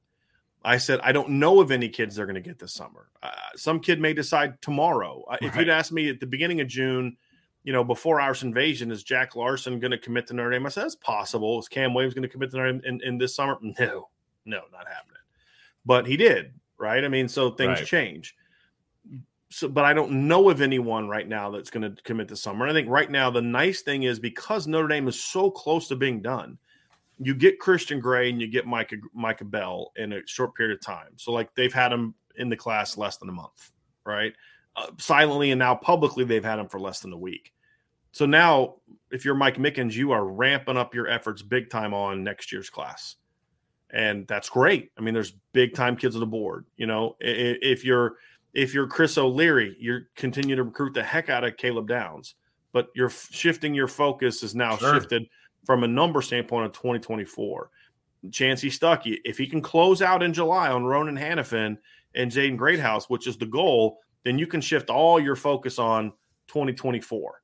I 0.64 0.78
said 0.78 1.00
I 1.02 1.12
don't 1.12 1.30
know 1.30 1.60
of 1.60 1.70
any 1.70 1.88
kids 1.88 2.16
they're 2.16 2.26
going 2.26 2.34
to 2.34 2.40
get 2.40 2.58
this 2.58 2.72
summer. 2.72 3.08
Uh, 3.22 3.30
some 3.56 3.80
kid 3.80 4.00
may 4.00 4.12
decide 4.12 4.60
tomorrow. 4.60 5.24
Uh, 5.28 5.36
if 5.40 5.54
you'd 5.56 5.68
asked 5.68 5.92
me 5.92 6.08
at 6.08 6.20
the 6.20 6.26
beginning 6.26 6.60
of 6.60 6.68
June 6.68 7.16
you 7.64 7.72
know, 7.72 7.84
before 7.84 8.20
Irish 8.20 8.42
invasion, 8.42 8.90
is 8.90 9.02
Jack 9.02 9.36
Larsen 9.36 9.78
going 9.78 9.92
to 9.92 9.98
commit 9.98 10.26
to 10.28 10.34
Notre 10.34 10.50
Dame? 10.50 10.66
I 10.66 10.68
said, 10.68 10.84
it's 10.84 10.96
possible. 10.96 11.58
Is 11.60 11.68
Cam 11.68 11.94
Williams 11.94 12.14
going 12.14 12.22
to 12.22 12.28
commit 12.28 12.50
to 12.50 12.56
Notre 12.56 12.72
Dame 12.72 12.82
in, 12.84 13.00
in, 13.02 13.18
this 13.18 13.34
summer? 13.34 13.58
No, 13.62 14.08
no, 14.44 14.62
not 14.72 14.88
happening. 14.88 15.20
But 15.84 16.06
he 16.06 16.16
did, 16.16 16.52
right? 16.78 17.04
I 17.04 17.08
mean, 17.08 17.28
so 17.28 17.50
things 17.50 17.78
right. 17.78 17.86
change. 17.86 18.34
So, 19.50 19.68
but 19.68 19.84
I 19.84 19.92
don't 19.92 20.26
know 20.26 20.50
of 20.50 20.60
anyone 20.60 21.08
right 21.08 21.28
now 21.28 21.50
that's 21.50 21.70
going 21.70 21.94
to 21.94 22.02
commit 22.02 22.26
this 22.26 22.42
summer. 22.42 22.66
And 22.66 22.72
I 22.72 22.74
think 22.74 22.88
right 22.88 23.10
now 23.10 23.30
the 23.30 23.42
nice 23.42 23.82
thing 23.82 24.02
is 24.04 24.18
because 24.18 24.66
Notre 24.66 24.88
Dame 24.88 25.06
is 25.06 25.22
so 25.22 25.50
close 25.50 25.88
to 25.88 25.96
being 25.96 26.22
done, 26.22 26.58
you 27.18 27.34
get 27.34 27.60
Christian 27.60 28.00
Gray 28.00 28.30
and 28.30 28.40
you 28.40 28.48
get 28.48 28.66
Micah 28.66 28.96
Micah 29.14 29.44
Bell 29.44 29.92
in 29.96 30.12
a 30.14 30.26
short 30.26 30.56
period 30.56 30.74
of 30.74 30.84
time. 30.84 31.10
So 31.16 31.30
like 31.32 31.54
they've 31.54 31.72
had 31.72 31.92
him 31.92 32.14
in 32.36 32.48
the 32.48 32.56
class 32.56 32.96
less 32.96 33.18
than 33.18 33.28
a 33.28 33.32
month, 33.32 33.70
right? 34.04 34.32
Uh, 34.74 34.86
silently 34.98 35.50
and 35.50 35.58
now 35.58 35.74
publicly 35.74 36.24
they've 36.24 36.44
had 36.44 36.58
him 36.58 36.68
for 36.68 36.80
less 36.80 37.00
than 37.00 37.12
a 37.12 37.18
week. 37.18 37.52
So 38.12 38.26
now, 38.26 38.76
if 39.10 39.24
you're 39.24 39.34
Mike 39.34 39.56
Mickens, 39.56 39.94
you 39.94 40.12
are 40.12 40.24
ramping 40.24 40.76
up 40.76 40.94
your 40.94 41.08
efforts 41.08 41.42
big 41.42 41.70
time 41.70 41.92
on 41.94 42.22
next 42.24 42.52
year's 42.52 42.70
class, 42.70 43.16
and 43.90 44.26
that's 44.26 44.48
great. 44.48 44.90
I 44.98 45.00
mean, 45.00 45.14
there's 45.14 45.34
big 45.52 45.74
time 45.74 45.96
kids 45.96 46.14
on 46.14 46.20
the 46.20 46.26
board. 46.26 46.66
You 46.76 46.86
know, 46.86 47.16
if 47.20 47.84
you're 47.84 48.16
if 48.54 48.74
you're 48.74 48.86
Chris 48.86 49.16
O'Leary, 49.16 49.76
you're 49.78 50.08
continuing 50.14 50.56
to 50.56 50.62
recruit 50.62 50.94
the 50.94 51.02
heck 51.02 51.30
out 51.30 51.44
of 51.44 51.56
Caleb 51.56 51.88
Downs, 51.88 52.34
but 52.72 52.88
you're 52.94 53.10
shifting 53.10 53.74
your 53.74 53.88
focus 53.88 54.42
is 54.42 54.54
now 54.54 54.76
sure. 54.76 54.94
shifted 54.94 55.26
from 55.64 55.84
a 55.84 55.88
number 55.88 56.20
standpoint 56.20 56.66
of 56.66 56.72
2024. 56.72 57.70
Chansi 58.28 58.70
Stuckey, 58.70 59.18
if 59.24 59.38
he 59.38 59.46
can 59.46 59.60
close 59.60 60.02
out 60.02 60.22
in 60.22 60.32
July 60.32 60.70
on 60.70 60.84
Ronan 60.84 61.16
Hanafin 61.16 61.76
and 62.14 62.30
Jaden 62.30 62.56
Greathouse, 62.56 63.08
which 63.08 63.26
is 63.26 63.36
the 63.36 63.46
goal, 63.46 63.98
then 64.24 64.38
you 64.38 64.46
can 64.46 64.60
shift 64.60 64.90
all 64.90 65.20
your 65.20 65.36
focus 65.36 65.78
on 65.78 66.12
2024 66.48 67.42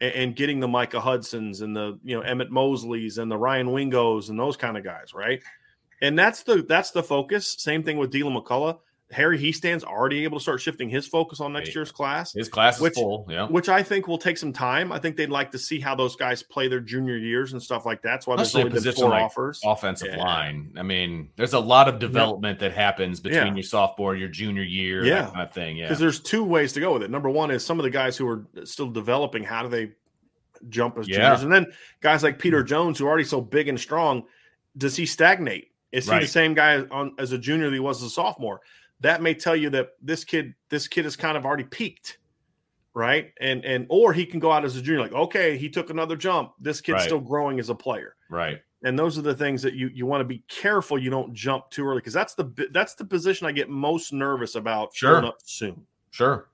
and, 0.00 0.14
and 0.14 0.36
getting 0.36 0.60
the 0.60 0.68
Micah 0.68 1.00
Hudsons 1.00 1.60
and 1.60 1.74
the 1.74 1.98
you 2.02 2.16
know 2.16 2.22
Emmett 2.22 2.50
Mosleys 2.50 3.18
and 3.18 3.30
the 3.30 3.36
Ryan 3.36 3.68
Wingos 3.68 4.30
and 4.30 4.38
those 4.38 4.56
kind 4.56 4.76
of 4.76 4.84
guys, 4.84 5.14
right? 5.14 5.42
And 6.00 6.18
that's 6.18 6.42
the 6.42 6.62
that's 6.62 6.90
the 6.90 7.02
focus. 7.02 7.56
Same 7.58 7.82
thing 7.82 7.98
with 7.98 8.10
Deland 8.10 8.36
McCullough. 8.36 8.78
Harry 9.14 9.38
Hiestand's 9.38 9.84
already 9.84 10.24
able 10.24 10.38
to 10.38 10.42
start 10.42 10.60
shifting 10.60 10.88
his 10.88 11.06
focus 11.06 11.40
on 11.40 11.52
next 11.52 11.74
year's 11.74 11.92
class. 11.92 12.32
His 12.32 12.48
class 12.48 12.80
which, 12.80 12.92
is 12.92 12.98
full, 12.98 13.26
yeah. 13.30 13.46
Which 13.46 13.68
I 13.68 13.82
think 13.82 14.08
will 14.08 14.18
take 14.18 14.36
some 14.36 14.52
time. 14.52 14.92
I 14.92 14.98
think 14.98 15.16
they'd 15.16 15.30
like 15.30 15.52
to 15.52 15.58
see 15.58 15.78
how 15.80 15.94
those 15.94 16.16
guys 16.16 16.42
play 16.42 16.68
their 16.68 16.80
junior 16.80 17.16
years 17.16 17.52
and 17.52 17.62
stuff 17.62 17.86
like 17.86 18.02
that. 18.02 18.08
That's 18.10 18.26
why 18.26 18.36
there's 18.36 18.54
only 18.54 18.70
been 18.70 18.92
four 18.92 19.10
like 19.10 19.22
offers. 19.22 19.60
Offensive 19.64 20.08
yeah. 20.10 20.22
line. 20.22 20.74
I 20.76 20.82
mean, 20.82 21.30
there's 21.36 21.52
a 21.52 21.60
lot 21.60 21.88
of 21.88 21.98
development 21.98 22.60
yeah. 22.60 22.68
that 22.68 22.74
happens 22.76 23.20
between 23.20 23.46
yeah. 23.46 23.54
your 23.54 23.62
sophomore, 23.62 24.16
your 24.16 24.28
junior 24.28 24.62
year, 24.62 25.04
yeah. 25.04 25.26
kind 25.26 25.42
of 25.42 25.52
thing. 25.54 25.76
Yeah. 25.76 25.86
Because 25.86 26.00
there's 26.00 26.20
two 26.20 26.44
ways 26.44 26.72
to 26.74 26.80
go 26.80 26.92
with 26.92 27.02
it. 27.02 27.10
Number 27.10 27.30
one 27.30 27.50
is 27.50 27.64
some 27.64 27.78
of 27.78 27.84
the 27.84 27.90
guys 27.90 28.16
who 28.16 28.28
are 28.28 28.44
still 28.64 28.90
developing, 28.90 29.44
how 29.44 29.62
do 29.62 29.68
they 29.68 29.92
jump 30.68 30.98
as 30.98 31.06
juniors? 31.06 31.42
And 31.42 31.52
then 31.52 31.66
guys 32.00 32.22
like 32.22 32.38
Peter 32.38 32.58
mm-hmm. 32.58 32.68
Jones, 32.68 32.98
who 32.98 33.06
are 33.06 33.08
already 33.08 33.24
so 33.24 33.40
big 33.40 33.68
and 33.68 33.78
strong, 33.78 34.24
does 34.76 34.96
he 34.96 35.06
stagnate? 35.06 35.70
Is 35.92 36.08
right. 36.08 36.20
he 36.20 36.26
the 36.26 36.32
same 36.32 36.54
guy 36.54 36.80
on, 36.90 37.14
as 37.18 37.30
a 37.30 37.38
junior 37.38 37.66
that 37.66 37.74
he 37.74 37.80
was 37.80 38.02
as 38.02 38.08
a 38.08 38.10
sophomore? 38.10 38.60
That 39.00 39.22
may 39.22 39.34
tell 39.34 39.56
you 39.56 39.70
that 39.70 39.90
this 40.00 40.24
kid 40.24 40.54
this 40.68 40.88
kid 40.88 41.06
is 41.06 41.16
kind 41.16 41.36
of 41.36 41.44
already 41.44 41.64
peaked 41.64 42.18
right? 42.94 43.32
And 43.40 43.64
and 43.64 43.86
or 43.90 44.12
he 44.12 44.24
can 44.24 44.40
go 44.40 44.52
out 44.52 44.64
as 44.64 44.76
a 44.76 44.82
junior 44.82 45.00
like 45.00 45.12
okay 45.12 45.58
he 45.58 45.68
took 45.68 45.90
another 45.90 46.16
jump. 46.16 46.52
This 46.60 46.80
kid's 46.80 46.94
right. 46.94 47.04
still 47.04 47.20
growing 47.20 47.58
as 47.58 47.68
a 47.68 47.74
player. 47.74 48.16
Right. 48.30 48.60
And 48.84 48.98
those 48.98 49.18
are 49.18 49.22
the 49.22 49.34
things 49.34 49.62
that 49.62 49.74
you 49.74 49.88
you 49.88 50.06
want 50.06 50.20
to 50.20 50.24
be 50.24 50.44
careful 50.48 50.98
you 50.98 51.10
don't 51.10 51.34
jump 51.34 51.68
too 51.70 51.84
early 51.84 51.98
because 51.98 52.12
that's 52.12 52.34
the 52.34 52.68
that's 52.72 52.94
the 52.94 53.04
position 53.04 53.46
i 53.46 53.52
get 53.52 53.68
most 53.68 54.12
nervous 54.12 54.54
about 54.54 54.94
sure. 54.94 55.24
up 55.24 55.38
soon. 55.44 55.86
Sure. 56.10 56.48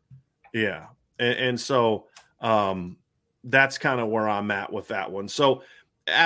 Yeah. 0.52 0.86
And, 1.18 1.38
and 1.38 1.60
so 1.60 2.06
um 2.40 2.96
that's 3.44 3.78
kind 3.78 4.00
of 4.00 4.08
where 4.08 4.28
i'm 4.28 4.50
at 4.50 4.72
with 4.72 4.88
that 4.88 5.10
one. 5.10 5.28
So 5.28 5.62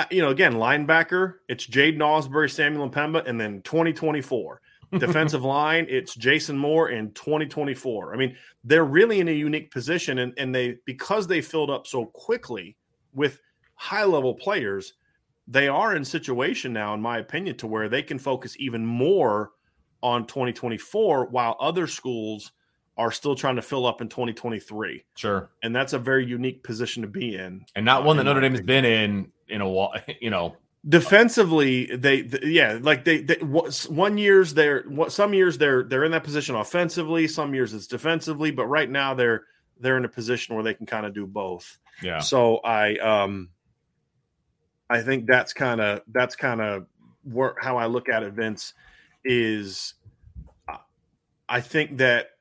you 0.09 0.21
know 0.21 0.29
again 0.29 0.53
linebacker 0.53 1.35
it's 1.49 1.67
Jaiden 1.67 1.97
Ausberry 1.97 2.49
samuel 2.49 2.89
M'Pemba, 2.89 3.27
and 3.27 3.39
then 3.39 3.61
2024 3.63 4.61
defensive 4.91 5.43
line, 5.43 5.85
it's 5.89 6.15
Jason 6.15 6.57
Moore 6.57 6.89
in 6.89 7.11
2024. 7.11 8.13
I 8.13 8.17
mean, 8.17 8.35
they're 8.63 8.85
really 8.85 9.19
in 9.19 9.27
a 9.27 9.31
unique 9.31 9.71
position, 9.71 10.19
and, 10.19 10.33
and 10.37 10.53
they 10.53 10.77
because 10.85 11.27
they 11.27 11.41
filled 11.41 11.69
up 11.69 11.87
so 11.87 12.05
quickly 12.05 12.77
with 13.13 13.39
high 13.75 14.05
level 14.05 14.33
players, 14.33 14.93
they 15.47 15.67
are 15.67 15.95
in 15.95 16.03
situation 16.03 16.73
now, 16.73 16.93
in 16.93 17.01
my 17.01 17.19
opinion, 17.19 17.57
to 17.57 17.67
where 17.67 17.89
they 17.89 18.01
can 18.01 18.19
focus 18.19 18.55
even 18.59 18.85
more 18.85 19.51
on 20.01 20.25
2024 20.27 21.27
while 21.27 21.55
other 21.59 21.87
schools 21.87 22.51
are 22.97 23.11
still 23.11 23.35
trying 23.35 23.57
to 23.57 23.61
fill 23.61 23.85
up 23.85 24.01
in 24.01 24.07
2023. 24.07 25.03
Sure. 25.15 25.49
And 25.63 25.75
that's 25.75 25.93
a 25.93 25.99
very 25.99 26.25
unique 26.25 26.63
position 26.63 27.01
to 27.01 27.07
be 27.07 27.35
in. 27.35 27.65
And 27.75 27.85
not 27.85 28.01
uh, 28.01 28.05
one 28.05 28.17
that 28.17 28.23
Notre 28.23 28.41
Dame 28.41 28.53
has 28.53 28.61
been 28.61 28.85
in 28.85 29.31
in 29.47 29.61
a 29.61 29.69
while, 29.69 29.93
you 30.21 30.29
know, 30.29 30.55
defensively 30.87 31.87
they, 31.95 32.21
they, 32.21 32.47
yeah 32.47 32.77
like 32.81 33.05
they, 33.05 33.17
they 33.21 33.35
one 33.35 34.17
years 34.17 34.53
they're 34.53 34.85
some 35.09 35.33
years 35.33 35.57
they're 35.57 35.83
they're 35.83 36.03
in 36.03 36.11
that 36.11 36.23
position 36.23 36.55
offensively 36.55 37.27
some 37.27 37.55
years 37.55 37.73
it's 37.73 37.87
defensively 37.87 38.51
but 38.51 38.67
right 38.67 38.89
now 38.89 39.13
they're 39.13 39.45
they're 39.79 39.97
in 39.97 40.05
a 40.05 40.09
position 40.09 40.55
where 40.55 40.63
they 40.63 40.73
can 40.73 40.85
kind 40.85 41.05
of 41.05 41.13
do 41.13 41.25
both. 41.25 41.79
Yeah. 42.01 42.19
So 42.19 42.57
i 42.57 42.97
um 42.97 43.49
i 44.89 45.01
think 45.01 45.25
that's 45.25 45.53
kind 45.53 45.81
of 45.81 46.01
that's 46.11 46.35
kind 46.35 46.61
of 46.61 46.85
where 47.23 47.55
how 47.59 47.77
i 47.77 47.87
look 47.87 48.07
at 48.07 48.21
it 48.21 48.33
vince 48.33 48.73
is 49.23 49.95
i 51.49 51.61
think 51.61 51.97
that 51.97 52.31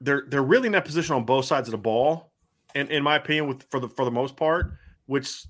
they're 0.00 0.24
they're 0.28 0.42
really 0.42 0.66
in 0.66 0.72
that 0.72 0.84
position 0.84 1.16
on 1.16 1.24
both 1.24 1.46
sides 1.46 1.66
of 1.66 1.72
the 1.72 1.78
ball 1.78 2.30
and 2.76 2.90
in 2.90 3.02
my 3.02 3.16
opinion 3.16 3.48
with 3.48 3.64
for 3.70 3.80
the 3.80 3.88
for 3.88 4.04
the 4.04 4.10
most 4.10 4.36
part 4.36 4.72
which 5.06 5.46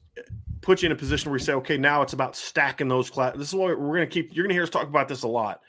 put 0.61 0.83
you 0.83 0.87
in 0.87 0.93
a 0.93 0.97
position 0.97 1.31
where 1.31 1.39
you 1.39 1.45
say, 1.45 1.53
okay, 1.55 1.77
now 1.77 2.03
it's 2.03 2.13
about 2.13 2.37
stacking 2.37 2.89
those 2.89 3.11
classes. 3.11 3.39
This 3.39 3.49
is 3.49 3.55
what 3.55 3.79
we're 3.79 3.97
going 3.97 4.09
to 4.09 4.13
keep. 4.13 4.35
You're 4.35 4.45
going 4.45 4.51
to 4.51 4.55
hear 4.55 4.63
us 4.63 4.71
talk 4.71 4.89
about 4.89 5.09
this 5.09 5.23
a 5.23 5.29
lot. 5.29 5.61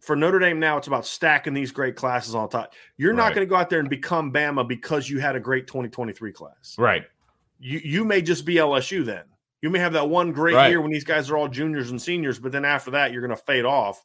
For 0.00 0.14
Notre 0.14 0.38
Dame 0.38 0.60
now, 0.60 0.76
it's 0.76 0.86
about 0.86 1.06
stacking 1.06 1.54
these 1.54 1.72
great 1.72 1.96
classes 1.96 2.34
on 2.34 2.48
top. 2.48 2.74
You're 2.96 3.12
right. 3.12 3.16
not 3.16 3.34
going 3.34 3.46
to 3.46 3.50
go 3.50 3.56
out 3.56 3.70
there 3.70 3.80
and 3.80 3.88
become 3.88 4.32
Bama 4.32 4.66
because 4.66 5.08
you 5.08 5.18
had 5.18 5.36
a 5.36 5.40
great 5.40 5.66
2023 5.66 6.32
class. 6.32 6.76
Right. 6.78 7.04
You 7.58 7.80
you 7.82 8.04
may 8.04 8.20
just 8.20 8.44
be 8.44 8.56
LSU 8.56 9.04
then. 9.04 9.24
You 9.62 9.70
may 9.70 9.78
have 9.78 9.94
that 9.94 10.08
one 10.08 10.32
great 10.32 10.54
right. 10.54 10.68
year 10.68 10.80
when 10.80 10.90
these 10.90 11.04
guys 11.04 11.30
are 11.30 11.36
all 11.36 11.48
juniors 11.48 11.90
and 11.90 12.00
seniors, 12.00 12.38
but 12.38 12.52
then 12.52 12.64
after 12.64 12.90
that, 12.92 13.12
you're 13.12 13.26
going 13.26 13.36
to 13.36 13.42
fade 13.44 13.64
off. 13.64 14.04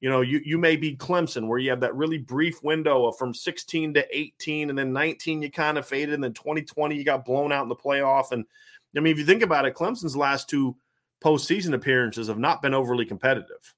You 0.00 0.08
know, 0.10 0.20
you 0.20 0.40
you 0.44 0.58
may 0.58 0.76
be 0.76 0.96
Clemson 0.96 1.48
where 1.48 1.58
you 1.58 1.70
have 1.70 1.80
that 1.80 1.94
really 1.94 2.18
brief 2.18 2.62
window 2.62 3.06
of 3.06 3.16
from 3.18 3.34
16 3.34 3.94
to 3.94 4.06
18, 4.16 4.70
and 4.70 4.78
then 4.78 4.92
19 4.92 5.42
you 5.42 5.50
kind 5.50 5.76
of 5.76 5.86
faded, 5.86 6.14
and 6.14 6.24
then 6.24 6.32
2020 6.32 6.96
you 6.96 7.04
got 7.04 7.24
blown 7.24 7.52
out 7.52 7.64
in 7.64 7.68
the 7.68 7.76
playoff, 7.76 8.32
and 8.32 8.44
I 8.96 9.00
mean, 9.00 9.12
if 9.12 9.18
you 9.18 9.24
think 9.24 9.42
about 9.42 9.64
it, 9.64 9.74
Clemson's 9.74 10.16
last 10.16 10.48
two 10.48 10.76
postseason 11.22 11.74
appearances 11.74 12.28
have 12.28 12.38
not 12.38 12.62
been 12.62 12.74
overly 12.74 13.06
competitive. 13.06 13.74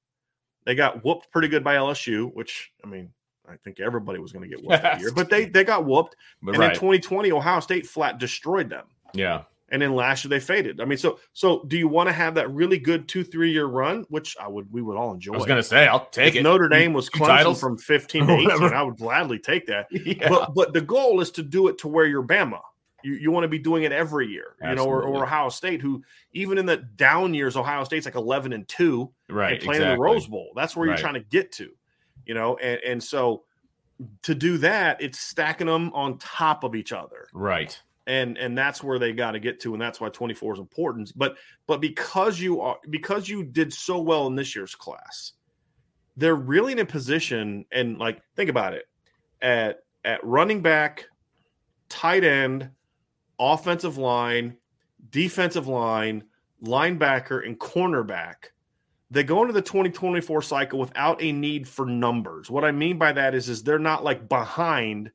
They 0.65 0.75
got 0.75 1.05
whooped 1.05 1.31
pretty 1.31 1.49
good 1.49 1.63
by 1.63 1.77
LSU, 1.77 2.33
which 2.35 2.73
I 2.83 2.89
mean, 2.89 3.11
I 3.49 3.57
think 3.57 3.81
everybody 3.81 4.19
was 4.19 4.33
going 4.33 4.49
to 4.49 4.49
get 4.49 4.65
whooped 4.65 4.83
that 4.83 5.01
year, 5.01 5.13
but 5.13 5.29
they 5.29 5.45
they 5.45 5.65
got 5.65 5.85
whooped. 5.85 6.17
But 6.43 6.55
and 6.55 6.61
right. 6.61 6.71
in 6.71 6.75
2020, 6.75 7.33
Ohio 7.33 7.61
State 7.61 7.87
flat 7.87 8.19
destroyed 8.19 8.71
them. 8.71 8.87
Yeah. 9.13 9.43
And 9.71 9.83
then 9.83 9.95
last 9.95 10.25
year 10.25 10.31
they 10.31 10.41
faded. 10.41 10.81
I 10.81 10.85
mean, 10.85 10.99
so 10.99 11.19
so 11.33 11.65
do 11.69 11.77
you 11.77 11.89
want 11.89 12.09
to 12.09 12.13
have 12.13 12.35
that 12.35 12.51
really 12.51 12.79
good 12.79 13.09
two 13.09 13.25
three 13.25 13.51
year 13.51 13.67
run, 13.67 14.05
which 14.09 14.37
I 14.41 14.49
would 14.49 14.71
we 14.73 14.83
would 14.83 14.97
all 14.97 15.13
enjoy. 15.13 15.35
I 15.35 15.37
was 15.37 15.47
going 15.47 15.59
to 15.59 15.63
say 15.63 15.87
I'll 15.87 16.07
take 16.07 16.35
if 16.35 16.41
it. 16.41 16.43
Notre 16.43 16.69
Dame 16.69 16.93
was 16.93 17.11
Clemson 17.11 17.59
from 17.59 17.77
15 17.77 18.27
to 18.27 18.33
18. 18.33 18.51
I 18.73 18.83
would 18.83 18.97
gladly 18.97 19.39
take 19.39 19.67
that. 19.67 19.87
Yeah. 20.05 20.29
But 20.29 20.55
but 20.55 20.73
the 20.73 20.81
goal 20.81 21.21
is 21.21 21.31
to 21.33 21.43
do 21.43 21.69
it 21.69 21.79
to 21.79 21.89
where 21.89 22.07
you're 22.07 22.23
Bama. 22.23 22.61
You, 23.05 23.15
you 23.15 23.31
want 23.31 23.45
to 23.45 23.49
be 23.49 23.59
doing 23.59 23.83
it 23.83 23.93
every 23.93 24.29
year, 24.29 24.57
you 24.63 24.75
know, 24.75 24.87
or, 24.87 25.03
or, 25.03 25.25
Ohio 25.25 25.51
State, 25.51 25.83
who 25.83 26.03
even 26.33 26.57
in 26.57 26.65
the 26.65 26.79
down 26.79 27.35
years, 27.35 27.57
Ohio 27.57 27.85
State's 27.85 28.07
like 28.07 28.15
eleven 28.15 28.53
and 28.53 28.67
two, 28.67 29.13
right? 29.29 29.53
And 29.53 29.63
playing 29.63 29.83
exactly. 29.83 29.97
the 29.97 30.01
Rose 30.01 30.27
Bowl. 30.27 30.53
That's 30.57 30.75
where 30.75 30.89
right. 30.89 30.99
you're 30.99 31.03
trying 31.03 31.23
to 31.23 31.29
get 31.29 31.53
to, 31.53 31.71
you 32.25 32.35
know, 32.35 32.57
and, 32.57 32.81
and 32.81 33.03
so 33.03 33.45
to 34.23 34.35
do 34.35 34.59
that, 34.59 35.01
it's 35.01 35.21
stacking 35.21 35.67
them 35.67 35.93
on 35.93 36.19
top 36.19 36.65
of 36.65 36.75
each 36.75 36.93
other, 36.93 37.29
right? 37.33 37.81
And 38.07 38.37
and 38.37 38.57
that's 38.57 38.83
where 38.83 38.99
they 38.99 39.13
got 39.13 39.33
to 39.33 39.39
get 39.39 39.61
to, 39.61 39.73
and 39.73 39.81
that's 39.81 40.01
why 40.01 40.09
24 40.09 40.55
is 40.55 40.59
important. 40.59 41.13
But 41.17 41.37
but 41.67 41.81
because 41.81 42.41
you 42.41 42.61
are 42.61 42.79
because 42.91 43.29
you 43.29 43.45
did 43.45 43.73
so 43.73 44.01
well 44.01 44.27
in 44.27 44.35
this 44.35 44.55
year's 44.55 44.75
class, 44.75 45.33
they're 46.17 46.35
really 46.35 46.73
in 46.73 46.79
a 46.81 46.85
position, 46.85 47.65
and 47.73 47.99
like 47.99 48.21
think 48.37 48.51
about 48.51 48.75
it 48.75 48.87
at 49.41 49.81
at 50.05 50.25
running 50.25 50.61
back, 50.61 51.07
tight 51.89 52.25
end 52.25 52.71
offensive 53.39 53.99
line, 53.99 54.57
defensive 55.11 55.67
line, 55.67 56.25
linebacker, 56.63 57.47
and 57.47 57.59
cornerback. 57.59 58.51
They 59.11 59.23
go 59.23 59.43
into 59.43 59.53
the 59.53 59.63
2024 59.63 60.43
cycle 60.43 60.79
without 60.79 61.23
a 61.23 61.31
need 61.31 61.69
for 61.69 61.87
numbers. 61.87 62.51
What 62.51 62.65
I 62.65 62.73
mean 62.73 62.99
by 62.99 63.13
that 63.13 63.35
is, 63.35 63.49
is 63.49 63.63
they're 63.63 63.79
not 63.79 64.03
like 64.03 64.29
behind 64.29 65.11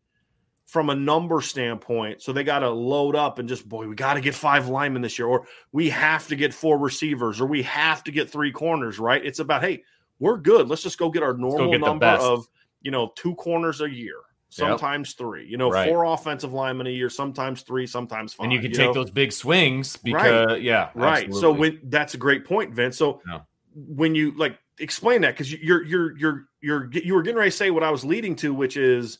from 0.66 0.92
a 0.92 0.96
number 0.96 1.42
standpoint. 1.42 2.22
So 2.22 2.32
they 2.32 2.44
got 2.44 2.60
to 2.60 2.70
load 2.70 3.16
up 3.16 3.40
and 3.40 3.50
just, 3.50 3.68
boy, 3.68 3.88
we 3.88 3.96
got 3.96 4.14
to 4.14 4.22
get 4.22 4.36
five 4.36 4.70
linemen 4.70 5.02
this 5.02 5.18
year, 5.18 5.28
or 5.28 5.48
we 5.72 5.90
have 5.90 6.28
to 6.28 6.36
get 6.36 6.54
four 6.54 6.78
receivers, 6.78 7.42
or 7.42 7.48
we 7.48 7.64
have 7.64 8.04
to 8.04 8.12
get 8.12 8.30
three 8.30 8.52
corners, 8.52 9.00
right? 9.00 9.26
It's 9.26 9.40
about, 9.40 9.64
hey, 9.64 9.84
we're 10.20 10.38
good. 10.38 10.70
Let's 10.70 10.84
just 10.84 11.00
go 11.00 11.10
get 11.10 11.24
our 11.24 11.34
normal 11.34 11.72
get 11.72 11.82
number 11.82 12.06
of, 12.06 12.48
you 12.82 12.92
know, 12.92 13.12
two 13.16 13.34
corners 13.36 13.82
a 13.82 13.90
year 13.90 14.18
sometimes 14.50 15.10
yep. 15.10 15.18
three. 15.18 15.48
You 15.48 15.58
know, 15.58 15.70
right. 15.70 15.88
four 15.88 16.06
offensive 16.06 16.54
linemen 16.54 16.88
a 16.88 16.92
year, 16.92 17.10
sometimes 17.10 17.62
three, 17.62 17.88
sometimes 17.88 18.34
five. 18.34 18.46
And 18.46 18.54
you 18.54 18.60
can 18.60 18.72
you 18.72 18.78
take 18.78 18.88
know? 18.88 18.94
those 18.94 19.12
big 19.12 19.32
swings 19.32 19.96
because 19.98 20.48
right. 20.48 20.62
yeah, 20.62 20.90
right. 20.96 21.26
Absolutely. 21.26 21.42
So 21.42 21.52
when 21.52 21.80
that's 21.84 22.14
a 22.14 22.18
great 22.18 22.46
point, 22.46 22.74
Vince. 22.74 22.98
So 22.98 23.22
yeah. 23.28 23.42
when 23.74 24.16
you 24.16 24.32
like 24.38 24.58
explain 24.80 25.22
that 25.22 25.36
because 25.36 25.52
you're 25.52 25.84
you're 25.84 26.18
you're 26.18 26.46
you're 26.62 26.90
you 26.92 27.14
were 27.14 27.22
getting 27.22 27.38
ready 27.38 27.52
to 27.52 27.56
say 27.56 27.72
what 27.72 27.84
I 27.84 27.92
was 27.92 28.04
leading 28.04 28.36
to, 28.38 28.54
which 28.54 28.76
is 28.78 29.20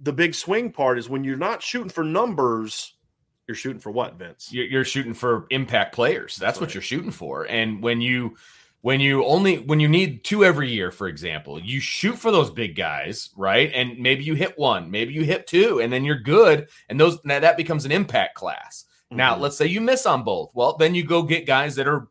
the 0.00 0.12
big 0.12 0.34
swing 0.34 0.72
part 0.72 0.98
is 0.98 1.08
when 1.08 1.24
you're 1.24 1.36
not 1.36 1.62
shooting 1.62 1.90
for 1.90 2.04
numbers. 2.04 2.94
You're 3.46 3.56
shooting 3.56 3.80
for 3.80 3.90
what, 3.90 4.14
Vince? 4.14 4.52
You're 4.52 4.84
shooting 4.84 5.12
for 5.12 5.46
impact 5.50 5.92
players. 5.92 6.36
That's 6.36 6.58
right. 6.58 6.66
what 6.66 6.74
you're 6.74 6.84
shooting 6.84 7.10
for. 7.10 7.48
And 7.48 7.82
when 7.82 8.00
you 8.00 8.36
when 8.82 9.00
you 9.00 9.24
only 9.24 9.58
when 9.58 9.80
you 9.80 9.88
need 9.88 10.24
two 10.24 10.44
every 10.44 10.70
year 10.70 10.90
for 10.90 11.06
example 11.06 11.60
you 11.60 11.80
shoot 11.80 12.16
for 12.16 12.30
those 12.30 12.50
big 12.50 12.76
guys 12.76 13.30
right? 13.36 13.70
And 13.74 13.98
maybe 13.98 14.24
you 14.24 14.34
hit 14.34 14.58
one 14.58 14.90
maybe 14.90 15.12
you 15.12 15.24
hit 15.24 15.46
two 15.46 15.80
and 15.80 15.92
then 15.92 16.04
you're 16.04 16.18
good. 16.20 16.68
And 16.88 16.98
those 16.98 17.18
now 17.24 17.40
that 17.40 17.56
becomes 17.56 17.84
an 17.84 17.92
impact 17.92 18.34
class. 18.34 18.84
Mm-hmm. 19.06 19.16
now 19.18 19.36
let's 19.36 19.56
say 19.56 19.66
you 19.66 19.80
miss 19.80 20.06
on 20.06 20.24
both. 20.24 20.50
Well 20.54 20.76
then 20.76 20.94
you 20.94 21.04
go 21.04 21.22
get 21.22 21.46
guys 21.46 21.76
that 21.76 21.88
are 21.88 22.08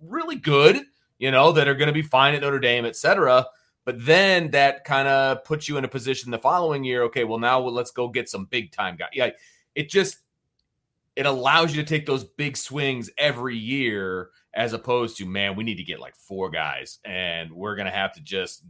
really 0.00 0.36
good 0.36 0.82
you 1.18 1.30
know 1.30 1.52
that 1.52 1.68
are 1.68 1.74
going 1.74 1.88
to 1.88 1.92
be 1.92 2.02
fine 2.02 2.34
at 2.34 2.42
notre 2.42 2.58
dame 2.58 2.84
etc 2.84 3.44
but 3.84 4.04
then 4.04 4.50
that 4.50 4.84
kind 4.84 5.06
of 5.08 5.44
puts 5.44 5.68
you 5.68 5.76
in 5.76 5.84
a 5.84 5.88
position 5.88 6.30
the 6.30 6.38
following 6.38 6.84
year 6.84 7.02
okay 7.02 7.24
well 7.24 7.38
now 7.38 7.60
let's 7.60 7.90
go 7.90 8.08
get 8.08 8.28
some 8.28 8.46
big 8.46 8.72
time 8.72 8.96
guys 8.96 9.08
yeah. 9.12 9.30
It 9.76 9.90
just 9.90 10.16
it 11.14 11.26
allows 11.26 11.74
you 11.74 11.82
to 11.82 11.88
take 11.88 12.06
those 12.06 12.24
big 12.24 12.56
swings 12.56 13.10
every 13.16 13.56
year 13.56 14.30
as 14.56 14.72
opposed 14.72 15.16
to 15.16 15.26
man 15.26 15.54
we 15.54 15.62
need 15.62 15.76
to 15.76 15.84
get 15.84 16.00
like 16.00 16.16
four 16.16 16.50
guys 16.50 16.98
and 17.04 17.52
we're 17.52 17.76
going 17.76 17.86
to 17.86 17.92
have 17.92 18.12
to 18.12 18.20
just 18.20 18.64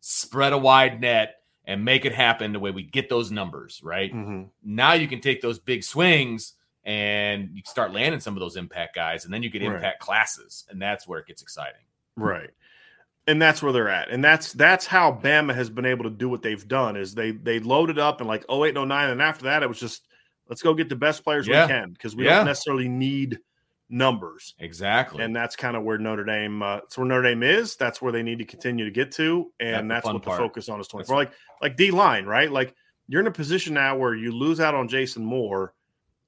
spread 0.00 0.52
a 0.52 0.58
wide 0.58 1.00
net 1.00 1.36
and 1.64 1.84
make 1.84 2.04
it 2.04 2.12
happen 2.12 2.52
the 2.52 2.58
way 2.58 2.70
we 2.70 2.82
get 2.82 3.08
those 3.08 3.30
numbers 3.30 3.80
right 3.82 4.12
mm-hmm. 4.12 4.42
now 4.62 4.92
you 4.92 5.08
can 5.08 5.20
take 5.20 5.40
those 5.40 5.58
big 5.58 5.82
swings 5.82 6.54
and 6.84 7.50
you 7.52 7.62
start 7.64 7.92
landing 7.92 8.20
some 8.20 8.34
of 8.34 8.40
those 8.40 8.56
impact 8.56 8.94
guys 8.94 9.24
and 9.24 9.32
then 9.32 9.42
you 9.42 9.48
get 9.48 9.62
impact 9.62 9.82
right. 9.82 9.98
classes 9.98 10.66
and 10.68 10.80
that's 10.80 11.08
where 11.08 11.18
it 11.18 11.26
gets 11.26 11.40
exciting 11.40 11.80
Right. 12.18 12.50
And 13.26 13.40
that's 13.40 13.62
where 13.62 13.72
they're 13.72 13.90
at. 13.90 14.10
And 14.10 14.24
that's 14.24 14.52
that's 14.54 14.86
how 14.86 15.12
Bama 15.12 15.54
has 15.54 15.68
been 15.68 15.84
able 15.84 16.04
to 16.04 16.10
do 16.10 16.28
what 16.28 16.42
they've 16.42 16.66
done 16.66 16.96
is 16.96 17.14
they 17.14 17.32
they 17.32 17.60
loaded 17.60 17.98
up 17.98 18.20
in 18.20 18.26
like 18.26 18.44
08 18.50 18.74
09 18.74 19.10
and 19.10 19.22
after 19.22 19.44
that 19.44 19.62
it 19.62 19.68
was 19.68 19.78
just 19.78 20.06
let's 20.48 20.62
go 20.62 20.72
get 20.72 20.88
the 20.88 20.96
best 20.96 21.24
players 21.24 21.46
yeah. 21.46 21.66
we 21.66 21.72
can 21.72 21.92
because 21.92 22.16
we 22.16 22.24
yeah. 22.24 22.36
don't 22.36 22.46
necessarily 22.46 22.88
need 22.88 23.38
numbers. 23.90 24.54
Exactly. 24.58 25.22
And 25.22 25.34
that's 25.34 25.56
kind 25.56 25.76
of 25.76 25.82
where 25.82 25.98
Notre 25.98 26.24
Dame 26.24 26.62
uh, 26.62 26.76
that's 26.76 26.98
where 26.98 27.06
Notre 27.06 27.22
Dame 27.22 27.42
is. 27.42 27.76
That's 27.76 28.02
where 28.02 28.12
they 28.12 28.22
need 28.22 28.38
to 28.38 28.44
continue 28.44 28.84
to 28.84 28.90
get 28.90 29.12
to 29.12 29.50
and 29.60 29.90
that's, 29.90 30.04
that's 30.04 30.14
what 30.14 30.22
part. 30.22 30.38
the 30.38 30.44
focus 30.44 30.68
on 30.68 30.80
is 30.80 30.88
24. 30.88 31.16
That's 31.16 31.30
like 31.30 31.38
like 31.62 31.76
D 31.76 31.90
line, 31.90 32.26
right? 32.26 32.50
Like 32.50 32.74
you're 33.08 33.20
in 33.20 33.26
a 33.26 33.32
position 33.32 33.74
now 33.74 33.96
where 33.96 34.14
you 34.14 34.32
lose 34.32 34.60
out 34.60 34.74
on 34.74 34.88
Jason 34.88 35.24
Moore 35.24 35.74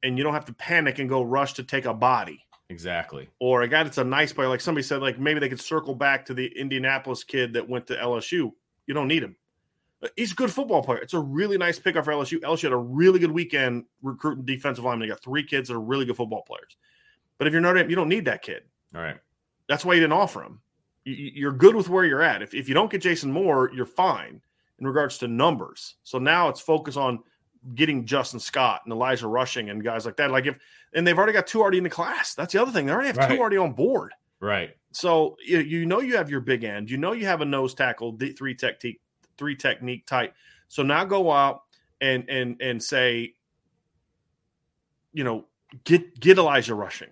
and 0.03 0.17
you 0.17 0.25
don't 0.25 0.33
have 0.33 0.47
to 0.47 0.55
panic 0.55 0.99
and 0.99 1.09
go 1.09 1.23
rush 1.23 1.55
to 1.55 1.63
take 1.63 1.85
a 1.85 1.95
body. 1.95 2.45
Exactly. 2.71 3.29
Or 3.41 3.63
a 3.63 3.69
guy 3.69 3.83
that's 3.83 3.99
a 3.99 4.05
nice 4.05 4.33
player, 4.33 4.49
like 4.49 4.61
somebody 4.61 4.85
said, 4.85 5.03
like 5.03 5.19
maybe 5.19 5.41
they 5.41 5.49
could 5.49 5.61
circle 5.61 5.95
back 5.95 6.27
to 6.27 6.35
the 6.35 6.47
Indianapolis 6.59 7.25
kid 7.25 7.55
that 7.55 7.69
went 7.69 7.89
to 7.89 7.97
LSU. 7.97 8.53
You 8.87 8.95
don't 8.95 9.09
need 9.09 9.23
him. 9.23 9.37
He's 10.17 10.33
a 10.33 10.35
good 10.35 10.51
football 10.51 10.83
player. 10.83 10.99
It's 10.99 11.13
a 11.13 11.21
really 11.21 11.59
nice 11.59 11.79
pickup 11.79 12.07
for 12.07 12.13
LSU. 12.13 12.41
LSU 12.41 12.63
had 12.63 12.73
a 12.73 12.77
really 12.77 13.19
good 13.19 13.33
weekend 13.33 13.85
recruiting 14.03 14.47
defensive 14.47 14.85
linemen. 14.85 15.07
They 15.07 15.13
got 15.13 15.23
three 15.23 15.43
kids 15.43 15.69
that 15.69 15.75
are 15.75 15.81
really 15.81 16.07
good 16.07 16.17
football 16.17 16.43
players. 16.47 16.77
But 17.41 17.47
if 17.47 17.55
you're 17.55 17.63
Notre 17.63 17.79
Dame, 17.79 17.89
you 17.89 17.97
don't 17.97 18.11
need 18.11 18.27
that 18.27 18.43
kid. 18.43 18.65
All 18.95 19.01
right. 19.01 19.17
That's 19.67 19.83
why 19.83 19.95
you 19.95 20.01
didn't 20.01 20.13
offer 20.13 20.43
him. 20.43 20.61
You're 21.05 21.53
good 21.53 21.75
with 21.75 21.89
where 21.89 22.05
you're 22.05 22.21
at. 22.21 22.43
If, 22.43 22.53
if 22.53 22.69
you 22.69 22.75
don't 22.75 22.91
get 22.91 23.01
Jason 23.01 23.33
Moore, 23.33 23.71
you're 23.75 23.87
fine 23.87 24.43
in 24.79 24.87
regards 24.87 25.17
to 25.19 25.27
numbers. 25.27 25.95
So 26.03 26.19
now 26.19 26.51
it's 26.51 26.61
focus 26.61 26.99
on 26.99 27.21
getting 27.75 28.05
Justin 28.05 28.41
Scott 28.41 28.83
and 28.85 28.93
Elijah 28.93 29.27
Rushing 29.27 29.71
and 29.71 29.83
guys 29.83 30.05
like 30.05 30.19
that. 30.19 30.31
Like 30.31 30.45
if 30.45 30.59
and 30.93 31.07
they've 31.07 31.17
already 31.17 31.33
got 31.33 31.47
two 31.47 31.63
already 31.63 31.79
in 31.79 31.85
the 31.85 31.89
class. 31.89 32.35
That's 32.35 32.53
the 32.53 32.61
other 32.61 32.73
thing. 32.73 32.85
They 32.85 32.93
already 32.93 33.07
have 33.07 33.17
right. 33.17 33.31
two 33.31 33.41
already 33.41 33.57
on 33.57 33.73
board. 33.73 34.13
Right. 34.41 34.77
So 34.93 35.39
you, 35.43 35.61
you 35.61 35.87
know 35.87 36.01
you 36.01 36.19
have 36.19 36.29
your 36.29 36.41
big 36.41 36.65
end. 36.65 36.91
You 36.91 36.99
know 36.99 37.13
you 37.13 37.25
have 37.25 37.41
a 37.41 37.47
nose 37.47 37.73
tackle, 37.73 38.19
three 38.37 38.55
technique, 38.55 39.01
three 39.39 39.57
technique 39.57 40.05
type. 40.05 40.35
So 40.69 40.83
now 40.83 41.05
go 41.05 41.33
out 41.33 41.63
and 42.03 42.29
and 42.29 42.61
and 42.61 42.83
say, 42.83 43.35
you 45.15 45.25
know, 45.25 45.47
get 45.85 46.21
get 46.21 46.37
Elijah 46.37 46.75
Rushing, 46.75 47.11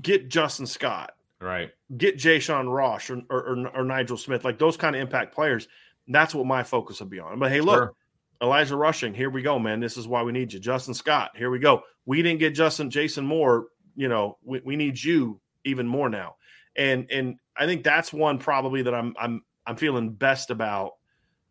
get 0.00 0.28
Justin 0.28 0.66
Scott, 0.66 1.12
right? 1.40 1.70
Get 1.96 2.16
Jay 2.16 2.38
Sean 2.38 2.68
Ross 2.68 3.10
or, 3.10 3.22
or, 3.30 3.68
or, 3.74 3.84
Nigel 3.84 4.16
Smith, 4.16 4.44
like 4.44 4.58
those 4.58 4.76
kind 4.76 4.96
of 4.96 5.02
impact 5.02 5.34
players. 5.34 5.68
That's 6.08 6.34
what 6.34 6.46
my 6.46 6.62
focus 6.62 7.00
will 7.00 7.08
be 7.08 7.20
on. 7.20 7.38
But 7.38 7.52
hey, 7.52 7.60
look, 7.60 7.76
sure. 7.76 7.94
Elijah 8.42 8.76
Rushing, 8.76 9.14
here 9.14 9.30
we 9.30 9.42
go, 9.42 9.58
man. 9.58 9.80
This 9.80 9.96
is 9.96 10.08
why 10.08 10.22
we 10.22 10.32
need 10.32 10.52
you. 10.52 10.58
Justin 10.58 10.94
Scott, 10.94 11.30
here 11.36 11.50
we 11.50 11.58
go. 11.58 11.82
We 12.06 12.22
didn't 12.22 12.40
get 12.40 12.54
Justin 12.54 12.90
Jason 12.90 13.24
Moore. 13.24 13.66
You 13.94 14.08
know, 14.08 14.38
we, 14.42 14.60
we 14.64 14.76
need 14.76 15.02
you 15.02 15.40
even 15.64 15.86
more 15.86 16.08
now. 16.08 16.36
And 16.76 17.06
and 17.10 17.36
I 17.56 17.66
think 17.66 17.84
that's 17.84 18.12
one 18.12 18.38
probably 18.38 18.82
that 18.82 18.94
I'm 18.94 19.14
I'm 19.20 19.42
I'm 19.66 19.76
feeling 19.76 20.12
best 20.12 20.50
about 20.50 20.92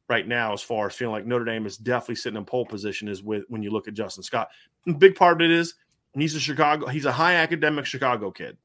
right 0.10 0.28
now 0.28 0.52
as 0.52 0.62
far 0.62 0.88
as 0.88 0.96
feeling 0.96 1.14
like 1.14 1.26
Notre 1.26 1.46
Dame 1.46 1.66
is 1.66 1.78
definitely 1.78 2.16
sitting 2.16 2.38
in 2.38 2.44
pole 2.44 2.66
position 2.66 3.08
is 3.08 3.24
with 3.24 3.44
when 3.48 3.64
you 3.64 3.72
look 3.72 3.88
at 3.88 3.94
Justin 3.94 4.24
Scott. 4.24 4.50
And 4.86 5.00
big 5.00 5.16
part 5.16 5.42
of 5.42 5.46
it 5.46 5.52
is 5.52 5.76
he's 6.14 6.36
a 6.36 6.40
Chicago, 6.40 6.88
he's 6.88 7.06
a 7.06 7.12
high 7.12 7.36
academic 7.36 7.86
Chicago 7.86 8.32
kid. 8.32 8.58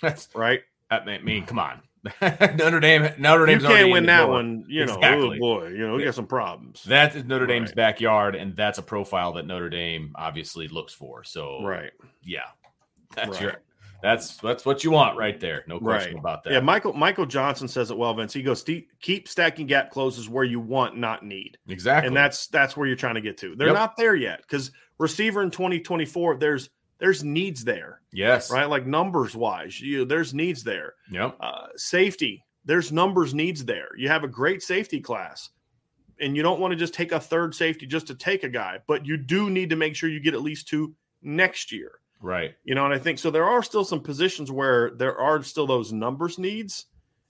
That's 0.00 0.28
right. 0.34 0.62
I 0.90 1.18
mean, 1.22 1.44
come 1.44 1.58
on. 1.58 1.82
Notre 2.22 2.80
Dame. 2.80 3.10
Notre 3.18 3.46
Dame. 3.46 3.60
You 3.60 3.66
can't 3.66 3.90
win 3.90 4.06
that 4.06 4.22
door. 4.22 4.30
one. 4.30 4.64
You 4.68 4.86
know, 4.86 4.94
oh 4.94 4.96
exactly. 4.96 5.36
oh 5.36 5.40
boy, 5.40 5.68
you 5.68 5.86
know, 5.86 5.94
we 5.94 6.04
got 6.04 6.14
some 6.14 6.26
problems. 6.26 6.84
That 6.84 7.14
is 7.14 7.24
Notre 7.24 7.46
Dame's 7.46 7.70
right. 7.70 7.76
backyard, 7.76 8.34
and 8.34 8.56
that's 8.56 8.78
a 8.78 8.82
profile 8.82 9.32
that 9.34 9.46
Notre 9.46 9.68
Dame 9.68 10.12
obviously 10.14 10.68
looks 10.68 10.92
for. 10.92 11.24
So, 11.24 11.62
right, 11.62 11.92
yeah, 12.22 12.40
that's 13.14 13.30
right. 13.30 13.40
your. 13.40 13.52
That's 14.00 14.36
that's 14.36 14.64
what 14.64 14.84
you 14.84 14.92
want 14.92 15.18
right 15.18 15.40
there. 15.40 15.64
No 15.66 15.80
question 15.80 16.14
right. 16.14 16.20
about 16.20 16.44
that. 16.44 16.52
Yeah, 16.52 16.60
Michael 16.60 16.92
Michael 16.92 17.26
Johnson 17.26 17.66
says 17.66 17.90
it 17.90 17.98
well, 17.98 18.14
Vince. 18.14 18.32
He 18.32 18.44
goes, 18.44 18.64
keep 19.00 19.26
stacking 19.26 19.66
gap 19.66 19.90
closes 19.90 20.28
where 20.28 20.44
you 20.44 20.60
want, 20.60 20.96
not 20.96 21.24
need. 21.24 21.58
Exactly, 21.66 22.06
and 22.06 22.16
that's 22.16 22.46
that's 22.46 22.76
where 22.76 22.86
you're 22.86 22.96
trying 22.96 23.16
to 23.16 23.20
get 23.20 23.38
to. 23.38 23.56
They're 23.56 23.68
yep. 23.68 23.74
not 23.74 23.96
there 23.96 24.14
yet 24.14 24.42
because 24.42 24.70
receiver 24.98 25.42
in 25.42 25.50
2024, 25.50 26.36
there's 26.36 26.70
there's 26.98 27.22
needs 27.22 27.64
there. 27.64 28.00
Yes. 28.12 28.50
Right. 28.50 28.68
Like 28.68 28.86
numbers 28.86 29.36
wise, 29.36 29.80
you 29.80 30.04
there's 30.04 30.34
needs 30.34 30.64
there. 30.64 30.94
Yep. 31.10 31.36
Uh, 31.40 31.66
safety, 31.76 32.44
there's 32.64 32.92
numbers 32.92 33.34
needs 33.34 33.64
there. 33.64 33.88
You 33.96 34.08
have 34.08 34.24
a 34.24 34.28
great 34.28 34.62
safety 34.62 35.00
class, 35.00 35.50
and 36.20 36.36
you 36.36 36.42
don't 36.42 36.60
want 36.60 36.72
to 36.72 36.76
just 36.76 36.94
take 36.94 37.12
a 37.12 37.20
third 37.20 37.54
safety 37.54 37.86
just 37.86 38.06
to 38.08 38.14
take 38.14 38.44
a 38.44 38.48
guy, 38.48 38.78
but 38.86 39.06
you 39.06 39.16
do 39.16 39.50
need 39.50 39.70
to 39.70 39.76
make 39.76 39.94
sure 39.94 40.08
you 40.08 40.20
get 40.20 40.34
at 40.34 40.42
least 40.42 40.68
two 40.68 40.94
next 41.22 41.72
year. 41.72 42.00
Right. 42.20 42.54
You 42.64 42.74
know, 42.74 42.84
and 42.84 42.94
I 42.94 42.98
think 42.98 43.18
so. 43.18 43.30
There 43.30 43.44
are 43.44 43.62
still 43.62 43.84
some 43.84 44.00
positions 44.00 44.50
where 44.50 44.90
there 44.90 45.16
are 45.16 45.42
still 45.42 45.66
those 45.66 45.92
numbers 45.92 46.38
needs. 46.38 46.86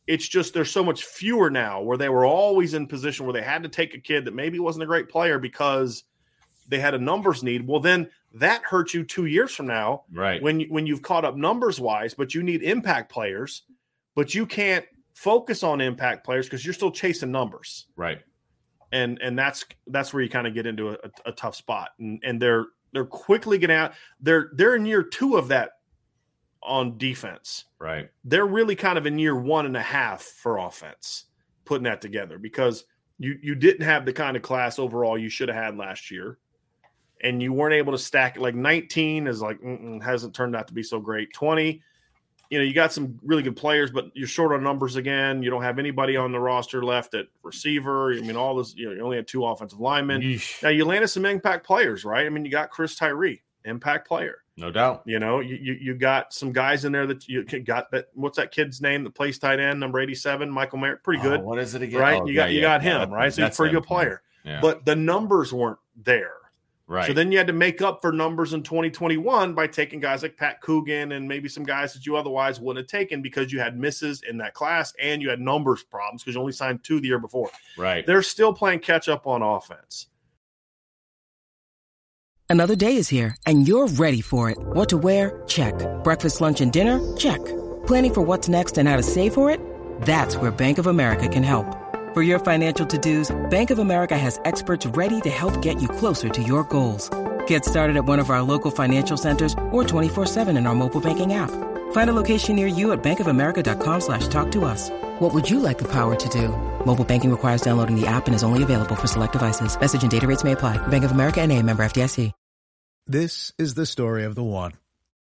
It's 0.07 0.27
just 0.27 0.55
there's 0.55 0.71
so 0.71 0.83
much 0.83 1.05
fewer 1.05 1.51
now 1.51 1.83
where 1.83 1.99
they 1.99 2.09
were 2.09 2.25
always 2.25 2.73
in 2.73 2.87
position 2.87 3.27
where 3.27 3.35
they 3.35 3.43
had 3.43 3.63
to 3.65 3.69
take 3.69 3.93
a 3.93 4.01
kid 4.01 4.25
that 4.25 4.35
maybe 4.35 4.59
wasn't 4.59 4.85
a 4.85 4.87
great 4.87 5.11
player 5.11 5.39
because 5.39 6.05
they 6.69 6.79
had 6.79 6.95
a 6.95 6.99
numbers 6.99 7.43
need. 7.43 7.67
Well, 7.67 7.81
then 7.81 8.09
that 8.35 8.63
hurts 8.63 8.95
you 8.95 9.05
two 9.05 9.27
years 9.27 9.55
from 9.55 9.67
now, 9.67 10.05
right? 10.13 10.43
When 10.43 10.61
when 10.63 10.87
you've 10.87 11.03
caught 11.03 11.25
up 11.25 11.37
numbers 11.37 11.81
wise, 11.81 12.15
but 12.15 12.35
you 12.35 12.43
need 12.43 12.63
impact 12.63 13.11
players, 13.11 13.63
but 14.15 14.35
you 14.35 14.47
can't 14.47 14.85
focus 15.15 15.63
on 15.63 15.81
impact 15.81 16.25
players 16.25 16.47
because 16.47 16.65
you're 16.65 16.75
still 16.75 16.91
chasing 16.91 17.33
numbers, 17.33 17.87
right? 17.97 18.21
And 18.93 19.19
and 19.23 19.39
that's 19.39 19.65
that's 19.87 20.13
where 20.13 20.23
you 20.23 20.29
kind 20.29 20.47
of 20.47 20.55
get 20.55 20.67
into 20.67 20.91
a, 20.91 20.97
a, 21.27 21.33
tough 21.33 21.55
spot, 21.55 21.91
and 21.99 22.21
and 22.25 22.41
they're 22.41 22.67
they're 22.93 23.07
quickly 23.07 23.59
getting 23.59 23.77
out. 23.77 23.93
They're 24.21 24.51
they're 24.55 24.77
in 24.77 24.87
year 24.87 25.03
two 25.03 25.37
of 25.37 25.49
that 25.49 25.73
on 26.63 26.99
defense, 26.99 27.65
right? 27.79 28.11
They're 28.25 28.47
really 28.47 28.77
kind 28.77 28.99
of 28.99 29.07
in 29.07 29.19
year 29.19 29.37
one 29.37 29.67
and 29.67 29.77
a 29.77 29.83
half 29.83 30.23
for 30.23 30.59
offense, 30.59 31.25
putting 31.65 31.85
that 31.85 32.01
together 32.01 32.39
because 32.39 32.85
you 33.19 33.39
you 33.43 33.55
didn't 33.55 33.85
have 33.85 34.05
the 34.05 34.13
kind 34.13 34.37
of 34.37 34.43
class 34.43 34.79
overall 34.79 35.19
you 35.19 35.29
should 35.29 35.49
have 35.49 35.57
had 35.57 35.77
last 35.77 36.11
year 36.11 36.39
and 37.23 37.43
you 37.43 37.53
weren't 37.53 37.75
able 37.75 37.93
to 37.93 37.99
stack 37.99 38.37
it. 38.37 38.43
Like 38.43 38.55
19 38.55 39.27
is 39.27 39.43
like 39.43 39.59
hasn't 40.03 40.35
turned 40.35 40.55
out 40.57 40.69
to 40.69 40.75
be 40.75 40.83
so 40.83 41.01
great. 41.01 41.33
20, 41.33 41.83
you 42.51 42.59
know, 42.59 42.65
you 42.65 42.73
got 42.73 42.93
some 42.93 43.19
really 43.23 43.43
good 43.43 43.57
players, 43.57 43.91
but 43.91 44.11
you're 44.15 44.29
short 44.29 44.53
on 44.53 44.63
numbers 44.63 44.97
again. 44.97 45.43
You 45.43 45.51
don't 45.51 45.63
have 45.63 45.79
anybody 45.79 46.17
on 46.17 46.33
the 46.33 46.41
roster 46.41 46.83
left 46.83 47.15
at 47.15 47.27
receiver. 47.43 48.13
I 48.13 48.21
mean, 48.21 48.37
all 48.37 48.57
this, 48.57 48.75
you 48.75 48.87
know, 48.87 48.93
you 48.93 49.01
only 49.03 49.17
had 49.17 49.27
two 49.27 49.45
offensive 49.45 49.81
linemen. 49.81 50.23
Yeesh. 50.23 50.63
Now 50.63 50.71
you 50.71 50.85
landed 50.85 51.09
some 51.09 51.27
impact 51.27 51.67
players, 51.67 52.05
right? 52.05 52.25
I 52.25 52.29
mean, 52.29 52.45
you 52.45 52.51
got 52.51 52.71
Chris 52.71 52.97
Tyree, 52.97 53.43
impact 53.65 54.09
player. 54.09 54.45
No 54.57 54.73
doubt. 54.73 55.03
You 55.07 55.21
know, 55.21 55.39
you, 55.39 55.57
you, 55.57 55.73
you 55.75 55.95
got 55.95 56.33
some 56.33 56.53
guys 56.53 56.85
in 56.85 56.91
there 56.91 57.07
that 57.07 57.29
you 57.29 57.45
got 57.45 57.93
that 57.93 58.09
what's 58.15 58.37
that 58.39 58.51
kid's 58.51 58.81
name 58.81 59.05
that 59.05 59.15
plays 59.15 59.39
tight 59.39 59.61
end, 59.61 59.79
number 59.79 60.01
87, 60.01 60.51
Michael 60.51 60.79
Merritt. 60.79 61.05
Pretty 61.05 61.21
oh, 61.21 61.25
good. 61.25 61.41
Oh, 61.41 61.45
what 61.45 61.59
is 61.61 61.77
it 61.77 61.83
again? 61.83 62.01
Right. 62.01 62.21
Oh, 62.21 62.27
you 62.27 62.35
got 62.35 62.51
yeah, 62.51 62.57
you 62.57 62.61
got 62.61 62.83
him, 62.83 63.11
right? 63.11 63.33
So 63.33 63.45
he's 63.45 63.55
a 63.55 63.57
pretty 63.57 63.77
him. 63.77 63.83
good 63.83 63.87
player. 63.87 64.23
Yeah. 64.45 64.61
But 64.61 64.85
the 64.85 64.97
numbers 64.97 65.53
weren't 65.53 65.79
there. 65.97 66.33
Right. 66.89 67.07
So 67.07 67.13
then 67.13 67.31
you 67.31 67.37
had 67.37 67.47
to 67.49 67.53
make 67.53 67.83
up 67.83 68.01
for 68.01 68.13
numbers 68.13 68.55
in 68.55 68.63
2021 68.63 69.53
by 69.53 69.67
taking 69.67 70.01
guys 70.01 70.23
like 70.23 70.39
Pat 70.39 70.63
Coogan 70.63 71.13
and 71.13 71.29
maybe 71.29 71.47
some 71.47 71.63
guys 71.63 71.93
that 71.93 72.07
you 72.07 72.17
otherwise 72.17 72.61
wouldn't 72.61 72.83
have 72.83 73.01
taken 73.01 73.21
because 73.21 73.53
you 73.53 73.61
had 73.61 73.79
misses 73.79 74.23
in 74.23 74.39
that 74.39 74.55
class 74.55 74.95
and 74.99 75.21
you 75.21 75.29
had 75.29 75.39
numbers 75.39 75.83
problems 75.83 76.23
because 76.23 76.35
you 76.35 76.41
only 76.41 76.53
signed 76.53 76.83
two 76.83 76.99
the 76.99 77.07
year 77.07 77.19
before. 77.19 77.51
Right. 77.77 78.07
They're 78.07 78.23
still 78.23 78.55
playing 78.55 78.81
catch 78.81 79.07
up 79.07 79.27
on 79.27 79.43
offense. 79.43 80.07
Another 82.49 82.75
day 82.75 82.97
is 82.97 83.11
here 83.11 83.37
and 83.45 83.69
you're 83.69 83.89
ready 83.89 84.23
for 84.23 84.49
it. 84.49 84.57
What 84.59 84.89
to 84.89 84.97
wear? 84.97 85.43
Check. 85.47 85.75
Breakfast, 86.03 86.41
lunch, 86.41 86.63
and 86.63 86.73
dinner? 86.73 87.17
Check. 87.19 87.45
Planning 87.87 88.15
for 88.15 88.23
what's 88.23 88.49
next 88.49 88.79
and 88.79 88.89
how 88.89 88.97
to 88.97 89.03
save 89.03 89.35
for 89.35 89.51
it? 89.51 89.61
That's 90.03 90.39
where 90.39 90.51
Bank 90.51 90.79
of 90.79 90.87
America 90.87 91.29
can 91.29 91.43
help. 91.43 91.67
For 92.15 92.23
your 92.23 92.39
financial 92.39 92.87
to-dos, 92.87 93.37
Bank 93.51 93.71
of 93.71 93.79
America 93.79 94.17
has 94.17 94.41
experts 94.47 94.87
ready 94.87 95.21
to 95.21 95.29
help 95.29 95.61
get 95.61 95.83
you 95.83 95.89
closer 95.89 96.31
to 96.31 96.43
your 96.43 96.65
goals. 96.65 97.11
Get 97.47 97.67
started 97.67 97.99
at 97.99 98.07
one 98.07 98.19
of 98.19 98.31
our 98.31 98.41
local 98.41 98.71
financial 98.71 99.19
centers 99.19 99.53
or 99.71 99.85
24-7 99.85 100.57
in 100.57 100.67
our 100.67 100.75
mobile 100.75 101.03
banking 101.03 101.35
app. 101.35 101.51
Find 101.93 102.09
a 102.09 102.15
location 102.15 102.57
near 102.57 102.67
you 102.67 102.93
at 102.93 103.03
bankofamerica.com 103.03 104.01
slash 104.01 104.27
talk 104.29 104.51
to 104.53 104.65
us. 104.65 104.89
What 105.19 105.35
would 105.35 105.51
you 105.51 105.61
like 105.61 105.77
the 105.77 105.89
power 105.89 106.17
to 106.17 106.29
do? 106.31 106.49
Mobile 106.87 107.05
banking 107.05 107.31
requires 107.31 107.61
downloading 107.61 108.01
the 108.01 108.07
app 108.07 108.27
and 108.27 108.35
is 108.35 108.43
only 108.43 108.63
available 108.63 108.97
for 108.97 109.07
select 109.07 109.35
devices. 109.35 109.79
Message 109.79 110.01
and 110.01 110.11
data 110.11 110.27
rates 110.27 110.45
may 110.45 110.53
apply. 110.53 110.79
Bank 110.89 111.05
of 111.05 111.11
America 111.11 111.43
and 111.43 111.53
a 111.53 111.63
member 111.63 111.83
FDIC. 111.83 112.33
This 113.07 113.53
is 113.57 113.73
the 113.73 113.87
story 113.87 114.25
of 114.25 114.35
the 114.35 114.45
one. 114.45 114.73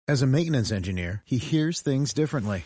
As 0.08 0.24
a 0.24 0.28
maintenance 0.28 0.72
engineer, 0.72 1.22
he 1.26 1.38
hears 1.38 1.82
things 1.82 2.12
differently. 2.12 2.66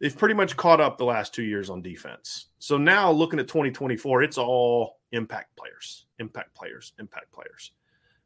they've 0.00 0.16
pretty 0.16 0.34
much 0.34 0.56
caught 0.56 0.80
up 0.80 0.98
the 0.98 1.04
last 1.04 1.34
two 1.34 1.42
years 1.42 1.70
on 1.70 1.82
defense. 1.82 2.46
So 2.58 2.78
now 2.78 3.10
looking 3.10 3.38
at 3.38 3.48
2024, 3.48 4.22
it's 4.22 4.38
all 4.38 4.98
impact 5.12 5.56
players, 5.56 6.06
impact 6.18 6.54
players, 6.54 6.92
impact 6.98 7.32
players. 7.32 7.72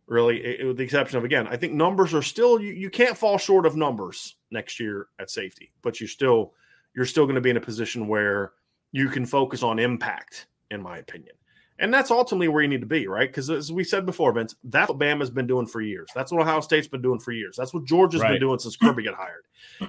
Really, 0.06 0.44
it, 0.44 0.66
with 0.66 0.76
the 0.76 0.84
exception 0.84 1.16
of 1.16 1.24
again, 1.24 1.46
I 1.48 1.56
think 1.56 1.72
numbers 1.72 2.12
are 2.12 2.22
still 2.22 2.60
you, 2.60 2.72
you 2.74 2.90
can't 2.90 3.16
fall 3.16 3.38
short 3.38 3.64
of 3.64 3.74
numbers 3.74 4.36
next 4.51 4.78
year 4.78 5.09
at 5.18 5.30
safety, 5.30 5.72
but 5.82 5.98
you 5.98 6.06
still 6.06 6.52
you're 6.94 7.06
still 7.06 7.24
going 7.24 7.36
to 7.36 7.40
be 7.40 7.51
in 7.51 7.56
a 7.56 7.60
position 7.60 8.06
where 8.06 8.52
you 8.92 9.09
can 9.09 9.24
focus 9.24 9.62
on 9.62 9.78
impact, 9.78 10.46
in 10.70 10.82
my 10.82 10.98
opinion. 10.98 11.34
And 11.78 11.92
that's 11.92 12.12
ultimately 12.12 12.46
where 12.46 12.62
you 12.62 12.68
need 12.68 12.82
to 12.82 12.86
be, 12.86 13.09
right? 13.09 13.28
Because 13.28 13.51
as 13.51 13.72
we 13.72 13.82
said 13.82 14.06
before, 14.06 14.32
Vince, 14.32 14.55
that's 14.62 14.88
what 14.88 14.98
Bama's 14.98 15.30
been 15.30 15.48
doing 15.48 15.66
for 15.66 15.80
years. 15.80 16.09
That's 16.14 16.30
what 16.30 16.40
Ohio 16.40 16.60
State's 16.60 16.86
been 16.86 17.02
doing 17.02 17.18
for 17.18 17.32
years. 17.32 17.56
That's 17.56 17.74
what 17.74 17.84
Georgia's 17.84 18.20
right. 18.20 18.30
been 18.30 18.40
doing 18.40 18.60
since 18.60 18.76
Kirby 18.76 19.02
got 19.02 19.14
hired. 19.14 19.44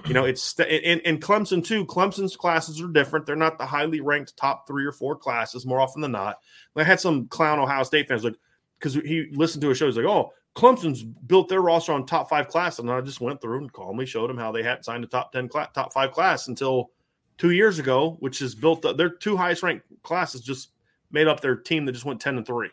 You 0.06 0.14
know, 0.14 0.24
it's 0.24 0.58
and, 0.58 1.00
and 1.04 1.22
Clemson 1.22 1.64
too. 1.64 1.86
Clemson's 1.86 2.34
classes 2.34 2.80
are 2.82 2.88
different. 2.88 3.24
They're 3.24 3.36
not 3.36 3.58
the 3.58 3.66
highly 3.66 4.00
ranked 4.00 4.36
top 4.36 4.66
three 4.66 4.84
or 4.84 4.90
four 4.90 5.14
classes 5.14 5.64
more 5.64 5.80
often 5.80 6.00
than 6.00 6.12
not. 6.12 6.40
I 6.74 6.82
had 6.82 6.98
some 6.98 7.28
clown 7.28 7.60
Ohio 7.60 7.84
State 7.84 8.08
fans 8.08 8.24
like 8.24 8.34
because 8.78 8.94
he 8.94 9.28
listened 9.32 9.62
to 9.62 9.70
a 9.70 9.74
show. 9.74 9.86
He's 9.86 9.96
like, 9.96 10.06
"Oh, 10.06 10.32
Clemson's 10.56 11.04
built 11.04 11.48
their 11.48 11.62
roster 11.62 11.92
on 11.92 12.04
top 12.04 12.28
five 12.28 12.48
class," 12.48 12.80
and 12.80 12.90
I 12.90 13.00
just 13.00 13.20
went 13.20 13.40
through 13.40 13.58
and 13.58 13.72
calmly 13.72 14.06
showed 14.06 14.28
him 14.28 14.38
how 14.38 14.50
they 14.50 14.64
hadn't 14.64 14.84
signed 14.84 15.04
a 15.04 15.06
top 15.06 15.30
ten, 15.30 15.48
class, 15.48 15.68
top 15.72 15.92
five 15.92 16.10
class 16.10 16.48
until 16.48 16.90
two 17.38 17.50
years 17.50 17.78
ago, 17.78 18.16
which 18.18 18.42
is 18.42 18.56
built. 18.56 18.84
Their 18.96 19.10
two 19.10 19.36
highest 19.36 19.62
ranked 19.62 19.86
classes 20.02 20.40
just 20.40 20.70
made 21.16 21.26
up 21.26 21.40
their 21.40 21.56
team 21.56 21.86
that 21.86 21.92
just 21.92 22.04
went 22.04 22.20
10 22.20 22.36
and 22.36 22.46
3 22.46 22.68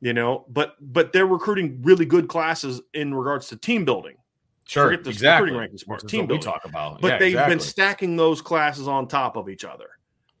you 0.00 0.12
know 0.12 0.44
but 0.48 0.74
but 0.80 1.12
they're 1.12 1.26
recruiting 1.26 1.80
really 1.82 2.04
good 2.04 2.26
classes 2.26 2.80
in 2.94 3.14
regards 3.14 3.48
to 3.48 3.56
team 3.56 3.84
building 3.84 4.16
sure 4.64 4.86
Forget 4.86 5.04
the 5.04 5.10
exactly 5.10 5.52
recruiting 5.52 5.78
rankings 5.78 5.86
part, 5.86 6.08
team 6.08 6.26
building. 6.26 6.38
we 6.38 6.42
talk 6.42 6.64
about 6.64 7.00
but 7.00 7.12
yeah, 7.12 7.18
they've 7.18 7.28
exactly. 7.28 7.54
been 7.54 7.60
stacking 7.60 8.16
those 8.16 8.42
classes 8.42 8.88
on 8.88 9.06
top 9.06 9.36
of 9.36 9.48
each 9.48 9.64
other 9.64 9.90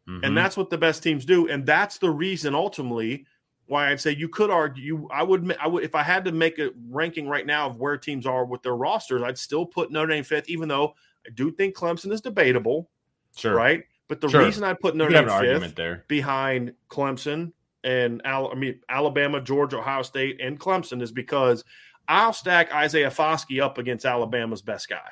mm-hmm. 0.08 0.24
and 0.24 0.36
that's 0.36 0.56
what 0.56 0.70
the 0.70 0.78
best 0.78 1.04
teams 1.04 1.24
do 1.24 1.48
and 1.48 1.64
that's 1.64 1.98
the 1.98 2.10
reason 2.10 2.52
ultimately 2.52 3.24
why 3.66 3.90
I'd 3.90 4.00
say 4.00 4.10
you 4.10 4.28
could 4.28 4.50
argue 4.50 4.82
you 4.82 5.08
I 5.10 5.22
would 5.22 5.56
I 5.60 5.68
would 5.68 5.84
if 5.84 5.94
I 5.94 6.02
had 6.02 6.24
to 6.24 6.32
make 6.32 6.58
a 6.58 6.70
ranking 6.90 7.28
right 7.28 7.46
now 7.46 7.68
of 7.68 7.78
where 7.78 7.96
teams 7.96 8.26
are 8.26 8.44
with 8.44 8.62
their 8.62 8.76
rosters 8.76 9.22
I'd 9.22 9.38
still 9.38 9.64
put 9.64 9.92
Notre 9.92 10.08
Dame 10.08 10.24
fifth 10.24 10.50
even 10.50 10.68
though 10.68 10.94
I 11.24 11.30
do 11.30 11.52
think 11.52 11.76
Clemson 11.76 12.12
is 12.12 12.20
debatable 12.20 12.90
sure 13.36 13.54
right 13.54 13.84
but 14.08 14.20
the 14.20 14.28
sure. 14.28 14.44
reason 14.44 14.64
I 14.64 14.74
put 14.74 14.96
Notre 14.96 15.12
Dame 15.12 15.60
fifth 15.60 15.74
there. 15.74 16.04
behind 16.08 16.74
Clemson 16.88 17.52
and 17.82 18.22
Al- 18.24 18.50
I 18.50 18.54
mean 18.54 18.80
Alabama, 18.88 19.40
Georgia, 19.40 19.78
Ohio 19.78 20.02
State, 20.02 20.40
and 20.40 20.58
Clemson 20.58 21.02
is 21.02 21.12
because 21.12 21.64
I'll 22.08 22.32
stack 22.32 22.72
Isaiah 22.74 23.10
Foskey 23.10 23.62
up 23.62 23.78
against 23.78 24.04
Alabama's 24.04 24.62
best 24.62 24.88
guy. 24.88 25.10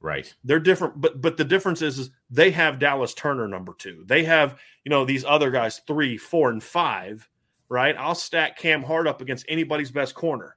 Right. 0.00 0.32
They're 0.42 0.58
different, 0.58 1.00
but 1.00 1.20
but 1.20 1.36
the 1.36 1.44
difference 1.44 1.80
is, 1.80 1.98
is 1.98 2.10
they 2.28 2.50
have 2.50 2.80
Dallas 2.80 3.14
Turner 3.14 3.46
number 3.46 3.72
two. 3.78 4.04
They 4.06 4.24
have 4.24 4.58
you 4.84 4.90
know 4.90 5.04
these 5.04 5.24
other 5.24 5.50
guys 5.50 5.80
three, 5.86 6.16
four, 6.16 6.50
and 6.50 6.62
five. 6.62 7.28
Right. 7.68 7.96
I'll 7.96 8.16
stack 8.16 8.58
Cam 8.58 8.82
Hart 8.82 9.06
up 9.06 9.22
against 9.22 9.46
anybody's 9.48 9.92
best 9.92 10.14
corner, 10.14 10.56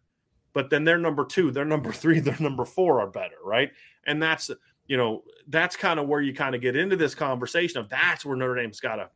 but 0.54 0.70
then 0.70 0.84
they're 0.84 0.98
number 0.98 1.24
two, 1.26 1.52
they're 1.52 1.64
number 1.64 1.92
three, 1.94 2.20
they're 2.20 2.36
number 2.40 2.66
four 2.66 3.00
are 3.02 3.08
better. 3.08 3.38
Right. 3.44 3.72
And 4.08 4.22
that's 4.22 4.50
you 4.88 4.98
know, 4.98 5.24
that's 5.48 5.76
kind 5.76 6.00
of 6.00 6.08
where 6.08 6.22
you 6.22 6.34
kind 6.34 6.56
of 6.56 6.62
get 6.62 6.76
into 6.76 6.96
this 6.96 7.16
conversation 7.16 7.80
of 7.80 7.90
that's 7.90 8.26
where 8.26 8.36
Notre 8.36 8.56
Dame's 8.56 8.80
got 8.80 8.98
to 8.98 9.10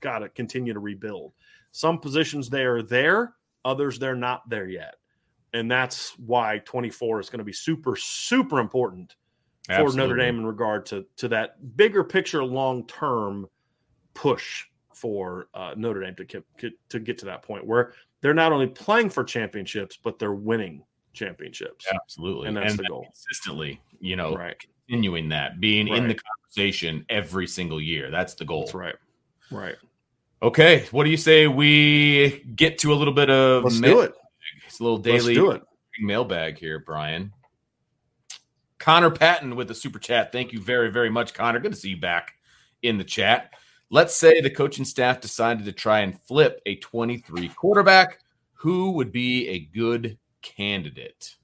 got 0.00 0.20
to 0.20 0.28
continue 0.28 0.72
to 0.72 0.78
rebuild. 0.78 1.32
Some 1.72 1.98
positions 1.98 2.48
they 2.48 2.64
are 2.64 2.82
there, 2.82 3.34
others 3.64 3.98
they're 3.98 4.14
not 4.14 4.48
there 4.48 4.68
yet. 4.68 4.96
And 5.52 5.70
that's 5.70 6.18
why 6.18 6.60
24 6.64 7.20
is 7.20 7.30
going 7.30 7.38
to 7.38 7.44
be 7.44 7.52
super 7.52 7.96
super 7.96 8.60
important 8.60 9.16
Absolutely. 9.68 9.92
for 9.92 9.96
Notre 9.96 10.16
Dame 10.16 10.38
in 10.38 10.46
regard 10.46 10.86
to 10.86 11.06
to 11.16 11.28
that 11.28 11.76
bigger 11.76 12.04
picture 12.04 12.44
long 12.44 12.86
term 12.86 13.48
push 14.14 14.64
for 14.94 15.48
uh, 15.54 15.74
Notre 15.76 16.00
Dame 16.00 16.14
to 16.16 16.24
get, 16.24 16.44
to 16.88 16.98
get 16.98 17.18
to 17.18 17.26
that 17.26 17.42
point 17.42 17.66
where 17.66 17.92
they're 18.22 18.32
not 18.32 18.50
only 18.50 18.66
playing 18.66 19.10
for 19.10 19.24
championships 19.24 19.98
but 20.02 20.18
they're 20.18 20.34
winning 20.34 20.82
championships. 21.12 21.86
Absolutely, 21.92 22.48
and 22.48 22.56
that's 22.56 22.72
and 22.72 22.78
the 22.78 22.84
goal 22.84 23.04
consistently. 23.04 23.80
You 23.98 24.16
know, 24.16 24.34
right 24.34 24.64
continuing 24.88 25.28
that, 25.30 25.60
being 25.60 25.90
right. 25.90 25.98
in 25.98 26.08
the 26.08 26.16
conversation 26.16 27.04
every 27.08 27.46
single 27.46 27.80
year. 27.80 28.10
That's 28.10 28.34
the 28.34 28.44
goal. 28.44 28.60
That's 28.62 28.74
right. 28.74 28.94
Right. 29.50 29.76
Okay. 30.42 30.86
What 30.90 31.04
do 31.04 31.10
you 31.10 31.16
say 31.16 31.46
we 31.46 32.44
get 32.54 32.78
to 32.78 32.92
a 32.92 32.96
little 32.96 33.14
bit 33.14 33.30
of 33.30 33.64
Let's 33.64 33.78
mail- 33.78 33.94
do 33.94 34.00
it. 34.00 34.14
It's 34.66 34.80
a 34.80 34.82
little 34.82 34.98
daily 34.98 35.34
do 35.34 35.52
it. 35.52 35.62
mailbag 36.00 36.58
here, 36.58 36.78
Brian. 36.78 37.32
Connor 38.78 39.10
Patton 39.10 39.56
with 39.56 39.68
the 39.68 39.74
super 39.74 39.98
chat. 39.98 40.32
Thank 40.32 40.52
you 40.52 40.60
very, 40.60 40.90
very 40.90 41.10
much, 41.10 41.34
Connor. 41.34 41.58
Good 41.60 41.72
to 41.72 41.78
see 41.78 41.90
you 41.90 41.96
back 41.96 42.34
in 42.82 42.98
the 42.98 43.04
chat. 43.04 43.50
Let's 43.90 44.14
say 44.14 44.40
the 44.40 44.50
coaching 44.50 44.84
staff 44.84 45.20
decided 45.20 45.64
to 45.64 45.72
try 45.72 46.00
and 46.00 46.20
flip 46.22 46.60
a 46.66 46.76
23 46.76 47.48
quarterback. 47.50 48.18
Who 48.54 48.92
would 48.92 49.12
be 49.12 49.48
a 49.48 49.60
good 49.60 50.18
candidate? 50.42 51.36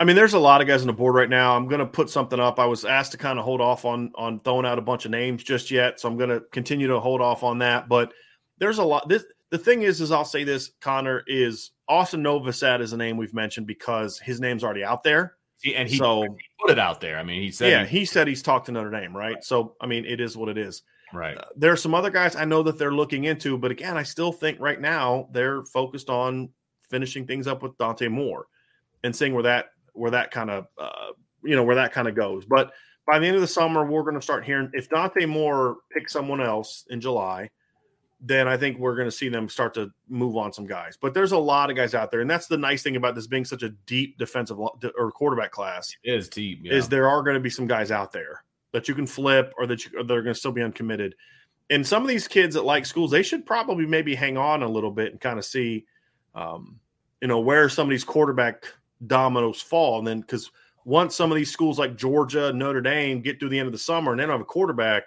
I 0.00 0.04
mean, 0.04 0.16
there's 0.16 0.34
a 0.34 0.38
lot 0.38 0.60
of 0.60 0.66
guys 0.66 0.80
on 0.80 0.88
the 0.88 0.92
board 0.92 1.14
right 1.14 1.30
now. 1.30 1.56
I'm 1.56 1.68
going 1.68 1.78
to 1.78 1.86
put 1.86 2.10
something 2.10 2.40
up. 2.40 2.58
I 2.58 2.66
was 2.66 2.84
asked 2.84 3.12
to 3.12 3.18
kind 3.18 3.38
of 3.38 3.44
hold 3.44 3.60
off 3.60 3.84
on 3.84 4.10
on 4.16 4.40
throwing 4.40 4.66
out 4.66 4.78
a 4.78 4.82
bunch 4.82 5.04
of 5.04 5.12
names 5.12 5.44
just 5.44 5.70
yet, 5.70 6.00
so 6.00 6.08
I'm 6.08 6.16
going 6.16 6.30
to 6.30 6.40
continue 6.50 6.88
to 6.88 6.98
hold 6.98 7.20
off 7.20 7.44
on 7.44 7.58
that. 7.58 7.88
But 7.88 8.12
there's 8.58 8.78
a 8.78 8.84
lot. 8.84 9.08
This 9.08 9.24
the 9.50 9.58
thing 9.58 9.82
is, 9.82 10.00
is 10.00 10.10
I'll 10.10 10.24
say 10.24 10.42
this, 10.42 10.72
Connor 10.80 11.22
is 11.28 11.70
Austin 11.88 12.22
Novosad 12.22 12.80
is 12.80 12.92
a 12.92 12.96
name 12.96 13.16
we've 13.16 13.34
mentioned 13.34 13.68
because 13.68 14.18
his 14.18 14.40
name's 14.40 14.64
already 14.64 14.82
out 14.82 15.04
there. 15.04 15.36
He, 15.60 15.76
and 15.76 15.88
he, 15.88 15.96
so, 15.96 16.22
he 16.22 16.28
put 16.60 16.70
it 16.72 16.78
out 16.78 17.00
there. 17.00 17.18
I 17.18 17.22
mean, 17.22 17.40
he 17.40 17.50
said, 17.50 17.70
yeah, 17.70 17.84
he, 17.86 18.00
he 18.00 18.04
said 18.04 18.26
he's 18.26 18.42
talked 18.42 18.66
to 18.66 18.72
Notre 18.72 18.90
Dame, 18.90 19.16
right? 19.16 19.34
right? 19.34 19.44
So, 19.44 19.76
I 19.80 19.86
mean, 19.86 20.04
it 20.04 20.20
is 20.20 20.36
what 20.36 20.48
it 20.48 20.58
is. 20.58 20.82
Right. 21.12 21.38
Uh, 21.38 21.44
there 21.56 21.72
are 21.72 21.76
some 21.76 21.94
other 21.94 22.10
guys 22.10 22.36
I 22.36 22.44
know 22.44 22.62
that 22.64 22.78
they're 22.78 22.92
looking 22.92 23.24
into, 23.24 23.56
but 23.56 23.70
again, 23.70 23.96
I 23.96 24.02
still 24.02 24.32
think 24.32 24.58
right 24.60 24.80
now 24.80 25.28
they're 25.32 25.64
focused 25.66 26.10
on 26.10 26.50
finishing 26.90 27.26
things 27.26 27.46
up 27.46 27.62
with 27.62 27.78
Dante 27.78 28.08
Moore 28.08 28.46
and 29.04 29.14
seeing 29.14 29.32
where 29.32 29.44
that 29.44 29.66
where 29.94 30.10
that 30.10 30.30
kind 30.30 30.50
of 30.50 30.66
uh, 30.78 31.12
you 31.42 31.56
know 31.56 31.62
where 31.62 31.76
that 31.76 31.92
kind 31.92 32.08
of 32.08 32.14
goes. 32.14 32.44
But 32.44 32.72
by 33.06 33.18
the 33.18 33.26
end 33.26 33.36
of 33.36 33.42
the 33.42 33.48
summer, 33.48 33.84
we're 33.84 34.02
going 34.02 34.14
to 34.14 34.22
start 34.22 34.44
hearing 34.44 34.70
if 34.72 34.88
Dante 34.88 35.26
Moore 35.26 35.78
picks 35.92 36.12
someone 36.12 36.40
else 36.40 36.84
in 36.88 37.00
July, 37.00 37.50
then 38.20 38.48
I 38.48 38.56
think 38.56 38.78
we're 38.78 38.96
going 38.96 39.08
to 39.08 39.12
see 39.12 39.28
them 39.28 39.48
start 39.48 39.74
to 39.74 39.90
move 40.08 40.36
on 40.36 40.52
some 40.52 40.66
guys. 40.66 40.96
But 41.00 41.12
there's 41.12 41.32
a 41.32 41.38
lot 41.38 41.70
of 41.70 41.76
guys 41.76 41.94
out 41.94 42.10
there, 42.10 42.20
and 42.20 42.30
that's 42.30 42.46
the 42.46 42.56
nice 42.56 42.82
thing 42.82 42.96
about 42.96 43.14
this 43.14 43.26
being 43.26 43.44
such 43.44 43.62
a 43.62 43.70
deep 43.86 44.18
defensive 44.18 44.58
or 44.58 45.12
quarterback 45.12 45.50
class. 45.50 45.94
It 46.02 46.14
is 46.14 46.28
deep. 46.28 46.60
Yeah. 46.62 46.74
Is 46.74 46.88
there 46.88 47.08
are 47.08 47.22
going 47.22 47.34
to 47.34 47.40
be 47.40 47.50
some 47.50 47.66
guys 47.66 47.90
out 47.90 48.12
there 48.12 48.42
that 48.74 48.88
you 48.88 48.94
can 48.94 49.06
flip 49.06 49.54
or 49.56 49.66
that 49.66 49.84
you, 49.84 49.98
or 49.98 50.02
they're 50.02 50.22
going 50.22 50.34
to 50.34 50.38
still 50.38 50.52
be 50.52 50.62
uncommitted. 50.62 51.14
And 51.70 51.86
some 51.86 52.02
of 52.02 52.08
these 52.08 52.26
kids 52.26 52.54
that 52.54 52.64
like 52.64 52.84
schools, 52.84 53.10
they 53.10 53.22
should 53.22 53.46
probably 53.46 53.86
maybe 53.86 54.14
hang 54.14 54.36
on 54.36 54.62
a 54.62 54.68
little 54.68 54.90
bit 54.90 55.12
and 55.12 55.20
kind 55.20 55.38
of 55.38 55.44
see, 55.44 55.86
um, 56.34 56.80
you 57.22 57.28
know, 57.28 57.38
where 57.38 57.68
some 57.68 57.86
of 57.86 57.90
these 57.90 58.04
quarterback 58.04 58.66
dominoes 59.06 59.60
fall. 59.60 59.98
And 59.98 60.06
then 60.06 60.20
because 60.20 60.50
once 60.84 61.16
some 61.16 61.30
of 61.32 61.36
these 61.36 61.50
schools 61.50 61.78
like 61.78 61.96
Georgia, 61.96 62.52
Notre 62.52 62.80
Dame 62.80 63.20
get 63.20 63.38
through 63.38 63.48
the 63.48 63.58
end 63.58 63.66
of 63.66 63.72
the 63.72 63.78
summer 63.78 64.12
and 64.12 64.20
they 64.20 64.24
don't 64.24 64.32
have 64.32 64.40
a 64.40 64.44
quarterback, 64.44 65.04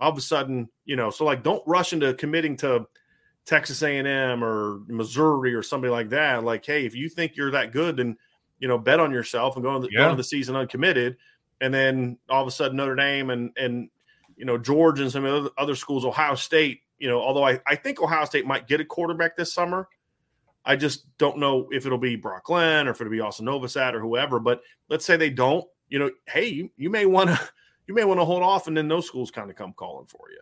all 0.00 0.10
of 0.10 0.18
a 0.18 0.22
sudden, 0.22 0.68
you 0.84 0.96
know, 0.96 1.10
so 1.10 1.24
like 1.24 1.42
don't 1.42 1.62
rush 1.66 1.92
into 1.92 2.14
committing 2.14 2.56
to 2.58 2.86
Texas 3.44 3.82
A&M 3.82 4.44
or 4.44 4.80
Missouri 4.86 5.54
or 5.54 5.62
somebody 5.62 5.90
like 5.90 6.08
that. 6.10 6.44
Like, 6.44 6.64
hey, 6.64 6.86
if 6.86 6.94
you 6.94 7.08
think 7.08 7.36
you're 7.36 7.50
that 7.50 7.72
good, 7.72 7.96
then 7.96 8.16
you 8.60 8.68
know, 8.68 8.78
bet 8.78 9.00
on 9.00 9.10
yourself 9.10 9.56
and 9.56 9.64
go 9.64 9.74
into 9.74 9.88
the, 9.88 9.92
yeah. 9.92 10.00
go 10.00 10.04
into 10.10 10.16
the 10.16 10.24
season 10.24 10.54
uncommitted. 10.54 11.16
And 11.60 11.72
then 11.74 12.18
all 12.28 12.42
of 12.42 12.48
a 12.48 12.50
sudden, 12.50 12.76
Notre 12.76 12.94
Dame 12.94 13.30
and 13.30 13.50
and 13.56 13.90
you 14.36 14.44
know 14.44 14.56
Georgia 14.56 15.02
and 15.02 15.12
some 15.12 15.24
other, 15.24 15.50
other 15.58 15.74
schools, 15.74 16.04
Ohio 16.04 16.34
State. 16.34 16.80
You 16.98 17.08
know, 17.08 17.20
although 17.20 17.44
I, 17.44 17.58
I 17.66 17.74
think 17.74 18.00
Ohio 18.00 18.24
State 18.26 18.46
might 18.46 18.68
get 18.68 18.80
a 18.80 18.84
quarterback 18.84 19.36
this 19.36 19.52
summer, 19.52 19.88
I 20.64 20.76
just 20.76 21.16
don't 21.18 21.38
know 21.38 21.68
if 21.70 21.86
it'll 21.86 21.98
be 21.98 22.16
Brock 22.16 22.44
Glenn 22.44 22.86
or 22.86 22.90
if 22.90 23.00
it'll 23.00 23.10
be 23.10 23.20
Austin 23.20 23.46
Novosad 23.46 23.94
or 23.94 24.00
whoever. 24.00 24.38
But 24.38 24.62
let's 24.88 25.04
say 25.04 25.16
they 25.16 25.30
don't, 25.30 25.64
you 25.88 25.98
know, 25.98 26.10
hey, 26.28 26.46
you, 26.46 26.70
you 26.76 26.90
may 26.90 27.06
want 27.06 27.30
to 27.30 27.40
you 27.86 27.94
may 27.94 28.04
want 28.04 28.20
to 28.20 28.24
hold 28.24 28.42
off, 28.42 28.68
and 28.68 28.76
then 28.76 28.88
those 28.88 29.06
schools 29.06 29.30
kind 29.30 29.50
of 29.50 29.56
come 29.56 29.72
calling 29.72 30.06
for 30.06 30.30
you, 30.30 30.40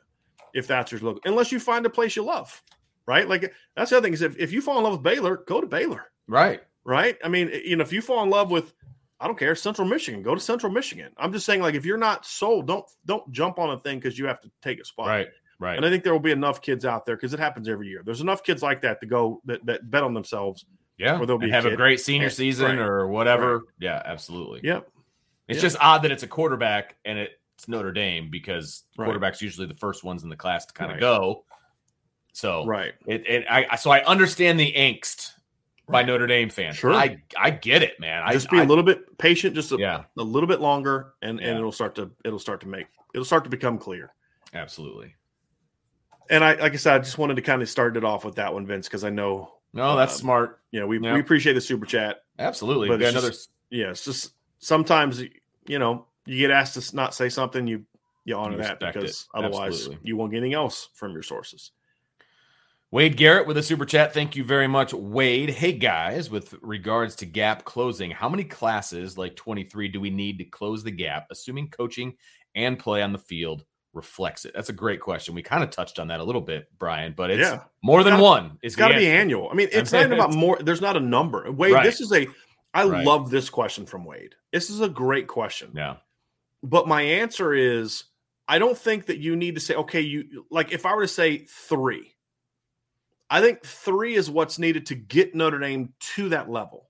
if 0.54 0.66
that's 0.66 0.92
your 0.92 1.00
look. 1.00 1.20
Unless 1.24 1.52
you 1.52 1.60
find 1.60 1.86
a 1.86 1.90
place 1.90 2.16
you 2.16 2.22
love, 2.22 2.62
right? 3.06 3.28
Like 3.28 3.52
that's 3.74 3.90
the 3.90 3.96
other 3.96 4.04
thing 4.04 4.14
is 4.14 4.22
if, 4.22 4.36
if 4.38 4.52
you 4.52 4.60
fall 4.60 4.78
in 4.78 4.84
love 4.84 4.92
with 4.92 5.02
Baylor, 5.02 5.38
go 5.46 5.60
to 5.60 5.66
Baylor, 5.66 6.10
right? 6.26 6.62
Right. 6.84 7.18
I 7.22 7.28
mean, 7.28 7.50
you 7.64 7.76
know, 7.76 7.82
if 7.82 7.92
you 7.92 8.00
fall 8.00 8.22
in 8.22 8.30
love 8.30 8.50
with 8.50 8.72
I 9.20 9.26
don't 9.26 9.38
care. 9.38 9.54
Central 9.54 9.86
Michigan. 9.86 10.22
Go 10.22 10.34
to 10.34 10.40
Central 10.40 10.72
Michigan. 10.72 11.12
I'm 11.16 11.32
just 11.32 11.44
saying, 11.44 11.60
like, 11.60 11.74
if 11.74 11.84
you're 11.84 11.98
not 11.98 12.24
sold, 12.24 12.66
don't 12.66 12.84
don't 13.04 13.30
jump 13.32 13.58
on 13.58 13.70
a 13.70 13.80
thing 13.80 13.98
because 13.98 14.18
you 14.18 14.26
have 14.26 14.40
to 14.42 14.50
take 14.62 14.80
a 14.80 14.84
spot. 14.84 15.08
Right. 15.08 15.28
Right. 15.60 15.76
And 15.76 15.84
I 15.84 15.90
think 15.90 16.04
there 16.04 16.12
will 16.12 16.20
be 16.20 16.30
enough 16.30 16.62
kids 16.62 16.84
out 16.84 17.04
there 17.04 17.16
because 17.16 17.34
it 17.34 17.40
happens 17.40 17.68
every 17.68 17.88
year. 17.88 18.02
There's 18.04 18.20
enough 18.20 18.44
kids 18.44 18.62
like 18.62 18.82
that 18.82 19.00
to 19.00 19.06
go 19.06 19.42
that, 19.46 19.64
that 19.66 19.90
bet 19.90 20.04
on 20.04 20.14
themselves. 20.14 20.64
Yeah. 20.98 21.18
Or 21.18 21.26
they'll 21.26 21.38
be 21.38 21.50
have 21.50 21.66
a, 21.66 21.70
a 21.70 21.76
great 21.76 22.00
senior 22.00 22.30
season 22.30 22.78
right. 22.78 22.78
or 22.78 23.08
whatever. 23.08 23.58
Right. 23.58 23.66
Yeah, 23.80 24.02
absolutely. 24.04 24.60
Yep. 24.62 24.88
It's 25.48 25.56
yep. 25.56 25.62
just 25.62 25.76
odd 25.80 26.02
that 26.02 26.12
it's 26.12 26.22
a 26.22 26.28
quarterback 26.28 26.96
and 27.04 27.18
it's 27.18 27.68
Notre 27.68 27.92
Dame 27.92 28.30
because 28.30 28.84
right. 28.96 29.08
quarterbacks 29.08 29.40
usually 29.40 29.66
the 29.66 29.74
first 29.74 30.04
ones 30.04 30.22
in 30.22 30.28
the 30.28 30.36
class 30.36 30.66
to 30.66 30.72
kind 30.72 30.92
of 30.92 31.00
go. 31.00 31.44
So 32.32 32.64
right. 32.66 32.92
It, 33.06 33.26
it 33.26 33.44
I 33.50 33.76
so 33.76 33.90
I 33.90 34.04
understand 34.04 34.60
the 34.60 34.72
angst 34.72 35.32
by 35.88 36.02
Notre 36.02 36.26
Dame 36.26 36.50
fans. 36.50 36.76
Sure. 36.76 36.92
I 36.92 37.22
I 37.36 37.50
get 37.50 37.82
it, 37.82 37.98
man. 37.98 38.22
I 38.24 38.32
Just 38.32 38.50
be 38.50 38.58
a 38.58 38.62
I, 38.62 38.64
little 38.64 38.84
bit 38.84 39.18
patient, 39.18 39.54
just 39.54 39.72
a, 39.72 39.76
yeah, 39.78 40.04
a 40.16 40.22
little 40.22 40.46
bit 40.46 40.60
longer, 40.60 41.14
and 41.22 41.40
and 41.40 41.58
it'll 41.58 41.72
start 41.72 41.94
to 41.96 42.10
it'll 42.24 42.38
start 42.38 42.60
to 42.60 42.68
make 42.68 42.86
it'll 43.14 43.24
start 43.24 43.44
to 43.44 43.50
become 43.50 43.78
clear. 43.78 44.12
absolutely. 44.54 45.14
And 46.30 46.44
I 46.44 46.54
like 46.54 46.72
I 46.72 46.76
said, 46.76 46.94
I 46.94 46.98
just 46.98 47.18
wanted 47.18 47.36
to 47.36 47.42
kind 47.42 47.62
of 47.62 47.68
start 47.68 47.96
it 47.96 48.04
off 48.04 48.24
with 48.24 48.36
that 48.36 48.52
one, 48.52 48.66
Vince, 48.66 48.86
because 48.88 49.04
I 49.04 49.10
know 49.10 49.54
No, 49.74 49.96
that's 49.96 50.14
Um, 50.14 50.20
smart. 50.20 50.60
you 50.70 50.80
know 50.80 50.86
we 50.86 50.98
Yeah. 51.00 51.14
we 51.14 51.20
appreciate 51.20 51.52
the 51.54 51.60
super 51.60 51.86
chat. 51.86 52.22
Absolutely. 52.38 52.88
but 52.88 53.02
another. 53.02 53.28
just- 53.28 53.50
Yeah, 53.70 53.90
it's 53.90 54.04
just 54.04 54.32
sometimes 54.58 55.22
you 55.66 55.78
know 55.78 56.06
you 56.26 56.38
get 56.38 56.50
asked 56.50 56.74
to 56.80 56.96
not 56.96 57.14
say 57.14 57.28
something, 57.28 57.66
you 57.66 57.84
you 58.24 58.34
honor 58.36 58.52
You 58.56 58.62
that 58.62 58.72
respect 58.82 58.96
it. 58.96 59.00
because 59.00 59.28
otherwise 59.34 59.74
Absolutely. 59.74 59.98
you 60.08 60.16
won't 60.16 60.30
get 60.32 60.38
anything 60.38 60.54
else 60.54 60.88
from 60.94 61.12
your 61.12 61.22
sources. 61.22 61.72
Wade 62.90 63.16
Garrett 63.18 63.46
with 63.46 63.58
a 63.58 63.62
super 63.62 63.84
chat. 63.84 64.14
Thank 64.14 64.34
you 64.36 64.44
very 64.44 64.66
much, 64.66 64.94
Wade. 64.94 65.50
Hey 65.50 65.72
guys, 65.72 66.30
with 66.30 66.54
regards 66.62 67.14
to 67.16 67.26
gap 67.26 67.64
closing, 67.64 68.10
how 68.10 68.28
many 68.30 68.44
classes 68.44 69.18
like 69.18 69.36
23 69.36 69.88
do 69.88 70.00
we 70.00 70.08
need 70.10 70.38
to 70.38 70.44
close 70.44 70.82
the 70.82 70.90
gap, 70.90 71.26
assuming 71.30 71.68
coaching 71.68 72.16
and 72.54 72.78
play 72.78 73.02
on 73.02 73.12
the 73.12 73.18
field 73.18 73.64
reflects 73.98 74.44
it? 74.46 74.52
That's 74.54 74.70
a 74.70 74.72
great 74.72 75.00
question. 75.00 75.34
We 75.34 75.42
kind 75.42 75.62
of 75.62 75.68
touched 75.70 75.98
on 75.98 76.08
that 76.08 76.20
a 76.20 76.24
little 76.24 76.40
bit, 76.40 76.68
Brian, 76.78 77.12
but 77.14 77.30
it's 77.30 77.40
Yeah. 77.50 77.64
more 77.82 78.02
than 78.02 78.14
gotta- 78.14 78.22
one. 78.22 78.58
It's 78.62 78.74
got 78.76 78.88
to 78.88 78.94
be 78.96 79.06
annual. 79.06 79.50
I 79.50 79.54
mean, 79.54 79.68
it's 79.70 79.92
not 79.92 80.10
about 80.10 80.32
more. 80.32 80.56
There's 80.58 80.80
not 80.80 80.96
a 80.96 81.00
number. 81.00 81.50
Wade, 81.52 81.72
Right. 81.74 81.84
this 81.84 82.00
is 82.00 82.10
a. 82.12 82.26
I 82.72 82.84
Right. 82.86 83.04
love 83.04 83.30
this 83.30 83.50
question 83.50 83.84
from 83.84 84.04
Wade. 84.06 84.34
This 84.52 84.70
is 84.70 84.80
a 84.80 84.88
great 84.88 85.26
question. 85.26 85.72
Yeah. 85.74 85.96
But 86.62 86.88
my 86.88 87.02
answer 87.02 87.52
is 87.52 88.04
I 88.46 88.58
don't 88.58 88.78
think 88.78 89.06
that 89.06 89.18
you 89.18 89.36
need 89.36 89.56
to 89.56 89.60
say, 89.60 89.74
okay, 89.74 90.00
you 90.00 90.46
like 90.50 90.72
if 90.72 90.86
I 90.86 90.94
were 90.94 91.02
to 91.02 91.08
say 91.08 91.44
three, 91.48 92.14
I 93.30 93.40
think 93.42 93.62
three 93.62 94.14
is 94.14 94.30
what's 94.30 94.58
needed 94.58 94.86
to 94.86 94.94
get 94.94 95.34
Notre 95.34 95.58
Dame 95.58 95.92
to 96.14 96.30
that 96.30 96.48
level. 96.48 96.88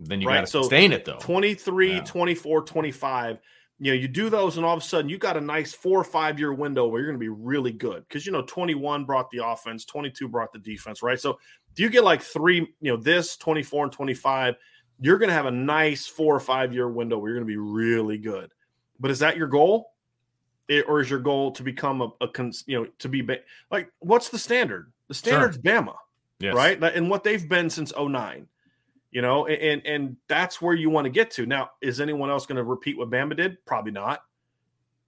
Then 0.00 0.20
you 0.20 0.28
Right, 0.28 0.36
got 0.36 0.40
to 0.42 0.46
so 0.46 0.62
sustain 0.62 0.92
it 0.92 1.04
though. 1.04 1.18
23, 1.20 1.94
Yeah. 1.94 2.00
24, 2.04 2.62
25. 2.62 3.38
You 3.80 3.92
know, 3.92 4.00
you 4.00 4.08
do 4.08 4.28
those, 4.28 4.56
and 4.56 4.66
all 4.66 4.76
of 4.76 4.82
a 4.82 4.84
sudden 4.84 5.08
you 5.08 5.18
got 5.18 5.36
a 5.36 5.40
nice 5.40 5.72
four 5.72 6.00
or 6.00 6.04
five 6.04 6.38
year 6.38 6.52
window 6.52 6.88
where 6.88 7.00
you're 7.00 7.10
going 7.10 7.18
to 7.18 7.24
be 7.24 7.28
really 7.28 7.70
good 7.72 8.02
because 8.08 8.26
you 8.26 8.32
know 8.32 8.42
21 8.42 9.04
brought 9.04 9.30
the 9.30 9.44
offense, 9.46 9.84
22 9.84 10.26
brought 10.28 10.52
the 10.52 10.58
defense, 10.58 11.02
right? 11.02 11.20
So 11.20 11.38
if 11.72 11.78
you 11.78 11.88
get 11.88 12.02
like 12.02 12.20
three, 12.20 12.56
you 12.80 12.90
know, 12.90 12.96
this 12.96 13.36
24 13.36 13.84
and 13.84 13.92
25, 13.92 14.56
you're 15.00 15.18
going 15.18 15.28
to 15.28 15.34
have 15.34 15.46
a 15.46 15.50
nice 15.50 16.06
four 16.08 16.34
or 16.34 16.40
five 16.40 16.74
year 16.74 16.88
window 16.88 17.18
where 17.18 17.30
you're 17.30 17.38
going 17.38 17.46
to 17.46 17.52
be 17.52 17.56
really 17.56 18.18
good. 18.18 18.50
But 18.98 19.12
is 19.12 19.20
that 19.20 19.36
your 19.36 19.46
goal? 19.46 19.92
It- 20.66 20.86
or 20.88 21.00
is 21.00 21.08
your 21.08 21.20
goal 21.20 21.52
to 21.52 21.62
become 21.62 22.02
a, 22.02 22.10
a 22.20 22.26
cons- 22.28 22.64
you 22.66 22.80
know, 22.80 22.88
to 22.98 23.08
be 23.08 23.22
ba- 23.22 23.40
like 23.70 23.92
what's 24.00 24.28
the 24.28 24.38
standard? 24.38 24.92
The 25.06 25.14
standard's 25.14 25.56
Bama 25.56 25.94
Yes. 26.40 26.54
right? 26.54 26.82
And 26.82 27.08
what 27.08 27.22
they've 27.24 27.48
been 27.48 27.70
since 27.70 27.92
09. 27.96 28.46
You 29.10 29.22
know, 29.22 29.46
and 29.46 29.84
and 29.86 30.16
that's 30.28 30.60
where 30.60 30.74
you 30.74 30.90
want 30.90 31.06
to 31.06 31.10
get 31.10 31.30
to. 31.32 31.46
Now, 31.46 31.70
is 31.80 32.00
anyone 32.00 32.30
else 32.30 32.46
going 32.46 32.56
to 32.56 32.64
repeat 32.64 32.98
what 32.98 33.10
Bama 33.10 33.36
did? 33.36 33.64
Probably 33.64 33.92
not. 33.92 34.20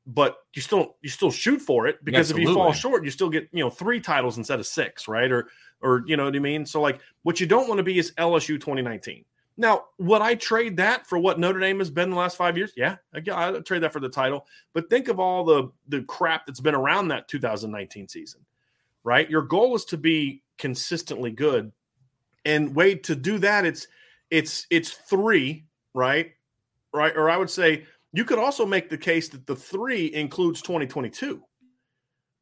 But 0.06 0.39
you 0.55 0.62
still 0.62 0.97
you 1.02 1.10
still 1.10 1.31
shoot 1.31 1.60
for 1.60 1.86
it 1.86 2.02
because 2.02 2.31
if 2.31 2.39
you 2.39 2.55
fall 2.55 2.72
short, 2.72 3.05
you 3.05 3.10
still 3.10 3.28
get, 3.28 3.48
you 3.52 3.62
know, 3.62 3.68
three 3.68 4.01
titles 4.01 4.39
instead 4.39 4.59
of 4.59 4.66
six, 4.66 5.06
right? 5.06 5.31
Or 5.31 5.48
or 5.82 6.02
you 6.06 6.16
know 6.16 6.24
what 6.24 6.35
I 6.35 6.39
mean? 6.39 6.64
So 6.64 6.81
like 6.81 7.01
what 7.22 7.40
you 7.40 7.47
don't 7.47 7.68
want 7.68 7.78
to 7.78 7.85
be 7.85 7.98
is 7.98 8.12
LSU 8.12 8.59
2019. 8.59 9.24
Now, 9.60 9.85
would 9.98 10.22
I 10.22 10.36
trade 10.36 10.78
that 10.78 11.06
for 11.06 11.18
what 11.18 11.39
Notre 11.39 11.60
Dame 11.60 11.81
has 11.81 11.90
been 11.90 12.09
the 12.09 12.16
last 12.16 12.39
five 12.39 12.56
years? 12.56 12.72
Yeah, 12.77 12.97
I 13.14 13.20
I'd 13.31 13.66
trade 13.66 13.82
that 13.82 13.93
for 13.93 14.01
the 14.01 14.09
title. 14.09 14.47
But 14.72 14.89
think 14.89 15.09
of 15.09 15.20
all 15.20 15.44
the 15.44 15.70
the 15.89 16.02
crap 16.05 16.47
that's 16.47 16.60
been 16.60 16.74
around 16.74 17.09
that 17.09 17.28
2019 17.28 18.09
season, 18.09 18.40
right? 19.05 19.28
Your 19.28 19.43
goal 19.43 19.77
is 19.77 19.85
to 19.86 19.98
be 19.98 20.43
consistently 20.56 21.31
good, 21.31 21.72
and 22.45 22.75
way 22.75 22.95
to 22.95 23.15
do 23.15 23.39
that, 23.39 23.65
it's 23.65 23.87
it's 24.31 24.67
it's 24.71 24.91
three, 24.91 25.67
right? 25.95 26.33
Right, 26.93 27.17
or 27.17 27.31
I 27.31 27.37
would 27.37 27.51
say 27.51 27.87
you 28.12 28.25
could 28.25 28.39
also 28.39 28.67
make 28.67 28.91
the 28.91 28.99
case 28.99 29.29
that 29.29 29.47
the 29.47 29.55
three 29.55 30.12
includes 30.12 30.61
2022, 30.62 31.41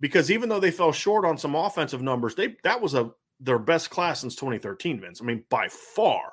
because 0.01 0.31
even 0.31 0.49
though 0.49 0.61
they 0.61 0.70
fell 0.70 0.93
short 0.93 1.27
on 1.27 1.37
some 1.37 1.55
offensive 1.55 2.01
numbers, 2.01 2.35
they 2.35 2.57
that 2.65 2.81
was 2.81 2.95
a 2.95 3.11
their 3.41 3.59
best 3.59 3.91
class 3.91 4.20
since 4.20 4.35
2013, 4.35 5.01
Vince. 5.01 5.20
I 5.20 5.25
mean, 5.25 5.45
by 5.49 5.69
far 5.69 6.33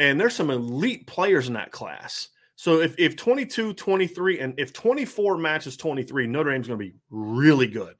and 0.00 0.18
there's 0.18 0.34
some 0.34 0.50
elite 0.50 1.06
players 1.06 1.46
in 1.46 1.54
that 1.54 1.72
class. 1.72 2.28
So 2.56 2.80
if, 2.80 2.98
if 2.98 3.16
22, 3.16 3.74
23, 3.74 4.40
and 4.40 4.54
if 4.56 4.72
24 4.72 5.36
matches 5.36 5.76
23, 5.76 6.26
Notre 6.26 6.50
Dame's 6.50 6.66
going 6.66 6.78
to 6.78 6.84
be 6.84 6.94
really 7.10 7.66
good. 7.66 7.96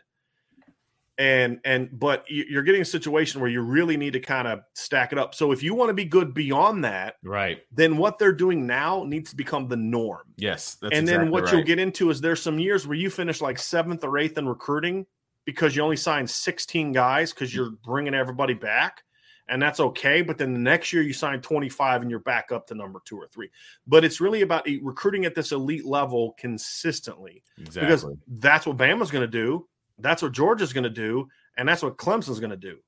And 1.20 1.60
and 1.66 1.90
but 1.92 2.24
you- 2.30 2.46
you're 2.48 2.62
getting 2.62 2.80
a 2.80 2.84
situation 2.86 3.42
where 3.42 3.50
you 3.50 3.60
really 3.60 3.98
need 3.98 4.14
to 4.14 4.20
kind 4.20 4.48
of 4.48 4.60
stack 4.74 5.12
it 5.12 5.18
up. 5.18 5.34
So 5.34 5.52
if 5.52 5.62
you 5.62 5.74
want 5.74 5.90
to 5.90 5.94
be 5.94 6.06
good 6.06 6.32
beyond 6.32 6.82
that, 6.84 7.16
Right. 7.22 7.62
then 7.70 7.98
what 7.98 8.18
they're 8.18 8.32
doing 8.32 8.66
now 8.66 9.04
needs 9.04 9.28
to 9.30 9.36
become 9.36 9.68
the 9.68 9.76
norm. 9.76 10.32
Yes. 10.36 10.76
That's 10.80 10.96
and 10.96 11.06
then 11.06 11.30
what 11.30 11.44
right. 11.44 11.52
you'll 11.52 11.62
get 11.64 11.78
into 11.78 12.08
is 12.08 12.22
there's 12.22 12.40
some 12.42 12.58
years 12.58 12.86
where 12.86 12.96
you 12.96 13.10
finish 13.10 13.42
like 13.42 13.58
seventh 13.58 14.02
or 14.02 14.16
eighth 14.16 14.38
in 14.38 14.48
recruiting 14.48 15.04
because 15.44 15.76
you 15.76 15.82
only 15.82 15.96
signed 15.96 16.30
16 16.30 16.92
guys 16.92 17.34
because 17.34 17.54
you're 17.54 17.70
bringing 17.84 18.14
everybody 18.14 18.54
back. 18.54 19.02
And 19.48 19.60
that's 19.60 19.80
okay. 19.80 20.22
But 20.22 20.38
then 20.38 20.52
the 20.52 20.60
next 20.60 20.92
year 20.92 21.02
you 21.02 21.12
sign 21.12 21.40
25 21.42 22.02
and 22.02 22.10
you're 22.10 22.20
back 22.20 22.52
up 22.52 22.68
to 22.68 22.74
number 22.74 23.02
two 23.04 23.16
or 23.18 23.26
three. 23.26 23.50
But 23.86 24.04
it's 24.04 24.20
really 24.20 24.42
about 24.42 24.68
e- 24.68 24.78
recruiting 24.80 25.24
at 25.24 25.34
this 25.34 25.50
elite 25.52 25.84
level 25.84 26.34
consistently 26.38 27.42
exactly. 27.58 27.80
because 27.82 28.06
that's 28.38 28.64
what 28.64 28.76
Bama's 28.76 29.10
going 29.10 29.28
to 29.28 29.30
do. 29.30 29.66
That's 30.02 30.22
what 30.22 30.32
Georgia's 30.32 30.72
going 30.72 30.84
to 30.84 30.90
do. 30.90 31.28
And 31.56 31.68
that's 31.68 31.82
what 31.82 31.96
Clemson's 31.96 32.40
going 32.40 32.50
to 32.50 32.56
do. 32.56 32.78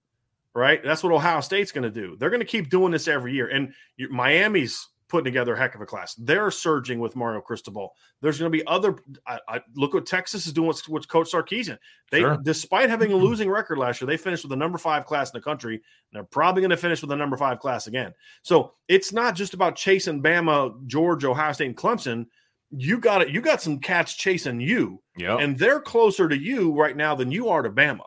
Right. 0.55 0.85
That's 0.85 1.03
what 1.03 1.13
Ohio 1.13 1.41
State's 1.41 1.73
going 1.73 1.85
to 1.85 1.91
do. 1.91 2.17
They're 2.19 2.29
going 2.31 2.41
to 2.41 2.47
keep 2.47 2.69
doing 2.69 2.93
this 2.93 3.09
every 3.09 3.33
year. 3.33 3.49
And 3.49 3.73
Miami's 4.11 4.89
putting 5.09 5.25
together 5.25 5.55
a 5.55 5.59
heck 5.59 5.75
of 5.75 5.81
a 5.83 5.87
class. 5.87 6.15
They're 6.15 6.51
surging 6.51 6.99
with 6.99 7.17
Mario 7.17 7.43
Cristobal. 7.43 7.95
There's 8.23 8.39
going 8.39 8.51
to 8.51 8.59
be 8.59 8.67
other. 8.67 8.97
I, 9.27 9.39
I 9.47 9.61
look 9.77 9.93
what 9.93 10.07
Texas 10.07 10.47
is 10.47 10.55
doing 10.55 10.69
with, 10.69 10.89
with 10.89 11.09
Coach 11.09 11.31
Sarkisian. 11.33 11.79
They, 12.11 12.21
Sure. 12.21 12.39
despite 12.43 12.89
having 12.89 13.13
a 13.13 13.17
losing 13.29 13.51
record 13.51 13.79
last 13.79 14.01
year, 14.01 14.07
they 14.07 14.17
finished 14.17 14.43
with 14.43 14.51
the 14.51 14.57
number 14.57 14.79
five 14.79 15.05
class 15.05 15.31
in 15.31 15.39
the 15.39 15.43
country. 15.43 15.75
And 15.75 15.83
they're 16.13 16.25
probably 16.25 16.63
going 16.63 16.71
to 16.71 16.77
finish 16.79 17.03
with 17.03 17.11
the 17.11 17.17
number 17.17 17.37
five 17.37 17.59
class 17.59 17.87
again. 17.87 18.13
So 18.43 18.73
it's 18.89 19.13
not 19.13 19.37
just 19.37 19.53
about 19.55 19.77
chasing 19.77 20.23
Bama, 20.23 20.87
Georgia, 20.87 21.29
Ohio 21.29 21.53
State, 21.53 21.67
and 21.67 21.77
Clemson. 21.77 22.27
You 22.75 22.99
got 22.99 23.23
it. 23.23 23.29
You 23.29 23.41
got 23.41 23.61
some 23.63 23.79
cats 23.79 24.15
chasing 24.15 24.61
you, 24.61 25.03
Yep. 25.19 25.41
and 25.41 25.59
they're 25.59 25.81
closer 25.81 26.29
to 26.29 26.37
you 26.37 26.73
right 26.73 26.97
now 26.97 27.15
than 27.15 27.31
you 27.31 27.49
are 27.51 27.63
to 27.63 27.71
Bama. 27.71 28.07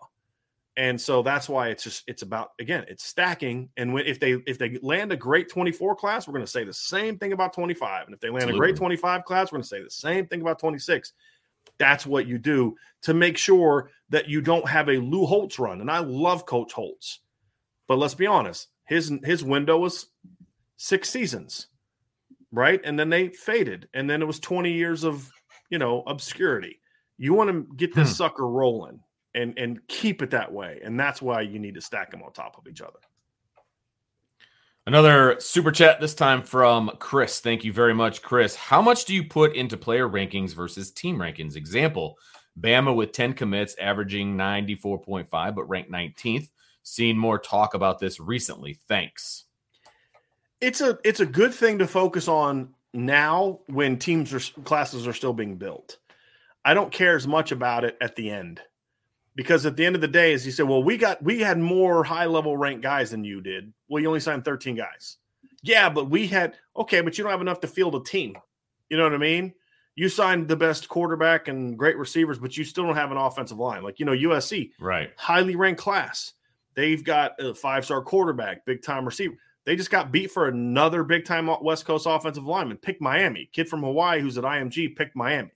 And 0.77 0.99
so 0.99 1.21
that's 1.21 1.47
why 1.47 1.69
it's 1.69 1.83
just 1.83 2.03
it's 2.07 2.21
about 2.21 2.49
again 2.59 2.83
it's 2.89 3.05
stacking. 3.05 3.69
And 3.77 3.93
when 3.93 4.05
if 4.05 4.19
they 4.19 4.33
if 4.45 4.57
they 4.57 4.77
land 4.81 5.11
a 5.13 5.15
great 5.17 5.47
24 5.49 5.95
class, 5.95 6.27
we're 6.27 6.33
going 6.33 6.43
to 6.43 6.51
say 6.51 6.63
the 6.65 6.73
same 6.73 7.17
thing 7.17 7.31
about 7.31 7.53
25. 7.53 8.07
And 8.07 8.13
if 8.13 8.19
they 8.19 8.29
land 8.29 8.49
a 8.49 8.53
great 8.53 8.75
25 8.75 9.23
class, 9.23 9.51
we're 9.51 9.57
going 9.57 9.63
to 9.63 9.69
say 9.69 9.81
the 9.83 9.89
same 9.89 10.27
thing 10.27 10.41
about 10.41 10.59
26. 10.59 11.13
That's 11.77 12.05
what 12.05 12.27
you 12.27 12.37
do 12.37 12.75
to 13.03 13.13
make 13.13 13.37
sure 13.37 13.89
that 14.09 14.27
you 14.27 14.41
don't 14.41 14.67
have 14.67 14.89
a 14.89 14.97
Lou 14.97 15.25
Holtz 15.25 15.59
run. 15.59 15.79
And 15.81 15.89
I 15.89 15.99
love 15.99 16.45
Coach 16.45 16.73
Holtz, 16.73 17.19
but 17.87 17.97
let's 17.97 18.15
be 18.15 18.27
honest, 18.27 18.67
his 18.85 19.11
his 19.23 19.43
window 19.43 19.77
was 19.77 20.07
six 20.75 21.09
seasons, 21.09 21.67
right? 22.55 22.81
And 22.83 22.97
then 22.97 23.09
they 23.09 23.29
faded, 23.29 23.87
and 23.93 24.09
then 24.09 24.21
it 24.21 24.25
was 24.25 24.39
20 24.39 24.71
years 24.71 25.03
of 25.03 25.31
you 25.69 25.77
know 25.77 26.03
obscurity. 26.07 26.79
You 27.17 27.33
want 27.33 27.49
to 27.49 27.75
get 27.75 27.93
this 27.93 28.09
Hmm. 28.09 28.15
sucker 28.15 28.47
rolling 28.47 28.99
and 29.35 29.57
and 29.57 29.79
keep 29.87 30.21
it 30.21 30.31
that 30.31 30.51
way, 30.51 30.79
and 30.83 30.99
that's 30.99 31.21
why 31.21 31.41
you 31.41 31.59
need 31.59 31.75
to 31.75 31.81
stack 31.81 32.11
them 32.11 32.23
on 32.23 32.31
top 32.33 32.57
of 32.57 32.67
each 32.67 32.81
other. 32.81 32.99
Another 34.87 35.37
super 35.39 35.71
chat, 35.71 35.99
this 35.99 36.13
time 36.13 36.43
from 36.43 36.91
Chris. 36.99 37.39
Thank 37.39 37.63
you 37.63 37.73
very 37.73 37.95
much, 37.95 38.21
Chris. 38.21 38.55
How 38.55 38.83
much 38.83 39.05
do 39.05 39.15
you 39.15 39.23
put 39.23 39.55
into 39.55 39.77
player 39.77 40.07
rankings 40.07 40.53
versus 40.53 40.91
team 40.91 41.17
rankings? 41.17 41.55
Example 41.55 42.19
Bama 42.59 42.95
with 42.95 43.11
10 43.11 43.33
commits, 43.33 43.75
averaging 43.81 44.37
94.5, 44.37 45.55
but 45.55 45.63
ranked 45.67 45.91
19th. 45.91 46.49
Seen 46.83 47.17
more 47.17 47.39
talk 47.39 47.73
about 47.73 47.97
this 47.99 48.19
recently. 48.19 48.75
Thanks. 48.87 49.44
It's 50.61 50.81
a 50.81 50.97
it's 51.03 51.19
a 51.19 51.25
good 51.25 51.53
thing 51.53 51.79
to 51.79 51.87
focus 51.87 52.27
on 52.27 52.69
now 52.93 53.59
when 53.67 53.97
teams 53.97 54.33
are 54.33 54.39
classes 54.63 55.07
are 55.07 55.13
still 55.13 55.33
being 55.33 55.57
built. 55.57 55.97
I 56.63 56.73
don't 56.73 56.91
care 56.91 57.15
as 57.15 57.27
much 57.27 57.51
about 57.51 57.83
it 57.83 57.97
at 58.01 58.15
the 58.15 58.29
end 58.31 58.61
because 59.35 59.65
at 59.65 59.75
the 59.75 59.85
end 59.85 59.95
of 59.95 60.01
the 60.01 60.07
day, 60.07 60.33
as 60.33 60.45
you 60.45 60.51
said, 60.51 60.67
well, 60.67 60.81
we 60.83 60.97
got 60.97 61.21
we 61.23 61.39
had 61.41 61.59
more 61.59 62.03
high 62.03 62.25
level 62.25 62.57
ranked 62.57 62.81
guys 62.81 63.11
than 63.11 63.23
you 63.23 63.41
did. 63.41 63.71
Well, 63.89 64.01
you 64.01 64.07
only 64.07 64.19
signed 64.21 64.45
13 64.45 64.75
guys. 64.75 65.17
Yeah, 65.61 65.89
but 65.89 66.09
we 66.09 66.27
had 66.27 66.55
okay, 66.77 67.01
but 67.01 67.17
you 67.17 67.23
don't 67.23 67.31
have 67.31 67.41
enough 67.41 67.59
to 67.61 67.67
field 67.67 67.95
a 67.95 68.03
team. 68.03 68.37
You 68.89 68.97
know 68.97 69.03
what 69.03 69.13
I 69.13 69.17
mean? 69.17 69.53
You 69.95 70.09
signed 70.09 70.47
the 70.47 70.55
best 70.57 70.89
quarterback 70.89 71.47
and 71.47 71.77
great 71.77 71.97
receivers, 71.97 72.37
but 72.37 72.57
you 72.57 72.63
still 72.63 72.85
don't 72.85 72.95
have 72.95 73.11
an 73.11 73.17
offensive 73.17 73.57
line. 73.57 73.83
Like 73.83 73.99
you 73.99 74.05
know, 74.05 74.11
USC, 74.13 74.71
Right. 74.79 75.11
highly 75.17 75.55
ranked 75.55 75.81
class. 75.81 76.33
They've 76.75 77.03
got 77.03 77.39
a 77.41 77.53
five 77.53 77.85
star 77.85 78.01
quarterback, 78.01 78.65
big 78.65 78.81
time 78.81 79.05
receiver. 79.05 79.35
They 79.65 79.75
just 79.75 79.89
got 79.89 80.11
beat 80.11 80.31
for 80.31 80.47
another 80.47 81.03
big 81.03 81.25
time 81.25 81.49
West 81.61 81.85
Coast 81.85 82.05
offensive 82.07 82.45
lineman. 82.45 82.77
Pick 82.77 83.01
Miami. 83.01 83.49
Kid 83.51 83.67
from 83.67 83.81
Hawaii 83.81 84.21
who's 84.21 84.37
at 84.37 84.43
IMG 84.43 84.95
picked 84.95 85.15
Miami. 85.15 85.51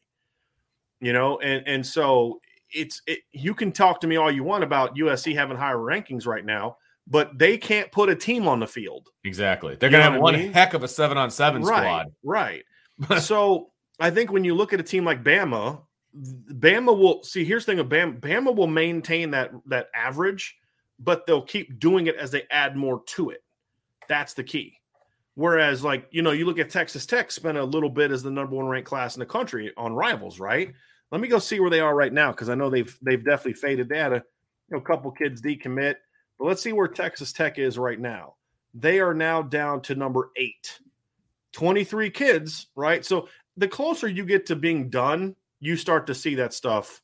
You 0.99 1.13
know, 1.13 1.39
and 1.39 1.65
and 1.67 1.85
so 1.85 2.41
it's 2.71 3.01
it, 3.07 3.19
you 3.31 3.53
can 3.53 3.71
talk 3.71 4.01
to 4.01 4.07
me 4.07 4.17
all 4.17 4.31
you 4.31 4.43
want 4.43 4.63
about 4.63 4.95
USC 4.97 5.33
having 5.33 5.57
higher 5.57 5.77
rankings 5.77 6.25
right 6.25 6.43
now, 6.43 6.77
but 7.07 7.37
they 7.37 7.57
can't 7.57 7.91
put 7.91 8.09
a 8.09 8.15
team 8.15 8.47
on 8.47 8.59
the 8.59 8.67
field. 8.67 9.09
Exactly. 9.23 9.75
They're 9.75 9.89
going 9.89 10.03
to 10.03 10.11
have 10.11 10.21
one 10.21 10.35
mean? 10.35 10.51
heck 10.51 10.73
of 10.73 10.83
a 10.83 10.87
seven 10.87 11.17
on 11.17 11.31
seven 11.31 11.61
right, 11.61 11.81
squad. 11.81 12.07
Right. 12.23 12.63
so 13.19 13.71
I 13.99 14.09
think 14.09 14.31
when 14.31 14.43
you 14.43 14.55
look 14.55 14.73
at 14.73 14.79
a 14.79 14.83
team 14.83 15.05
like 15.05 15.23
Bama, 15.23 15.81
Bama 16.15 16.97
will 16.97 17.23
see. 17.23 17.45
Here's 17.45 17.65
the 17.65 17.71
thing: 17.71 17.79
of 17.79 17.87
Bama, 17.87 18.19
Bama 18.19 18.55
will 18.55 18.67
maintain 18.67 19.31
that 19.31 19.51
that 19.67 19.87
average, 19.93 20.57
but 20.99 21.25
they'll 21.25 21.41
keep 21.41 21.79
doing 21.79 22.07
it 22.07 22.15
as 22.15 22.31
they 22.31 22.43
add 22.49 22.75
more 22.75 23.03
to 23.07 23.29
it. 23.29 23.43
That's 24.09 24.33
the 24.33 24.43
key. 24.43 24.75
Whereas, 25.35 25.83
like 25.85 26.05
you 26.11 26.21
know, 26.21 26.31
you 26.31 26.45
look 26.45 26.59
at 26.59 26.69
Texas 26.69 27.05
Tech 27.05 27.31
spent 27.31 27.57
a 27.57 27.63
little 27.63 27.89
bit 27.89 28.11
as 28.11 28.21
the 28.21 28.31
number 28.31 28.57
one 28.57 28.67
ranked 28.67 28.89
class 28.89 29.15
in 29.15 29.21
the 29.21 29.25
country 29.25 29.71
on 29.77 29.93
rivals, 29.93 30.37
right? 30.37 30.73
Let 31.11 31.21
me 31.21 31.29
go 31.29 31.39
see 31.39 31.61
where 31.61 31.69
they 31.69 31.79
are 31.79 31.95
right 31.95 32.11
now 32.11 32.31
because 32.31 32.49
I 32.49 32.55
know 32.55 32.69
they've 32.69 32.97
they've 33.01 33.23
definitely 33.23 33.53
faded. 33.53 33.87
They 33.87 33.99
had 33.99 34.11
a 34.11 34.23
you 34.69 34.77
know, 34.77 34.81
couple 34.81 35.11
kids 35.11 35.41
decommit, 35.41 35.95
but 36.37 36.45
let's 36.45 36.61
see 36.61 36.73
where 36.73 36.89
Texas 36.89 37.31
Tech 37.31 37.57
is 37.57 37.77
right 37.77 37.99
now. 37.99 38.35
They 38.73 38.99
are 38.99 39.13
now 39.13 39.41
down 39.41 39.81
to 39.83 39.95
number 39.95 40.31
eight. 40.35 40.79
23 41.53 42.09
kids, 42.11 42.67
right? 42.75 43.03
So 43.05 43.29
the 43.57 43.67
closer 43.67 44.07
you 44.07 44.25
get 44.25 44.45
to 44.47 44.55
being 44.55 44.89
done, 44.89 45.35
you 45.59 45.77
start 45.77 46.07
to 46.07 46.15
see 46.15 46.35
that 46.35 46.53
stuff 46.53 47.01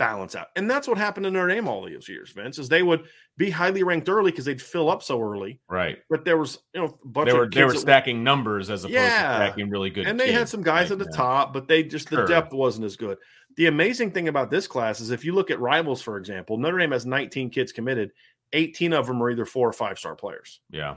balance 0.00 0.34
out. 0.34 0.46
And 0.56 0.68
that's 0.68 0.88
what 0.88 0.96
happened 0.96 1.26
in 1.26 1.34
Notre 1.34 1.54
Dame 1.54 1.68
all 1.68 1.84
these 1.84 2.08
years, 2.08 2.32
Vince, 2.32 2.58
is 2.58 2.70
they 2.70 2.82
would 2.82 3.04
be 3.36 3.50
highly 3.50 3.82
ranked 3.82 4.08
early 4.08 4.30
because 4.30 4.46
they'd 4.46 4.60
fill 4.60 4.88
up 4.88 5.02
so 5.02 5.20
early. 5.20 5.60
Right. 5.68 5.98
But 6.08 6.24
there 6.24 6.38
was, 6.38 6.58
you 6.74 6.80
know, 6.80 6.98
a 7.04 7.06
bunch 7.06 7.28
they 7.28 7.36
were, 7.36 7.44
of 7.44 7.50
they 7.50 7.64
were 7.64 7.74
stacking 7.74 8.16
were, 8.16 8.24
numbers 8.24 8.70
as 8.70 8.84
opposed 8.84 8.94
yeah. 8.94 9.38
to 9.38 9.44
stacking 9.44 9.68
really 9.68 9.90
good. 9.90 10.06
And 10.06 10.18
they 10.18 10.32
had 10.32 10.48
some 10.48 10.62
guys 10.62 10.90
at 10.90 10.98
the 10.98 11.04
top, 11.04 11.52
but 11.52 11.68
they 11.68 11.82
just 11.82 12.08
the 12.08 12.16
sure. 12.16 12.26
depth 12.26 12.54
wasn't 12.54 12.86
as 12.86 12.96
good. 12.96 13.18
The 13.56 13.66
amazing 13.66 14.12
thing 14.12 14.28
about 14.28 14.50
this 14.50 14.66
class 14.66 15.00
is 15.00 15.10
if 15.10 15.22
you 15.22 15.34
look 15.34 15.50
at 15.50 15.60
rivals, 15.60 16.00
for 16.00 16.16
example, 16.16 16.56
Notre 16.56 16.78
Dame 16.78 16.92
has 16.92 17.04
19 17.04 17.50
kids 17.50 17.70
committed, 17.70 18.10
18 18.54 18.94
of 18.94 19.06
them 19.06 19.22
are 19.22 19.30
either 19.30 19.44
four 19.44 19.68
or 19.68 19.74
five 19.74 19.98
star 19.98 20.14
players. 20.14 20.60
Yeah. 20.70 20.96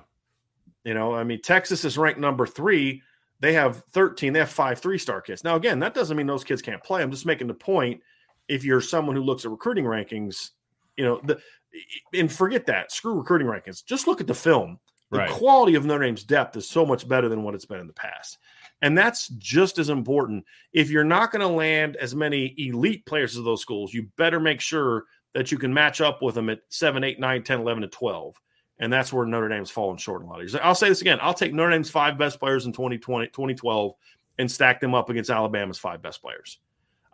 You 0.85 0.93
know, 0.93 1.13
I 1.13 1.25
mean, 1.25 1.41
Texas 1.41 1.83
is 1.83 1.97
ranked 1.97 2.21
number 2.21 2.47
three. 2.47 3.01
They 3.41 3.51
have 3.51 3.83
13. 3.91 4.31
They 4.31 4.39
have 4.39 4.49
five 4.49 4.79
three 4.79 4.97
star 4.97 5.19
kids. 5.19 5.43
Now, 5.43 5.57
again, 5.57 5.79
that 5.79 5.93
doesn't 5.93 6.15
mean 6.15 6.27
those 6.27 6.45
kids 6.45 6.61
can't 6.61 6.81
play. 6.81 7.01
I'm 7.01 7.11
just 7.11 7.25
making 7.25 7.47
the 7.47 7.53
point. 7.53 7.99
If 8.47 8.63
you're 8.63 8.81
someone 8.81 9.15
who 9.15 9.23
looks 9.23 9.45
at 9.45 9.51
recruiting 9.51 9.85
rankings, 9.85 10.51
you 10.97 11.05
know, 11.05 11.21
the 11.23 11.39
and 12.13 12.31
forget 12.31 12.65
that. 12.67 12.91
Screw 12.91 13.13
recruiting 13.13 13.47
rankings. 13.47 13.83
Just 13.83 14.07
look 14.07 14.21
at 14.21 14.27
the 14.27 14.33
film. 14.33 14.79
The 15.11 15.19
right. 15.19 15.29
quality 15.29 15.75
of 15.75 15.85
Notre 15.85 16.05
Dame's 16.05 16.23
depth 16.23 16.57
is 16.57 16.67
so 16.67 16.85
much 16.85 17.07
better 17.07 17.29
than 17.29 17.43
what 17.43 17.53
it's 17.53 17.65
been 17.65 17.79
in 17.79 17.87
the 17.87 17.93
past. 17.93 18.39
And 18.81 18.97
that's 18.97 19.27
just 19.29 19.77
as 19.77 19.89
important. 19.89 20.43
If 20.73 20.89
you're 20.89 21.03
not 21.03 21.31
going 21.31 21.41
to 21.41 21.47
land 21.47 21.95
as 21.97 22.15
many 22.15 22.53
elite 22.57 23.05
players 23.05 23.37
as 23.37 23.43
those 23.43 23.61
schools, 23.61 23.93
you 23.93 24.07
better 24.17 24.39
make 24.39 24.59
sure 24.59 25.05
that 25.33 25.51
you 25.51 25.57
can 25.57 25.73
match 25.73 26.01
up 26.01 26.21
with 26.21 26.35
them 26.35 26.49
at 26.49 26.61
7, 26.69 27.03
8, 27.03 27.19
9, 27.19 27.43
10, 27.43 27.59
11, 27.61 27.83
and 27.83 27.91
12. 27.91 28.35
And 28.79 28.91
that's 28.91 29.13
where 29.13 29.25
Notre 29.25 29.49
Dame's 29.49 29.69
fallen 29.69 29.97
short 29.97 30.21
in 30.21 30.27
a 30.27 30.29
lot 30.29 30.39
of 30.39 30.43
years. 30.43 30.55
I'll 30.55 30.75
say 30.75 30.89
this 30.89 31.01
again. 31.01 31.19
I'll 31.21 31.33
take 31.33 31.53
Notre 31.53 31.71
Dame's 31.71 31.89
five 31.89 32.17
best 32.17 32.39
players 32.39 32.65
in 32.65 32.73
2020, 32.73 33.27
2012 33.27 33.93
and 34.39 34.51
stack 34.51 34.81
them 34.81 34.95
up 34.95 35.09
against 35.09 35.29
Alabama's 35.29 35.79
five 35.79 36.01
best 36.01 36.21
players. 36.21 36.57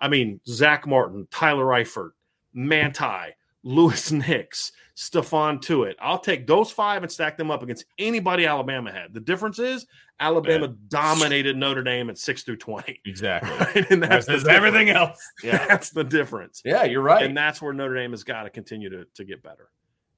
I 0.02 0.08
mean, 0.08 0.40
Zach 0.48 0.88
Martin, 0.88 1.28
Tyler 1.32 1.66
Eifert, 1.66 2.12
Manti, 2.54 3.34
Louis 3.64 4.12
Nix, 4.12 4.72
Stephon 4.96 5.62
Tuitt. 5.62 5.96
I'll 6.02 6.20
take 6.20 6.48
those 6.48 6.72
five 6.72 7.04
and 7.04 7.12
stack 7.12 7.38
them 7.38 7.52
up 7.52 7.64
against 7.64 7.86
anybody 7.98 8.46
Alabama 8.46 8.92
had. 8.92 9.14
The 9.14 9.20
difference 9.20 9.60
is 9.60 9.86
Alabama 10.20 10.68
yeah. 10.68 10.74
dominated 10.90 11.56
Notre 11.56 11.84
Dame 11.84 12.10
at 12.10 12.18
six 12.18 12.44
through 12.44 12.58
twenty. 12.58 13.02
Exactly, 13.06 13.50
right? 13.82 13.92
and 13.92 14.04
that's 14.04 14.28
everything 14.48 14.90
else. 14.90 15.20
Yeah, 15.44 15.66
that's 15.68 15.92
the 15.92 16.04
difference. 16.04 16.62
Yeah, 16.66 16.84
you're 16.84 17.02
right, 17.02 17.24
and 17.24 17.36
that's 17.36 17.62
where 17.62 17.74
Notre 17.74 17.96
Dame 17.96 18.12
has 18.12 18.24
got 18.24 18.44
to 18.44 18.50
continue 18.50 18.90
to 18.90 19.06
to 19.16 19.24
get 19.24 19.42
better. 19.42 19.70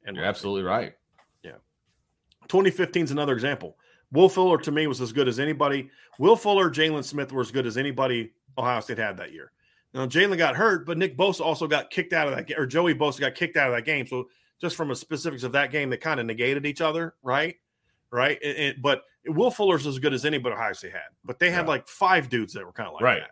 And 0.05 0.15
you're 0.15 0.25
absolutely 0.25 0.63
right. 0.63 0.93
Yeah, 1.43 1.57
2015 2.47 3.03
is 3.05 3.11
another 3.11 3.33
example. 3.33 3.77
Will 4.11 4.29
Fuller 4.29 4.57
to 4.57 4.71
me 4.71 4.87
was 4.87 4.99
as 4.99 5.13
good 5.13 5.27
as 5.27 5.39
anybody. 5.39 5.89
Will 6.19 6.35
Fuller, 6.35 6.69
Jaylon 6.69 7.03
Smith 7.03 7.31
were 7.31 7.41
as 7.41 7.51
good 7.51 7.65
as 7.65 7.77
anybody 7.77 8.31
Ohio 8.57 8.81
State 8.81 8.97
had 8.97 9.17
that 9.17 9.31
year. 9.31 9.51
Now 9.93 10.05
Jaylon 10.05 10.37
got 10.37 10.55
hurt, 10.55 10.85
but 10.85 10.97
Nick 10.97 11.17
Bosa 11.17 11.41
also 11.41 11.67
got 11.67 11.89
kicked 11.89 12.13
out 12.13 12.27
of 12.27 12.35
that 12.35 12.47
game, 12.47 12.57
or 12.57 12.65
Joey 12.65 12.95
Bosa 12.95 13.19
got 13.19 13.35
kicked 13.35 13.57
out 13.57 13.69
of 13.69 13.75
that 13.75 13.85
game. 13.85 14.07
So 14.07 14.29
just 14.59 14.75
from 14.75 14.87
the 14.87 14.95
specifics 14.95 15.43
of 15.43 15.51
that 15.53 15.71
game, 15.71 15.89
they 15.89 15.97
kind 15.97 16.19
of 16.19 16.25
negated 16.25 16.65
each 16.65 16.81
other, 16.81 17.15
right? 17.23 17.55
Right. 18.11 18.37
And, 18.43 18.57
and, 18.57 18.81
but 18.81 19.03
Will 19.25 19.51
Fuller's 19.51 19.87
as 19.87 19.99
good 19.99 20.13
as 20.13 20.25
anybody 20.25 20.55
Ohio 20.55 20.73
State 20.73 20.93
had, 20.93 21.01
but 21.25 21.39
they 21.39 21.51
had 21.51 21.65
yeah. 21.65 21.69
like 21.69 21.87
five 21.87 22.29
dudes 22.29 22.53
that 22.53 22.65
were 22.65 22.71
kind 22.71 22.87
of 22.87 22.93
like 22.93 23.03
right. 23.03 23.21
that, 23.21 23.31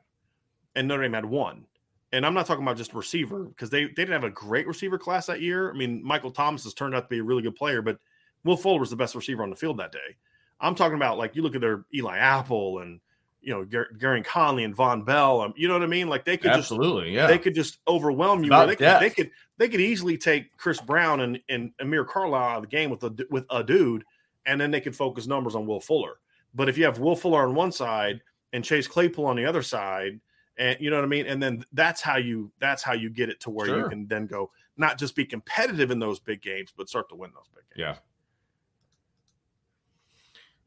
and 0.76 0.88
Notre 0.88 1.03
Dame 1.03 1.14
had 1.14 1.26
one. 1.26 1.65
And 2.11 2.26
I'm 2.26 2.34
not 2.34 2.48
talking 2.48 2.64
about 2.64 2.77
just 2.77 2.94
receiver 2.94 3.44
because 3.44 3.69
they, 3.69 3.86
they 3.86 3.94
didn't 3.94 4.14
have 4.14 4.23
a 4.23 4.31
great 4.31 4.68
receiver 4.68 4.98
class 4.98 5.27
that 5.27 5.41
year. 5.41 5.72
I 5.72 5.77
mean, 5.77 6.03
Michael 6.03 6.31
Thomas 6.31 6.64
has 6.64 6.73
turned 6.73 6.95
out 6.95 7.02
to 7.02 7.07
be 7.07 7.19
a 7.19 7.23
really 7.23 7.44
good 7.44 7.56
player, 7.56 7.84
but 7.84 7.99
Will 8.44 8.57
Fuller 8.57 8.80
was 8.80 8.90
the 8.90 8.95
best 8.95 9.14
receiver 9.14 9.44
on 9.44 9.52
the 9.52 9.56
field 9.56 9.77
that 9.77 9.91
day. 9.91 10.15
I'm 10.60 10.76
talking 10.76 10.95
about 10.95 11.18
like 11.18 11.36
you 11.36 11.44
look 11.44 11.56
at 11.56 11.61
their 11.61 11.86
Eli 11.94 12.18
Apple 12.18 12.80
and 12.80 12.99
you 13.41 13.53
know 13.53 13.66
Gareon 13.66 14.24
Conley 14.26 14.64
and 14.64 14.76
Vonn 14.76 15.06
Bell. 15.06 15.41
Um, 15.41 15.53
you 15.56 15.68
know 15.68 15.74
what 15.74 15.84
I 15.84 15.88
mean? 15.88 16.07
Like 16.07 16.26
they 16.26 16.38
could 16.38 16.52
absolutely, 16.52 17.06
just, 17.06 17.14
yeah, 17.14 17.28
they 17.28 17.38
could 17.38 17.56
just 17.56 17.80
overwhelm 17.88 18.44
you. 18.44 18.49
They 18.49 18.76
could, 18.76 18.99
they 18.99 19.10
could 19.10 19.32
they 19.57 19.70
could 19.70 19.82
easily 19.82 20.18
take 20.18 20.56
Chris 20.57 20.80
Brown 20.82 21.22
and 21.22 21.40
and 21.49 21.72
Amir 21.80 22.06
Carlisle 22.06 22.49
out 22.49 22.56
of 22.57 22.61
the 22.64 22.68
game 22.68 22.90
with 22.90 23.03
a 23.03 23.28
with 23.30 23.45
a 23.49 23.64
dude, 23.64 24.03
and 24.45 24.60
then 24.60 24.72
they 24.72 24.82
could 24.82 24.95
focus 24.95 25.28
numbers 25.28 25.56
on 25.56 25.66
Will 25.66 25.82
Fuller. 25.82 26.16
But 26.53 26.70
if 26.70 26.78
you 26.78 26.86
have 26.86 26.99
Will 26.99 27.16
Fuller 27.16 27.48
on 27.48 27.56
one 27.56 27.72
side 27.72 28.22
and 28.53 28.64
Chase 28.64 28.88
Claypool 28.88 29.26
on 29.26 29.36
the 29.36 29.45
other 29.45 29.61
side, 29.61 30.20
and 30.57 30.78
you 30.80 30.90
know 30.90 30.98
what 30.98 31.06
I 31.06 31.10
mean, 31.10 31.26
and 31.28 31.41
then 31.41 31.64
that's 31.74 32.02
how 32.02 32.18
you 32.18 32.52
that's 32.60 32.84
how 32.84 32.94
you 32.94 33.10
get 33.10 33.30
it 33.30 33.40
to 33.41 33.49
where 33.49 33.68
sure. 33.68 33.80
you 33.80 33.90
can 33.90 34.07
then 34.07 34.28
go 34.28 34.52
not 34.78 34.98
just 34.98 35.16
be 35.16 35.26
competitive 35.26 35.91
in 35.91 35.99
those 35.99 36.20
big 36.20 36.41
games, 36.41 36.74
but 36.76 36.90
start 36.90 37.10
to 37.10 37.16
win 37.16 37.32
those 37.34 37.49
big 37.53 37.64
games. 37.76 37.98
Yeah. 37.98 38.09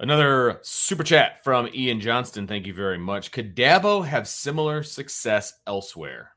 Another 0.02 0.58
super 0.62 1.04
chat 1.04 1.44
from 1.44 1.68
Ian 1.72 2.00
Johnston. 2.00 2.48
Thank 2.48 2.66
you 2.66 2.74
very 2.74 2.98
much. 2.98 3.30
Could 3.30 3.54
Dabo 3.54 4.04
have 4.04 4.26
similar 4.26 4.82
success 4.82 5.54
elsewhere? 5.64 6.32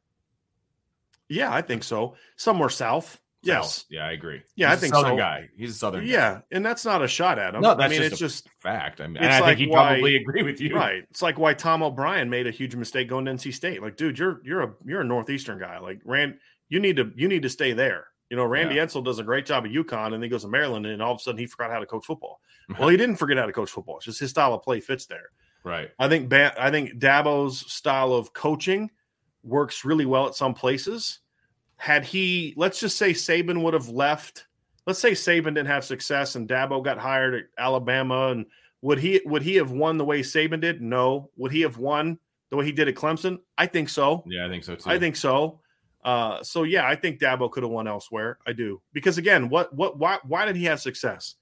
Yeah, 1.28 1.52
I 1.52 1.64
think 1.64 1.84
so. 1.84 2.16
Somewhere 2.36 2.70
south. 2.70 3.20
Yes. 3.42 3.86
Yeah, 3.90 4.06
I 4.06 4.12
agree. 4.12 4.42
Yeah, 4.56 4.70
He's 4.70 4.78
I 4.78 4.80
think 4.82 4.94
southern 4.94 5.12
so. 5.14 5.18
guy. 5.18 5.50
He's 5.58 5.72
a 5.72 5.74
southern. 5.74 6.06
Yeah, 6.06 6.36
guy. 6.36 6.42
and 6.52 6.64
that's 6.64 6.86
not 6.86 7.04
a 7.04 7.08
shot 7.08 7.40
at 7.40 7.56
him. 7.56 7.62
No, 7.62 7.74
that's 7.74 7.82
I 7.82 7.88
mean 7.90 8.02
just 8.02 8.12
it's 8.12 8.20
just 8.20 8.50
fact. 8.60 9.02
I 9.02 9.08
mean, 9.08 9.24
I 9.24 9.40
like 9.40 9.58
think 9.58 9.60
he 9.60 9.68
why, 9.68 9.94
probably 9.94 10.16
agree 10.16 10.44
with 10.44 10.62
you. 10.62 10.76
Right. 10.76 11.04
It's 11.10 11.24
like 11.24 11.40
why 11.40 11.56
Tom 11.56 11.82
O'Brien 11.82 12.30
made 12.30 12.46
a 12.46 12.52
huge 12.52 12.76
mistake 12.76 13.10
going 13.10 13.26
to 13.26 13.32
NC 13.32 13.54
State. 13.54 13.82
Like, 13.82 13.98
dude, 13.98 14.20
you're 14.20 14.42
you're 14.44 14.62
a 14.62 14.74
you're 14.86 15.02
a 15.02 15.06
northeastern 15.06 15.60
guy. 15.60 15.80
Like, 15.80 16.02
Rand, 16.06 16.36
you 16.70 16.80
need 16.80 16.98
to 16.98 17.12
you 17.16 17.28
need 17.28 17.42
to 17.44 17.50
stay 17.50 17.74
there. 17.74 18.08
You 18.30 18.38
know, 18.38 18.46
Randy 18.46 18.76
yeah. 18.76 18.86
Does 18.86 19.20
a 19.20 19.24
great 19.24 19.46
job 19.46 19.66
at 19.66 19.72
UConn, 19.72 20.06
and 20.06 20.14
then 20.16 20.24
he 20.24 20.30
goes 20.30 20.42
to 20.42 20.48
Maryland, 20.48 20.86
and 20.86 21.02
all 21.02 21.14
of 21.14 21.20
a 21.20 21.22
sudden 21.22 21.38
he 21.38 21.46
forgot 21.46 21.72
how 21.72 21.80
to 21.80 21.86
coach 21.86 22.06
football. 22.06 22.42
Mm-hmm. 22.70 22.80
well, 22.80 22.90
he 22.90 22.98
didn't 22.98 23.18
forget 23.18 23.38
how 23.38 23.46
to 23.46 23.54
coach 23.54 23.70
football. 23.70 23.98
It's 23.98 24.06
just 24.06 24.20
his 24.20 24.32
style 24.32 24.54
of 24.54 24.64
play 24.64 24.80
fits 24.80 25.06
there. 25.06 25.30
Right. 25.64 25.90
I 26.00 26.08
think 26.08 26.30
ba- 26.30 26.56
I 26.60 26.72
think 26.72 26.94
Dabo's 26.94 27.72
style 27.72 28.14
of 28.14 28.34
coaching 28.34 28.92
works 29.44 29.86
really 29.86 30.06
well 30.06 30.28
at 30.28 30.36
some 30.36 30.54
places. 30.54 31.20
Had 31.78 32.06
he, 32.06 32.54
let's 32.56 32.80
just 32.80 32.98
say 32.98 33.12
Saban 33.12 33.62
would 33.64 33.74
have 33.74 33.90
left. 33.90 34.46
Let's 34.88 35.00
say 35.00 35.12
Saban 35.12 35.56
didn't 35.56 35.68
have 35.68 35.84
success 35.84 36.36
and 36.36 36.48
Dabo 36.48 36.84
got 36.84 37.00
hired 37.00 37.36
at 37.36 37.44
Alabama, 37.58 38.30
and 38.30 38.46
would 38.82 39.00
he 39.00 39.22
would 39.26 39.42
he 39.42 39.56
have 39.56 39.72
won 39.72 39.98
the 39.98 40.06
way 40.06 40.22
Saban 40.22 40.62
did? 40.62 40.82
No. 40.82 41.30
Would 41.38 41.52
he 41.52 41.62
have 41.62 41.78
won 41.78 42.20
the 42.50 42.56
way 42.56 42.66
he 42.66 42.72
did 42.72 42.88
at 42.88 42.96
Clemson? 42.96 43.40
I 43.58 43.66
think 43.66 43.90
so. 43.90 44.24
Yeah, 44.28 44.46
I 44.46 44.50
think 44.50 44.64
so 44.64 44.76
too. 44.76 44.90
I 44.90 45.00
think 45.00 45.16
so. 45.16 45.60
Uh, 46.06 46.44
so 46.44 46.64
yeah, 46.64 46.88
I 46.88 46.96
think 46.96 47.20
Dabo 47.20 47.50
could 47.50 47.64
have 47.64 47.72
won 47.72 47.88
elsewhere. 47.88 48.38
I 48.46 48.54
do 48.54 48.80
because 48.94 49.18
again, 49.18 49.50
what 49.50 49.74
what 49.74 49.98
why 49.98 50.20
why 50.24 50.46
did 50.46 50.56
he 50.56 50.66
have 50.66 50.80
success? 50.80 51.36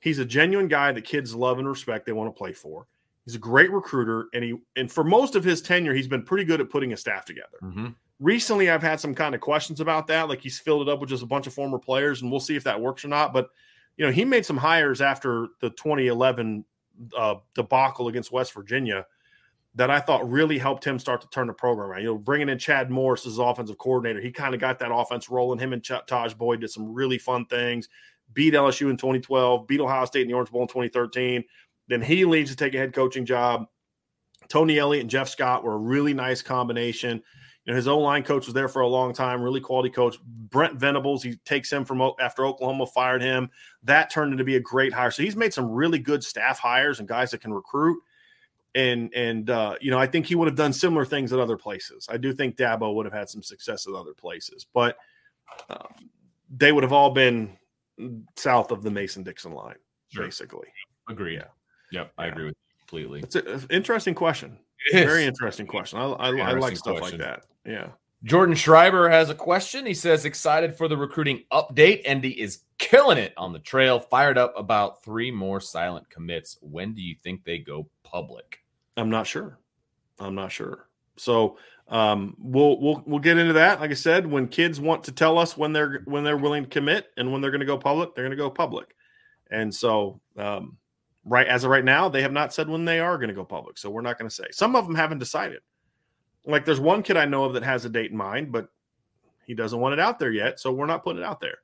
He's 0.00 0.18
a 0.18 0.24
genuine 0.24 0.66
guy 0.66 0.90
that 0.92 1.02
kids 1.02 1.34
love 1.34 1.58
and 1.58 1.68
respect. 1.68 2.06
They 2.06 2.12
want 2.12 2.34
to 2.34 2.36
play 2.36 2.54
for. 2.54 2.86
He's 3.26 3.34
a 3.34 3.38
great 3.38 3.70
recruiter, 3.70 4.28
and 4.32 4.42
he 4.42 4.56
and 4.76 4.90
for 4.90 5.04
most 5.04 5.36
of 5.36 5.44
his 5.44 5.60
tenure, 5.60 5.92
he's 5.92 6.08
been 6.08 6.22
pretty 6.22 6.44
good 6.44 6.60
at 6.60 6.70
putting 6.70 6.94
a 6.94 6.96
staff 6.96 7.26
together. 7.26 7.58
Mm-hmm. 7.62 7.88
Recently, 8.18 8.70
I've 8.70 8.82
had 8.82 8.98
some 8.98 9.14
kind 9.14 9.34
of 9.34 9.42
questions 9.42 9.78
about 9.78 10.06
that. 10.06 10.26
Like 10.26 10.40
he's 10.40 10.58
filled 10.58 10.88
it 10.88 10.90
up 10.90 10.98
with 10.98 11.10
just 11.10 11.22
a 11.22 11.26
bunch 11.26 11.46
of 11.46 11.52
former 11.52 11.78
players, 11.78 12.22
and 12.22 12.30
we'll 12.30 12.40
see 12.40 12.56
if 12.56 12.64
that 12.64 12.80
works 12.80 13.04
or 13.04 13.08
not. 13.08 13.34
But 13.34 13.50
you 13.98 14.06
know, 14.06 14.10
he 14.10 14.24
made 14.24 14.46
some 14.46 14.56
hires 14.56 15.02
after 15.02 15.48
the 15.60 15.68
2011 15.68 16.64
uh, 17.14 17.34
debacle 17.54 18.08
against 18.08 18.32
West 18.32 18.54
Virginia 18.54 19.04
that 19.74 19.90
I 19.90 20.00
thought 20.00 20.30
really 20.30 20.58
helped 20.58 20.84
him 20.84 20.98
start 20.98 21.22
to 21.22 21.28
turn 21.28 21.46
the 21.46 21.52
program 21.52 21.88
around. 21.88 22.02
You 22.02 22.08
know, 22.08 22.18
bringing 22.18 22.48
in 22.48 22.58
Chad 22.58 22.90
Morris 22.90 23.26
as 23.26 23.38
offensive 23.38 23.78
coordinator, 23.78 24.20
he 24.20 24.30
kind 24.30 24.54
of 24.54 24.60
got 24.60 24.78
that 24.80 24.92
offense 24.92 25.30
rolling. 25.30 25.58
Him 25.58 25.72
and 25.72 25.82
Ch- 25.82 26.06
Tajh 26.06 26.36
Boyd 26.36 26.60
did 26.60 26.70
some 26.70 26.92
really 26.92 27.18
fun 27.18 27.46
things. 27.46 27.88
Beat 28.34 28.54
LSU 28.54 28.90
in 28.90 28.96
2012, 28.96 29.66
beat 29.66 29.80
Ohio 29.80 30.04
State 30.04 30.22
in 30.22 30.28
the 30.28 30.34
Orange 30.34 30.50
Bowl 30.50 30.62
in 30.62 30.68
2013. 30.68 31.44
Then 31.88 32.02
he 32.02 32.24
leaves 32.24 32.50
to 32.50 32.56
take 32.56 32.74
a 32.74 32.78
head 32.78 32.92
coaching 32.92 33.24
job. 33.24 33.66
Tony 34.48 34.78
Elliott 34.78 35.02
and 35.02 35.10
Jeff 35.10 35.28
Scott 35.28 35.64
were 35.64 35.74
a 35.74 35.78
really 35.78 36.12
nice 36.12 36.42
combination. 36.42 37.22
You 37.64 37.72
know, 37.72 37.76
his 37.76 37.88
O 37.88 37.98
line 37.98 38.24
coach 38.24 38.46
was 38.46 38.54
there 38.54 38.68
for 38.68 38.82
a 38.82 38.88
long 38.88 39.14
time, 39.14 39.40
really 39.40 39.60
quality 39.60 39.88
coach. 39.88 40.18
Brent 40.22 40.80
Venables, 40.80 41.22
he 41.22 41.36
takes 41.44 41.72
him 41.72 41.84
from 41.84 42.02
after 42.20 42.44
Oklahoma 42.44 42.86
fired 42.86 43.22
him. 43.22 43.50
That 43.84 44.10
turned 44.10 44.32
into 44.32 44.44
be 44.44 44.56
a 44.56 44.60
great 44.60 44.92
hire. 44.92 45.10
So 45.10 45.22
he's 45.22 45.36
made 45.36 45.54
some 45.54 45.70
really 45.70 45.98
good 45.98 46.24
staff 46.24 46.58
hires 46.58 46.98
and 46.98 47.08
guys 47.08 47.30
that 47.30 47.40
can 47.40 47.54
recruit 47.54 47.98
and 48.74 49.12
and 49.14 49.50
uh, 49.50 49.76
you 49.80 49.90
know 49.90 49.98
I 49.98 50.06
think 50.06 50.26
he 50.26 50.34
would 50.34 50.48
have 50.48 50.56
done 50.56 50.72
similar 50.72 51.04
things 51.04 51.32
at 51.32 51.38
other 51.38 51.56
places. 51.56 52.06
I 52.10 52.16
do 52.16 52.32
think 52.32 52.56
Dabo 52.56 52.94
would 52.94 53.06
have 53.06 53.12
had 53.12 53.28
some 53.28 53.42
success 53.42 53.86
at 53.86 53.94
other 53.94 54.14
places, 54.14 54.66
but 54.72 54.96
um, 55.68 56.10
they 56.54 56.72
would 56.72 56.82
have 56.82 56.92
all 56.92 57.10
been 57.10 57.56
south 58.36 58.70
of 58.70 58.82
the 58.82 58.90
Mason 58.90 59.22
Dixon 59.22 59.52
line, 59.52 59.76
sure. 60.08 60.24
basically. 60.24 60.68
Agree. 61.08 61.34
Yeah. 61.34 61.44
Yep. 61.92 62.12
I 62.18 62.26
agree 62.26 62.46
with 62.46 62.54
you 62.54 62.78
completely. 62.80 63.20
It's 63.20 63.36
an 63.36 63.66
interesting 63.70 64.14
question. 64.14 64.58
Very 64.92 65.24
interesting 65.24 65.66
question. 65.66 65.98
I, 65.98 66.04
I, 66.04 66.28
I 66.30 66.52
like 66.52 66.76
stuff 66.76 66.98
question. 66.98 67.20
like 67.20 67.28
that. 67.28 67.44
Yeah. 67.64 67.88
Jordan 68.24 68.54
Schreiber 68.54 69.08
has 69.08 69.30
a 69.30 69.34
question. 69.34 69.84
He 69.84 69.94
says, 69.94 70.24
excited 70.24 70.76
for 70.76 70.86
the 70.86 70.96
recruiting 70.96 71.42
update. 71.52 72.08
ND 72.08 72.26
is 72.26 72.60
killing 72.78 73.18
it 73.18 73.32
on 73.36 73.52
the 73.52 73.58
trail. 73.58 73.98
Fired 73.98 74.38
up 74.38 74.54
about 74.56 75.02
three 75.02 75.30
more 75.30 75.60
silent 75.60 76.08
commits. 76.08 76.56
When 76.60 76.94
do 76.94 77.02
you 77.02 77.16
think 77.22 77.44
they 77.44 77.58
go 77.58 77.88
public? 78.04 78.61
I'm 78.96 79.10
not 79.10 79.26
sure. 79.26 79.58
I'm 80.18 80.34
not 80.34 80.52
sure. 80.52 80.88
So 81.16 81.58
um, 81.88 82.36
we'll 82.38 82.80
we'll 82.80 83.02
we'll 83.06 83.20
get 83.20 83.38
into 83.38 83.54
that. 83.54 83.80
Like 83.80 83.90
I 83.90 83.94
said, 83.94 84.26
when 84.26 84.48
kids 84.48 84.80
want 84.80 85.04
to 85.04 85.12
tell 85.12 85.38
us 85.38 85.56
when 85.56 85.72
they're 85.72 86.02
when 86.04 86.24
they're 86.24 86.36
willing 86.36 86.64
to 86.64 86.70
commit 86.70 87.08
and 87.16 87.32
when 87.32 87.40
they're 87.40 87.50
going 87.50 87.60
to 87.60 87.66
go 87.66 87.78
public, 87.78 88.14
they're 88.14 88.24
going 88.24 88.36
to 88.36 88.42
go 88.42 88.50
public. 88.50 88.94
And 89.50 89.74
so, 89.74 90.20
um, 90.36 90.78
right 91.24 91.46
as 91.46 91.64
of 91.64 91.70
right 91.70 91.84
now, 91.84 92.08
they 92.08 92.22
have 92.22 92.32
not 92.32 92.54
said 92.54 92.68
when 92.68 92.84
they 92.84 93.00
are 93.00 93.18
going 93.18 93.28
to 93.28 93.34
go 93.34 93.44
public. 93.44 93.78
So 93.78 93.90
we're 93.90 94.00
not 94.00 94.18
going 94.18 94.28
to 94.28 94.34
say. 94.34 94.46
Some 94.52 94.74
of 94.76 94.86
them 94.86 94.94
haven't 94.94 95.18
decided. 95.18 95.60
Like 96.46 96.64
there's 96.64 96.80
one 96.80 97.02
kid 97.02 97.16
I 97.16 97.26
know 97.26 97.44
of 97.44 97.54
that 97.54 97.62
has 97.62 97.84
a 97.84 97.90
date 97.90 98.10
in 98.10 98.16
mind, 98.16 98.52
but 98.52 98.68
he 99.46 99.54
doesn't 99.54 99.78
want 99.78 99.92
it 99.92 100.00
out 100.00 100.18
there 100.18 100.32
yet, 100.32 100.60
so 100.60 100.72
we're 100.72 100.86
not 100.86 101.04
putting 101.04 101.22
it 101.22 101.26
out 101.26 101.40
there. 101.40 101.58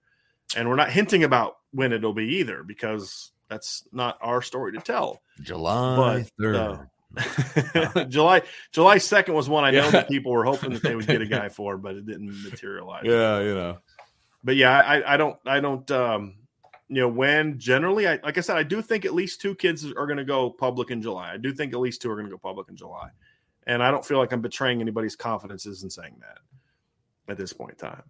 And 0.57 0.69
we're 0.69 0.77
not 0.77 0.91
hinting 0.91 1.25
about 1.25 1.57
when 1.73 1.93
it'll 1.93 2.15
be 2.15 2.37
either 2.37 2.63
because 2.63 3.33
that's 3.49 3.85
not 3.93 4.19
our 4.21 4.43
story 4.43 4.73
to 4.73 4.81
tell. 4.81 5.23
July 5.41 6.27
3rd. 6.41 6.55
Uh, 6.55 6.85
July 8.09 8.43
July 8.73 8.97
2nd 8.97 9.35
was 9.35 9.49
one 9.49 9.65
I 9.65 9.71
know 9.71 9.85
yeah. 9.85 9.91
that 9.91 10.09
people 10.11 10.33
were 10.33 10.45
hoping 10.45 10.73
that 10.73 10.83
they 10.83 10.95
would 10.95 11.07
get 11.07 11.23
a 11.23 11.27
guy 11.27 11.49
for, 11.49 11.79
but 11.79 11.97
it 11.97 12.07
didn't 12.07 12.43
materialize. 12.45 13.05
Yeah, 13.05 13.41
you 13.41 13.55
know. 13.55 13.79
But 14.45 14.57
yeah, 14.57 14.79
I, 14.79 15.15
I 15.15 15.17
don't 15.17 15.37
I 15.47 15.61
don't 15.61 15.91
um 15.91 16.35
you 16.89 17.01
know 17.01 17.09
when 17.09 17.59
generally 17.59 18.07
I 18.07 18.19
like 18.23 18.39
I 18.39 18.41
said, 18.41 18.57
I 18.57 18.63
do 18.63 18.83
think 18.83 19.05
at 19.05 19.15
least 19.15 19.41
two 19.41 19.55
kids 19.55 19.91
are 19.91 20.07
gonna 20.07 20.25
go 20.25 20.51
public 20.51 20.91
in 20.91 21.01
July. 21.03 21.33
I 21.33 21.37
do 21.39 21.53
think 21.53 21.73
at 21.73 21.81
least 21.81 22.03
two 22.03 22.11
are 22.11 22.17
gonna 22.17 22.31
go 22.31 22.39
public 22.39 22.69
in 22.69 22.77
July. 22.77 23.09
And 23.67 23.83
I 23.83 23.91
don't 23.91 24.05
feel 24.05 24.19
like 24.19 24.33
I'm 24.33 24.41
betraying 24.41 24.81
anybody's 24.81 25.17
confidences 25.17 25.83
in 25.83 25.91
saying 25.91 26.17
that 26.21 26.39
at 27.31 27.37
this 27.37 27.53
point 27.53 27.73
in 27.73 27.77
time. 27.77 28.03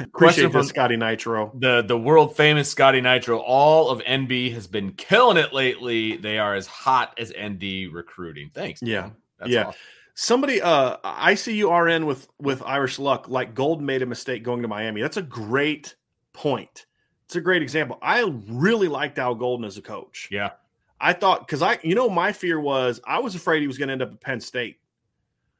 Appreciate 0.00 0.52
from 0.52 0.64
Scotty 0.64 0.96
Nitro. 0.96 1.52
The 1.54 1.82
the 1.82 1.98
world 1.98 2.36
famous 2.36 2.70
Scotty 2.70 3.00
Nitro. 3.00 3.38
All 3.38 3.90
of 3.90 4.00
NB 4.00 4.52
has 4.54 4.66
been 4.66 4.92
killing 4.92 5.36
it 5.36 5.52
lately. 5.52 6.16
They 6.16 6.38
are 6.38 6.54
as 6.54 6.66
hot 6.66 7.18
as 7.18 7.32
ND 7.40 7.92
recruiting. 7.92 8.50
Thanks. 8.52 8.82
Yeah. 8.82 9.10
yeah. 9.46 9.66
Awesome. 9.66 9.80
Somebody 10.14 10.60
uh 10.60 10.96
ICURN 11.04 12.06
with 12.06 12.28
with 12.38 12.62
Irish 12.62 12.98
luck, 12.98 13.28
like 13.28 13.54
Gold 13.54 13.82
made 13.82 14.02
a 14.02 14.06
mistake 14.06 14.42
going 14.42 14.62
to 14.62 14.68
Miami. 14.68 15.00
That's 15.00 15.16
a 15.16 15.22
great 15.22 15.94
point. 16.32 16.86
It's 17.26 17.36
a 17.36 17.40
great 17.40 17.62
example. 17.62 17.98
I 18.02 18.22
really 18.48 18.88
liked 18.88 19.18
Al 19.18 19.34
Golden 19.34 19.64
as 19.64 19.78
a 19.78 19.82
coach. 19.82 20.28
Yeah. 20.30 20.50
I 21.00 21.12
thought 21.12 21.46
because 21.46 21.62
I, 21.62 21.78
you 21.82 21.94
know, 21.94 22.08
my 22.08 22.32
fear 22.32 22.60
was 22.60 23.00
I 23.04 23.18
was 23.18 23.34
afraid 23.34 23.60
he 23.60 23.66
was 23.66 23.78
going 23.78 23.88
to 23.88 23.92
end 23.92 24.02
up 24.02 24.12
at 24.12 24.20
Penn 24.20 24.40
State. 24.40 24.78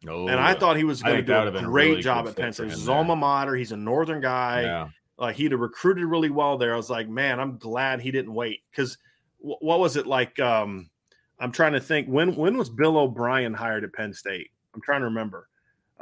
Oh, 0.08 0.26
and 0.28 0.40
I 0.40 0.54
thought 0.54 0.76
he 0.76 0.84
was 0.84 1.02
going 1.02 1.16
to 1.16 1.22
do 1.22 1.56
a 1.56 1.62
great 1.62 1.90
really 1.90 2.02
job 2.02 2.26
at 2.26 2.36
Penn 2.36 2.52
State. 2.52 2.70
His 2.70 2.88
alma 2.88 3.14
mater. 3.14 3.54
He's 3.54 3.72
a 3.72 3.76
Northern 3.76 4.20
guy. 4.20 4.62
Yeah. 4.62 4.88
Like 5.18 5.36
he'd 5.36 5.52
have 5.52 5.60
recruited 5.60 6.04
really 6.04 6.30
well 6.30 6.58
there. 6.58 6.74
I 6.74 6.76
was 6.76 6.90
like, 6.90 7.08
man, 7.08 7.38
I'm 7.38 7.58
glad 7.58 8.00
he 8.00 8.10
didn't 8.10 8.34
wait 8.34 8.60
because 8.70 8.98
w- 9.40 9.58
what 9.60 9.78
was 9.78 9.96
it 9.96 10.06
like? 10.06 10.38
Um, 10.40 10.90
I'm 11.38 11.52
trying 11.52 11.74
to 11.74 11.80
think 11.80 12.08
when 12.08 12.34
when 12.34 12.56
was 12.56 12.68
Bill 12.70 12.98
O'Brien 12.98 13.54
hired 13.54 13.84
at 13.84 13.92
Penn 13.92 14.12
State? 14.12 14.50
I'm 14.74 14.80
trying 14.80 15.00
to 15.00 15.06
remember. 15.06 15.48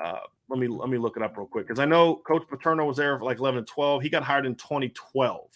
Uh, 0.02 0.20
let 0.48 0.58
me 0.58 0.68
let 0.68 0.88
me 0.88 0.96
look 0.98 1.16
it 1.16 1.22
up 1.22 1.36
real 1.36 1.46
quick 1.46 1.66
because 1.66 1.80
I 1.80 1.84
know 1.84 2.16
Coach 2.16 2.42
Paterno 2.48 2.86
was 2.86 2.96
there 2.96 3.18
for 3.18 3.24
like 3.24 3.38
11 3.38 3.58
and 3.58 3.66
12. 3.66 4.02
He 4.02 4.08
got 4.08 4.22
hired 4.22 4.46
in 4.46 4.54
2012. 4.54 5.48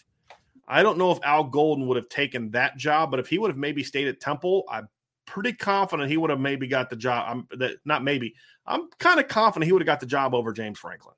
I 0.66 0.82
don't 0.82 0.98
know 0.98 1.10
if 1.10 1.18
Al 1.22 1.44
Golden 1.44 1.86
would 1.88 1.96
have 1.96 2.08
taken 2.08 2.50
that 2.52 2.76
job, 2.76 3.10
but 3.10 3.20
if 3.20 3.28
he 3.28 3.38
would 3.38 3.50
have 3.50 3.58
maybe 3.58 3.82
stayed 3.82 4.08
at 4.08 4.20
Temple, 4.20 4.64
I'm 4.70 4.88
pretty 5.26 5.52
confident 5.52 6.10
he 6.10 6.16
would 6.16 6.30
have 6.30 6.40
maybe 6.40 6.66
got 6.66 6.90
the 6.90 6.96
job. 6.96 7.26
I'm 7.28 7.58
that 7.58 7.76
not 7.84 8.04
maybe. 8.04 8.34
I'm 8.66 8.88
kind 8.98 9.20
of 9.20 9.28
confident 9.28 9.66
he 9.66 9.72
would 9.72 9.82
have 9.82 9.86
got 9.86 10.00
the 10.00 10.06
job 10.06 10.34
over 10.34 10.52
James 10.52 10.78
Franklin 10.78 11.14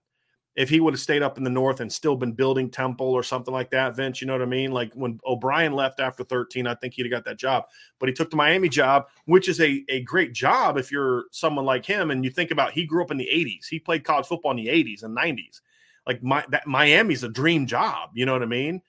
if 0.57 0.71
he 0.71 0.81
would 0.81 0.95
have 0.95 1.01
stayed 1.01 1.23
up 1.23 1.37
in 1.37 1.45
the 1.45 1.51
north 1.51 1.81
and 1.81 1.93
still 1.93 2.17
been 2.17 2.33
building 2.33 2.71
Temple 2.71 3.07
or 3.07 3.23
something 3.23 3.53
like 3.53 3.71
that. 3.71 3.95
Vince, 3.95 4.21
you 4.23 4.27
know 4.27 4.33
what 4.33 4.43
I 4.43 4.47
mean? 4.47 4.73
Like 4.73 4.93
when 4.95 5.21
O'Brien 5.27 5.75
left 5.75 6.01
after 6.01 6.25
13, 6.25 6.67
I 6.67 6.75
think 6.75 6.95
he'd 6.95 7.03
have 7.03 7.11
got 7.11 7.25
that 7.27 7.39
job. 7.39 7.65
But 7.99 8.09
he 8.09 8.15
took 8.15 8.31
the 8.31 8.37
Miami 8.37 8.71
job, 8.71 9.07
which 9.27 9.49
is 9.49 9.61
a 9.61 9.85
a 9.89 10.01
great 10.03 10.33
job 10.33 10.79
if 10.79 10.91
you're 10.91 11.25
someone 11.31 11.67
like 11.67 11.85
him. 11.85 12.11
And 12.11 12.25
you 12.25 12.31
think 12.31 12.51
about 12.51 12.73
he 12.73 12.87
grew 12.87 13.03
up 13.05 13.11
in 13.11 13.19
the 13.19 13.29
80s. 13.31 13.67
He 13.69 13.79
played 13.79 14.05
college 14.05 14.27
football 14.27 14.53
in 14.53 14.57
the 14.57 14.69
80s 14.69 15.03
and 15.03 15.17
90s. 15.17 15.61
Like 16.07 16.23
my 16.23 16.45
that 16.49 16.67
Miami's 16.67 17.23
a 17.23 17.29
dream 17.29 17.67
job. 17.67 18.11
You 18.15 18.25
know 18.25 18.33
what 18.33 18.43
I 18.43 18.47
mean? 18.47 18.81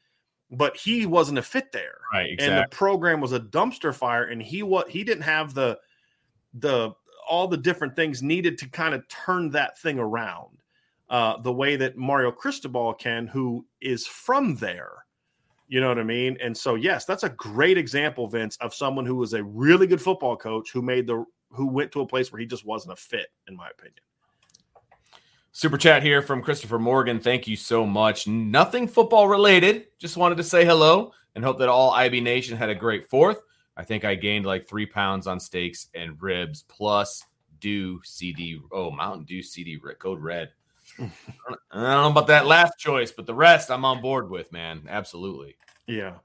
But 0.52 0.78
he 0.78 1.06
wasn't 1.06 1.38
a 1.38 1.42
fit 1.42 1.72
there. 1.72 2.00
Right. 2.14 2.32
Exactly. 2.32 2.56
And 2.56 2.66
the 2.66 2.76
program 2.76 3.22
was 3.22 3.34
a 3.34 3.40
dumpster 3.40 3.94
fire, 3.94 4.26
and 4.26 4.42
he 4.42 4.64
what 4.64 4.90
he 4.90 5.04
didn't 5.04 5.24
have 5.24 5.54
the 5.54 5.80
the 6.54 6.92
all 7.30 7.48
the 7.48 7.58
different 7.58 7.96
things 7.96 8.24
needed 8.24 8.58
to 8.60 8.70
kind 8.70 8.96
of 8.96 9.08
turn 9.08 9.50
that 9.52 9.78
thing 9.78 10.00
around. 10.00 10.58
Uh, 11.10 11.38
the 11.38 11.54
way 11.54 11.78
that 11.78 11.98
Mario 11.98 12.32
Cristobal 12.32 12.94
can, 12.94 13.28
who 13.28 13.66
is 13.80 14.06
from 14.06 14.56
there. 14.58 15.06
You 15.70 15.80
know 15.80 15.88
what 15.88 16.00
I 16.00 16.04
mean? 16.04 16.38
And 16.42 16.56
so, 16.56 16.76
yes, 16.76 17.06
that's 17.06 17.24
a 17.24 17.30
great 17.30 17.78
example, 17.78 18.28
Vince, 18.28 18.58
of 18.58 18.74
someone 18.74 19.06
who 19.06 19.16
was 19.16 19.34
a 19.34 19.44
really 19.44 19.88
good 19.88 20.02
football 20.02 20.36
coach 20.36 20.72
who 20.72 20.82
made 20.82 21.08
the 21.08 21.26
who 21.50 21.68
went 21.68 21.94
to 21.94 22.02
a 22.02 22.06
place 22.06 22.32
where 22.32 22.42
he 22.42 22.46
just 22.46 22.66
wasn't 22.66 22.92
a 22.92 22.98
fit, 22.98 23.28
in 23.48 23.56
my 23.56 23.70
opinion. 23.70 24.02
Super 25.58 25.76
chat 25.80 26.04
here 26.04 26.22
from 26.22 26.44
Christopher 26.44 26.78
Morgan. 26.78 27.20
Thank 27.20 27.48
you 27.48 27.56
so 27.56 27.84
much. 27.84 28.28
Nothing 28.28 28.88
football 28.88 29.28
related. 29.28 29.88
Just 29.98 30.16
wanted 30.16 30.36
to 30.38 30.44
say 30.44 30.64
hello 30.64 31.12
and 31.34 31.44
hope 31.44 31.58
that 31.58 31.68
all 31.68 31.90
IB 31.94 32.22
Nation 32.22 32.56
had 32.56 32.70
a 32.70 32.76
great 32.76 33.10
fourth. 33.10 33.42
I 33.76 33.84
think 33.84 34.06
I 34.06 34.14
gained 34.14 34.46
like 34.46 34.68
three 34.68 34.86
pounds 34.86 35.26
on 35.26 35.40
steaks 35.40 35.88
and 35.96 36.22
ribs 36.22 36.64
plus 36.68 37.26
Dew 37.60 38.00
CD. 38.04 38.62
Oh, 38.72 38.92
Mountain 38.92 39.26
Dew 39.26 39.42
CD 39.42 39.82
code 39.98 40.22
red. 40.22 40.52
I 41.00 41.10
don't 41.72 41.82
know 41.82 42.12
about 42.12 42.28
that 42.28 42.46
last 42.46 42.78
choice, 42.78 43.12
but 43.12 43.26
the 43.26 43.34
rest 43.34 43.72
I'm 43.72 43.84
on 43.84 44.00
board 44.00 44.30
with, 44.30 44.52
man. 44.52 44.84
Absolutely. 44.88 45.56
Yeah. 45.88 46.18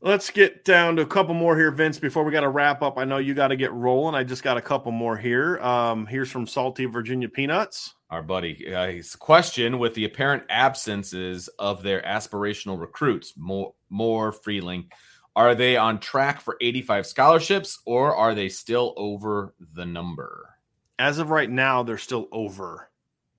Let's 0.00 0.30
get 0.32 0.64
down 0.64 0.96
to 0.96 1.02
a 1.02 1.06
couple 1.06 1.34
more 1.34 1.56
here, 1.56 1.70
Vince, 1.70 2.00
before 2.00 2.24
we 2.24 2.32
got 2.32 2.40
to 2.40 2.48
wrap 2.48 2.82
up. 2.82 2.98
I 2.98 3.04
know 3.04 3.18
you 3.18 3.34
got 3.34 3.48
to 3.48 3.56
get 3.56 3.72
rolling. 3.72 4.16
I 4.16 4.24
just 4.24 4.42
got 4.42 4.56
a 4.56 4.62
couple 4.62 4.90
more 4.90 5.16
here. 5.16 5.60
Um, 5.60 6.06
here's 6.06 6.28
from 6.28 6.48
Salty 6.48 6.86
Virginia 6.86 7.28
Peanuts. 7.28 7.94
Our 8.10 8.22
buddy, 8.22 8.74
uh, 8.74 8.88
his 8.88 9.14
question 9.14 9.78
with 9.78 9.94
the 9.94 10.04
apparent 10.04 10.42
absences 10.50 11.48
of 11.60 11.84
their 11.84 12.02
aspirational 12.02 12.80
recruits, 12.80 13.34
more, 13.36 13.74
more 13.88 14.32
Freeling, 14.32 14.90
are 15.36 15.54
they 15.54 15.76
on 15.76 16.00
track 16.00 16.40
for 16.40 16.56
85 16.60 17.06
scholarships 17.06 17.78
or 17.86 18.16
are 18.16 18.34
they 18.34 18.48
still 18.48 18.94
over 18.96 19.54
the 19.74 19.86
number? 19.86 20.56
As 20.98 21.18
of 21.18 21.30
right 21.30 21.48
now, 21.48 21.84
they're 21.84 21.98
still 21.98 22.26
over. 22.32 22.90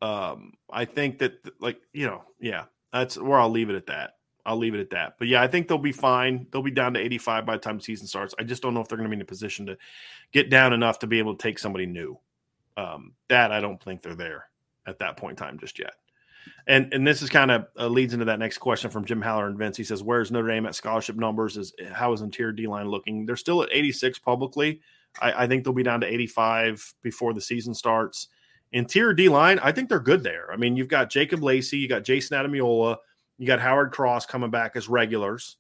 Um, 0.02 0.54
I 0.72 0.86
think 0.86 1.20
that, 1.20 1.34
like, 1.60 1.82
you 1.92 2.08
know, 2.08 2.24
yeah, 2.40 2.66
that's 2.94 3.18
where 3.18 3.40
I'll 3.40 3.50
leave 3.50 3.70
it 3.70 3.76
at 3.76 3.88
that. 3.88 4.12
I'll 4.46 4.58
leave 4.58 4.74
it 4.74 4.80
at 4.80 4.90
that. 4.92 5.16
But 5.20 5.28
yeah, 5.28 5.42
I 5.44 5.48
think 5.48 5.68
they'll 5.68 5.78
be 5.78 5.92
fine. 5.92 6.48
They'll 6.50 6.64
be 6.64 6.72
down 6.72 6.94
to 6.94 7.00
85 7.02 7.46
by 7.46 7.54
the 7.54 7.60
time 7.60 7.82
season 7.82 8.08
starts. 8.08 8.34
I 8.40 8.44
just 8.44 8.64
don't 8.64 8.74
know 8.74 8.80
if 8.80 8.88
they're 8.88 8.98
going 8.98 9.10
to 9.10 9.16
be 9.16 9.20
in 9.20 9.22
a 9.22 9.26
position 9.26 9.66
to 9.66 9.78
get 10.32 10.50
down 10.50 10.72
enough 10.72 11.00
to 11.00 11.08
be 11.08 11.20
able 11.20 11.36
to 11.36 11.44
take 11.44 11.60
somebody 11.60 11.86
new. 11.86 12.18
Um, 12.78 13.14
that 13.28 13.52
I 13.52 13.60
don't 13.60 13.84
think 13.84 14.02
they're 14.02 14.16
there 14.16 14.46
at 14.88 15.00
that 15.00 15.18
point 15.18 15.40
in 15.40 15.46
time 15.46 15.60
just 15.60 15.80
yet. 15.80 15.94
And 16.68 16.94
and 16.94 17.06
this 17.06 17.22
is 17.22 17.30
kind 17.30 17.52
of 17.52 17.68
uh, 17.80 17.88
leads 17.88 18.14
into 18.14 18.26
that 18.26 18.40
next 18.40 18.58
question 18.58 18.90
from 18.90 19.06
Jim 19.06 19.22
Haller 19.22 19.48
and 19.48 19.58
Vince. 19.58 19.78
He 19.78 19.84
says, 19.84 20.04
"Where's 20.04 20.32
Notre 20.32 20.48
Dame 20.48 20.66
at 20.66 20.76
scholarship 20.76 21.16
numbers? 21.16 21.58
Is 21.58 21.74
how 21.92 22.14
is 22.14 22.22
interior 22.22 22.52
D 22.52 22.68
line 22.68 22.88
looking? 22.88 23.26
They're 23.26 23.36
still 23.36 23.62
at 23.62 23.70
86 23.72 24.20
publicly. 24.20 24.82
I, 25.20 25.44
I 25.44 25.48
think 25.48 25.64
they'll 25.64 25.74
be 25.74 25.84
down 25.84 26.02
to 26.02 26.08
85 26.08 26.94
before 27.02 27.34
the 27.34 27.42
season 27.42 27.74
starts. 27.74 28.28
Interior 28.74 29.14
D 29.14 29.28
line, 29.28 29.60
I 29.60 29.72
think 29.72 29.90
they're 29.90 30.00
good 30.00 30.24
there. 30.24 30.52
I 30.52 30.56
mean, 30.56 30.78
you've 30.78 30.88
got 30.88 31.10
Jacob 31.10 31.44
Lacey, 31.44 31.78
you 31.78 31.90
got 31.90 32.04
Jason 32.04 32.38
Ademilola, 32.38 32.98
you 33.38 33.46
got 33.46 33.60
Howard 33.60 33.92
Cross 33.92 34.28
coming 34.28 34.50
back 34.50 34.76
as 34.76 34.88
regulars. 34.88 35.58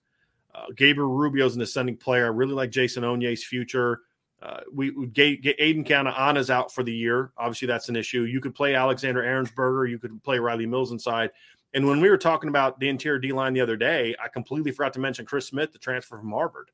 Uh, 0.55 0.67
Gabriel 0.75 1.11
Rubio's 1.11 1.55
an 1.55 1.61
ascending 1.61 1.97
player. 1.97 2.25
I 2.25 2.29
really 2.29 2.53
like 2.53 2.71
Jason 2.71 3.03
Onye's 3.03 3.43
future. 3.43 4.01
Uh, 4.41 4.61
we, 4.73 5.07
get, 5.07 5.41
get 5.41 5.55
Aidan 5.59 5.83
Keanaaina's 5.83 6.49
out 6.49 6.73
for 6.73 6.83
the 6.83 6.93
year. 6.93 7.31
Obviously, 7.37 7.67
that's 7.67 7.89
an 7.89 7.95
issue. 7.95 8.23
You 8.23 8.41
could 8.41 8.55
play 8.55 8.73
Alexander 8.73 9.21
Ehrensberger. 9.21 9.89
You 9.89 9.99
could 9.99 10.23
play 10.23 10.39
Riley 10.39 10.65
Mills 10.65 10.91
inside. 10.91 11.29
And 11.73 11.85
when 11.85 12.01
we 12.01 12.09
were 12.09 12.17
talking 12.17 12.49
about 12.49 12.79
the 12.79 12.89
interior 12.89 13.19
D 13.19 13.31
line 13.31 13.53
the 13.53 13.61
other 13.61 13.77
day, 13.77 14.15
I 14.21 14.27
completely 14.27 14.71
forgot 14.71 14.93
to 14.93 14.99
mention 14.99 15.25
Chris 15.25 15.47
Smith, 15.47 15.71
the 15.71 15.79
transfer 15.79 16.17
from 16.17 16.31
Harvard. 16.31 16.71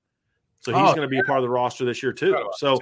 So 0.60 0.72
he's 0.72 0.82
oh, 0.82 0.96
going 0.96 1.02
to 1.02 1.08
be 1.08 1.20
a 1.20 1.24
part 1.24 1.40
of 1.40 1.44
the 1.44 1.50
roster 1.50 1.86
this 1.86 2.02
year 2.02 2.14
too. 2.14 2.50
So 2.58 2.80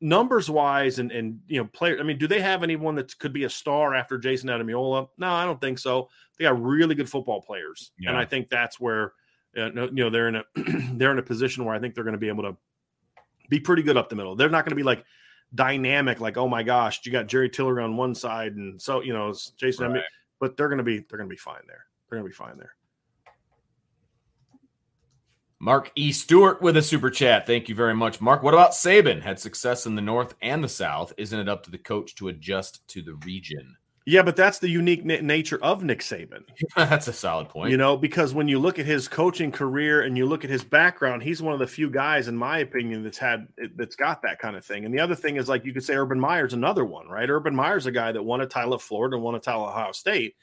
numbers 0.00 0.48
wise, 0.48 0.98
and 0.98 1.12
and 1.12 1.40
you 1.46 1.60
know, 1.60 1.68
player. 1.72 1.98
I 2.00 2.02
mean, 2.02 2.18
do 2.18 2.26
they 2.26 2.40
have 2.40 2.62
anyone 2.62 2.94
that 2.96 3.16
could 3.18 3.32
be 3.32 3.44
a 3.44 3.50
star 3.50 3.94
after 3.94 4.18
Jason 4.18 4.48
Ademilola? 4.48 5.08
No, 5.18 5.30
I 5.30 5.44
don't 5.44 5.60
think 5.60 5.78
so. 5.78 6.08
They 6.38 6.44
got 6.44 6.60
really 6.60 6.94
good 6.94 7.10
football 7.10 7.42
players, 7.42 7.92
yeah. 7.98 8.10
and 8.10 8.18
I 8.18 8.24
think 8.24 8.48
that's 8.48 8.80
where 8.80 9.12
uh, 9.56 9.70
you 9.72 9.90
know 9.92 10.10
they're 10.10 10.28
in 10.28 10.36
a 10.36 10.44
they're 10.94 11.12
in 11.12 11.18
a 11.18 11.22
position 11.22 11.64
where 11.64 11.74
I 11.74 11.78
think 11.78 11.94
they're 11.94 12.04
going 12.04 12.12
to 12.12 12.18
be 12.18 12.28
able 12.28 12.44
to 12.44 12.56
be 13.50 13.60
pretty 13.60 13.82
good 13.82 13.98
up 13.98 14.08
the 14.08 14.16
middle. 14.16 14.34
They're 14.34 14.48
not 14.48 14.64
going 14.64 14.70
to 14.70 14.76
be 14.76 14.82
like 14.82 15.04
dynamic, 15.54 16.20
like 16.20 16.38
oh 16.38 16.48
my 16.48 16.62
gosh, 16.62 17.00
you 17.04 17.12
got 17.12 17.26
Jerry 17.26 17.50
Tillery 17.50 17.82
on 17.82 17.96
one 17.96 18.14
side, 18.14 18.54
and 18.54 18.80
so 18.80 19.02
you 19.02 19.12
know 19.12 19.34
Jason, 19.58 19.92
right. 19.92 20.02
but 20.38 20.56
they're 20.56 20.68
going 20.68 20.78
to 20.78 20.84
be 20.84 20.98
they're 20.98 21.18
going 21.18 21.28
to 21.28 21.34
be 21.34 21.36
fine 21.36 21.62
there. 21.66 21.84
They're 22.08 22.18
going 22.18 22.30
to 22.30 22.30
be 22.30 22.34
fine 22.34 22.56
there. 22.56 22.74
Mark 25.62 25.92
E. 25.94 26.10
Stewart 26.10 26.62
with 26.62 26.78
a 26.78 26.82
super 26.82 27.10
chat. 27.10 27.46
Thank 27.46 27.68
you 27.68 27.74
very 27.74 27.94
much, 27.94 28.22
Mark. 28.22 28.42
What 28.42 28.54
about 28.54 28.70
Saban? 28.70 29.20
Had 29.20 29.38
success 29.38 29.84
in 29.84 29.94
the 29.94 30.00
North 30.00 30.34
and 30.40 30.64
the 30.64 30.70
South. 30.70 31.12
Isn't 31.18 31.38
it 31.38 31.50
up 31.50 31.64
to 31.64 31.70
the 31.70 31.76
coach 31.76 32.14
to 32.14 32.28
adjust 32.28 32.86
to 32.88 33.02
the 33.02 33.14
region? 33.26 33.76
Yeah, 34.10 34.22
but 34.22 34.34
that's 34.34 34.58
the 34.58 34.68
unique 34.68 35.04
nature 35.04 35.62
of 35.62 35.84
Nick 35.84 36.00
Saban. 36.00 36.42
that's 36.76 37.06
a 37.06 37.12
solid 37.12 37.48
point. 37.48 37.70
You 37.70 37.76
know, 37.76 37.96
because 37.96 38.34
when 38.34 38.48
you 38.48 38.58
look 38.58 38.80
at 38.80 38.84
his 38.84 39.06
coaching 39.06 39.52
career 39.52 40.02
and 40.02 40.18
you 40.18 40.26
look 40.26 40.42
at 40.42 40.50
his 40.50 40.64
background, 40.64 41.22
he's 41.22 41.40
one 41.40 41.52
of 41.52 41.60
the 41.60 41.66
few 41.68 41.88
guys, 41.88 42.26
in 42.26 42.36
my 42.36 42.58
opinion, 42.58 43.04
that's 43.04 43.18
had 43.18 43.46
that's 43.76 43.94
got 43.94 44.20
that 44.22 44.40
kind 44.40 44.56
of 44.56 44.64
thing. 44.64 44.84
And 44.84 44.92
the 44.92 44.98
other 44.98 45.14
thing 45.14 45.36
is, 45.36 45.48
like 45.48 45.64
you 45.64 45.72
could 45.72 45.84
say, 45.84 45.94
Urban 45.94 46.18
Meyer's 46.18 46.54
another 46.54 46.84
one, 46.84 47.06
right? 47.06 47.30
Urban 47.30 47.54
Meyer's 47.54 47.86
a 47.86 47.92
guy 47.92 48.10
that 48.10 48.20
won 48.20 48.40
a 48.40 48.46
title 48.46 48.74
at 48.74 48.80
Florida 48.80 49.14
and 49.14 49.22
won 49.22 49.36
a 49.36 49.38
title 49.38 49.64
at 49.64 49.70
Ohio 49.70 49.92
State, 49.92 50.34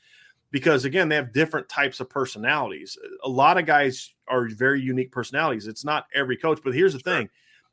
because 0.49 0.85
again, 0.85 1.09
they 1.09 1.17
have 1.17 1.33
different 1.33 1.67
types 1.67 1.99
of 1.99 2.09
personalities. 2.09 2.97
A 3.25 3.29
lot 3.29 3.57
of 3.57 3.65
guys 3.65 4.13
are 4.29 4.47
very 4.47 4.79
unique 4.79 5.11
personalities. 5.11 5.67
It's 5.67 5.83
not 5.83 6.05
every 6.15 6.37
coach, 6.37 6.61
but 6.63 6.73
here's 6.73 6.93
the 6.93 6.99
sure. 6.99 7.17
thing, 7.17 7.29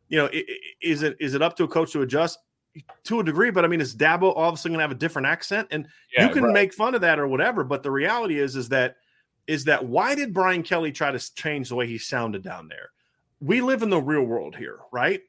you 0.09 0.19
know, 0.19 0.29
is 0.83 1.05
it 1.05 1.17
is 1.21 1.35
it 1.35 1.43
up 1.43 1.57
to 1.59 1.65
a 1.65 1.69
coach 1.69 1.93
to 1.93 2.03
adjust? 2.03 2.41
To 3.05 3.21
a 3.21 3.25
degree, 3.25 3.51
but 3.51 3.65
I 3.65 3.69
mean, 3.69 3.81
is 3.81 3.95
Dabo 3.95 4.35
all 4.35 4.49
of 4.49 4.55
a 4.55 4.57
sudden 4.57 4.73
going 4.73 4.79
to 4.79 4.85
have 4.85 4.91
a 4.91 4.95
different 4.95 5.27
accent? 5.27 5.69
And 5.71 5.87
yeah, 6.13 6.27
you 6.27 6.33
can 6.33 6.45
right. 6.45 6.53
make 6.53 6.75
fun 6.75 6.95
of 6.95 7.01
that 7.03 7.19
or 7.19 7.29
whatever, 7.29 7.65
but 7.65 7.83
the 7.83 7.91
reality 7.91 8.39
is, 8.39 8.57
is 8.57 8.69
that 8.71 8.97
is 9.47 9.65
that 9.65 9.85
why 9.85 10.15
did 10.15 10.33
Brian 10.33 10.63
Kelly 10.63 10.91
try 10.91 11.11
to 11.11 11.35
change 11.35 11.69
the 11.69 11.75
way 11.75 11.87
he 11.87 11.99
sounded 11.99 12.43
down 12.43 12.69
there? 12.69 12.91
We 13.41 13.61
live 13.61 13.83
in 13.83 13.91
the 13.91 14.01
real 14.01 14.23
world 14.23 14.57
here, 14.57 14.79
right? 14.91 15.21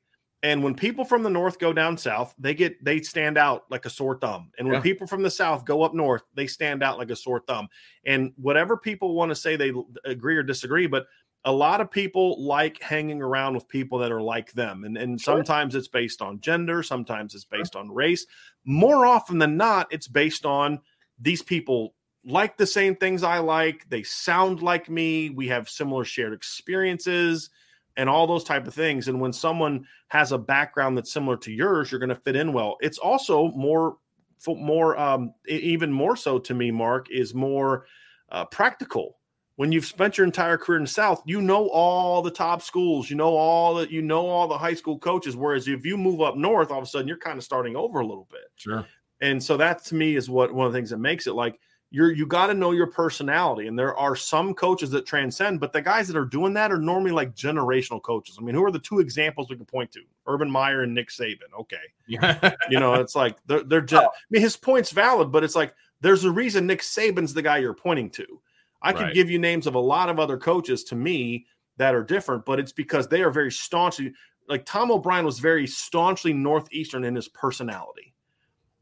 And 0.42 0.64
when 0.64 0.76
people 0.76 1.04
from 1.04 1.24
the 1.24 1.30
north 1.30 1.58
go 1.58 1.74
down 1.74 1.98
south, 1.98 2.36
they 2.38 2.54
get 2.54 2.84
they 2.84 3.02
stand 3.02 3.38
out 3.38 3.66
like 3.72 3.86
a 3.86 3.90
sore 3.90 4.18
thumb. 4.18 4.52
And 4.60 4.68
when 4.68 4.76
yeah. 4.76 4.82
people 4.82 5.08
from 5.08 5.24
the 5.24 5.32
south 5.32 5.66
go 5.66 5.82
up 5.82 5.94
north, 5.96 6.22
they 6.36 6.46
stand 6.46 6.84
out 6.84 7.00
like 7.00 7.10
a 7.10 7.16
sore 7.16 7.42
thumb. 7.48 7.68
And 8.06 8.32
whatever 8.38 8.78
people 8.78 9.16
want 9.16 9.30
to 9.30 9.36
say 9.36 9.56
they 9.56 9.74
agree 10.06 10.38
or 10.38 10.44
disagree, 10.44 10.86
but 10.86 11.08
a 11.46 11.52
lot 11.52 11.80
of 11.80 11.92
people 11.92 12.44
like 12.44 12.82
hanging 12.82 13.22
around 13.22 13.54
with 13.54 13.68
people 13.68 14.00
that 14.00 14.12
are 14.12 14.22
like 14.22 14.52
them. 14.54 14.84
And, 14.84 14.98
and 14.98 15.22
sure. 15.22 15.36
sometimes 15.38 15.76
it's 15.76 15.88
based 15.88 16.22
on 16.22 16.42
gender, 16.42 16.82
sometimes 16.82 17.36
it's 17.36 17.46
based 17.46 17.74
sure. 17.74 17.82
on 17.82 17.92
race. 17.92 18.26
More 18.66 19.06
often 19.06 19.38
than 19.38 19.56
not, 19.56 19.88
it's 19.92 20.08
based 20.08 20.46
on 20.46 20.80
these 21.20 21.44
people 21.44 21.94
like 22.26 22.58
the 22.58 22.66
same 22.66 22.96
things 22.96 23.22
I 23.22 23.38
like, 23.38 23.88
they 23.90 24.02
sound 24.02 24.64
like 24.64 24.90
me, 24.90 25.30
we 25.30 25.48
have 25.50 25.70
similar 25.70 26.04
shared 26.04 26.34
experiences 26.34 27.52
and 27.98 28.10
all 28.10 28.26
those 28.26 28.44
type 28.44 28.68
of 28.68 28.74
things. 28.74 29.08
And 29.08 29.22
when 29.22 29.32
someone 29.32 29.86
has 30.08 30.32
a 30.32 30.38
background 30.38 30.98
that's 30.98 31.14
similar 31.14 31.38
to 31.38 31.52
yours, 31.52 31.92
you're 31.92 32.00
going 32.00 32.10
to 32.10 32.16
fit 32.16 32.36
in 32.36 32.52
well. 32.52 32.78
It's 32.82 32.98
also 32.98 33.50
more 33.52 33.98
more 34.48 35.00
um, 35.00 35.34
even 35.48 35.92
more 35.92 36.16
so 36.16 36.38
to 36.38 36.54
me 36.54 36.70
mark 36.70 37.08
is 37.10 37.34
more 37.34 37.88
uh, 38.32 38.46
practical 38.46 39.18
when 39.58 39.72
you've 39.72 39.86
spent 39.86 40.18
your 40.18 40.26
entire 40.26 40.58
career 40.58 40.78
in 40.78 40.84
the 40.84 40.90
South, 40.90 41.22
you 41.26 41.42
know 41.42 41.68
all 41.70 42.22
the 42.22 42.32
top 42.32 42.62
schools, 42.62 43.10
you 43.10 43.16
know 43.16 43.36
all 43.36 43.76
that, 43.76 43.90
you 43.90 44.02
know 44.02 44.28
all 44.28 44.48
the 44.48 44.58
high 44.58 44.74
school 44.74 45.00
coaches. 45.00 45.36
Whereas 45.36 45.68
if 45.68 45.86
you 45.86 45.98
move 45.98 46.22
up 46.22 46.36
north, 46.36 46.72
all 46.72 46.80
of 46.80 46.84
a 46.84 46.88
sudden 46.88 47.08
you're 47.08 47.18
kind 47.18 47.38
of 47.38 47.44
starting 47.44 47.76
over 47.76 48.00
a 48.00 48.06
little 48.06 48.28
bit. 48.30 48.52
Sure. 48.56 48.86
And 49.22 49.42
so 49.42 49.56
that 49.58 49.84
to 49.86 49.96
me 49.96 50.16
is 50.16 50.30
what 50.30 50.54
one 50.54 50.68
of 50.68 50.74
the 50.74 50.78
things 50.78 50.90
that 50.90 50.98
makes 50.98 51.26
it 51.26 51.34
like 51.34 51.60
you're 51.90 52.12
you 52.12 52.26
got 52.26 52.48
to 52.48 52.54
know 52.54 52.72
your 52.72 52.88
personality. 52.88 53.68
And 53.68 53.80
there 53.80 53.96
are 53.96 54.18
some 54.18 54.54
coaches 54.54 54.90
that 54.90 55.06
transcend, 55.06 55.62
but 55.62 55.72
the 55.72 55.82
guys 55.82 56.10
that 56.10 56.18
are 56.18 56.26
doing 56.26 56.54
that 56.56 56.72
are 56.72 56.78
normally 56.78 57.12
like 57.12 57.34
generational 57.34 58.02
coaches. 58.02 58.38
I 58.38 58.44
mean, 58.44 58.56
who 58.56 58.66
are 58.66 58.72
the 58.72 58.80
two 58.80 59.00
examples 59.00 59.50
we 59.50 59.56
can 59.56 59.66
point 59.66 59.92
to? 59.94 60.02
Urban 60.28 60.52
Meyer 60.52 60.82
and 60.82 60.94
Nick 60.94 61.10
Saban. 61.10 61.54
Okay. 61.58 61.78
Yeah. 62.08 62.52
you 62.70 62.82
know, 62.82 62.96
it's 62.96 63.16
like 63.16 63.38
they're 63.46 63.64
they're 63.64 63.82
just, 63.82 64.04
oh. 64.04 64.10
I 64.10 64.28
mean, 64.30 64.42
his 64.42 64.58
point's 64.58 64.92
valid, 64.92 65.32
but 65.32 65.46
it's 65.46 65.56
like 65.56 65.74
there's 66.02 66.26
a 66.26 66.32
reason 66.32 66.68
Nick 66.68 66.82
Saban's 66.82 67.34
the 67.34 67.42
guy 67.42 67.60
you're 67.60 67.74
pointing 67.74 68.10
to 68.12 68.42
I 68.82 68.92
right. 68.92 68.98
could 68.98 69.14
give 69.14 69.30
you 69.30 69.40
names 69.40 69.68
of 69.68 69.76
a 69.76 69.80
lot 69.80 70.10
of 70.10 70.20
other 70.20 70.38
coaches 70.38 70.84
to 70.86 70.96
me 70.96 71.46
that 71.78 71.96
are 71.96 72.04
different, 72.04 72.46
but 72.46 72.60
it's 72.60 72.72
because 72.72 73.08
they 73.08 73.22
are 73.22 73.32
very 73.32 73.52
staunchly 73.52 74.14
like 74.48 74.66
Tom 74.66 74.92
O'Brien 74.92 75.26
was 75.26 75.40
very 75.40 75.68
staunchly 75.68 76.34
northeastern 76.34 77.04
in 77.04 77.16
his 77.16 77.28
personality. 77.28 78.14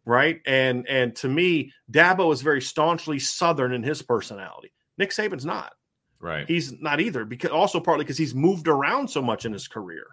Right. 0.06 0.42
And 0.46 0.88
and 0.88 1.16
to 1.18 1.30
me, 1.30 1.72
Dabo 1.92 2.34
is 2.34 2.42
very 2.42 2.62
staunchly 2.62 3.20
southern 3.20 3.74
in 3.74 3.84
his 3.84 4.02
personality. 4.02 4.74
Nick 4.98 5.12
Saban's 5.12 5.46
not. 5.46 5.74
Right. 6.20 6.48
He's 6.48 6.80
not 6.82 7.00
either 7.00 7.26
because 7.26 7.52
also 7.52 7.80
partly 7.80 8.04
because 8.04 8.18
he's 8.18 8.36
moved 8.36 8.68
around 8.68 9.10
so 9.10 9.22
much 9.22 9.46
in 9.46 9.54
his 9.54 9.68
career. 9.68 10.06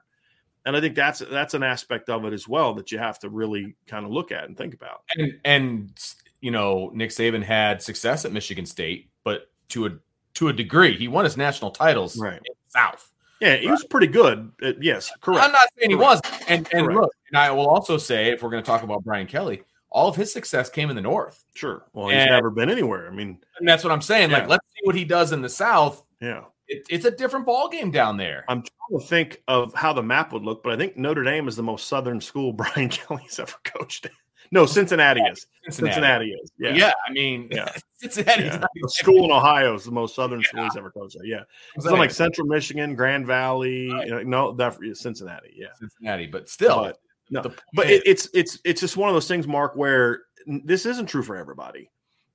And 0.65 0.77
I 0.77 0.81
think 0.81 0.95
that's 0.95 1.21
that's 1.21 1.55
an 1.55 1.63
aspect 1.63 2.09
of 2.09 2.25
it 2.25 2.33
as 2.33 2.47
well 2.47 2.75
that 2.75 2.93
you 2.93 2.99
have 2.99 3.19
to 3.21 3.31
really 3.31 3.75
kind 3.87 4.05
of 4.05 4.13
look 4.13 4.31
at 4.31 4.45
and 4.45 4.57
think 4.57 4.75
about. 4.75 5.03
And 5.17 5.39
and 5.45 6.15
you 6.41 6.51
know, 6.51 6.91
Nick 6.95 7.11
Saban 7.11 7.43
had 7.43 7.83
success 7.83 8.25
at 8.25 8.33
Michigan 8.33 8.67
State, 8.67 9.11
but 9.25 9.50
to 9.71 9.87
a 9.87 9.91
to 10.35 10.49
a 10.49 10.53
degree. 10.53 10.97
He 10.97 11.09
won 11.09 11.25
his 11.25 11.37
national 11.37 11.71
titles 11.71 12.19
right. 12.19 12.41
South. 12.69 13.11
Yeah, 13.41 13.57
he 13.57 13.67
right. 13.67 13.73
was 13.73 13.85
pretty 13.85 14.07
good. 14.07 14.53
Uh, 14.63 14.73
yes, 14.81 15.11
correct. 15.21 15.45
I'm 15.45 15.53
not 15.53 15.69
saying 15.79 15.91
he 15.91 15.97
was. 15.97 16.21
And 16.47 16.69
and 16.73 16.87
correct. 16.87 17.01
look, 17.01 17.13
and 17.29 17.39
I 17.39 17.51
will 17.51 17.69
also 17.69 17.97
say, 17.97 18.31
if 18.31 18.43
we're 18.43 18.51
going 18.51 18.63
to 18.63 18.67
talk 18.67 18.83
about 18.83 19.03
Brian 19.03 19.27
Kelly, 19.27 19.63
all 19.91 20.09
of 20.09 20.17
his 20.17 20.33
success 20.33 20.69
came 20.69 20.91
in 20.91 20.97
the 20.97 21.03
North. 21.03 21.45
Sure. 21.55 21.85
Well, 21.93 22.09
he's 22.09 22.19
and, 22.19 22.31
never 22.31 22.51
been 22.51 22.71
anywhere. 22.71 23.09
I 23.09 23.11
mean, 23.11 23.39
and 23.59 23.69
that's 23.69 23.83
what 23.83 23.93
I'm 23.93 24.03
saying. 24.03 24.31
Yeah. 24.31 24.39
Like, 24.39 24.49
let's 24.49 24.67
see 24.75 24.81
what 24.85 24.95
he 24.95 25.05
does 25.05 25.33
in 25.33 25.43
the 25.43 25.49
South. 25.49 26.05
Yeah. 26.21 26.45
It, 26.69 26.87
it's 26.89 27.05
a 27.05 27.11
different 27.11 27.47
ball 27.47 27.69
game 27.69 27.91
down 27.91 28.17
there. 28.17 28.45
I'm 28.49 28.63
trying 28.63 29.01
to 29.01 29.07
think 29.07 29.43
of 29.49 29.75
how 29.75 29.93
the 29.93 30.03
map 30.03 30.33
would 30.33 30.43
look, 30.43 30.63
but 30.63 30.73
I 30.73 30.77
think 30.77 30.97
Notre 30.97 31.25
Dame 31.25 31.49
is 31.49 31.57
the 31.57 31.63
most 31.63 31.89
southern 31.89 32.21
school 32.21 32.53
Brian 32.53 32.89
Kelly's 32.89 33.39
ever 33.41 33.57
coached. 33.65 34.09
No, 34.53 34.67
Cincinnati 34.67 35.21
is. 35.21 35.47
Cincinnati. 35.65 35.95
Cincinnati 35.95 36.31
is. 36.31 36.51
Yeah. 36.59 36.75
Yeah. 36.75 36.93
I 37.07 37.13
mean, 37.13 37.49
yeah. 37.51 37.71
Cincinnati 37.99 38.45
yeah. 38.45 38.65
school 38.89 39.25
in 39.25 39.31
Ohio 39.31 39.75
is 39.75 39.85
the 39.85 39.93
most 39.93 40.15
southern 40.15 40.41
yeah. 40.41 40.49
school 40.49 40.65
he's 40.65 40.77
ever 40.77 40.91
coached 40.91 41.17
at. 41.17 41.27
Yeah. 41.27 41.43
It's 41.77 41.87
like 41.87 42.11
Central 42.11 42.47
Michigan, 42.47 42.95
Grand 42.95 43.27
Valley. 43.27 43.93
Right. 43.93 44.09
You 44.09 44.15
know, 44.15 44.23
no, 44.23 44.55
definitely 44.55 44.95
Cincinnati. 44.95 45.55
Yeah. 45.55 45.69
Cincinnati, 45.79 46.27
but 46.27 46.49
still. 46.49 46.77
But, 46.77 46.99
no, 47.31 47.43
but 47.75 47.89
it, 47.89 48.03
it's 48.05 48.29
it's 48.35 48.59
it's 48.65 48.81
just 48.81 48.97
one 48.97 49.09
of 49.09 49.15
those 49.15 49.29
things, 49.29 49.47
Mark, 49.47 49.77
where 49.77 50.23
this 50.65 50.85
isn't 50.85 51.07
true 51.07 51.23
for 51.23 51.37
everybody, 51.37 51.89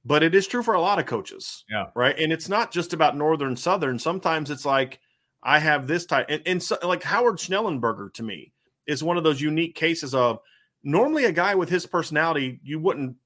but 0.05 0.23
it 0.23 0.33
is 0.33 0.47
true 0.47 0.63
for 0.63 0.75
a 0.75 0.81
lot 0.81 0.99
of 0.99 1.05
coaches. 1.05 1.65
Yeah. 1.69 1.87
Right. 1.95 2.17
And 2.17 2.31
it's 2.31 2.47
not 2.47 2.71
just 2.71 2.93
about 2.93 3.17
northern, 3.17 3.57
southern. 3.57 3.99
Sometimes 3.99 4.49
it's 4.49 4.65
like 4.65 5.01
I 5.43 5.59
have 5.59 5.85
this 5.85 6.05
type, 6.05 6.27
and, 6.29 6.41
and 6.45 6.63
so, 6.63 6.77
like 6.81 7.03
Howard 7.03 7.35
Schnellenberger 7.35 8.13
to 8.13 8.23
me 8.23 8.53
is 8.87 9.03
one 9.03 9.17
of 9.17 9.25
those 9.25 9.41
unique 9.41 9.75
cases 9.75 10.15
of 10.15 10.39
normally 10.86 11.26
a 11.26 11.32
guy 11.32 11.56
with 11.56 11.68
his 11.68 11.86
personality, 11.86 12.62
you 12.64 12.80
wouldn't 12.80 13.18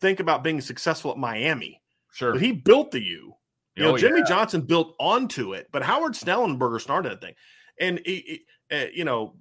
think 0.00 0.20
about 0.20 0.44
being 0.44 0.60
successful 0.60 1.10
at 1.10 1.16
Miami. 1.16 1.80
Sure. 2.12 2.32
But 2.32 2.42
he 2.42 2.52
built 2.52 2.90
the 2.90 3.00
U. 3.00 3.34
You 3.76 3.84
oh, 3.84 3.90
know, 3.92 3.96
Jimmy 3.96 4.18
yeah. 4.18 4.26
Johnson 4.28 4.62
built 4.62 4.94
onto 4.98 5.54
it, 5.54 5.68
but 5.72 5.82
Howard 5.82 6.12
Schnellenberger 6.14 6.80
started 6.80 7.12
that 7.12 7.20
thing. 7.20 7.34
And, 7.78 8.00
he, 8.04 8.42
he, 8.70 8.76
uh, 8.76 8.86
you 8.92 9.04
know, 9.04 9.36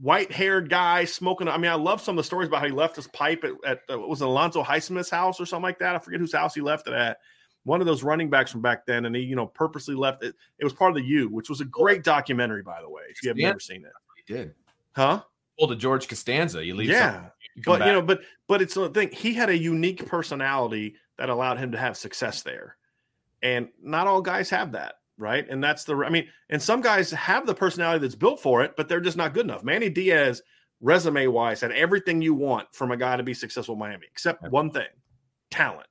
white 0.00 0.30
haired 0.30 0.68
guy 0.68 1.04
smoking. 1.04 1.48
I 1.48 1.56
mean, 1.56 1.70
I 1.70 1.74
love 1.74 2.02
some 2.02 2.18
of 2.18 2.22
the 2.22 2.26
stories 2.26 2.48
about 2.48 2.60
how 2.60 2.66
he 2.66 2.72
left 2.72 2.96
his 2.96 3.06
pipe 3.08 3.44
at, 3.44 3.52
at 3.64 3.80
uh, 3.90 3.98
was 3.98 4.20
it 4.20 4.26
Alonzo 4.26 4.62
Highsmith's 4.62 5.10
house 5.10 5.40
or 5.40 5.46
something 5.46 5.62
like 5.62 5.78
that. 5.78 5.94
I 5.94 5.98
forget 6.00 6.20
whose 6.20 6.34
house 6.34 6.54
he 6.54 6.60
left 6.60 6.88
it 6.88 6.94
at. 6.94 7.18
One 7.64 7.80
of 7.80 7.86
those 7.86 8.02
running 8.02 8.30
backs 8.30 8.52
from 8.52 8.62
back 8.62 8.86
then, 8.86 9.04
and 9.04 9.14
he, 9.14 9.22
you 9.22 9.36
know, 9.36 9.46
purposely 9.46 9.94
left 9.94 10.22
it. 10.22 10.34
It 10.58 10.64
was 10.64 10.72
part 10.72 10.90
of 10.90 10.96
the 10.96 11.04
U, 11.04 11.28
which 11.28 11.48
was 11.48 11.60
a 11.60 11.64
great 11.64 12.02
documentary, 12.02 12.62
by 12.62 12.80
the 12.80 12.88
way. 12.88 13.02
If 13.10 13.22
you 13.22 13.30
have 13.30 13.38
yeah. 13.38 13.48
never 13.48 13.60
seen 13.60 13.84
it, 13.84 13.92
he 14.26 14.32
did, 14.32 14.54
huh? 14.94 15.22
Pull 15.58 15.68
to 15.68 15.76
George 15.76 16.08
Costanza. 16.08 16.64
You 16.64 16.74
leave, 16.74 16.88
yeah. 16.88 17.26
You 17.54 17.62
but 17.64 17.80
back. 17.80 17.86
you 17.86 17.92
know, 17.92 18.02
but 18.02 18.22
but 18.46 18.62
it's 18.62 18.74
the 18.74 18.88
thing. 18.90 19.10
He 19.12 19.34
had 19.34 19.50
a 19.50 19.58
unique 19.58 20.06
personality 20.06 20.96
that 21.16 21.28
allowed 21.28 21.58
him 21.58 21.72
to 21.72 21.78
have 21.78 21.96
success 21.96 22.42
there, 22.42 22.76
and 23.42 23.68
not 23.82 24.06
all 24.06 24.22
guys 24.22 24.50
have 24.50 24.72
that, 24.72 24.94
right? 25.16 25.46
And 25.48 25.62
that's 25.62 25.84
the. 25.84 25.96
I 25.96 26.10
mean, 26.10 26.28
and 26.50 26.62
some 26.62 26.80
guys 26.80 27.10
have 27.10 27.46
the 27.46 27.54
personality 27.54 28.00
that's 28.00 28.14
built 28.14 28.40
for 28.40 28.62
it, 28.62 28.74
but 28.76 28.88
they're 28.88 29.00
just 29.00 29.16
not 29.16 29.34
good 29.34 29.44
enough. 29.44 29.64
Manny 29.64 29.90
Diaz, 29.90 30.42
resume 30.80 31.26
wise, 31.26 31.60
had 31.60 31.72
everything 31.72 32.22
you 32.22 32.34
want 32.34 32.68
from 32.72 32.92
a 32.92 32.96
guy 32.96 33.16
to 33.16 33.22
be 33.22 33.34
successful 33.34 33.74
in 33.74 33.80
Miami, 33.80 34.06
except 34.10 34.48
one 34.50 34.70
thing: 34.70 34.88
talent. 35.50 35.88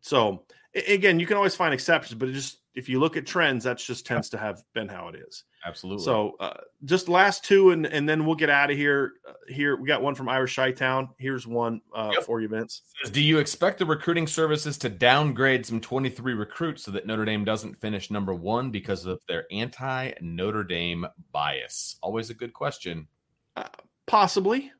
So 0.00 0.44
again, 0.74 1.20
you 1.20 1.26
can 1.26 1.36
always 1.36 1.56
find 1.56 1.72
exceptions, 1.72 2.18
but 2.18 2.28
it 2.28 2.32
just 2.32 2.58
if 2.74 2.88
you 2.88 2.98
look 2.98 3.16
at 3.16 3.26
trends, 3.26 3.64
that 3.64 3.78
just 3.78 4.04
tends 4.04 4.28
to 4.30 4.38
have 4.38 4.62
been 4.74 4.88
how 4.88 5.08
it 5.08 5.14
is. 5.14 5.44
Absolutely. 5.66 6.04
So 6.04 6.36
uh, 6.40 6.58
just 6.84 7.08
last 7.08 7.44
two, 7.44 7.70
and 7.70 7.86
and 7.86 8.06
then 8.06 8.26
we'll 8.26 8.36
get 8.36 8.50
out 8.50 8.70
of 8.70 8.76
here. 8.76 9.12
Uh, 9.26 9.32
here 9.48 9.76
we 9.76 9.88
got 9.88 10.02
one 10.02 10.14
from 10.14 10.28
Irish 10.28 10.56
Chi 10.56 10.72
Town. 10.72 11.08
Here's 11.18 11.46
one 11.46 11.80
uh, 11.94 12.10
yep. 12.12 12.24
for 12.24 12.40
you, 12.40 12.48
Vince. 12.48 12.82
Do 13.12 13.22
you 13.22 13.38
expect 13.38 13.78
the 13.78 13.86
recruiting 13.86 14.26
services 14.26 14.76
to 14.78 14.90
downgrade 14.90 15.64
some 15.64 15.80
23 15.80 16.34
recruits 16.34 16.84
so 16.84 16.90
that 16.90 17.06
Notre 17.06 17.24
Dame 17.24 17.44
doesn't 17.44 17.74
finish 17.76 18.10
number 18.10 18.34
one 18.34 18.70
because 18.70 19.06
of 19.06 19.20
their 19.26 19.46
anti 19.50 20.12
Notre 20.20 20.64
Dame 20.64 21.06
bias? 21.32 21.96
Always 22.02 22.28
a 22.28 22.34
good 22.34 22.52
question. 22.52 23.08
Uh, 23.56 23.64
possibly, 24.04 24.70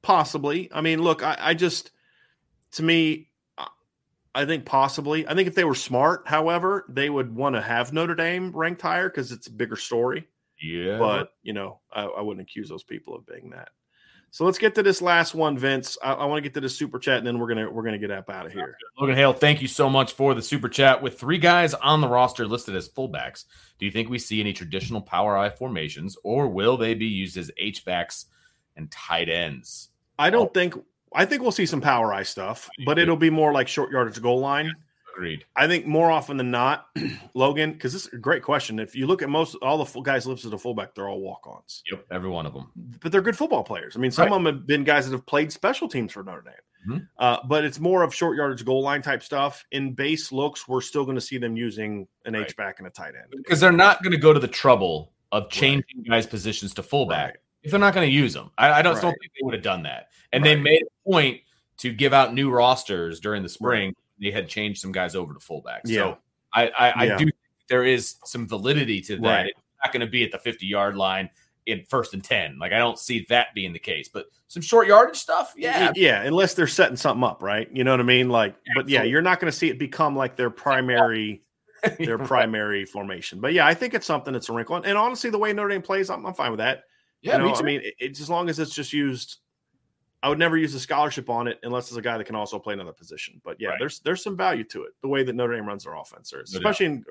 possibly. 0.00 0.70
I 0.72 0.80
mean, 0.80 1.02
look, 1.02 1.24
I, 1.24 1.36
I 1.40 1.54
just 1.54 1.90
to 2.72 2.84
me 2.84 3.31
I 4.34 4.44
think 4.46 4.64
possibly. 4.64 5.26
I 5.26 5.34
think 5.34 5.48
if 5.48 5.54
they 5.54 5.64
were 5.64 5.74
smart, 5.74 6.26
however, 6.26 6.86
they 6.88 7.10
would 7.10 7.34
want 7.34 7.54
to 7.54 7.60
have 7.60 7.92
Notre 7.92 8.14
Dame 8.14 8.52
ranked 8.52 8.82
higher 8.82 9.08
because 9.08 9.30
it's 9.30 9.46
a 9.46 9.52
bigger 9.52 9.76
story. 9.76 10.26
Yeah. 10.62 10.98
But, 10.98 11.32
you 11.42 11.52
know, 11.52 11.80
I, 11.92 12.04
I, 12.04 12.20
wouldn't 12.22 12.46
accuse 12.46 12.68
those 12.68 12.84
people 12.84 13.14
of 13.14 13.26
being 13.26 13.50
that. 13.50 13.70
So 14.32 14.46
let's 14.46 14.56
get 14.56 14.74
to 14.76 14.82
this 14.82 15.02
last 15.02 15.34
one, 15.34 15.58
Vince. 15.58 15.98
I, 16.02 16.12
I 16.12 16.24
want 16.24 16.38
to 16.38 16.42
get 16.42 16.54
to 16.54 16.60
the 16.62 16.68
super 16.68 16.98
chat, 16.98 17.18
and 17.18 17.26
then 17.26 17.38
we're 17.38 17.48
gonna 17.48 17.70
we're 17.70 17.82
gonna 17.82 17.98
get 17.98 18.10
up 18.10 18.30
out 18.30 18.46
of 18.46 18.52
here. 18.52 18.78
Logan 18.98 19.14
Hale, 19.14 19.34
thank 19.34 19.60
you 19.60 19.68
so 19.68 19.90
much 19.90 20.14
for 20.14 20.32
the 20.32 20.40
super 20.40 20.70
chat. 20.70 21.02
With 21.02 21.20
three 21.20 21.36
guys 21.36 21.74
on 21.74 22.00
the 22.00 22.08
roster 22.08 22.46
listed 22.46 22.74
as 22.74 22.88
fullbacks, 22.88 23.44
do 23.78 23.84
you 23.84 23.92
think 23.92 24.08
we 24.08 24.18
see 24.18 24.40
any 24.40 24.54
traditional 24.54 25.02
power 25.02 25.36
I 25.36 25.50
formations, 25.50 26.16
or 26.24 26.48
will 26.48 26.78
they 26.78 26.94
be 26.94 27.04
used 27.04 27.36
as 27.36 27.50
H 27.58 27.84
backs 27.84 28.24
and 28.74 28.90
tight 28.90 29.28
ends? 29.28 29.90
I 30.18 30.30
don't 30.30 30.48
oh. 30.48 30.52
think. 30.52 30.76
I 31.14 31.24
think 31.24 31.42
we'll 31.42 31.52
see 31.52 31.66
some 31.66 31.80
power 31.80 32.12
eye 32.12 32.22
stuff, 32.22 32.68
but 32.84 32.98
it'll 32.98 33.16
be 33.16 33.30
more 33.30 33.52
like 33.52 33.68
short 33.68 33.90
yardage 33.90 34.20
goal 34.20 34.40
line. 34.40 34.72
Agreed. 35.14 35.44
I 35.56 35.66
think 35.66 35.86
more 35.86 36.10
often 36.10 36.36
than 36.36 36.50
not, 36.50 36.86
Logan, 37.34 37.72
because 37.72 37.92
this 37.92 38.06
is 38.06 38.12
a 38.14 38.16
great 38.16 38.42
question. 38.42 38.78
If 38.78 38.96
you 38.96 39.06
look 39.06 39.22
at 39.22 39.28
most 39.28 39.56
all 39.60 39.82
the 39.82 40.00
guys 40.00 40.26
listed 40.26 40.54
as 40.54 40.62
fullback, 40.62 40.94
they're 40.94 41.08
all 41.08 41.20
walk-ons. 41.20 41.82
Yep, 41.90 42.06
every 42.10 42.30
one 42.30 42.46
of 42.46 42.54
them. 42.54 42.70
But 43.00 43.12
they're 43.12 43.20
good 43.20 43.36
football 43.36 43.62
players. 43.62 43.96
I 43.96 44.00
mean, 44.00 44.10
some 44.10 44.26
right. 44.26 44.32
of 44.32 44.42
them 44.42 44.54
have 44.54 44.66
been 44.66 44.84
guys 44.84 45.06
that 45.06 45.12
have 45.12 45.26
played 45.26 45.52
special 45.52 45.86
teams 45.86 46.12
for 46.12 46.22
Notre 46.22 46.42
Dame. 46.42 46.54
Mm-hmm. 46.88 47.04
Uh, 47.18 47.38
but 47.46 47.64
it's 47.64 47.78
more 47.78 48.02
of 48.02 48.14
short 48.14 48.36
yardage 48.36 48.64
goal 48.64 48.82
line 48.82 49.02
type 49.02 49.22
stuff. 49.22 49.64
In 49.70 49.92
base 49.92 50.32
looks, 50.32 50.66
we're 50.66 50.80
still 50.80 51.04
going 51.04 51.14
to 51.14 51.20
see 51.20 51.38
them 51.38 51.56
using 51.56 52.08
an 52.24 52.34
right. 52.34 52.46
H 52.46 52.56
back 52.56 52.78
and 52.78 52.88
a 52.88 52.90
tight 52.90 53.12
end 53.14 53.32
because 53.36 53.60
they're 53.60 53.70
not 53.70 54.02
going 54.02 54.12
to 54.12 54.18
go 54.18 54.32
to 54.32 54.40
the 54.40 54.48
trouble 54.48 55.12
of 55.30 55.48
changing 55.50 55.98
right. 55.98 56.08
guys' 56.08 56.26
positions 56.26 56.74
to 56.74 56.82
fullback. 56.82 57.38
If 57.62 57.70
they're 57.70 57.80
not 57.80 57.94
going 57.94 58.06
to 58.08 58.12
use 58.12 58.34
them. 58.34 58.50
I, 58.58 58.72
I 58.72 58.82
don't, 58.82 58.94
don't, 59.00 59.12
think 59.12 59.32
they 59.34 59.44
would 59.44 59.54
have 59.54 59.62
done 59.62 59.84
that. 59.84 60.08
And 60.32 60.44
they 60.44 60.56
made 60.56 60.82
a 60.82 61.10
point 61.10 61.40
to 61.78 61.92
give 61.92 62.12
out 62.12 62.34
new 62.34 62.50
rosters 62.50 63.20
during 63.20 63.42
the 63.42 63.48
spring 63.48 63.94
they 64.22 64.30
had 64.30 64.48
changed 64.48 64.80
some 64.80 64.92
guys 64.92 65.14
over 65.14 65.34
to 65.34 65.40
fullback. 65.40 65.82
Yeah. 65.84 65.98
So 65.98 66.18
I, 66.54 66.68
I, 66.68 67.04
yeah. 67.04 67.14
I 67.14 67.18
do 67.18 67.24
think 67.24 67.34
there 67.68 67.84
is 67.84 68.16
some 68.24 68.46
validity 68.46 69.00
to 69.02 69.16
that. 69.16 69.22
Right. 69.22 69.46
It's 69.46 69.58
not 69.84 69.92
going 69.92 70.06
to 70.06 70.10
be 70.10 70.22
at 70.22 70.30
the 70.30 70.38
50 70.38 70.66
yard 70.66 70.96
line 70.96 71.28
in 71.66 71.84
first 71.88 72.14
and 72.14 72.22
10. 72.22 72.58
Like 72.58 72.72
I 72.72 72.78
don't 72.78 72.98
see 72.98 73.26
that 73.28 73.48
being 73.54 73.72
the 73.72 73.78
case, 73.78 74.08
but 74.08 74.26
some 74.48 74.62
short 74.62 74.86
yardage 74.86 75.16
stuff. 75.16 75.54
Yeah. 75.56 75.92
Yeah. 75.94 76.22
Unless 76.22 76.54
they're 76.54 76.66
setting 76.66 76.96
something 76.96 77.24
up, 77.24 77.42
right? 77.42 77.68
You 77.72 77.84
know 77.84 77.90
what 77.90 78.00
I 78.00 78.04
mean? 78.04 78.28
Like, 78.28 78.54
yeah, 78.66 78.72
but 78.76 78.88
yeah, 78.88 79.02
you're 79.02 79.22
not 79.22 79.40
going 79.40 79.50
to 79.50 79.56
see 79.56 79.68
it 79.68 79.78
become 79.78 80.14
like 80.14 80.36
their 80.36 80.50
primary, 80.50 81.42
their 81.98 82.18
primary 82.26 82.84
formation. 82.84 83.40
But 83.40 83.54
yeah, 83.54 83.66
I 83.66 83.74
think 83.74 83.94
it's 83.94 84.06
something 84.06 84.32
that's 84.32 84.48
a 84.48 84.52
wrinkle. 84.52 84.76
And, 84.76 84.86
and 84.86 84.96
honestly, 84.96 85.30
the 85.30 85.38
way 85.38 85.52
Notre 85.52 85.68
Dame 85.68 85.82
plays, 85.82 86.10
I'm, 86.10 86.24
I'm 86.26 86.34
fine 86.34 86.50
with 86.50 86.58
that. 86.58 86.84
Yeah. 87.22 87.38
You 87.38 87.44
know, 87.44 87.54
I 87.54 87.62
mean, 87.62 87.80
it's 87.98 88.20
as 88.20 88.28
long 88.28 88.48
as 88.48 88.58
it's 88.58 88.74
just 88.74 88.92
used 88.92 89.38
I 90.22 90.28
would 90.28 90.38
never 90.38 90.56
use 90.56 90.72
a 90.74 90.80
scholarship 90.80 91.28
on 91.28 91.48
it 91.48 91.58
unless 91.64 91.88
it's 91.88 91.96
a 91.96 92.02
guy 92.02 92.16
that 92.16 92.24
can 92.24 92.36
also 92.36 92.58
play 92.58 92.74
another 92.74 92.92
position. 92.92 93.40
But 93.44 93.56
yeah, 93.58 93.70
right. 93.70 93.78
there's 93.78 93.98
there's 94.00 94.22
some 94.22 94.36
value 94.36 94.62
to 94.64 94.84
it. 94.84 94.92
The 95.02 95.08
way 95.08 95.24
that 95.24 95.34
Notre 95.34 95.56
Dame 95.56 95.66
runs 95.66 95.82
their 95.84 95.94
offense, 95.94 96.32
especially 96.32 96.86
in, 96.86 97.04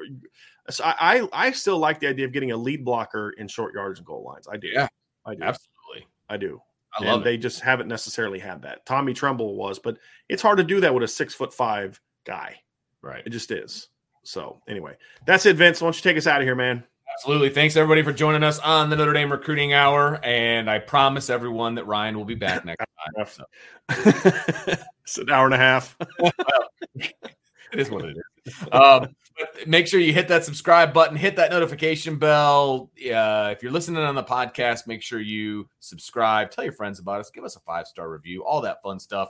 uh, 0.68 0.72
I 0.82 1.28
I 1.34 1.52
still 1.52 1.78
like 1.78 2.00
the 2.00 2.08
idea 2.08 2.26
of 2.26 2.32
getting 2.32 2.52
a 2.52 2.58
lead 2.58 2.86
blocker 2.86 3.32
in 3.32 3.50
short 3.50 3.74
yards 3.74 4.00
and 4.00 4.06
goal 4.06 4.24
lines. 4.24 4.48
I 4.50 4.56
do. 4.56 4.68
Yeah, 4.68 4.88
I 5.26 5.36
do. 5.36 5.44
Absolutely, 5.44 6.08
I 6.30 6.38
do. 6.38 6.62
I 6.98 7.04
love 7.04 7.18
and 7.18 7.26
They 7.26 7.38
just 7.38 7.60
haven't 7.60 7.88
necessarily 7.88 8.40
had 8.40 8.62
that. 8.62 8.86
Tommy 8.86 9.14
Tremble 9.14 9.56
was, 9.56 9.78
but 9.78 9.98
it's 10.30 10.42
hard 10.42 10.58
to 10.58 10.64
do 10.64 10.80
that 10.80 10.94
with 10.94 11.04
a 11.04 11.08
six 11.08 11.34
foot 11.34 11.54
five 11.54 12.00
guy. 12.26 12.56
Right. 13.02 13.24
It 13.26 13.32
just 13.32 13.52
is. 13.52 13.90
So 14.24 14.62
anyway, 14.68 14.96
that's 15.26 15.46
it, 15.46 15.58
Vince. 15.58 15.82
Why 15.82 15.88
don't 15.88 15.96
you 15.96 16.02
take 16.02 16.18
us 16.18 16.28
out 16.28 16.40
of 16.40 16.46
here, 16.46 16.56
man? 16.56 16.84
Absolutely. 17.14 17.50
Thanks 17.50 17.76
everybody 17.76 18.04
for 18.04 18.14
joining 18.14 18.44
us 18.44 18.60
on 18.60 18.90
the 18.90 18.96
Notre 18.96 19.14
Dame 19.14 19.32
Recruiting 19.32 19.74
Hour. 19.74 20.20
And 20.24 20.70
I 20.70 20.80
promise 20.80 21.30
everyone 21.30 21.76
that 21.76 21.86
Ryan 21.86 22.18
will 22.18 22.26
be 22.26 22.36
back 22.36 22.66
next 22.66 22.86
time. 23.16 23.26
So. 23.28 23.44
it's 25.04 25.18
an 25.18 25.30
hour 25.30 25.46
and 25.46 25.54
a 25.54 25.58
half. 25.58 25.98
well, 26.20 26.32
it 26.96 27.14
is 27.74 27.90
what 27.92 28.06
it 28.06 28.18
is. 28.18 28.54
Um, 28.72 29.16
make 29.68 29.88
sure 29.88 30.00
you 30.00 30.14
hit 30.14 30.28
that 30.30 30.46
subscribe 30.46 30.94
button, 30.94 31.16
hit 31.16 31.36
that 31.36 31.52
notification 31.52 32.18
bell. 32.18 32.90
Uh, 32.98 33.50
if 33.52 33.62
you're 33.62 33.72
listening 33.72 34.02
on 34.02 34.16
the 34.16 34.24
podcast, 34.24 34.88
make 34.88 35.02
sure 35.02 35.20
you 35.20 35.68
subscribe, 35.80 36.50
tell 36.52 36.64
your 36.64 36.74
friends 36.74 37.00
about 37.00 37.20
us, 37.20 37.30
give 37.30 37.44
us 37.44 37.56
a 37.56 37.60
five 37.62 37.88
star 37.88 38.10
review, 38.10 38.44
all 38.44 38.62
that 38.62 38.82
fun 38.82 39.00
stuff. 39.00 39.30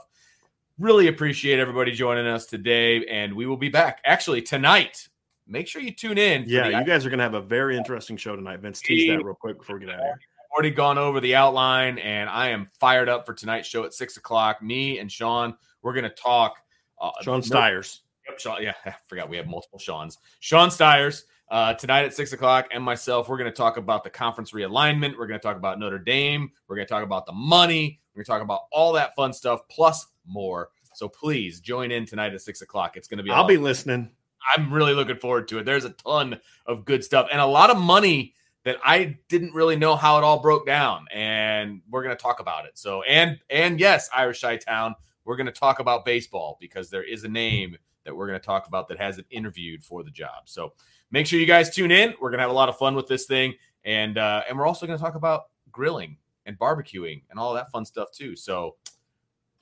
Really 0.78 1.08
appreciate 1.08 1.58
everybody 1.58 1.92
joining 1.92 2.26
us 2.26 2.46
today, 2.46 3.04
and 3.06 3.34
we 3.34 3.46
will 3.46 3.58
be 3.58 3.68
back 3.68 4.00
actually 4.04 4.40
tonight 4.40 5.08
make 5.52 5.68
sure 5.68 5.82
you 5.82 5.92
tune 5.92 6.18
in. 6.18 6.44
Yeah, 6.46 6.66
you 6.80 6.84
guys 6.84 7.06
are 7.06 7.10
going 7.10 7.18
to 7.18 7.24
have 7.24 7.34
a 7.34 7.40
very 7.40 7.76
interesting 7.76 8.16
show 8.16 8.34
tonight. 8.34 8.60
Vince, 8.60 8.80
tease 8.80 9.08
that 9.08 9.22
real 9.22 9.34
quick 9.34 9.58
before 9.58 9.78
we 9.78 9.84
get 9.84 9.90
out 9.90 10.00
of 10.00 10.04
here. 10.06 10.20
Already 10.52 10.70
gone 10.70 10.98
over 10.98 11.20
the 11.20 11.34
outline, 11.34 11.98
and 11.98 12.28
I 12.28 12.48
am 12.48 12.68
fired 12.80 13.08
up 13.08 13.24
for 13.24 13.34
tonight's 13.34 13.68
show 13.68 13.84
at 13.84 13.94
six 13.94 14.16
o'clock. 14.16 14.62
Me 14.62 14.98
and 14.98 15.10
Sean, 15.10 15.54
we're 15.82 15.92
going 15.94 16.04
to 16.04 16.10
talk. 16.10 16.56
Uh, 17.00 17.10
Sean 17.22 17.42
Stires. 17.42 18.02
Yep, 18.28 18.40
Sean. 18.40 18.62
Yeah, 18.62 18.72
I 18.86 18.94
forgot 19.06 19.28
we 19.28 19.36
have 19.36 19.46
multiple 19.46 19.78
Sean's. 19.78 20.18
Sean 20.40 20.70
Stires. 20.70 21.24
Uh, 21.48 21.74
tonight 21.74 22.04
at 22.04 22.14
six 22.14 22.32
o'clock, 22.32 22.68
and 22.72 22.82
myself, 22.82 23.28
we're 23.28 23.36
going 23.36 23.50
to 23.50 23.54
talk 23.54 23.76
about 23.76 24.04
the 24.04 24.08
conference 24.08 24.52
realignment. 24.52 25.18
We're 25.18 25.26
going 25.26 25.38
to 25.38 25.42
talk 25.42 25.58
about 25.58 25.78
Notre 25.78 25.98
Dame. 25.98 26.50
We're 26.66 26.76
going 26.76 26.86
to 26.86 26.90
talk 26.90 27.04
about 27.04 27.26
the 27.26 27.32
money. 27.32 28.00
We're 28.14 28.20
going 28.20 28.24
to 28.24 28.30
talk 28.30 28.42
about 28.42 28.62
all 28.72 28.94
that 28.94 29.14
fun 29.14 29.34
stuff, 29.34 29.60
plus 29.68 30.06
more. 30.26 30.70
So 30.94 31.08
please 31.08 31.60
join 31.60 31.90
in 31.90 32.06
tonight 32.06 32.32
at 32.32 32.40
six 32.40 32.62
o'clock. 32.62 32.96
It's 32.96 33.06
going 33.06 33.18
to 33.18 33.24
be. 33.24 33.30
I'll 33.30 33.44
be 33.44 33.58
listening. 33.58 34.10
I'm 34.54 34.72
really 34.72 34.94
looking 34.94 35.16
forward 35.16 35.48
to 35.48 35.58
it. 35.58 35.64
There's 35.64 35.84
a 35.84 35.90
ton 35.90 36.40
of 36.66 36.84
good 36.84 37.04
stuff 37.04 37.28
and 37.30 37.40
a 37.40 37.46
lot 37.46 37.70
of 37.70 37.78
money 37.78 38.34
that 38.64 38.76
I 38.84 39.18
didn't 39.28 39.54
really 39.54 39.76
know 39.76 39.96
how 39.96 40.18
it 40.18 40.24
all 40.24 40.40
broke 40.40 40.66
down. 40.66 41.06
And 41.12 41.82
we're 41.90 42.02
going 42.02 42.16
to 42.16 42.22
talk 42.22 42.40
about 42.40 42.64
it. 42.64 42.78
So, 42.78 43.02
and, 43.02 43.38
and 43.50 43.80
yes, 43.80 44.08
Irish 44.14 44.40
Chi 44.40 44.56
Town, 44.58 44.94
we're 45.24 45.36
going 45.36 45.46
to 45.46 45.52
talk 45.52 45.80
about 45.80 46.04
baseball 46.04 46.56
because 46.60 46.88
there 46.88 47.02
is 47.02 47.24
a 47.24 47.28
name 47.28 47.76
that 48.04 48.14
we're 48.14 48.26
going 48.26 48.38
to 48.38 48.44
talk 48.44 48.68
about 48.68 48.88
that 48.88 48.98
has 48.98 49.18
it 49.18 49.26
interviewed 49.30 49.84
for 49.84 50.02
the 50.02 50.10
job. 50.10 50.44
So 50.46 50.74
make 51.10 51.26
sure 51.26 51.40
you 51.40 51.46
guys 51.46 51.74
tune 51.74 51.90
in. 51.90 52.14
We're 52.20 52.30
going 52.30 52.38
to 52.38 52.42
have 52.42 52.50
a 52.50 52.54
lot 52.54 52.68
of 52.68 52.76
fun 52.78 52.94
with 52.94 53.08
this 53.08 53.26
thing. 53.26 53.54
And, 53.84 54.18
uh, 54.18 54.42
and 54.48 54.56
we're 54.58 54.66
also 54.66 54.86
going 54.86 54.98
to 54.98 55.04
talk 55.04 55.16
about 55.16 55.44
grilling 55.72 56.16
and 56.46 56.58
barbecuing 56.58 57.22
and 57.30 57.38
all 57.38 57.54
that 57.54 57.70
fun 57.70 57.84
stuff 57.84 58.12
too. 58.12 58.36
So, 58.36 58.76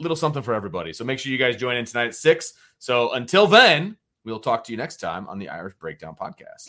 little 0.00 0.16
something 0.16 0.42
for 0.42 0.54
everybody. 0.54 0.92
So 0.92 1.04
make 1.04 1.18
sure 1.18 1.30
you 1.30 1.38
guys 1.38 1.56
join 1.56 1.76
in 1.76 1.84
tonight 1.84 2.06
at 2.06 2.14
six. 2.14 2.54
So 2.78 3.12
until 3.12 3.46
then, 3.46 3.96
We'll 4.24 4.40
talk 4.40 4.64
to 4.64 4.72
you 4.72 4.76
next 4.76 4.98
time 4.98 5.26
on 5.28 5.38
the 5.38 5.48
Irish 5.48 5.74
Breakdown 5.78 6.14
Podcast. 6.20 6.68